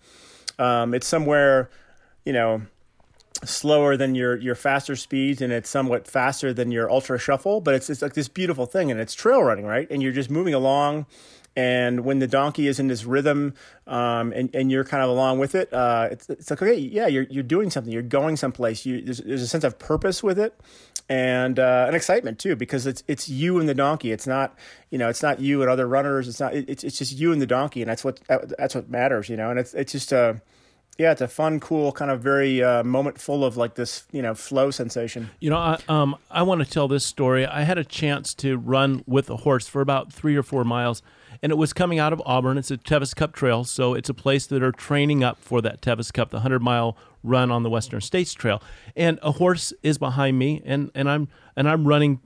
um, 0.59 0.95
it's 0.95 1.07
somewhere 1.07 1.69
you 2.25 2.33
know 2.33 2.63
slower 3.45 3.95
than 3.95 4.15
your 4.15 4.39
your 4.39 4.55
faster 4.55 4.97
speeds 4.97 5.43
and 5.43 5.53
it's 5.53 5.69
somewhat 5.69 6.09
faster 6.09 6.55
than 6.55 6.71
your 6.71 6.91
ultra 6.91 7.19
shuffle 7.19 7.61
but 7.61 7.75
it's 7.75 7.91
it's 7.91 8.01
like 8.01 8.15
this 8.15 8.29
beautiful 8.29 8.65
thing 8.65 8.91
and 8.91 8.99
it's 8.99 9.13
trail 9.13 9.43
running 9.43 9.67
right 9.67 9.87
and 9.91 10.03
you're 10.03 10.13
just 10.13 10.31
moving 10.31 10.55
along 10.55 11.05
and 11.57 12.05
when 12.05 12.19
the 12.19 12.27
donkey 12.27 12.67
is 12.67 12.79
in 12.79 12.87
this 12.89 13.05
rhythm 13.05 13.55
um, 13.87 14.33
and, 14.33 14.55
and 14.55 14.71
you're 14.71 14.85
kind 14.85 15.03
of 15.03 15.09
along 15.09 15.39
with 15.39 15.55
it 15.55 15.73
uh, 15.73 16.09
it's, 16.11 16.29
it's 16.29 16.51
like 16.51 16.63
okay 16.63 16.75
yeah 16.75 17.07
you're, 17.07 17.27
you're 17.31 17.43
doing 17.43 17.71
something. 17.71 17.93
You're 17.93 18.03
going 18.03 18.37
someplace. 18.37 18.85
You, 18.85 19.01
there's, 19.03 19.19
there's 19.19 19.43
a 19.43 19.49
sense 19.49 19.65
of 19.65 19.79
purpose 19.79 20.23
with 20.23 20.39
it 20.39 20.59
and 21.09 21.59
uh, 21.59 21.87
an 21.89 21.95
excitement 21.95 22.39
too 22.39 22.57
because 22.57 22.87
it's 22.87 23.03
it's 23.07 23.29
you 23.29 23.59
and 23.59 23.69
the 23.69 23.75
donkey. 23.75 24.13
It's 24.13 24.27
not 24.27 24.57
you 24.91 24.99
know 24.99 25.09
it's 25.09 25.23
not 25.23 25.41
you 25.41 25.63
and 25.63 25.71
other 25.71 25.87
runners. 25.87 26.29
It's 26.29 26.41
not 26.41 26.55
it's, 26.55 26.85
it's 26.85 26.99
just 26.99 27.13
you 27.13 27.33
and 27.33 27.41
the 27.41 27.47
donkey 27.47 27.83
and 27.83 27.91
that's 27.91 28.05
what 28.05 28.21
that's 28.59 28.75
what 28.75 28.91
matters 28.91 29.29
you 29.29 29.37
know? 29.37 29.51
And 29.51 29.59
it's 29.59 29.75
it's 29.75 29.93
just 29.93 30.13
a 30.13 30.41
yeah, 30.99 31.13
it's 31.13 31.21
a 31.21 31.29
fun, 31.29 31.61
cool, 31.61 31.93
kind 31.93 32.11
of 32.11 32.23
very 32.23 32.63
uh, 32.63 32.83
moment 32.83 33.21
full 33.21 33.45
of 33.45 33.59
like 33.59 33.75
this, 33.75 34.05
you 34.13 34.23
know, 34.23 34.35
flow 34.35 34.71
sensation. 34.71 35.29
You 35.41 35.51
know, 35.51 35.59
I, 35.59 35.79
um, 35.91 36.17
I 36.31 36.43
want 36.43 36.65
to 36.65 36.71
tell 36.71 36.89
this 36.89 37.05
story. 37.05 37.45
I 37.45 37.65
had 37.65 37.77
a 37.77 37.85
chance 37.85 38.33
to 38.37 38.57
run 38.57 39.05
with 39.07 39.29
a 39.29 39.37
horse 39.37 39.69
for 39.69 39.83
about 39.83 40.11
three 40.11 40.37
or 40.37 40.43
four 40.43 40.65
miles, 40.65 41.03
and 41.43 41.53
it 41.53 41.57
was 41.57 41.73
coming 41.73 41.99
out 41.99 42.13
of 42.13 42.23
Auburn. 42.25 42.59
It's 42.59 42.71
a 42.71 42.77
Tevis 42.77 43.15
Cup 43.15 43.33
Trail, 43.33 43.65
so 43.65 43.95
it's 43.95 44.09
a 44.09 44.15
place 44.15 44.47
that 44.47 44.63
are 44.63 44.73
training 44.73 45.25
up 45.25 45.39
for 45.39 45.61
that 45.63 45.83
Tevis 45.83 46.13
Cup, 46.13 46.31
the 46.31 46.41
hundred 46.41 46.63
mile 46.63 46.97
run 47.23 47.51
on 47.51 47.63
the 47.63 47.71
Western 47.71 48.01
States 48.01 48.33
Trail. 48.35 48.63
And 48.95 49.19
a 49.23 49.33
horse 49.33 49.73
is 49.83 49.99
behind 49.99 50.39
me, 50.39 50.63
and, 50.65 50.91
and 50.95 51.11
I'm 51.11 51.29
and 51.57 51.69
I'm 51.69 51.87
running 51.87 52.21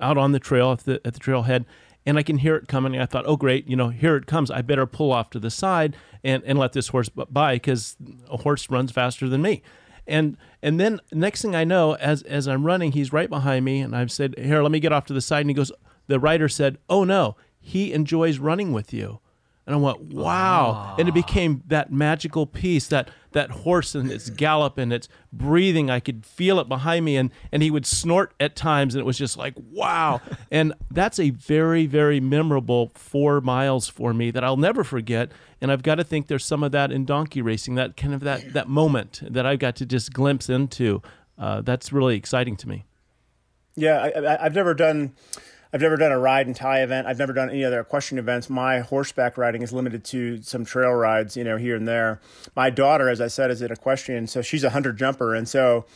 out 0.00 0.16
on 0.16 0.32
the 0.32 0.38
trail 0.38 0.72
at 0.72 0.80
the 0.80 1.00
at 1.04 1.14
the 1.14 1.20
trailhead, 1.20 1.64
and 2.06 2.18
I 2.18 2.22
can 2.22 2.38
hear 2.38 2.56
it 2.56 2.68
coming. 2.68 2.98
I 2.98 3.06
thought, 3.06 3.24
oh 3.26 3.36
great, 3.36 3.68
you 3.68 3.76
know, 3.76 3.90
here 3.90 4.16
it 4.16 4.26
comes. 4.26 4.50
I 4.50 4.62
better 4.62 4.86
pull 4.86 5.12
off 5.12 5.30
to 5.30 5.38
the 5.38 5.50
side 5.50 5.96
and, 6.24 6.42
and 6.44 6.58
let 6.58 6.72
this 6.72 6.88
horse 6.88 7.08
by 7.08 7.56
because 7.56 7.96
a 8.28 8.38
horse 8.38 8.70
runs 8.70 8.90
faster 8.92 9.28
than 9.28 9.42
me. 9.42 9.62
And 10.06 10.36
and 10.62 10.80
then 10.80 11.00
next 11.12 11.42
thing 11.42 11.54
I 11.54 11.64
know, 11.64 11.94
as 11.96 12.22
as 12.22 12.48
I'm 12.48 12.64
running, 12.64 12.92
he's 12.92 13.12
right 13.12 13.28
behind 13.28 13.64
me, 13.64 13.80
and 13.80 13.94
I've 13.94 14.10
said, 14.10 14.34
here, 14.38 14.62
let 14.62 14.72
me 14.72 14.80
get 14.80 14.92
off 14.92 15.06
to 15.06 15.12
the 15.12 15.20
side. 15.20 15.42
And 15.42 15.50
he 15.50 15.54
goes, 15.54 15.70
the 16.06 16.18
rider 16.18 16.48
said, 16.48 16.78
oh 16.88 17.04
no, 17.04 17.36
he 17.60 17.92
enjoys 17.92 18.38
running 18.38 18.72
with 18.72 18.92
you. 18.92 19.20
And 19.66 19.76
I 19.76 19.78
went, 19.78 20.00
wow. 20.00 20.96
And 20.98 21.08
it 21.08 21.12
became 21.12 21.62
that 21.68 21.92
magical 21.92 22.44
piece, 22.44 22.88
that 22.88 23.08
that 23.32 23.50
horse 23.50 23.94
and 23.94 24.10
its 24.10 24.28
gallop 24.28 24.78
and 24.78 24.92
its 24.92 25.06
breathing. 25.32 25.88
I 25.88 26.00
could 26.00 26.26
feel 26.26 26.58
it 26.58 26.68
behind 26.68 27.04
me. 27.04 27.16
And, 27.16 27.30
and 27.52 27.62
he 27.62 27.70
would 27.70 27.86
snort 27.86 28.34
at 28.40 28.56
times. 28.56 28.96
And 28.96 29.00
it 29.00 29.04
was 29.04 29.16
just 29.16 29.36
like, 29.36 29.54
wow. 29.70 30.20
and 30.50 30.72
that's 30.90 31.20
a 31.20 31.30
very, 31.30 31.86
very 31.86 32.18
memorable 32.18 32.90
four 32.96 33.40
miles 33.40 33.86
for 33.86 34.12
me 34.12 34.32
that 34.32 34.42
I'll 34.42 34.56
never 34.56 34.82
forget. 34.82 35.30
And 35.60 35.70
I've 35.70 35.84
got 35.84 35.96
to 35.96 36.04
think 36.04 36.26
there's 36.26 36.44
some 36.44 36.64
of 36.64 36.72
that 36.72 36.90
in 36.90 37.04
donkey 37.04 37.40
racing, 37.40 37.76
that 37.76 37.96
kind 37.96 38.12
of 38.12 38.20
that, 38.22 38.54
that 38.54 38.68
moment 38.68 39.22
that 39.22 39.46
I've 39.46 39.60
got 39.60 39.76
to 39.76 39.86
just 39.86 40.12
glimpse 40.12 40.48
into. 40.48 41.00
Uh, 41.38 41.60
that's 41.60 41.92
really 41.92 42.16
exciting 42.16 42.56
to 42.56 42.68
me. 42.68 42.86
Yeah, 43.76 44.10
I, 44.16 44.44
I've 44.44 44.54
never 44.54 44.74
done 44.74 45.12
I've 45.72 45.80
never 45.80 45.96
done 45.96 46.10
a 46.10 46.18
ride 46.18 46.46
and 46.46 46.56
tie 46.56 46.82
event. 46.82 47.06
I've 47.06 47.18
never 47.18 47.32
done 47.32 47.48
any 47.48 47.64
other 47.64 47.80
equestrian 47.80 48.18
events. 48.18 48.50
My 48.50 48.80
horseback 48.80 49.38
riding 49.38 49.62
is 49.62 49.72
limited 49.72 50.04
to 50.06 50.42
some 50.42 50.64
trail 50.64 50.92
rides, 50.92 51.36
you 51.36 51.44
know, 51.44 51.56
here 51.56 51.76
and 51.76 51.86
there. 51.86 52.20
My 52.56 52.70
daughter, 52.70 53.08
as 53.08 53.20
I 53.20 53.28
said, 53.28 53.50
is 53.50 53.62
an 53.62 53.70
equestrian, 53.70 54.26
so 54.26 54.42
she's 54.42 54.64
a 54.64 54.70
hunter 54.70 54.92
jumper, 54.92 55.34
and 55.34 55.48
so 55.48 55.86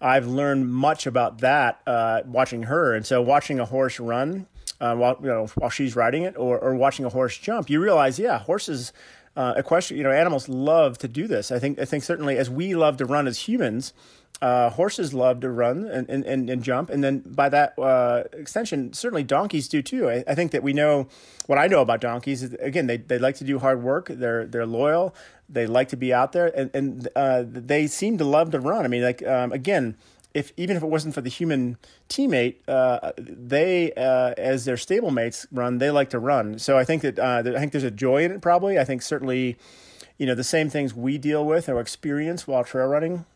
I've 0.00 0.26
learned 0.26 0.72
much 0.72 1.06
about 1.06 1.38
that 1.38 1.80
uh, 1.86 2.22
watching 2.24 2.64
her. 2.64 2.94
And 2.94 3.04
so 3.04 3.20
watching 3.20 3.60
a 3.60 3.66
horse 3.66 4.00
run 4.00 4.46
uh, 4.80 4.96
while 4.96 5.18
you 5.20 5.28
know 5.28 5.46
while 5.56 5.70
she's 5.70 5.94
riding 5.94 6.22
it, 6.22 6.34
or, 6.38 6.58
or 6.58 6.74
watching 6.74 7.04
a 7.04 7.10
horse 7.10 7.36
jump, 7.36 7.68
you 7.68 7.80
realize, 7.80 8.18
yeah, 8.18 8.38
horses. 8.38 8.92
Uh, 9.34 9.54
equestrian, 9.56 9.96
you 9.96 10.04
know, 10.04 10.10
animals 10.10 10.46
love 10.46 10.98
to 10.98 11.08
do 11.08 11.26
this. 11.26 11.50
I 11.50 11.58
think, 11.58 11.78
I 11.78 11.86
think 11.86 12.04
certainly 12.04 12.36
as 12.36 12.50
we 12.50 12.74
love 12.74 12.98
to 12.98 13.06
run 13.06 13.26
as 13.26 13.38
humans, 13.48 13.94
uh, 14.40 14.70
horses 14.70 15.14
love 15.14 15.40
to 15.40 15.50
run 15.50 15.84
and, 15.84 16.08
and, 16.10 16.24
and, 16.24 16.50
and, 16.50 16.64
jump. 16.64 16.90
And 16.90 17.02
then 17.02 17.20
by 17.20 17.48
that 17.48 17.78
uh, 17.78 18.24
extension, 18.32 18.92
certainly 18.92 19.22
donkeys 19.22 19.68
do 19.68 19.82
too. 19.82 20.10
I, 20.10 20.24
I, 20.26 20.34
think 20.34 20.50
that 20.50 20.64
we 20.64 20.72
know 20.72 21.06
what 21.46 21.58
I 21.58 21.68
know 21.68 21.80
about 21.80 22.00
donkeys 22.00 22.42
is, 22.42 22.54
again, 22.54 22.88
they, 22.88 22.96
they 22.96 23.20
like 23.20 23.36
to 23.36 23.44
do 23.44 23.60
hard 23.60 23.84
work. 23.84 24.08
They're, 24.08 24.44
they're 24.46 24.66
loyal. 24.66 25.14
They 25.48 25.66
like 25.66 25.90
to 25.90 25.96
be 25.96 26.12
out 26.12 26.32
there 26.32 26.50
and, 26.58 26.70
and 26.74 27.08
uh, 27.14 27.44
they 27.46 27.86
seem 27.86 28.18
to 28.18 28.24
love 28.24 28.50
to 28.50 28.58
run. 28.58 28.84
I 28.84 28.88
mean, 28.88 29.02
like, 29.02 29.24
um, 29.24 29.52
again, 29.52 29.96
if 30.34 30.52
even 30.56 30.76
if 30.76 30.82
it 30.82 30.86
wasn't 30.86 31.14
for 31.14 31.20
the 31.20 31.28
human 31.28 31.76
teammate, 32.08 32.56
uh, 32.66 33.12
they 33.18 33.92
uh, 33.92 34.32
as 34.38 34.64
their 34.64 34.76
stablemates 34.76 35.46
run, 35.52 35.76
they 35.76 35.90
like 35.90 36.08
to 36.10 36.18
run. 36.18 36.58
So 36.58 36.78
I 36.78 36.84
think 36.84 37.02
that 37.02 37.18
uh, 37.18 37.42
I 37.44 37.58
think 37.58 37.72
there's 37.72 37.84
a 37.84 37.90
joy 37.90 38.24
in 38.24 38.32
it. 38.32 38.40
Probably, 38.40 38.78
I 38.78 38.84
think 38.84 39.02
certainly, 39.02 39.58
you 40.16 40.24
know, 40.24 40.34
the 40.34 40.42
same 40.42 40.70
things 40.70 40.94
we 40.94 41.18
deal 41.18 41.44
with 41.44 41.68
or 41.68 41.78
experience 41.80 42.46
while 42.46 42.64
trail 42.64 42.86
running 42.86 43.26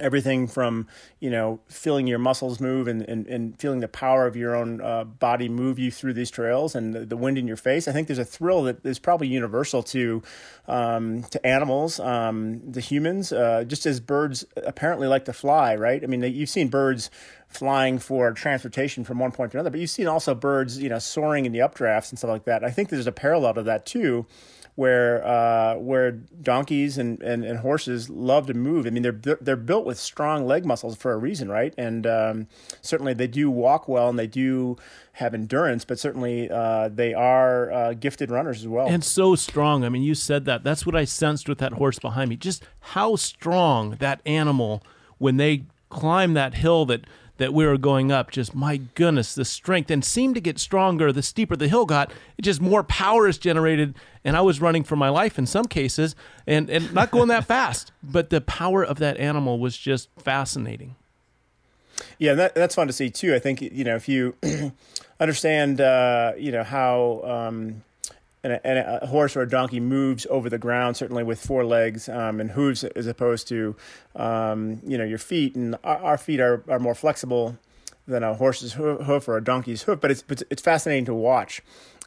everything 0.00 0.46
from 0.46 0.86
you 1.20 1.30
know 1.30 1.60
feeling 1.68 2.06
your 2.06 2.18
muscles 2.18 2.60
move 2.60 2.88
and, 2.88 3.02
and, 3.02 3.26
and 3.26 3.58
feeling 3.58 3.80
the 3.80 3.88
power 3.88 4.26
of 4.26 4.36
your 4.36 4.54
own 4.54 4.80
uh, 4.80 5.04
body 5.04 5.48
move 5.48 5.78
you 5.78 5.90
through 5.90 6.12
these 6.12 6.30
trails 6.30 6.74
and 6.74 6.94
the, 6.94 7.06
the, 7.06 7.16
wind 7.16 7.38
in 7.38 7.46
your 7.46 7.56
face. 7.56 7.88
I 7.88 7.92
think 7.92 8.06
there's 8.06 8.18
a 8.18 8.24
thrill 8.24 8.62
that 8.64 8.84
is 8.84 8.98
probably 8.98 9.28
universal 9.28 9.82
to 9.84 10.22
um, 10.66 11.22
to 11.24 11.46
animals 11.46 12.00
um, 12.00 12.60
the 12.70 12.80
humans 12.80 13.32
uh, 13.32 13.64
just 13.66 13.86
as 13.86 14.00
birds 14.00 14.44
apparently 14.56 15.06
like 15.06 15.24
to 15.26 15.32
fly 15.32 15.74
right? 15.74 16.02
I 16.02 16.06
mean 16.06 16.22
you've 16.22 16.50
seen 16.50 16.68
birds 16.68 17.10
flying 17.48 17.98
for 17.98 18.30
transportation 18.32 19.04
from 19.04 19.18
one 19.18 19.32
point 19.32 19.52
to 19.52 19.56
another 19.58 19.70
but 19.70 19.80
you've 19.80 19.90
seen 19.90 20.06
also 20.06 20.34
birds 20.34 20.78
you 20.78 20.88
know 20.88 20.98
soaring 20.98 21.46
in 21.46 21.52
the 21.52 21.60
updrafts 21.60 22.10
and 22.10 22.18
stuff 22.18 22.30
like 22.30 22.44
that. 22.44 22.64
I 22.64 22.70
think 22.70 22.88
there's 22.88 23.06
a 23.06 23.12
parallel 23.12 23.54
to 23.54 23.62
that 23.64 23.86
too 23.86 24.26
where 24.78 25.26
uh, 25.26 25.74
where 25.74 26.12
donkeys 26.12 26.98
and, 26.98 27.20
and, 27.20 27.44
and, 27.44 27.58
horses 27.58 28.08
love 28.08 28.46
to 28.46 28.54
move. 28.54 28.86
I 28.86 28.90
mean, 28.90 29.02
they're 29.02 29.38
they're 29.40 29.56
built 29.56 29.84
with 29.84 29.98
strong 29.98 30.46
leg 30.46 30.64
muscles 30.64 30.94
for 30.94 31.10
a 31.10 31.16
reason, 31.16 31.50
right? 31.50 31.74
And 31.76 32.06
um, 32.06 32.46
certainly 32.80 33.12
they 33.12 33.26
do 33.26 33.50
walk 33.50 33.88
well 33.88 34.08
and 34.08 34.16
they 34.16 34.28
do 34.28 34.76
have 35.14 35.34
endurance, 35.34 35.84
but 35.84 35.98
certainly 35.98 36.48
uh, 36.48 36.90
they 36.90 37.12
are 37.12 37.72
uh, 37.72 37.94
gifted 37.94 38.30
runners 38.30 38.60
as 38.60 38.68
well. 38.68 38.86
And 38.86 39.02
so 39.02 39.34
strong. 39.34 39.82
I 39.82 39.88
mean, 39.88 40.02
you 40.02 40.14
said 40.14 40.44
that. 40.44 40.62
That's 40.62 40.86
what 40.86 40.94
I 40.94 41.04
sensed 41.04 41.48
with 41.48 41.58
that 41.58 41.72
horse 41.72 41.98
behind 41.98 42.30
me. 42.30 42.36
Just 42.36 42.64
how 42.78 43.16
strong 43.16 43.96
that 43.98 44.20
animal 44.24 44.84
when 45.18 45.38
they 45.38 45.64
climb 45.88 46.34
that 46.34 46.54
hill 46.54 46.86
that 46.86 47.00
that 47.38 47.54
we 47.54 47.66
were 47.66 47.78
going 47.78 48.12
up. 48.12 48.30
Just 48.30 48.54
my 48.54 48.76
goodness, 48.94 49.34
the 49.34 49.44
strength 49.44 49.90
and 49.90 50.04
seemed 50.04 50.34
to 50.34 50.40
get 50.40 50.58
stronger 50.58 51.10
the 51.12 51.22
steeper 51.22 51.56
the 51.56 51.68
hill 51.68 51.86
got. 51.86 52.12
It 52.36 52.42
just 52.42 52.60
more 52.60 52.84
power 52.84 53.26
is 53.26 53.38
generated, 53.38 53.94
and 54.24 54.36
I 54.36 54.42
was 54.42 54.60
running 54.60 54.84
for 54.84 54.96
my 54.96 55.08
life 55.08 55.38
in 55.38 55.46
some 55.46 55.64
cases, 55.64 56.14
and 56.46 56.68
and 56.68 56.92
not 56.92 57.10
going 57.10 57.28
that 57.28 57.44
fast. 57.46 57.92
But 58.02 58.30
the 58.30 58.40
power 58.40 58.84
of 58.84 58.98
that 58.98 59.16
animal 59.16 59.58
was 59.58 59.76
just 59.76 60.08
fascinating. 60.18 60.96
Yeah, 62.18 62.34
that, 62.34 62.54
that's 62.54 62.74
fun 62.74 62.86
to 62.86 62.92
see 62.92 63.10
too. 63.10 63.34
I 63.34 63.38
think 63.38 63.60
you 63.62 63.84
know 63.84 63.96
if 63.96 64.08
you 64.08 64.34
understand, 65.20 65.80
uh, 65.80 66.32
you 66.36 66.52
know 66.52 66.64
how. 66.64 67.22
Um, 67.24 67.82
and 68.48 68.56
a, 68.56 68.66
and 68.66 69.02
a, 69.02 69.06
horse 69.06 69.36
or 69.36 69.42
a 69.42 69.48
donkey 69.48 69.80
moves 69.80 70.26
over 70.30 70.48
the 70.48 70.58
ground, 70.58 70.96
certainly 70.96 71.22
with 71.22 71.44
four 71.44 71.64
legs 71.64 72.08
um, 72.08 72.40
and 72.40 72.50
hooves, 72.52 72.84
as 72.84 73.06
opposed 73.06 73.48
to 73.48 73.76
um, 74.16 74.80
you 74.86 74.96
know 74.96 75.04
your 75.04 75.18
feet. 75.18 75.54
And 75.54 75.76
our, 75.84 75.98
our, 75.98 76.18
feet 76.18 76.40
are, 76.40 76.64
are 76.68 76.78
more 76.78 76.94
flexible 76.94 77.58
than 78.06 78.22
a 78.22 78.34
horse's 78.34 78.74
hoof 78.74 79.28
or 79.28 79.36
a 79.36 79.44
donkey's 79.44 79.82
hoof. 79.82 80.00
But 80.00 80.10
it's 80.10 80.24
it's 80.50 80.62
fascinating 80.62 81.04
to 81.06 81.14
watch, 81.14 81.62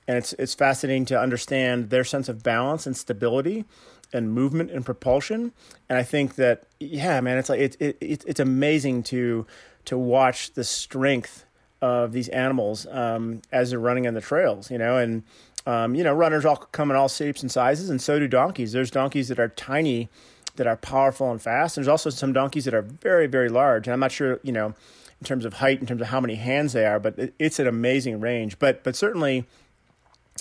and 0.08 0.18
it's 0.18 0.34
it's 0.34 0.54
fascinating 0.54 1.06
to 1.06 1.20
understand 1.20 1.90
their 1.90 2.04
sense 2.04 2.30
of 2.30 2.44
balance 2.44 2.86
and 2.86 2.96
stability 2.98 3.66
and 4.14 4.34
movement 4.34 4.72
and 4.72 4.86
propulsion. 4.86 5.54
And 5.90 5.98
I 5.98 6.04
think 6.04 6.36
that 6.36 6.64
yeah, 6.80 7.22
man, 7.22 7.38
it's 7.38 7.50
like 7.50 7.60
it, 7.60 7.78
it, 7.80 7.98
it 8.02 8.24
it's 8.28 8.40
amazing 8.40 9.04
to 9.04 9.46
to 9.86 9.98
watch 9.98 10.54
the 10.54 10.64
strength 10.64 11.46
of 11.82 12.12
these 12.12 12.30
animals 12.30 12.86
um, 12.92 13.42
as 13.52 13.72
they're 13.72 13.80
running 13.80 14.06
on 14.06 14.14
the 14.14 14.22
trails, 14.22 14.70
you 14.70 14.78
know, 14.78 14.98
and 14.98 15.24
um, 15.66 15.96
you 15.96 16.04
know, 16.04 16.14
runners 16.14 16.46
all 16.46 16.58
come 16.58 16.90
in 16.92 16.98
all 16.98 17.08
shapes 17.08 17.42
and 17.42 17.52
sizes, 17.52 17.90
and 17.90 18.02
so 18.02 18.20
do 18.20 18.28
donkeys. 18.28 18.72
There's 18.72 18.92
donkeys 18.92 19.28
that 19.28 19.40
are 19.40 19.50
tiny, 19.50 20.10
that 20.56 20.68
are 20.68 20.78
powerful 20.78 21.32
and 21.32 21.42
fast. 21.42 21.76
There's 21.76 21.88
also 21.88 22.10
some 22.10 22.34
donkeys 22.34 22.66
that 22.66 22.74
are 22.74 22.82
very, 22.82 23.28
very 23.28 23.50
large. 23.50 23.88
And 23.88 23.94
I'm 23.94 24.00
not 24.00 24.12
sure, 24.12 24.40
you 24.44 24.52
know, 24.52 24.74
in 25.20 25.26
terms 25.26 25.46
of 25.46 25.54
height, 25.54 25.80
in 25.80 25.86
terms 25.86 26.02
of 26.02 26.08
how 26.08 26.20
many 26.20 26.36
hands 26.36 26.74
they 26.74 26.86
are, 26.86 27.00
but 27.00 27.18
it, 27.18 27.34
it's 27.38 27.60
an 27.60 27.68
amazing 27.68 28.20
range. 28.20 28.58
But 28.58 28.84
but 28.84 28.96
certainly, 28.96 29.46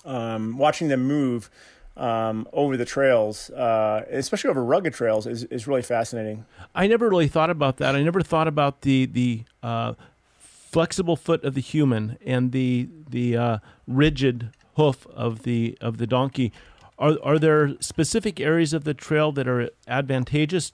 um, 0.04 0.56
watching 0.56 0.88
them 0.88 1.04
move 1.04 1.50
um, 1.96 2.48
over 2.52 2.78
the 2.78 2.86
trails, 2.86 3.50
uh, 3.50 4.06
especially 4.10 4.48
over 4.48 4.64
rugged 4.64 4.94
trails, 4.94 5.26
is, 5.26 5.44
is 5.44 5.66
really 5.66 5.82
fascinating. 5.82 6.46
I 6.74 6.86
never 6.86 7.10
really 7.10 7.28
thought 7.28 7.50
about 7.50 7.76
that. 7.76 7.94
I 7.94 8.02
never 8.02 8.22
thought 8.22 8.48
about 8.48 8.80
the 8.82 9.04
the 9.06 9.44
uh, 9.62 9.94
flexible 10.38 11.16
foot 11.16 11.44
of 11.44 11.54
the 11.54 11.60
human 11.60 12.16
and 12.24 12.52
the 12.52 12.88
the 13.10 13.36
uh, 13.36 13.58
rigid 13.86 14.50
hoof 14.76 15.06
of 15.08 15.42
the 15.42 15.76
of 15.80 15.98
the 15.98 16.06
donkey. 16.06 16.52
Are 16.98 17.16
are 17.22 17.38
there 17.38 17.80
specific 17.80 18.40
areas 18.40 18.72
of 18.72 18.84
the 18.84 18.94
trail 18.94 19.32
that 19.32 19.48
are 19.48 19.70
advantageous 19.86 20.72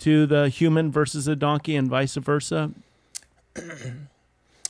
to 0.00 0.26
the 0.26 0.48
human 0.48 0.90
versus 0.90 1.26
the 1.26 1.36
donkey, 1.36 1.76
and 1.76 1.88
vice 1.88 2.14
versa? 2.14 2.72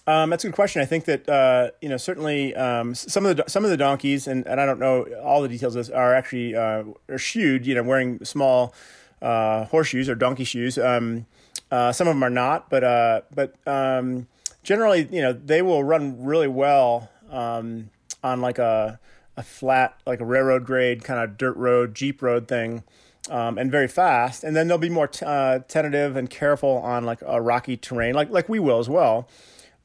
Um, 0.09 0.31
that's 0.31 0.43
a 0.43 0.49
good 0.49 0.55
question. 0.55 0.81
I 0.81 0.87
think 0.87 1.05
that 1.05 1.29
uh, 1.29 1.71
you 1.83 1.89
know 1.91 1.99
certainly 1.99 2.57
um, 2.57 2.95
some 2.95 3.27
of 3.27 3.37
the 3.37 3.45
some 3.47 3.63
of 3.65 3.71
the 3.71 3.77
donkeys, 3.77 4.27
and, 4.27 4.47
and 4.47 4.59
I 4.59 4.65
don't 4.65 4.81
know 4.81 5.03
all 5.23 5.43
the 5.43 5.51
details 5.51 5.75
this, 5.75 5.91
are 5.91 6.15
actually 6.15 6.57
uh, 6.57 6.85
are 7.11 7.19
shoed. 7.19 7.67
You 7.67 7.75
know, 7.75 7.83
wearing 7.83 8.25
small 8.25 8.73
uh, 9.21 9.67
horseshoes 9.67 10.09
or 10.09 10.15
donkey 10.15 10.45
shoes. 10.45 10.79
Um, 10.79 11.27
uh, 11.71 11.93
some 11.93 12.09
of 12.09 12.15
them 12.15 12.23
are 12.23 12.31
not, 12.31 12.71
but 12.71 12.85
uh, 12.85 13.21
but 13.35 13.55
um, 13.67 14.29
generally, 14.63 15.07
you 15.11 15.21
know, 15.21 15.35
they 15.35 15.61
will 15.61 15.85
run 15.85 16.25
really 16.25 16.49
well 16.49 17.11
um, 17.31 17.91
on 18.23 18.41
like 18.41 18.59
a 18.59 18.99
a 19.37 19.43
flat, 19.43 19.97
like 20.05 20.21
a 20.21 20.25
railroad 20.25 20.65
grade 20.65 21.05
kind 21.05 21.21
of 21.21 21.39
dirt 21.39 21.57
road, 21.57 21.95
jeep 21.95 22.23
road 22.23 22.49
thing, 22.49 22.83
um, 23.31 23.57
and 23.57 23.71
very 23.71 23.87
fast. 23.87 24.43
And 24.43 24.57
then 24.57 24.67
they'll 24.67 24.79
be 24.79 24.91
more 24.91 25.07
t- 25.07 25.25
uh, 25.25 25.61
tentative 25.61 26.17
and 26.17 26.29
careful 26.29 26.79
on 26.79 27.05
like 27.05 27.21
a 27.25 27.41
rocky 27.41 27.77
terrain, 27.77 28.15
like 28.15 28.31
like 28.31 28.49
we 28.49 28.59
will 28.59 28.81
as 28.81 28.89
well. 28.89 29.29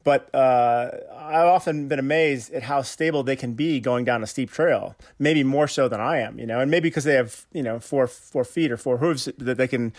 But 0.02 0.32
uh, 0.34 0.90
I've 1.16 1.46
often 1.46 1.88
been 1.88 1.98
amazed 1.98 2.52
at 2.52 2.64
how 2.64 2.82
stable 2.82 3.22
they 3.22 3.36
can 3.36 3.54
be 3.54 3.80
going 3.80 4.04
down 4.04 4.22
a 4.22 4.26
steep 4.26 4.50
trail. 4.50 4.96
Maybe 5.18 5.42
more 5.42 5.66
so 5.66 5.88
than 5.88 6.00
I 6.00 6.18
am, 6.18 6.38
you 6.38 6.46
know, 6.46 6.60
and 6.60 6.70
maybe 6.70 6.90
because 6.90 7.04
they 7.04 7.14
have 7.14 7.46
you 7.52 7.62
know 7.62 7.78
four 7.78 8.06
four 8.06 8.44
feet 8.44 8.72
or 8.72 8.76
four 8.76 8.98
hooves 8.98 9.28
that 9.38 9.56
they 9.56 9.68
can 9.68 9.92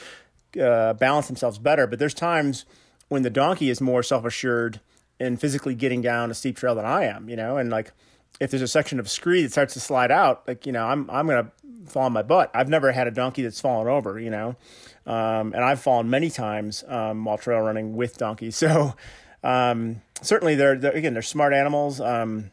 uh, 0.61 0.93
balance 0.93 1.27
themselves 1.27 1.57
better. 1.57 1.87
But 1.87 1.99
there's 1.99 2.13
times 2.13 2.65
when 3.07 3.23
the 3.23 3.29
donkey 3.29 3.69
is 3.69 3.79
more 3.79 4.03
self 4.03 4.25
assured 4.25 4.81
in 5.19 5.37
physically 5.37 5.75
getting 5.75 6.01
down 6.01 6.29
a 6.29 6.33
steep 6.33 6.57
trail 6.57 6.75
than 6.75 6.85
I 6.85 7.05
am, 7.05 7.29
you 7.29 7.37
know, 7.37 7.57
and 7.57 7.69
like 7.69 7.93
if 8.39 8.51
there's 8.51 8.61
a 8.61 8.67
section 8.67 8.99
of 8.99 9.09
scree 9.09 9.43
that 9.43 9.51
starts 9.51 9.73
to 9.73 9.79
slide 9.79 10.11
out, 10.11 10.47
like 10.47 10.65
you 10.65 10.71
know, 10.71 10.85
I'm 10.85 11.09
I'm 11.09 11.27
gonna 11.27 11.51
fall 11.87 12.03
on 12.03 12.13
my 12.13 12.23
butt. 12.23 12.51
I've 12.53 12.69
never 12.69 12.91
had 12.91 13.07
a 13.07 13.11
donkey 13.11 13.43
that's 13.43 13.61
fallen 13.61 13.87
over, 13.87 14.19
you 14.19 14.29
know, 14.29 14.55
um, 15.05 15.53
and 15.53 15.63
I've 15.63 15.79
fallen 15.81 16.09
many 16.09 16.29
times 16.29 16.83
um, 16.87 17.25
while 17.25 17.37
trail 17.37 17.59
running 17.59 17.95
with 17.95 18.17
donkeys. 18.17 18.55
So 18.65 18.95
um, 19.43 20.01
certainly 20.23 20.55
they're, 20.55 20.75
they're, 20.75 20.91
again 20.91 21.13
they're 21.13 21.21
smart 21.21 21.53
animals 21.53 22.01
um, 22.01 22.49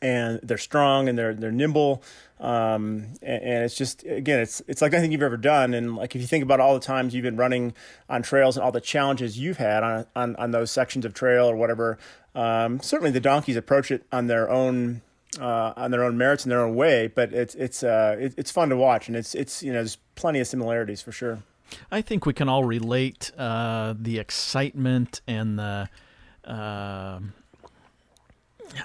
and 0.00 0.38
they're 0.44 0.58
strong 0.58 1.08
and 1.08 1.18
they're 1.18 1.34
they're 1.34 1.50
nimble 1.50 2.04
um, 2.40 3.06
and, 3.22 3.42
and, 3.42 3.64
it's 3.64 3.76
just 3.76 4.04
again 4.04 4.40
it's 4.40 4.60
it's 4.66 4.82
like 4.82 4.92
nothing 4.92 5.12
you've 5.12 5.22
ever 5.22 5.36
done. 5.36 5.72
And 5.72 5.96
like 5.96 6.14
if 6.14 6.20
you 6.20 6.26
think 6.26 6.42
about 6.42 6.60
all 6.60 6.74
the 6.74 6.80
times 6.80 7.14
you've 7.14 7.22
been 7.22 7.36
running 7.36 7.74
on 8.08 8.22
trails 8.22 8.56
and 8.56 8.64
all 8.64 8.72
the 8.72 8.80
challenges 8.80 9.38
you've 9.38 9.58
had 9.58 9.82
on 9.82 10.06
on, 10.16 10.36
on 10.36 10.50
those 10.50 10.70
sections 10.70 11.04
of 11.04 11.14
trail 11.14 11.46
or 11.46 11.56
whatever 11.56 11.98
um, 12.34 12.80
certainly 12.80 13.10
the 13.10 13.20
donkeys 13.20 13.56
approach 13.56 13.90
it 13.90 14.04
on 14.12 14.26
their 14.26 14.50
own 14.50 15.02
uh, 15.40 15.72
on 15.76 15.90
their 15.90 16.04
own 16.04 16.16
merits 16.16 16.44
in 16.44 16.50
their 16.50 16.60
own 16.60 16.74
way. 16.74 17.06
But 17.06 17.32
it's 17.32 17.54
it's 17.54 17.82
uh, 17.82 18.16
it, 18.18 18.34
it's 18.36 18.50
fun 18.50 18.68
to 18.70 18.76
watch. 18.76 19.08
And 19.08 19.16
it's 19.16 19.34
it's 19.34 19.62
you 19.62 19.72
know 19.72 19.78
there's 19.78 19.98
plenty 20.14 20.40
of 20.40 20.46
similarities 20.46 21.00
for 21.00 21.12
sure. 21.12 21.38
I 21.90 22.02
think 22.02 22.26
we 22.26 22.32
can 22.32 22.48
all 22.48 22.64
relate 22.64 23.32
uh, 23.38 23.94
the 23.98 24.18
excitement 24.18 25.20
and 25.26 25.58
the 25.58 25.88
uh, 26.44 27.20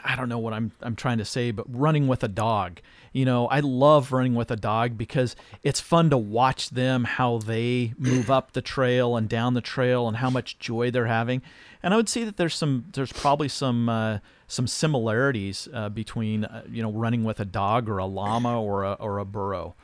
I 0.03 0.15
don't 0.15 0.29
know 0.29 0.39
what 0.39 0.53
I'm 0.53 0.71
I'm 0.81 0.95
trying 0.95 1.17
to 1.17 1.25
say, 1.25 1.51
but 1.51 1.65
running 1.67 2.07
with 2.07 2.23
a 2.23 2.27
dog. 2.27 2.81
You 3.13 3.25
know, 3.25 3.47
I 3.47 3.59
love 3.59 4.11
running 4.11 4.35
with 4.35 4.51
a 4.51 4.55
dog 4.55 4.97
because 4.97 5.35
it's 5.63 5.79
fun 5.79 6.09
to 6.11 6.17
watch 6.17 6.69
them 6.69 7.03
how 7.03 7.39
they 7.39 7.93
move 7.97 8.29
up 8.29 8.53
the 8.53 8.61
trail 8.61 9.15
and 9.15 9.27
down 9.27 9.53
the 9.53 9.61
trail 9.61 10.07
and 10.07 10.17
how 10.17 10.29
much 10.29 10.59
joy 10.59 10.91
they're 10.91 11.07
having. 11.07 11.41
And 11.81 11.93
I 11.93 11.97
would 11.97 12.09
say 12.09 12.23
that 12.23 12.37
there's 12.37 12.55
some 12.55 12.85
there's 12.93 13.11
probably 13.11 13.47
some 13.47 13.89
uh, 13.89 14.19
some 14.47 14.67
similarities 14.67 15.67
uh, 15.73 15.89
between 15.89 16.45
uh, 16.45 16.63
you 16.69 16.83
know 16.83 16.91
running 16.91 17.23
with 17.23 17.39
a 17.39 17.45
dog 17.45 17.89
or 17.89 17.97
a 17.97 18.05
llama 18.05 18.61
or 18.61 18.83
a 18.83 18.93
or 18.93 19.19
a 19.19 19.25
burro. 19.25 19.75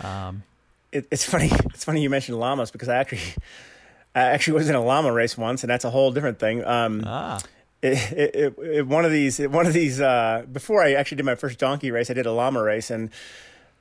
Um, 0.00 0.42
it, 0.92 1.06
it's 1.10 1.24
funny. 1.24 1.50
It's 1.74 1.84
funny 1.84 2.02
you 2.02 2.10
mentioned 2.10 2.38
llamas 2.38 2.70
because 2.70 2.88
I 2.88 2.96
actually 2.96 3.22
I 4.14 4.20
actually 4.20 4.54
was 4.54 4.68
in 4.68 4.74
a 4.74 4.82
llama 4.82 5.12
race 5.12 5.38
once, 5.38 5.62
and 5.64 5.70
that's 5.70 5.84
a 5.84 5.90
whole 5.90 6.12
different 6.12 6.38
thing. 6.38 6.64
Um, 6.64 7.02
ah. 7.06 7.40
It, 7.82 8.12
it, 8.36 8.58
it, 8.58 8.86
one 8.86 9.04
of 9.04 9.10
these, 9.10 9.40
one 9.40 9.66
of 9.66 9.72
these. 9.72 10.00
Uh, 10.00 10.44
before 10.50 10.84
I 10.84 10.92
actually 10.92 11.16
did 11.16 11.26
my 11.26 11.34
first 11.34 11.58
donkey 11.58 11.90
race, 11.90 12.10
I 12.10 12.14
did 12.14 12.26
a 12.26 12.32
llama 12.32 12.62
race, 12.62 12.90
and 12.90 13.10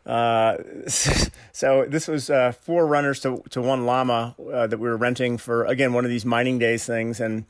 uh, 0.06 0.58
so 0.88 1.86
this 1.88 2.08
was 2.08 2.30
uh, 2.30 2.52
four 2.52 2.88
runners 2.88 3.20
to 3.22 3.43
to 3.52 3.62
one 3.62 3.86
llama 3.86 4.36
uh, 4.52 4.66
that 4.66 4.80
we 4.80 4.89
were 4.89 4.97
renting 4.97 5.38
for 5.38 5.66
again 5.66 5.93
one 5.93 6.04
of 6.04 6.10
these 6.10 6.26
mining 6.26 6.58
days 6.58 6.86
things, 6.86 7.20
and 7.20 7.45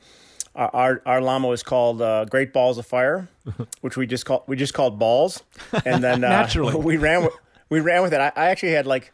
our 0.54 1.00
our 1.06 1.22
llama 1.22 1.48
was 1.48 1.62
called 1.62 2.02
uh, 2.02 2.26
Great 2.26 2.52
Balls 2.52 2.76
of 2.76 2.86
Fire, 2.86 3.28
which 3.80 3.96
we 3.96 4.06
just 4.06 4.26
called 4.26 4.42
we 4.46 4.56
just 4.56 4.74
called 4.74 4.98
balls, 4.98 5.42
and 5.86 6.04
then 6.04 6.22
uh, 6.22 6.28
naturally 6.40 6.76
we 6.76 6.98
ran 6.98 7.22
with, 7.22 7.32
we 7.70 7.80
ran 7.80 8.02
with 8.02 8.12
it. 8.12 8.20
I, 8.20 8.32
I 8.36 8.48
actually 8.50 8.72
had 8.72 8.86
like 8.86 9.12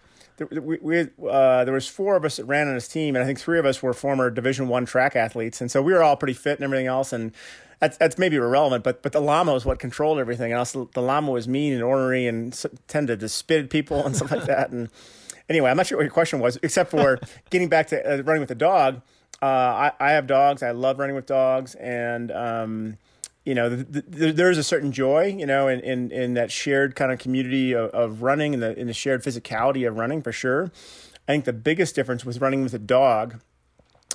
we, 0.50 0.78
we 0.78 1.00
uh, 1.28 1.64
there 1.64 1.74
was 1.74 1.88
four 1.88 2.16
of 2.16 2.24
us 2.24 2.36
that 2.36 2.44
ran 2.44 2.68
on 2.68 2.74
his 2.74 2.88
team, 2.88 3.16
and 3.16 3.22
I 3.22 3.26
think 3.26 3.38
three 3.40 3.58
of 3.58 3.66
us 3.66 3.82
were 3.82 3.92
former 3.92 4.30
Division 4.30 4.68
One 4.68 4.86
track 4.86 5.16
athletes, 5.16 5.60
and 5.60 5.70
so 5.70 5.82
we 5.82 5.92
were 5.92 6.02
all 6.02 6.16
pretty 6.16 6.34
fit 6.34 6.58
and 6.58 6.64
everything 6.64 6.86
else. 6.86 7.12
And 7.12 7.32
that's, 7.80 7.96
that's 7.96 8.18
maybe 8.18 8.36
irrelevant, 8.36 8.82
but 8.84 9.02
but 9.02 9.12
the 9.12 9.20
llama 9.20 9.52
was 9.52 9.64
what 9.64 9.78
controlled 9.78 10.18
everything. 10.18 10.52
And 10.52 10.58
also, 10.58 10.90
the 10.94 11.02
llama 11.02 11.30
was 11.30 11.46
mean 11.46 11.72
and 11.72 11.82
ornery 11.82 12.26
and 12.26 12.52
tended 12.88 13.20
to 13.20 13.28
spit 13.28 13.64
at 13.64 13.70
people 13.70 14.02
and 14.06 14.16
stuff 14.16 14.30
like 14.30 14.46
that. 14.46 14.70
And 14.70 14.88
anyway, 15.48 15.70
I'm 15.70 15.76
not 15.76 15.86
sure 15.86 15.98
what 15.98 16.04
your 16.04 16.12
question 16.12 16.40
was, 16.40 16.58
except 16.62 16.90
for 16.90 17.18
getting 17.50 17.68
back 17.68 17.88
to 17.88 18.20
uh, 18.20 18.22
running 18.22 18.40
with 18.40 18.48
the 18.48 18.54
dog. 18.54 19.02
Uh, 19.40 19.46
I, 19.46 19.92
I 20.00 20.10
have 20.12 20.26
dogs. 20.26 20.62
I 20.64 20.72
love 20.72 20.98
running 20.98 21.14
with 21.14 21.26
dogs, 21.26 21.76
and 21.76 22.32
um, 22.32 22.98
you 23.48 23.54
know, 23.54 23.70
the, 23.70 24.02
the, 24.02 24.30
there's 24.30 24.58
a 24.58 24.62
certain 24.62 24.92
joy, 24.92 25.34
you 25.38 25.46
know, 25.46 25.68
in, 25.68 25.80
in, 25.80 26.12
in 26.12 26.34
that 26.34 26.52
shared 26.52 26.94
kind 26.94 27.10
of 27.10 27.18
community 27.18 27.72
of, 27.72 27.88
of 27.92 28.22
running 28.22 28.52
and 28.52 28.62
the 28.62 28.78
in 28.78 28.88
the 28.88 28.92
shared 28.92 29.24
physicality 29.24 29.88
of 29.88 29.96
running 29.96 30.20
for 30.20 30.32
sure. 30.32 30.70
I 31.26 31.32
think 31.32 31.46
the 31.46 31.54
biggest 31.54 31.94
difference 31.94 32.26
with 32.26 32.42
running 32.42 32.62
with 32.62 32.74
a 32.74 32.78
dog 32.78 33.40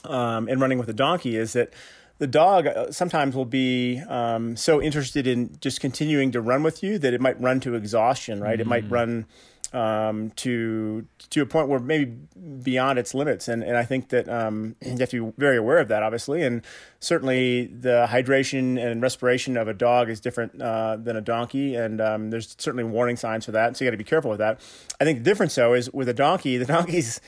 um, 0.04 0.48
and 0.48 0.62
running 0.62 0.78
with 0.78 0.88
a 0.88 0.94
donkey 0.94 1.36
is 1.36 1.54
that 1.54 1.74
the 2.20 2.28
dog 2.28 2.68
uh, 2.68 2.92
sometimes 2.92 3.36
will 3.36 3.46
be 3.46 4.04
um, 4.08 4.56
so 4.56 4.80
interested 4.80 5.26
in 5.26 5.58
just 5.60 5.82
continuing 5.82 6.32
to 6.32 6.40
run 6.40 6.62
with 6.62 6.84
you 6.84 7.00
that 7.00 7.16
it 7.16 7.20
might 7.20 7.42
run 7.42 7.60
to 7.62 7.74
exhaustion, 7.74 8.40
right? 8.40 8.60
Mm. 8.60 8.62
It 8.62 8.68
might 8.68 8.88
mm. 8.88 8.92
run 8.92 9.26
um, 9.74 10.30
to 10.32 11.06
to 11.32 11.42
a 11.42 11.46
point 11.46 11.68
where 11.68 11.80
maybe 11.80 12.14
beyond 12.62 13.00
its 13.00 13.14
limits. 13.14 13.48
And 13.48 13.64
and 13.64 13.76
I 13.76 13.84
think 13.84 14.10
that 14.10 14.30
um, 14.30 14.76
you 14.82 14.98
have 14.98 15.10
to 15.10 15.26
be 15.26 15.34
very 15.38 15.58
aware 15.58 15.80
of 15.80 15.88
that, 15.90 16.04
obviously. 16.04 16.44
And 16.44 16.62
certainly 17.00 17.66
the 17.66 18.08
hydration 18.10 18.84
and 18.84 19.02
respiration 19.02 19.58
of 19.58 19.68
a 19.68 19.74
dog 19.74 20.10
is 20.10 20.20
different 20.20 20.62
uh, 20.62 20.98
than 20.98 21.16
a 21.16 21.22
donkey, 21.22 21.76
and 21.76 22.00
um, 22.00 22.30
there's 22.30 22.56
certainly 22.58 22.84
warning 22.84 23.18
signs 23.18 23.46
for 23.46 23.52
that. 23.52 23.76
So 23.76 23.84
you 23.84 23.90
got 23.90 23.94
to 23.94 23.98
be 23.98 24.04
careful 24.04 24.30
with 24.30 24.40
that. 24.40 24.60
I 25.02 25.04
think 25.04 25.20
the 25.20 25.26
difference 25.26 25.56
though 25.56 25.74
is 25.74 25.92
with 25.92 26.08
a 26.10 26.14
donkey, 26.14 26.58
the 26.58 26.66
donkey's 26.66 27.20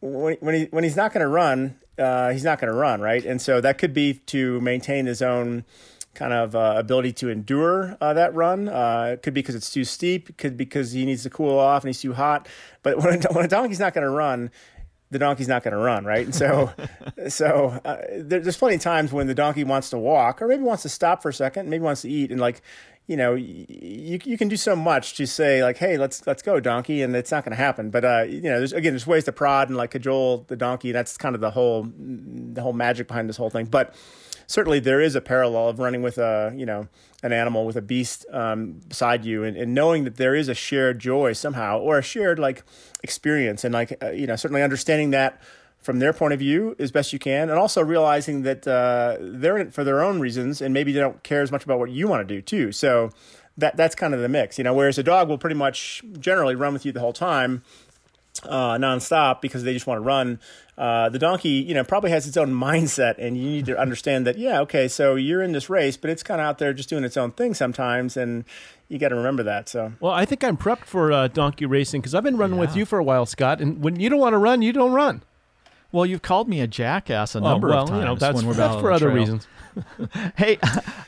when 0.00 0.36
when 0.40 0.54
he 0.54 0.64
when 0.70 0.84
he's 0.84 0.96
not 0.96 1.12
going 1.12 1.22
to 1.22 1.28
run, 1.28 1.78
uh, 1.98 2.30
he's 2.30 2.44
not 2.44 2.60
going 2.60 2.72
to 2.72 2.78
run, 2.78 3.00
right? 3.00 3.24
And 3.24 3.40
so 3.42 3.60
that 3.60 3.78
could 3.78 3.92
be 3.92 4.14
to 4.26 4.60
maintain 4.60 5.06
his 5.06 5.22
own 5.22 5.64
kind 6.18 6.32
of 6.32 6.56
uh, 6.56 6.74
ability 6.76 7.12
to 7.12 7.30
endure 7.30 7.96
uh, 8.00 8.12
that 8.12 8.34
run. 8.34 8.68
Uh, 8.68 9.10
it 9.12 9.22
could 9.22 9.32
be 9.32 9.40
because 9.40 9.54
it's 9.54 9.70
too 9.70 9.84
steep. 9.84 10.28
It 10.28 10.36
could 10.36 10.56
be 10.56 10.64
because 10.64 10.90
he 10.90 11.06
needs 11.06 11.22
to 11.22 11.30
cool 11.30 11.56
off 11.56 11.84
and 11.84 11.88
he's 11.88 12.00
too 12.00 12.12
hot. 12.12 12.48
But 12.82 12.98
when 12.98 13.24
a, 13.24 13.28
when 13.32 13.44
a 13.44 13.48
donkey's 13.48 13.78
not 13.78 13.94
going 13.94 14.02
to 14.02 14.10
run, 14.10 14.50
the 15.10 15.18
donkey's 15.18 15.48
not 15.48 15.62
going 15.62 15.72
to 15.72 15.78
run, 15.78 16.04
right? 16.04 16.24
And 16.24 16.34
so, 16.34 16.72
so 17.28 17.80
uh, 17.84 17.98
there, 18.16 18.40
there's 18.40 18.56
plenty 18.56 18.74
of 18.74 18.82
times 18.82 19.12
when 19.12 19.28
the 19.28 19.34
donkey 19.34 19.62
wants 19.62 19.90
to 19.90 19.98
walk, 19.98 20.42
or 20.42 20.48
maybe 20.48 20.62
wants 20.62 20.82
to 20.82 20.88
stop 20.88 21.22
for 21.22 21.28
a 21.28 21.34
second, 21.34 21.70
maybe 21.70 21.82
wants 21.84 22.02
to 22.02 22.10
eat, 22.10 22.32
and 22.32 22.40
like, 22.40 22.62
you 23.06 23.16
know, 23.16 23.34
you 23.34 24.18
you 24.22 24.36
can 24.36 24.48
do 24.48 24.56
so 24.56 24.76
much 24.76 25.14
to 25.14 25.26
say 25.26 25.62
like, 25.62 25.78
hey, 25.78 25.96
let's 25.96 26.26
let's 26.26 26.42
go, 26.42 26.60
donkey, 26.60 27.00
and 27.00 27.16
it's 27.16 27.30
not 27.30 27.42
going 27.42 27.56
to 27.56 27.56
happen. 27.56 27.88
But 27.88 28.04
uh, 28.04 28.26
you 28.28 28.42
know, 28.42 28.58
there's 28.58 28.74
again, 28.74 28.92
there's 28.92 29.06
ways 29.06 29.24
to 29.24 29.32
prod 29.32 29.68
and 29.68 29.78
like 29.78 29.92
cajole 29.92 30.44
the 30.48 30.56
donkey. 30.56 30.92
That's 30.92 31.16
kind 31.16 31.34
of 31.34 31.40
the 31.40 31.50
whole 31.50 31.88
the 31.96 32.60
whole 32.60 32.74
magic 32.74 33.08
behind 33.08 33.30
this 33.30 33.38
whole 33.38 33.48
thing. 33.48 33.64
But 33.64 33.94
certainly 34.48 34.80
there 34.80 35.00
is 35.00 35.14
a 35.14 35.20
parallel 35.20 35.68
of 35.68 35.78
running 35.78 36.02
with 36.02 36.18
a 36.18 36.52
you 36.56 36.66
know 36.66 36.88
an 37.22 37.32
animal 37.32 37.64
with 37.64 37.76
a 37.76 37.82
beast 37.82 38.26
um, 38.32 38.80
beside 38.88 39.24
you 39.24 39.44
and, 39.44 39.56
and, 39.56 39.74
knowing 39.74 40.04
that 40.04 40.16
there 40.16 40.36
is 40.36 40.48
a 40.48 40.54
shared 40.54 41.00
joy 41.00 41.32
somehow 41.32 41.78
or 41.78 41.98
a 41.98 42.02
shared 42.02 42.38
like 42.38 42.64
experience. 43.02 43.64
And 43.64 43.72
like 43.72 44.02
uh, 44.02 44.10
you 44.10 44.26
know 44.26 44.34
certainly 44.36 44.62
understanding 44.62 45.10
that 45.10 45.40
from 45.78 46.00
their 46.00 46.12
point 46.12 46.32
of 46.32 46.40
view 46.40 46.74
as 46.80 46.90
best 46.90 47.12
you 47.12 47.18
can 47.20 47.50
and 47.50 47.58
also 47.58 47.82
realizing 47.82 48.42
that 48.42 48.66
uh, 48.66 49.16
they're 49.20 49.56
in 49.56 49.68
it 49.68 49.74
for 49.74 49.84
their 49.84 50.02
own 50.02 50.18
reasons 50.18 50.60
and 50.60 50.74
maybe 50.74 50.92
they 50.92 51.00
don't 51.00 51.22
care 51.22 51.42
as 51.42 51.52
much 51.52 51.64
about 51.64 51.78
what 51.78 51.90
you 51.90 52.08
want 52.08 52.26
to 52.26 52.34
do 52.34 52.42
too. 52.42 52.72
So 52.72 53.10
that 53.56 53.76
that's 53.76 53.94
kind 53.96 54.14
of 54.14 54.20
the 54.20 54.28
mix 54.28 54.56
you 54.56 54.62
know 54.62 54.72
whereas 54.72 54.98
a 54.98 55.02
dog 55.02 55.28
will 55.28 55.36
pretty 55.36 55.56
much 55.56 56.00
generally 56.20 56.54
run 56.54 56.72
with 56.72 56.86
you 56.86 56.92
the 56.92 57.00
whole 57.00 57.12
time 57.12 57.62
uh, 58.44 58.76
nonstop 58.76 59.40
because 59.40 59.64
they 59.64 59.72
just 59.72 59.86
want 59.86 59.98
to 59.98 60.02
run. 60.02 60.40
Uh, 60.76 61.08
the 61.08 61.18
donkey, 61.18 61.48
you 61.48 61.74
know, 61.74 61.82
probably 61.82 62.10
has 62.10 62.26
its 62.28 62.36
own 62.36 62.52
mindset, 62.52 63.16
and 63.18 63.36
you 63.36 63.42
need 63.42 63.66
to 63.66 63.78
understand 63.78 64.26
that. 64.26 64.38
Yeah, 64.38 64.60
okay, 64.60 64.86
so 64.86 65.16
you're 65.16 65.42
in 65.42 65.52
this 65.52 65.68
race, 65.68 65.96
but 65.96 66.10
it's 66.10 66.22
kind 66.22 66.40
of 66.40 66.46
out 66.46 66.58
there 66.58 66.72
just 66.72 66.88
doing 66.88 67.02
its 67.02 67.16
own 67.16 67.32
thing 67.32 67.54
sometimes, 67.54 68.16
and 68.16 68.44
you 68.88 68.98
got 68.98 69.08
to 69.08 69.16
remember 69.16 69.42
that. 69.42 69.68
So, 69.68 69.92
well, 70.00 70.12
I 70.12 70.24
think 70.24 70.44
I'm 70.44 70.56
prepped 70.56 70.84
for 70.84 71.12
uh, 71.12 71.28
donkey 71.28 71.66
racing 71.66 72.00
because 72.00 72.14
I've 72.14 72.22
been 72.22 72.36
running 72.36 72.56
yeah. 72.56 72.66
with 72.66 72.76
you 72.76 72.84
for 72.84 72.98
a 72.98 73.04
while, 73.04 73.26
Scott. 73.26 73.60
And 73.60 73.82
when 73.82 73.98
you 73.98 74.08
don't 74.08 74.20
want 74.20 74.34
to 74.34 74.38
run, 74.38 74.62
you 74.62 74.72
don't 74.72 74.92
run. 74.92 75.22
Well, 75.90 76.06
you've 76.06 76.22
called 76.22 76.48
me 76.48 76.60
a 76.60 76.66
jackass 76.66 77.34
a 77.34 77.40
number 77.40 77.68
oh, 77.68 77.70
well, 77.70 77.82
of 77.82 77.88
times. 77.88 78.00
You 78.00 78.04
know, 78.06 78.14
that's, 78.14 78.36
when 78.36 78.46
we're 78.46 78.54
that's 78.54 78.80
for 78.80 78.92
other 78.92 79.10
trail. 79.10 79.16
reasons. 79.16 79.48
hey, 80.36 80.58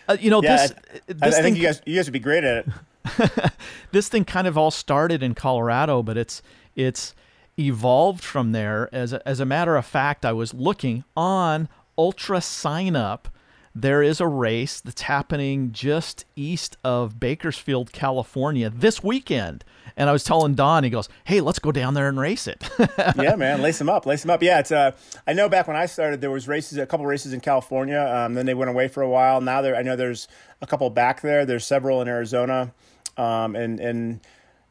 uh, 0.08 0.16
you 0.18 0.30
know 0.30 0.42
yeah, 0.42 0.56
this. 0.56 0.72
I, 0.72 1.12
this 1.12 1.22
I, 1.22 1.30
thing, 1.30 1.42
think 1.42 1.56
you 1.58 1.62
guys 1.62 1.82
you 1.86 1.96
guys 1.96 2.06
would 2.06 2.12
be 2.12 2.18
great 2.18 2.44
at 2.44 2.66
it. 2.66 3.52
this 3.92 4.08
thing 4.08 4.24
kind 4.24 4.46
of 4.46 4.56
all 4.56 4.70
started 4.70 5.22
in 5.22 5.34
Colorado, 5.34 6.02
but 6.02 6.16
it's 6.16 6.42
it's 6.76 7.14
evolved 7.58 8.24
from 8.24 8.52
there. 8.52 8.88
As 8.92 9.12
a, 9.12 9.26
as 9.28 9.40
a 9.40 9.44
matter 9.44 9.76
of 9.76 9.86
fact, 9.86 10.24
I 10.24 10.32
was 10.32 10.54
looking 10.54 11.04
on 11.16 11.68
Ultra 11.96 12.40
Sign 12.40 12.96
Up. 12.96 13.28
there 13.72 14.02
is 14.02 14.20
a 14.20 14.26
race 14.26 14.80
that's 14.80 15.02
happening 15.02 15.70
just 15.70 16.24
east 16.34 16.76
of 16.82 17.20
Bakersfield, 17.20 17.92
California 17.92 18.68
this 18.68 19.02
weekend. 19.02 19.64
And 19.96 20.08
I 20.08 20.12
was 20.12 20.24
telling 20.24 20.54
Don, 20.54 20.82
he 20.82 20.90
goes, 20.90 21.08
"Hey, 21.24 21.40
let's 21.40 21.58
go 21.58 21.70
down 21.72 21.94
there 21.94 22.08
and 22.08 22.18
race 22.18 22.46
it." 22.46 22.68
yeah, 23.16 23.36
man, 23.36 23.60
lace 23.60 23.78
them 23.78 23.88
up, 23.88 24.06
lace 24.06 24.22
them 24.22 24.30
up. 24.30 24.42
Yeah, 24.42 24.60
it's. 24.60 24.72
Uh, 24.72 24.92
I 25.26 25.34
know 25.34 25.48
back 25.48 25.68
when 25.68 25.76
I 25.76 25.86
started, 25.86 26.20
there 26.20 26.30
was 26.30 26.48
races, 26.48 26.78
a 26.78 26.86
couple 26.86 27.06
races 27.06 27.32
in 27.32 27.40
California. 27.40 28.00
Um, 28.00 28.34
then 28.34 28.46
they 28.46 28.54
went 28.54 28.70
away 28.70 28.88
for 28.88 29.02
a 29.02 29.08
while. 29.08 29.40
Now 29.40 29.60
there, 29.60 29.76
I 29.76 29.82
know 29.82 29.96
there's 29.96 30.26
a 30.62 30.66
couple 30.66 30.88
back 30.90 31.20
there. 31.20 31.44
There's 31.44 31.66
several 31.66 32.00
in 32.00 32.08
Arizona, 32.08 32.72
um, 33.16 33.54
and 33.54 33.78
and 33.78 34.20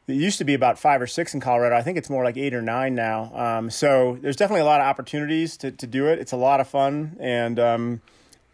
it 0.06 0.14
used 0.14 0.38
to 0.38 0.44
be 0.44 0.54
about 0.54 0.78
five 0.78 1.00
or 1.00 1.06
six 1.06 1.34
in 1.34 1.40
Colorado. 1.40 1.76
I 1.76 1.82
think 1.82 1.96
it's 1.98 2.10
more 2.10 2.24
like 2.24 2.36
eight 2.36 2.54
or 2.54 2.62
nine 2.62 2.94
now. 2.94 3.30
Um, 3.34 3.70
so 3.70 4.18
there's 4.20 4.36
definitely 4.36 4.62
a 4.62 4.64
lot 4.64 4.80
of 4.80 4.86
opportunities 4.86 5.56
to, 5.58 5.70
to 5.70 5.86
do 5.86 6.06
it. 6.06 6.18
It's 6.18 6.32
a 6.32 6.36
lot 6.36 6.60
of 6.60 6.68
fun. 6.68 7.16
And 7.20 7.60
um, 7.60 8.00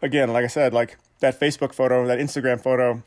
again, 0.01 0.31
like 0.33 0.43
I 0.43 0.47
said, 0.47 0.73
like 0.73 0.97
that 1.19 1.39
Facebook 1.39 1.73
photo, 1.73 2.05
that 2.05 2.19
Instagram 2.19 2.61
photo 2.61 3.01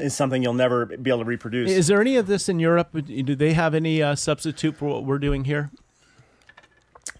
is 0.00 0.14
something 0.14 0.42
you'll 0.42 0.54
never 0.54 0.86
be 0.86 1.10
able 1.10 1.20
to 1.20 1.24
reproduce. 1.24 1.70
Is 1.70 1.86
there 1.86 2.00
any 2.00 2.16
of 2.16 2.26
this 2.26 2.48
in 2.48 2.58
Europe? 2.60 2.90
Do 2.92 3.36
they 3.36 3.52
have 3.52 3.74
any 3.74 4.02
uh, 4.02 4.14
substitute 4.14 4.76
for 4.76 4.86
what 4.86 5.04
we're 5.04 5.18
doing 5.18 5.44
here? 5.44 5.70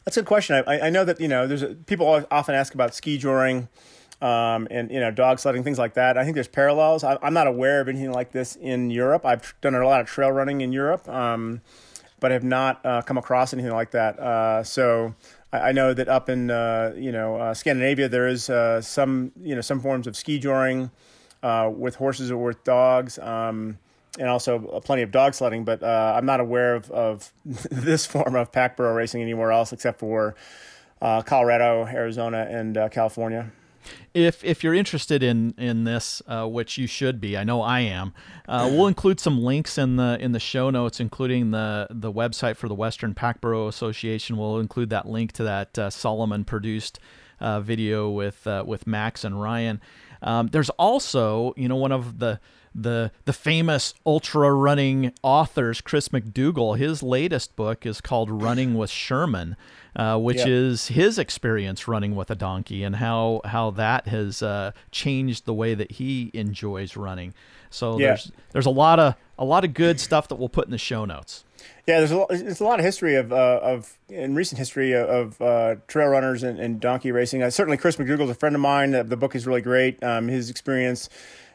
That's 0.04 0.16
a 0.16 0.22
good 0.22 0.26
question. 0.26 0.62
I, 0.66 0.80
I 0.80 0.90
know 0.90 1.04
that, 1.04 1.20
you 1.20 1.28
know, 1.28 1.46
there's 1.46 1.62
a, 1.62 1.74
people 1.74 2.24
often 2.30 2.54
ask 2.54 2.74
about 2.74 2.94
ski 2.94 3.18
joring 3.18 3.68
um, 4.20 4.66
and 4.70 4.90
you 4.90 5.00
know 5.00 5.10
dog 5.10 5.38
sledding 5.38 5.62
things 5.62 5.78
like 5.78 5.94
that. 5.94 6.18
I 6.18 6.24
think 6.24 6.34
there's 6.34 6.48
parallels. 6.48 7.04
I, 7.04 7.18
am 7.22 7.34
not 7.34 7.46
aware 7.46 7.80
of 7.80 7.88
anything 7.88 8.12
like 8.12 8.32
this 8.32 8.56
in 8.56 8.90
Europe. 8.90 9.24
I've 9.24 9.54
done 9.60 9.74
a 9.74 9.86
lot 9.86 10.00
of 10.00 10.06
trail 10.06 10.32
running 10.32 10.60
in 10.60 10.72
Europe, 10.72 11.08
um, 11.08 11.60
but 12.18 12.32
have 12.32 12.44
not 12.44 12.84
uh, 12.84 13.02
come 13.02 13.16
across 13.16 13.52
anything 13.52 13.72
like 13.72 13.92
that. 13.92 14.18
Uh, 14.18 14.64
so 14.64 15.14
I, 15.52 15.58
I, 15.58 15.72
know 15.72 15.94
that 15.94 16.08
up 16.08 16.28
in 16.28 16.50
uh, 16.50 16.94
you 16.96 17.12
know 17.12 17.36
uh, 17.36 17.54
Scandinavia 17.54 18.08
there 18.08 18.26
is 18.26 18.50
uh, 18.50 18.80
some 18.80 19.32
you 19.40 19.54
know 19.54 19.60
some 19.60 19.80
forms 19.80 20.06
of 20.08 20.16
ski 20.16 20.38
joring 20.38 20.90
uh, 21.42 21.70
with 21.72 21.94
horses 21.96 22.30
or 22.30 22.38
with 22.38 22.64
dogs. 22.64 23.18
Um, 23.18 23.78
and 24.18 24.26
also 24.26 24.80
plenty 24.80 25.02
of 25.02 25.12
dog 25.12 25.32
sledding, 25.32 25.64
but 25.64 25.80
I'm 25.84 26.26
not 26.26 26.40
aware 26.40 26.74
of, 26.74 26.90
of 26.90 27.32
this 27.44 28.04
form 28.04 28.34
of 28.34 28.50
pack 28.50 28.76
burro 28.76 28.92
racing 28.92 29.22
anywhere 29.22 29.52
else 29.52 29.72
except 29.72 30.00
for 30.00 30.34
Colorado, 31.00 31.86
Arizona, 31.86 32.48
and 32.50 32.90
California 32.90 33.52
if 34.14 34.44
if 34.44 34.64
you're 34.64 34.74
interested 34.74 35.22
in 35.22 35.54
in 35.58 35.84
this, 35.84 36.22
uh, 36.26 36.46
which 36.46 36.78
you 36.78 36.86
should 36.86 37.20
be, 37.20 37.36
I 37.36 37.44
know 37.44 37.62
I 37.62 37.80
am. 37.80 38.14
Uh, 38.48 38.68
we'll 38.72 38.86
include 38.94 39.20
some 39.20 39.42
links 39.42 39.78
in 39.78 39.96
the 39.96 40.18
in 40.20 40.32
the 40.32 40.40
show 40.40 40.70
notes, 40.70 41.00
including 41.00 41.50
the 41.50 41.86
the 41.90 42.12
website 42.12 42.56
for 42.56 42.68
the 42.68 42.74
Western 42.74 43.14
Pack 43.14 43.40
Burro 43.40 43.68
Association. 43.68 44.36
We'll 44.36 44.60
include 44.60 44.90
that 44.90 45.08
link 45.08 45.32
to 45.32 45.44
that 45.44 45.78
uh, 45.78 45.90
Salomon 45.90 46.44
produced 46.44 46.98
uh, 47.40 47.60
video 47.60 48.10
with 48.10 48.46
uh, 48.46 48.64
with 48.66 48.86
Max 48.86 49.24
and 49.24 49.40
Ryan. 49.40 49.80
Um, 50.22 50.48
there's 50.48 50.70
also, 50.70 51.54
you 51.56 51.68
know, 51.68 51.76
one 51.76 51.92
of 51.92 52.18
the 52.18 52.40
the 52.74 53.10
the 53.24 53.32
famous 53.32 53.94
ultra 54.04 54.52
running 54.52 55.12
authors, 55.22 55.80
Chris 55.80 56.08
McDougall. 56.08 56.78
His 56.78 57.02
latest 57.02 57.56
book 57.56 57.86
is 57.86 58.00
called 58.00 58.30
Running 58.30 58.74
with 58.74 58.90
Sherman 58.90 59.56
uh, 59.98 60.16
which 60.16 60.38
yep. 60.38 60.48
is 60.48 60.88
his 60.88 61.18
experience 61.18 61.88
running 61.88 62.14
with 62.14 62.30
a 62.30 62.34
donkey 62.36 62.84
and 62.84 62.96
how 62.96 63.40
how 63.44 63.70
that 63.72 64.06
has 64.06 64.42
uh, 64.42 64.70
changed 64.92 65.44
the 65.44 65.52
way 65.52 65.74
that 65.74 65.92
he 65.92 66.30
enjoys 66.32 66.96
running. 66.96 67.34
So 67.68 67.98
yeah. 67.98 68.08
there's 68.08 68.32
there's 68.52 68.66
a 68.66 68.70
lot 68.70 69.00
of 69.00 69.16
a 69.38 69.44
lot 69.44 69.64
of 69.64 69.74
good 69.74 69.98
stuff 69.98 70.28
that 70.28 70.36
we'll 70.36 70.48
put 70.48 70.66
in 70.66 70.70
the 70.70 70.78
show 70.78 71.04
notes. 71.04 71.44
Yeah, 71.86 71.98
there's 71.98 72.12
a 72.12 72.16
lot, 72.18 72.28
there's 72.28 72.60
a 72.60 72.64
lot 72.64 72.78
of 72.78 72.84
history 72.84 73.16
of 73.16 73.32
uh, 73.32 73.58
of 73.60 73.98
in 74.08 74.36
recent 74.36 74.58
history 74.58 74.94
of, 74.94 75.40
uh, 75.42 75.76
trail 75.88 76.08
runners 76.08 76.42
and, 76.42 76.60
and 76.60 76.80
donkey 76.80 77.10
racing. 77.10 77.42
Uh, 77.42 77.50
certainly, 77.50 77.76
Chris 77.76 77.96
McDougall 77.96 78.24
is 78.24 78.30
a 78.30 78.34
friend 78.34 78.54
of 78.54 78.60
mine. 78.60 78.92
The 78.92 79.16
book 79.16 79.34
is 79.34 79.46
really 79.46 79.60
great. 79.62 80.02
Um, 80.02 80.28
his 80.28 80.48
experience 80.48 81.08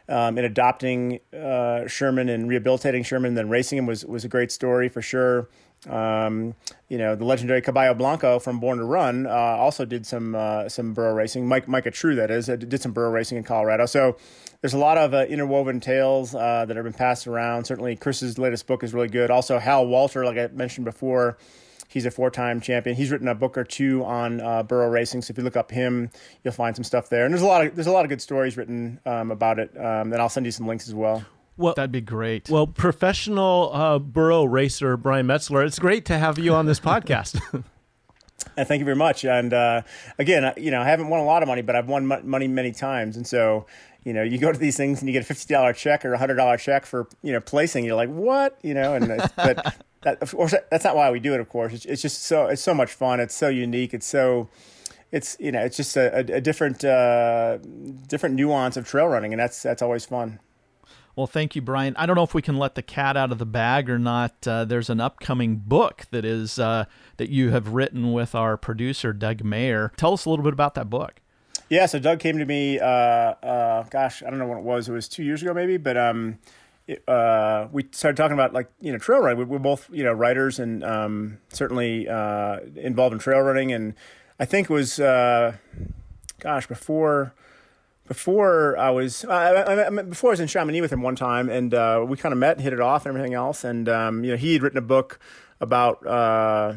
um, 0.09 0.37
in 0.37 0.45
adopting 0.45 1.19
uh, 1.33 1.87
Sherman 1.87 2.29
and 2.29 2.47
rehabilitating 2.49 3.03
Sherman, 3.03 3.29
and 3.29 3.37
then 3.37 3.49
racing 3.49 3.77
him 3.77 3.85
was 3.85 4.05
was 4.05 4.25
a 4.25 4.29
great 4.29 4.51
story 4.51 4.89
for 4.89 5.01
sure. 5.01 5.49
Um, 5.89 6.55
you 6.87 6.97
know, 6.97 7.15
the 7.15 7.25
legendary 7.25 7.61
Caballo 7.61 7.93
Blanco 7.93 8.39
from 8.39 8.59
Born 8.59 8.77
to 8.77 8.85
Run 8.85 9.25
uh, 9.27 9.29
also 9.29 9.83
did 9.85 10.05
some 10.05 10.35
uh, 10.35 10.69
some 10.69 10.93
burro 10.93 11.13
racing. 11.13 11.47
Mike 11.47 11.67
Micah 11.67 11.91
True, 11.91 12.15
that 12.15 12.31
is, 12.31 12.49
uh, 12.49 12.55
did 12.55 12.81
some 12.81 12.93
burro 12.93 13.11
racing 13.11 13.37
in 13.37 13.43
Colorado. 13.43 13.85
So 13.85 14.17
there's 14.61 14.73
a 14.73 14.77
lot 14.77 14.97
of 14.97 15.13
uh, 15.13 15.25
interwoven 15.25 15.79
tales 15.79 16.33
uh, 16.33 16.65
that 16.65 16.75
have 16.75 16.85
been 16.85 16.93
passed 16.93 17.27
around. 17.27 17.65
Certainly, 17.65 17.97
Chris's 17.97 18.37
latest 18.37 18.65
book 18.65 18.83
is 18.83 18.93
really 18.93 19.09
good. 19.09 19.29
Also, 19.29 19.59
Hal 19.59 19.85
Walter, 19.85 20.23
like 20.23 20.37
I 20.37 20.47
mentioned 20.53 20.85
before, 20.85 21.37
he's 21.93 22.07
a 22.07 22.11
four-time 22.11 22.59
champion. 22.59 22.95
He's 22.95 23.11
written 23.11 23.27
a 23.27 23.35
book 23.35 23.55
or 23.55 23.63
two 23.63 24.03
on 24.03 24.41
uh, 24.41 24.63
burro 24.63 24.89
racing. 24.89 25.21
So 25.21 25.31
if 25.31 25.37
you 25.37 25.43
look 25.43 25.55
up 25.55 25.69
him, 25.69 26.09
you'll 26.43 26.53
find 26.53 26.75
some 26.75 26.83
stuff 26.83 27.07
there. 27.09 27.25
And 27.25 27.33
there's 27.33 27.43
a 27.43 27.47
lot 27.47 27.65
of 27.65 27.75
there's 27.75 27.87
a 27.87 27.91
lot 27.91 28.03
of 28.03 28.09
good 28.09 28.21
stories 28.21 28.57
written 28.57 28.99
um, 29.05 29.29
about 29.29 29.59
it. 29.59 29.77
Um, 29.77 30.11
and 30.11 30.15
I'll 30.15 30.29
send 30.29 30.45
you 30.47 30.51
some 30.51 30.67
links 30.67 30.87
as 30.87 30.95
well. 30.95 31.23
Well, 31.55 31.75
that'd 31.75 31.91
be 31.91 32.01
great. 32.01 32.49
Well, 32.49 32.65
professional 32.65 33.69
uh, 33.71 33.99
burro 33.99 34.43
racer 34.43 34.97
Brian 34.97 35.27
Metzler, 35.27 35.63
it's 35.63 35.77
great 35.77 36.05
to 36.05 36.17
have 36.17 36.39
you 36.39 36.55
on 36.55 36.65
this 36.65 36.79
podcast. 36.79 37.39
and 38.57 38.67
thank 38.67 38.79
you 38.79 38.85
very 38.85 38.97
much. 38.97 39.23
And 39.23 39.53
uh, 39.53 39.83
again, 40.17 40.51
you 40.57 40.71
know, 40.71 40.81
I 40.81 40.85
haven't 40.85 41.09
won 41.09 41.19
a 41.19 41.25
lot 41.25 41.43
of 41.43 41.47
money, 41.47 41.61
but 41.61 41.75
I've 41.75 41.87
won 41.87 42.07
money 42.23 42.47
many 42.47 42.71
times. 42.71 43.17
And 43.17 43.27
so, 43.27 43.67
you 44.03 44.13
know, 44.13 44.23
you 44.23 44.39
go 44.39 44.51
to 44.51 44.57
these 44.57 44.75
things 44.75 44.99
and 44.99 45.07
you 45.07 45.13
get 45.13 45.21
a 45.21 45.27
fifty 45.27 45.53
dollar 45.53 45.73
check 45.73 46.03
or 46.05 46.13
a 46.13 46.17
hundred 46.17 46.35
dollar 46.35 46.57
check 46.57 46.87
for 46.87 47.07
you 47.21 47.31
know 47.31 47.39
placing. 47.39 47.85
You're 47.85 47.95
like, 47.95 48.09
what? 48.09 48.57
You 48.63 48.73
know, 48.73 48.95
and 48.95 49.07
but 49.35 49.75
that, 50.03 50.21
of 50.21 50.31
course 50.31 50.53
that's 50.69 50.83
not 50.83 50.95
why 50.95 51.11
we 51.11 51.19
do 51.19 51.33
it. 51.33 51.39
Of 51.39 51.49
course, 51.49 51.73
it's, 51.73 51.85
it's, 51.85 52.01
just 52.01 52.23
so 52.23 52.47
it's 52.47 52.61
so 52.61 52.73
much 52.73 52.93
fun. 52.93 53.19
It's 53.19 53.35
so 53.35 53.49
unique. 53.49 53.93
It's 53.93 54.05
so 54.05 54.49
it's 55.11 55.37
you 55.39 55.51
know 55.51 55.61
it's 55.61 55.77
just 55.77 55.95
a, 55.95 56.15
a, 56.15 56.37
a 56.37 56.41
different 56.41 56.83
uh, 56.83 57.57
different 58.07 58.35
nuance 58.35 58.77
of 58.77 58.87
trail 58.87 59.07
running, 59.07 59.33
and 59.33 59.39
that's 59.39 59.61
that's 59.61 59.81
always 59.81 60.05
fun. 60.05 60.39
Well, 61.15 61.27
thank 61.27 61.55
you, 61.55 61.61
Brian. 61.61 61.95
I 61.95 62.07
don't 62.07 62.15
know 62.15 62.23
if 62.23 62.33
we 62.33 62.41
can 62.41 62.57
let 62.57 62.73
the 62.73 62.81
cat 62.81 63.15
out 63.15 63.31
of 63.31 63.37
the 63.37 63.45
bag 63.45 63.87
or 63.87 63.99
not. 63.99 64.47
Uh, 64.47 64.65
there's 64.65 64.89
an 64.89 64.99
upcoming 64.99 65.57
book 65.57 66.07
that 66.09 66.25
is 66.25 66.57
uh, 66.57 66.85
that 67.17 67.29
you 67.29 67.51
have 67.51 67.69
written 67.69 68.13
with 68.13 68.33
our 68.33 68.57
producer 68.57 69.13
Doug 69.13 69.43
Mayer. 69.43 69.91
Tell 69.95 70.13
us 70.13 70.25
a 70.25 70.29
little 70.31 70.43
bit 70.43 70.53
about 70.53 70.73
that 70.73 70.89
book. 70.89 71.21
Yeah, 71.69 71.85
so 71.85 71.99
Doug 71.99 72.19
came 72.19 72.39
to 72.39 72.45
me. 72.45 72.79
Uh, 72.79 72.87
uh 72.87 73.83
gosh, 73.83 74.23
I 74.23 74.31
don't 74.31 74.39
know 74.39 74.47
when 74.47 74.57
it 74.57 74.63
was. 74.63 74.89
It 74.89 74.91
was 74.91 75.07
two 75.07 75.23
years 75.23 75.43
ago, 75.43 75.53
maybe. 75.53 75.77
But 75.77 75.97
um, 75.97 76.39
uh, 77.07 77.67
we 77.71 77.85
started 77.91 78.17
talking 78.17 78.33
about 78.33 78.53
like 78.53 78.69
you 78.81 78.91
know 78.91 78.97
trail 78.97 79.19
running. 79.19 79.47
We're 79.47 79.59
both 79.59 79.89
you 79.91 80.03
know 80.03 80.13
writers 80.13 80.59
and 80.59 80.83
um, 80.83 81.39
certainly 81.49 82.07
uh, 82.07 82.59
involved 82.75 83.13
in 83.13 83.19
trail 83.19 83.39
running. 83.39 83.71
And 83.71 83.93
I 84.39 84.45
think 84.45 84.69
it 84.69 84.73
was 84.73 84.97
gosh 84.97 86.67
before 86.67 87.33
before 88.07 88.77
I 88.77 88.89
was 88.89 89.25
I, 89.25 89.85
I, 89.87 89.89
before 89.89 90.31
I 90.31 90.33
was 90.33 90.39
in 90.39 90.47
Chamonix 90.47 90.81
with 90.81 90.91
him 90.91 91.01
one 91.01 91.15
time, 91.15 91.49
and 91.49 91.73
uh, 91.73 92.05
we 92.07 92.17
kind 92.17 92.33
of 92.33 92.39
met, 92.39 92.57
and 92.57 92.61
hit 92.61 92.73
it 92.73 92.81
off, 92.81 93.05
and 93.05 93.15
everything 93.15 93.33
else. 93.33 93.63
And 93.63 93.87
um, 93.87 94.23
you 94.23 94.31
know, 94.31 94.37
he 94.37 94.53
had 94.53 94.61
written 94.61 94.77
a 94.77 94.81
book 94.81 95.19
about 95.61 96.05
uh, 96.05 96.73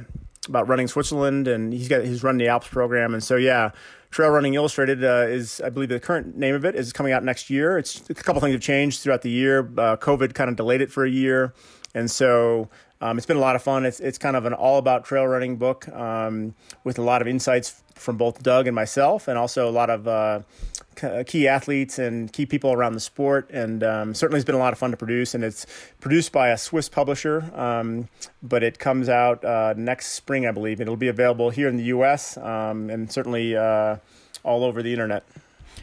about 0.48 0.68
running 0.68 0.88
Switzerland, 0.88 1.48
and 1.48 1.72
he's 1.72 1.88
got 1.88 2.04
he's 2.04 2.22
run 2.22 2.36
the 2.36 2.48
Alps 2.48 2.68
program, 2.68 3.14
and 3.14 3.22
so 3.22 3.36
yeah. 3.36 3.70
Trail 4.10 4.30
Running 4.30 4.54
Illustrated 4.54 5.04
uh, 5.04 5.26
is, 5.28 5.60
I 5.60 5.68
believe, 5.68 5.88
the 5.88 6.00
current 6.00 6.36
name 6.36 6.54
of 6.54 6.64
it 6.64 6.74
is 6.74 6.92
coming 6.92 7.12
out 7.12 7.24
next 7.24 7.50
year. 7.50 7.78
It's 7.78 8.08
a 8.08 8.14
couple 8.14 8.40
things 8.40 8.52
have 8.52 8.62
changed 8.62 9.00
throughout 9.00 9.22
the 9.22 9.30
year. 9.30 9.60
Uh, 9.60 9.96
COVID 9.96 10.34
kind 10.34 10.48
of 10.48 10.56
delayed 10.56 10.80
it 10.80 10.90
for 10.90 11.04
a 11.04 11.10
year, 11.10 11.52
and 11.94 12.10
so 12.10 12.68
um, 13.00 13.18
it's 13.18 13.26
been 13.26 13.36
a 13.36 13.40
lot 13.40 13.56
of 13.56 13.62
fun. 13.62 13.84
It's 13.84 14.00
it's 14.00 14.18
kind 14.18 14.36
of 14.36 14.46
an 14.46 14.52
all 14.52 14.78
about 14.78 15.04
trail 15.04 15.26
running 15.26 15.56
book 15.56 15.88
um, 15.88 16.54
with 16.84 16.98
a 16.98 17.02
lot 17.02 17.20
of 17.20 17.28
insights 17.28 17.82
from 17.94 18.16
both 18.16 18.42
Doug 18.42 18.66
and 18.66 18.74
myself, 18.74 19.28
and 19.28 19.38
also 19.38 19.68
a 19.68 19.70
lot 19.70 19.90
of 19.90 20.08
uh, 20.08 20.40
key 21.26 21.48
athletes 21.48 21.98
and 21.98 22.32
key 22.32 22.46
people 22.46 22.72
around 22.72 22.94
the 22.94 23.00
sport. 23.00 23.50
And 23.50 23.82
um, 23.82 24.14
certainly, 24.14 24.38
it's 24.38 24.44
been 24.44 24.54
a 24.54 24.58
lot 24.58 24.72
of 24.72 24.78
fun 24.78 24.90
to 24.90 24.96
produce. 24.96 25.34
And 25.34 25.44
it's 25.44 25.66
produced 26.00 26.32
by 26.32 26.48
a 26.48 26.58
Swiss 26.58 26.88
publisher, 26.88 27.50
um, 27.54 28.08
but 28.42 28.62
it 28.62 28.78
comes 28.78 29.08
out 29.08 29.44
uh, 29.44 29.74
next 29.76 30.12
spring, 30.12 30.46
I 30.46 30.50
believe. 30.50 30.80
It'll 30.80 30.96
be 30.96 31.08
available 31.08 31.50
here 31.50 31.68
in 31.68 31.76
the 31.76 31.84
U.S. 31.84 32.36
Um, 32.36 32.90
and 32.90 33.10
certainly 33.10 33.56
uh, 33.56 33.96
all 34.42 34.64
over 34.64 34.82
the 34.82 34.92
internet. 34.92 35.24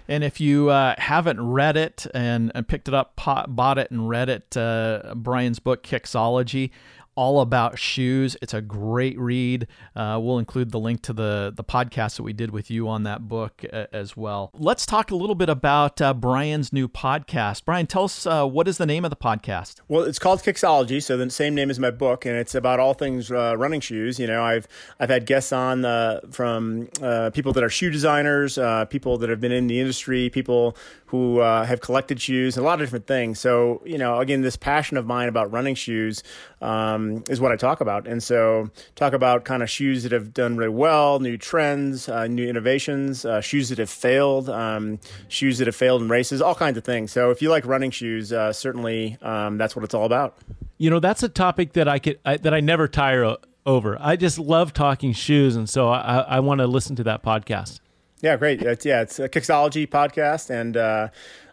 And 0.07 0.23
if 0.23 0.41
you 0.41 0.69
uh, 0.69 0.95
haven't 0.97 1.39
read 1.39 1.77
it 1.77 2.05
and, 2.13 2.51
and, 2.53 2.67
picked 2.67 2.87
it 2.87 2.93
up, 2.93 3.15
bought 3.15 3.77
it, 3.77 3.89
and 3.89 4.09
read 4.09 4.27
it, 4.27 4.57
uh, 4.57 5.13
Brian's 5.15 5.59
book, 5.59 5.83
Kicksology, 5.83 6.71
all 7.15 7.41
about 7.41 7.77
shoes. 7.77 8.35
It's 8.41 8.53
a 8.53 8.61
great 8.61 9.17
read. 9.19 9.67
Uh, 9.95 10.19
we'll 10.21 10.39
include 10.39 10.71
the 10.71 10.79
link 10.79 11.01
to 11.03 11.13
the 11.13 11.53
the 11.55 11.63
podcast 11.63 12.17
that 12.17 12.23
we 12.23 12.33
did 12.33 12.51
with 12.51 12.71
you 12.71 12.87
on 12.87 13.03
that 13.03 13.27
book 13.27 13.63
uh, 13.71 13.85
as 13.91 14.17
well. 14.17 14.51
Let's 14.53 14.85
talk 14.85 15.11
a 15.11 15.15
little 15.15 15.35
bit 15.35 15.49
about 15.49 16.01
uh, 16.01 16.13
Brian's 16.13 16.73
new 16.73 16.87
podcast. 16.87 17.65
Brian, 17.65 17.87
tell 17.87 18.05
us 18.05 18.25
uh, 18.25 18.45
what 18.45 18.67
is 18.67 18.77
the 18.77 18.85
name 18.85 19.05
of 19.05 19.09
the 19.09 19.15
podcast? 19.15 19.81
Well, 19.87 20.03
it's 20.03 20.19
called 20.19 20.41
Kicksology, 20.41 21.01
so 21.01 21.17
the 21.17 21.29
same 21.29 21.55
name 21.55 21.69
as 21.69 21.79
my 21.79 21.91
book, 21.91 22.25
and 22.25 22.35
it's 22.35 22.55
about 22.55 22.79
all 22.79 22.93
things 22.93 23.31
uh, 23.31 23.55
running 23.57 23.81
shoes. 23.81 24.19
You 24.19 24.27
know, 24.27 24.43
I've 24.43 24.67
I've 24.99 25.09
had 25.09 25.25
guests 25.25 25.51
on 25.51 25.83
from 26.31 26.87
people 27.33 27.53
that 27.53 27.63
are 27.63 27.69
shoe 27.69 27.91
designers, 27.91 28.57
people 28.89 29.17
that 29.17 29.29
have 29.29 29.39
been 29.39 29.51
in 29.51 29.67
the 29.67 29.79
industry, 29.79 30.29
people 30.29 30.75
who 31.07 31.39
have 31.39 31.81
collected 31.81 32.19
shoes, 32.19 32.57
a 32.57 32.61
lot 32.61 32.75
of 32.75 32.79
different 32.79 33.05
things. 33.05 33.39
So, 33.39 33.81
you 33.85 33.97
know, 33.97 34.19
again, 34.19 34.41
this 34.41 34.55
passion 34.55 34.97
of 34.97 35.05
mine 35.05 35.29
about 35.29 35.51
running 35.51 35.75
shoes. 35.75 36.23
Um, 36.61 37.02
um, 37.03 37.23
is 37.29 37.39
what 37.39 37.51
I 37.51 37.55
talk 37.55 37.81
about. 37.81 38.07
And 38.07 38.21
so, 38.21 38.69
talk 38.95 39.13
about 39.13 39.45
kind 39.45 39.63
of 39.63 39.69
shoes 39.69 40.03
that 40.03 40.11
have 40.11 40.33
done 40.33 40.57
really 40.57 40.69
well, 40.69 41.19
new 41.19 41.37
trends, 41.37 42.09
uh, 42.09 42.27
new 42.27 42.47
innovations, 42.47 43.25
uh, 43.25 43.41
shoes 43.41 43.69
that 43.69 43.77
have 43.77 43.89
failed, 43.89 44.49
um, 44.49 44.99
shoes 45.27 45.57
that 45.57 45.67
have 45.67 45.75
failed 45.75 46.01
in 46.01 46.09
races, 46.09 46.41
all 46.41 46.55
kinds 46.55 46.77
of 46.77 46.83
things. 46.83 47.11
So, 47.11 47.31
if 47.31 47.41
you 47.41 47.49
like 47.49 47.65
running 47.65 47.91
shoes, 47.91 48.31
uh, 48.31 48.53
certainly 48.53 49.17
um, 49.21 49.57
that's 49.57 49.75
what 49.75 49.83
it's 49.83 49.93
all 49.93 50.05
about. 50.05 50.37
You 50.77 50.89
know, 50.89 50.99
that's 50.99 51.23
a 51.23 51.29
topic 51.29 51.73
that 51.73 51.87
I 51.87 51.99
could 51.99 52.19
I, 52.25 52.37
that 52.37 52.53
I 52.53 52.59
never 52.59 52.87
tire 52.87 53.23
o- 53.23 53.37
over. 53.65 53.97
I 53.99 54.15
just 54.15 54.39
love 54.39 54.73
talking 54.73 55.13
shoes, 55.13 55.55
and 55.55 55.69
so 55.69 55.89
I, 55.89 56.19
I 56.19 56.39
want 56.39 56.59
to 56.59 56.67
listen 56.67 56.95
to 56.97 57.03
that 57.03 57.23
podcast. 57.23 57.79
Yeah, 58.21 58.37
great. 58.37 58.61
It's, 58.61 58.85
yeah, 58.85 59.01
it's 59.01 59.19
a 59.19 59.27
Kicksology 59.27 59.85
podcast, 59.85 60.49
and 60.49 60.77
uh, 60.77 61.09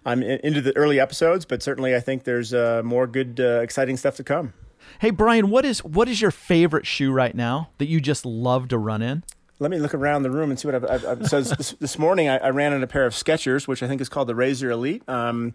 I'm 0.07 0.23
in, 0.23 0.39
into 0.45 0.61
the 0.61 0.77
early 0.77 1.01
episodes, 1.01 1.45
but 1.45 1.65
certainly 1.65 1.97
I 1.97 2.01
think 2.01 2.23
there's 2.23 2.55
uh, 2.55 2.83
more 2.85 3.09
good, 3.09 3.41
uh, 3.41 3.61
exciting 3.61 3.97
stuff 3.97 4.15
to 4.17 4.25
come. 4.25 4.53
Hey 5.01 5.09
Brian, 5.09 5.49
what 5.49 5.65
is 5.65 5.83
what 5.83 6.11
is 6.11 6.21
your 6.21 6.31
favorite 6.31 6.87
shoe 6.87 7.11
right 7.11 7.35
now 7.35 7.71
that 7.79 7.89
you 7.89 8.03
just 8.03 8.27
love 8.27 8.69
to 8.69 8.77
run 8.77 9.01
in? 9.01 9.25
Let 9.59 9.71
me 9.71 9.79
look 9.79 9.95
around 9.95 10.25
the 10.25 10.31
room 10.31 10.51
and 10.51 10.61
see 10.61 10.69
what 10.69 10.75
I've. 10.75 10.85
I've, 10.85 11.07
I've 11.07 11.27
so 11.27 11.41
this, 11.41 11.71
this 11.81 11.99
morning 11.99 12.29
I, 12.29 12.37
I, 12.37 12.51
ran 12.51 12.75
in 12.75 12.83
a 12.83 12.87
pair 12.87 13.07
of 13.07 13.15
Skechers, 13.15 13.67
which 13.67 13.83
I 13.83 13.89
think 13.89 14.03
is 14.03 14.11
called 14.11 14.29
the 14.29 14.35
Razor 14.35 14.71
Elite. 14.71 15.03
Um, 15.09 15.55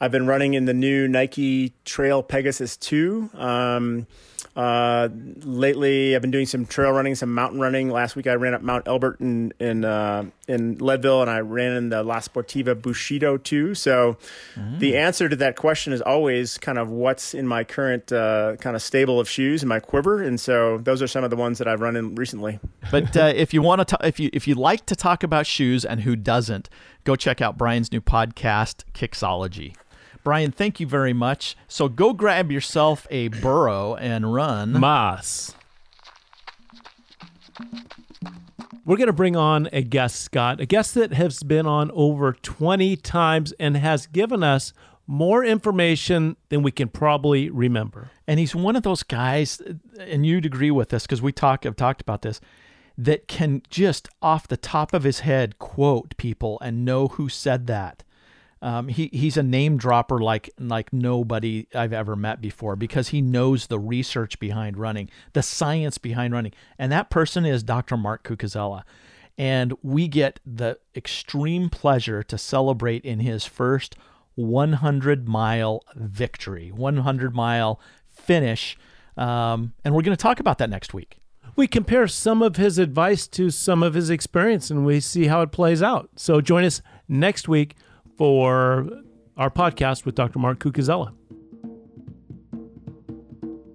I've 0.00 0.12
been 0.12 0.26
running 0.26 0.54
in 0.54 0.66
the 0.66 0.74
new 0.74 1.08
Nike 1.08 1.72
Trail 1.84 2.22
Pegasus 2.22 2.76
2. 2.76 3.30
Um, 3.34 4.06
uh, 4.54 5.08
lately, 5.42 6.16
I've 6.16 6.22
been 6.22 6.30
doing 6.30 6.46
some 6.46 6.64
trail 6.64 6.90
running, 6.90 7.14
some 7.14 7.32
mountain 7.34 7.60
running. 7.60 7.90
Last 7.90 8.16
week, 8.16 8.26
I 8.26 8.34
ran 8.34 8.54
up 8.54 8.62
Mount 8.62 8.88
Elbert 8.88 9.20
in 9.20 9.52
in 9.60 9.84
uh, 9.84 10.24
in 10.48 10.78
Leadville, 10.78 11.20
and 11.20 11.30
I 11.30 11.40
ran 11.40 11.72
in 11.72 11.88
the 11.90 12.02
La 12.02 12.20
Sportiva 12.20 12.80
Bushido 12.80 13.36
too. 13.36 13.74
So, 13.74 14.16
mm. 14.54 14.78
the 14.78 14.96
answer 14.96 15.28
to 15.28 15.36
that 15.36 15.56
question 15.56 15.92
is 15.92 16.00
always 16.00 16.56
kind 16.56 16.78
of 16.78 16.88
what's 16.88 17.34
in 17.34 17.46
my 17.46 17.64
current 17.64 18.10
uh, 18.12 18.56
kind 18.56 18.74
of 18.74 18.80
stable 18.80 19.20
of 19.20 19.28
shoes 19.28 19.62
in 19.62 19.68
my 19.68 19.78
quiver, 19.78 20.22
and 20.22 20.40
so 20.40 20.78
those 20.78 21.02
are 21.02 21.08
some 21.08 21.22
of 21.22 21.28
the 21.28 21.36
ones 21.36 21.58
that 21.58 21.68
I've 21.68 21.82
run 21.82 21.94
in 21.94 22.14
recently. 22.14 22.58
But 22.90 23.14
uh, 23.14 23.32
if 23.36 23.52
you 23.52 23.60
want 23.60 23.86
to, 23.88 23.98
if 24.04 24.18
you 24.18 24.30
if 24.32 24.48
you 24.48 24.54
like 24.54 24.86
to 24.86 24.96
talk 24.96 25.22
about 25.22 25.46
shoes, 25.46 25.84
and 25.84 26.00
who 26.00 26.16
doesn't, 26.16 26.70
go 27.04 27.14
check 27.14 27.42
out 27.42 27.58
Brian's 27.58 27.92
new 27.92 28.00
podcast, 28.00 28.84
Kicksology. 28.94 29.74
Brian, 30.26 30.50
thank 30.50 30.80
you 30.80 30.88
very 30.88 31.12
much. 31.12 31.56
So 31.68 31.88
go 31.88 32.12
grab 32.12 32.50
yourself 32.50 33.06
a 33.12 33.28
burro 33.28 33.94
and 33.94 34.34
run. 34.34 34.72
Mas. 34.72 35.54
We're 38.84 38.96
going 38.96 39.06
to 39.06 39.12
bring 39.12 39.36
on 39.36 39.68
a 39.72 39.82
guest, 39.82 40.20
Scott, 40.20 40.60
a 40.60 40.66
guest 40.66 40.94
that 40.94 41.12
has 41.12 41.44
been 41.44 41.64
on 41.68 41.92
over 41.92 42.32
20 42.32 42.96
times 42.96 43.52
and 43.60 43.76
has 43.76 44.08
given 44.08 44.42
us 44.42 44.72
more 45.06 45.44
information 45.44 46.34
than 46.48 46.64
we 46.64 46.72
can 46.72 46.88
probably 46.88 47.48
remember. 47.48 48.10
And 48.26 48.40
he's 48.40 48.52
one 48.52 48.74
of 48.74 48.82
those 48.82 49.04
guys, 49.04 49.62
and 49.96 50.26
you'd 50.26 50.44
agree 50.44 50.72
with 50.72 50.88
this 50.88 51.04
because 51.04 51.22
we 51.22 51.30
talk 51.30 51.62
have 51.62 51.76
talked 51.76 52.00
about 52.00 52.22
this, 52.22 52.40
that 52.98 53.28
can 53.28 53.62
just 53.70 54.08
off 54.20 54.48
the 54.48 54.56
top 54.56 54.92
of 54.92 55.04
his 55.04 55.20
head 55.20 55.60
quote 55.60 56.16
people 56.16 56.58
and 56.62 56.84
know 56.84 57.06
who 57.06 57.28
said 57.28 57.68
that. 57.68 58.02
Um, 58.62 58.88
he 58.88 59.10
he's 59.12 59.36
a 59.36 59.42
name 59.42 59.76
dropper 59.76 60.18
like 60.18 60.50
like 60.58 60.92
nobody 60.92 61.66
I've 61.74 61.92
ever 61.92 62.16
met 62.16 62.40
before 62.40 62.74
because 62.74 63.08
he 63.08 63.20
knows 63.20 63.66
the 63.66 63.78
research 63.78 64.38
behind 64.38 64.78
running, 64.78 65.10
the 65.34 65.42
science 65.42 65.98
behind 65.98 66.32
running, 66.32 66.52
and 66.78 66.90
that 66.90 67.10
person 67.10 67.44
is 67.44 67.62
Dr. 67.62 67.96
Mark 67.96 68.24
Cucuzzella. 68.26 68.84
And 69.38 69.74
we 69.82 70.08
get 70.08 70.40
the 70.46 70.78
extreme 70.94 71.68
pleasure 71.68 72.22
to 72.22 72.38
celebrate 72.38 73.04
in 73.04 73.20
his 73.20 73.44
first 73.44 73.94
100 74.36 75.28
mile 75.28 75.82
victory, 75.94 76.70
100 76.70 77.34
mile 77.34 77.78
finish. 78.10 78.78
Um, 79.16 79.74
and 79.84 79.94
we're 79.94 80.02
going 80.02 80.16
to 80.16 80.22
talk 80.22 80.40
about 80.40 80.56
that 80.58 80.70
next 80.70 80.94
week. 80.94 81.18
We 81.54 81.66
compare 81.66 82.06
some 82.06 82.42
of 82.42 82.56
his 82.56 82.78
advice 82.78 83.26
to 83.28 83.50
some 83.50 83.82
of 83.82 83.94
his 83.94 84.10
experience 84.10 84.70
and 84.70 84.84
we 84.84 85.00
see 85.00 85.26
how 85.26 85.42
it 85.42 85.52
plays 85.52 85.82
out. 85.82 86.10
So 86.16 86.40
join 86.40 86.64
us 86.64 86.82
next 87.08 87.48
week 87.48 87.76
for 88.16 88.88
our 89.36 89.50
podcast 89.50 90.04
with 90.04 90.14
Dr. 90.14 90.38
Mark 90.38 90.58
Cucuzzella. 90.58 91.12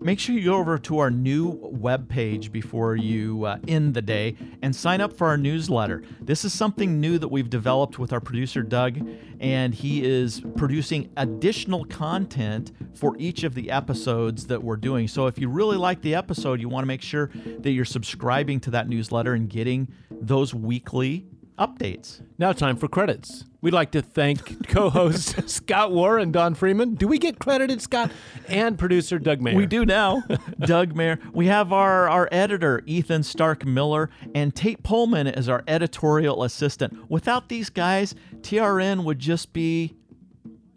Make 0.04 0.20
sure 0.20 0.34
you 0.34 0.46
go 0.46 0.56
over 0.56 0.80
to 0.80 0.98
our 0.98 1.12
new 1.12 1.60
webpage 1.60 2.52
before 2.52 2.96
you 2.96 3.46
uh, 3.46 3.60
end 3.68 3.94
the 3.94 4.02
day 4.02 4.36
and 4.64 4.76
sign 4.76 5.00
up 5.00 5.14
for 5.14 5.28
our 5.28 5.38
newsletter. 5.38 6.02
This 6.20 6.44
is 6.44 6.52
something 6.54 7.00
new 7.00 7.20
that 7.20 7.28
we've 7.28 7.52
developed 7.52 8.00
with 8.00 8.12
our 8.12 8.20
producer, 8.20 8.64
Doug, 8.64 8.98
and 9.40 9.76
he 9.76 10.04
is 10.04 10.42
producing 10.56 11.12
additional 11.18 11.86
content 11.86 12.72
for 12.96 13.16
each 13.20 13.44
of 13.44 13.54
the 13.54 13.70
episodes 13.70 14.48
that 14.48 14.64
we're 14.64 14.76
doing. 14.76 15.08
So 15.08 15.28
if 15.28 15.38
you 15.38 15.50
really 15.50 15.78
like 15.78 16.02
the 16.02 16.16
episode, 16.16 16.60
you 16.60 16.68
want 16.68 16.82
to 16.82 16.88
make 16.88 17.04
sure 17.04 17.30
that 17.60 17.70
you're 17.70 17.86
subscribing 17.86 18.60
to 18.62 18.72
that 18.72 18.90
newsletter 18.90 19.36
and 19.36 19.48
getting 19.48 19.88
those 20.10 20.52
weekly 20.52 21.28
updates. 21.58 22.22
Now, 22.38 22.54
time 22.54 22.78
for 22.78 22.88
credits. 22.88 23.46
We'd 23.62 23.74
like 23.74 23.92
to 23.92 24.02
thank 24.02 24.68
co 24.68 24.90
hosts 24.90 25.36
Scott 25.54 25.92
Warr 25.92 26.18
and 26.18 26.34
Don 26.34 26.56
Freeman. 26.56 26.96
Do 26.96 27.08
we 27.08 27.20
get 27.20 27.40
credited, 27.40 27.82
Scott? 27.82 28.12
And 28.48 28.78
producer 28.78 29.20
Doug 29.20 29.42
Mayer. 29.42 29.56
We 29.56 29.68
do 29.68 29.86
now. 29.86 30.24
Doug 30.60 30.96
Mayer. 30.96 31.20
We 31.34 31.48
have 31.48 31.72
our, 31.72 32.10
our 32.10 32.28
editor, 32.32 32.82
Ethan 32.86 33.24
Stark 33.24 33.66
Miller, 33.66 34.10
and 34.34 34.56
Tate 34.56 34.82
Pullman 34.84 35.28
as 35.28 35.48
our 35.48 35.64
editorial 35.68 36.44
assistant. 36.44 37.10
Without 37.10 37.50
these 37.50 37.70
guys, 37.70 38.16
TRN 38.42 39.04
would 39.04 39.20
just 39.20 39.54
be 39.54 39.96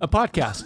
a 0.01 0.09
podcast. 0.09 0.64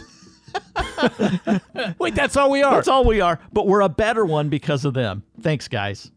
Wait, 1.98 2.14
that's 2.14 2.36
all 2.36 2.50
we 2.50 2.62
are. 2.62 2.76
That's 2.76 2.88
all 2.88 3.04
we 3.04 3.20
are, 3.20 3.38
but 3.52 3.66
we're 3.66 3.82
a 3.82 3.88
better 3.88 4.24
one 4.24 4.48
because 4.48 4.84
of 4.84 4.94
them. 4.94 5.22
Thanks, 5.40 5.68
guys. 5.68 6.10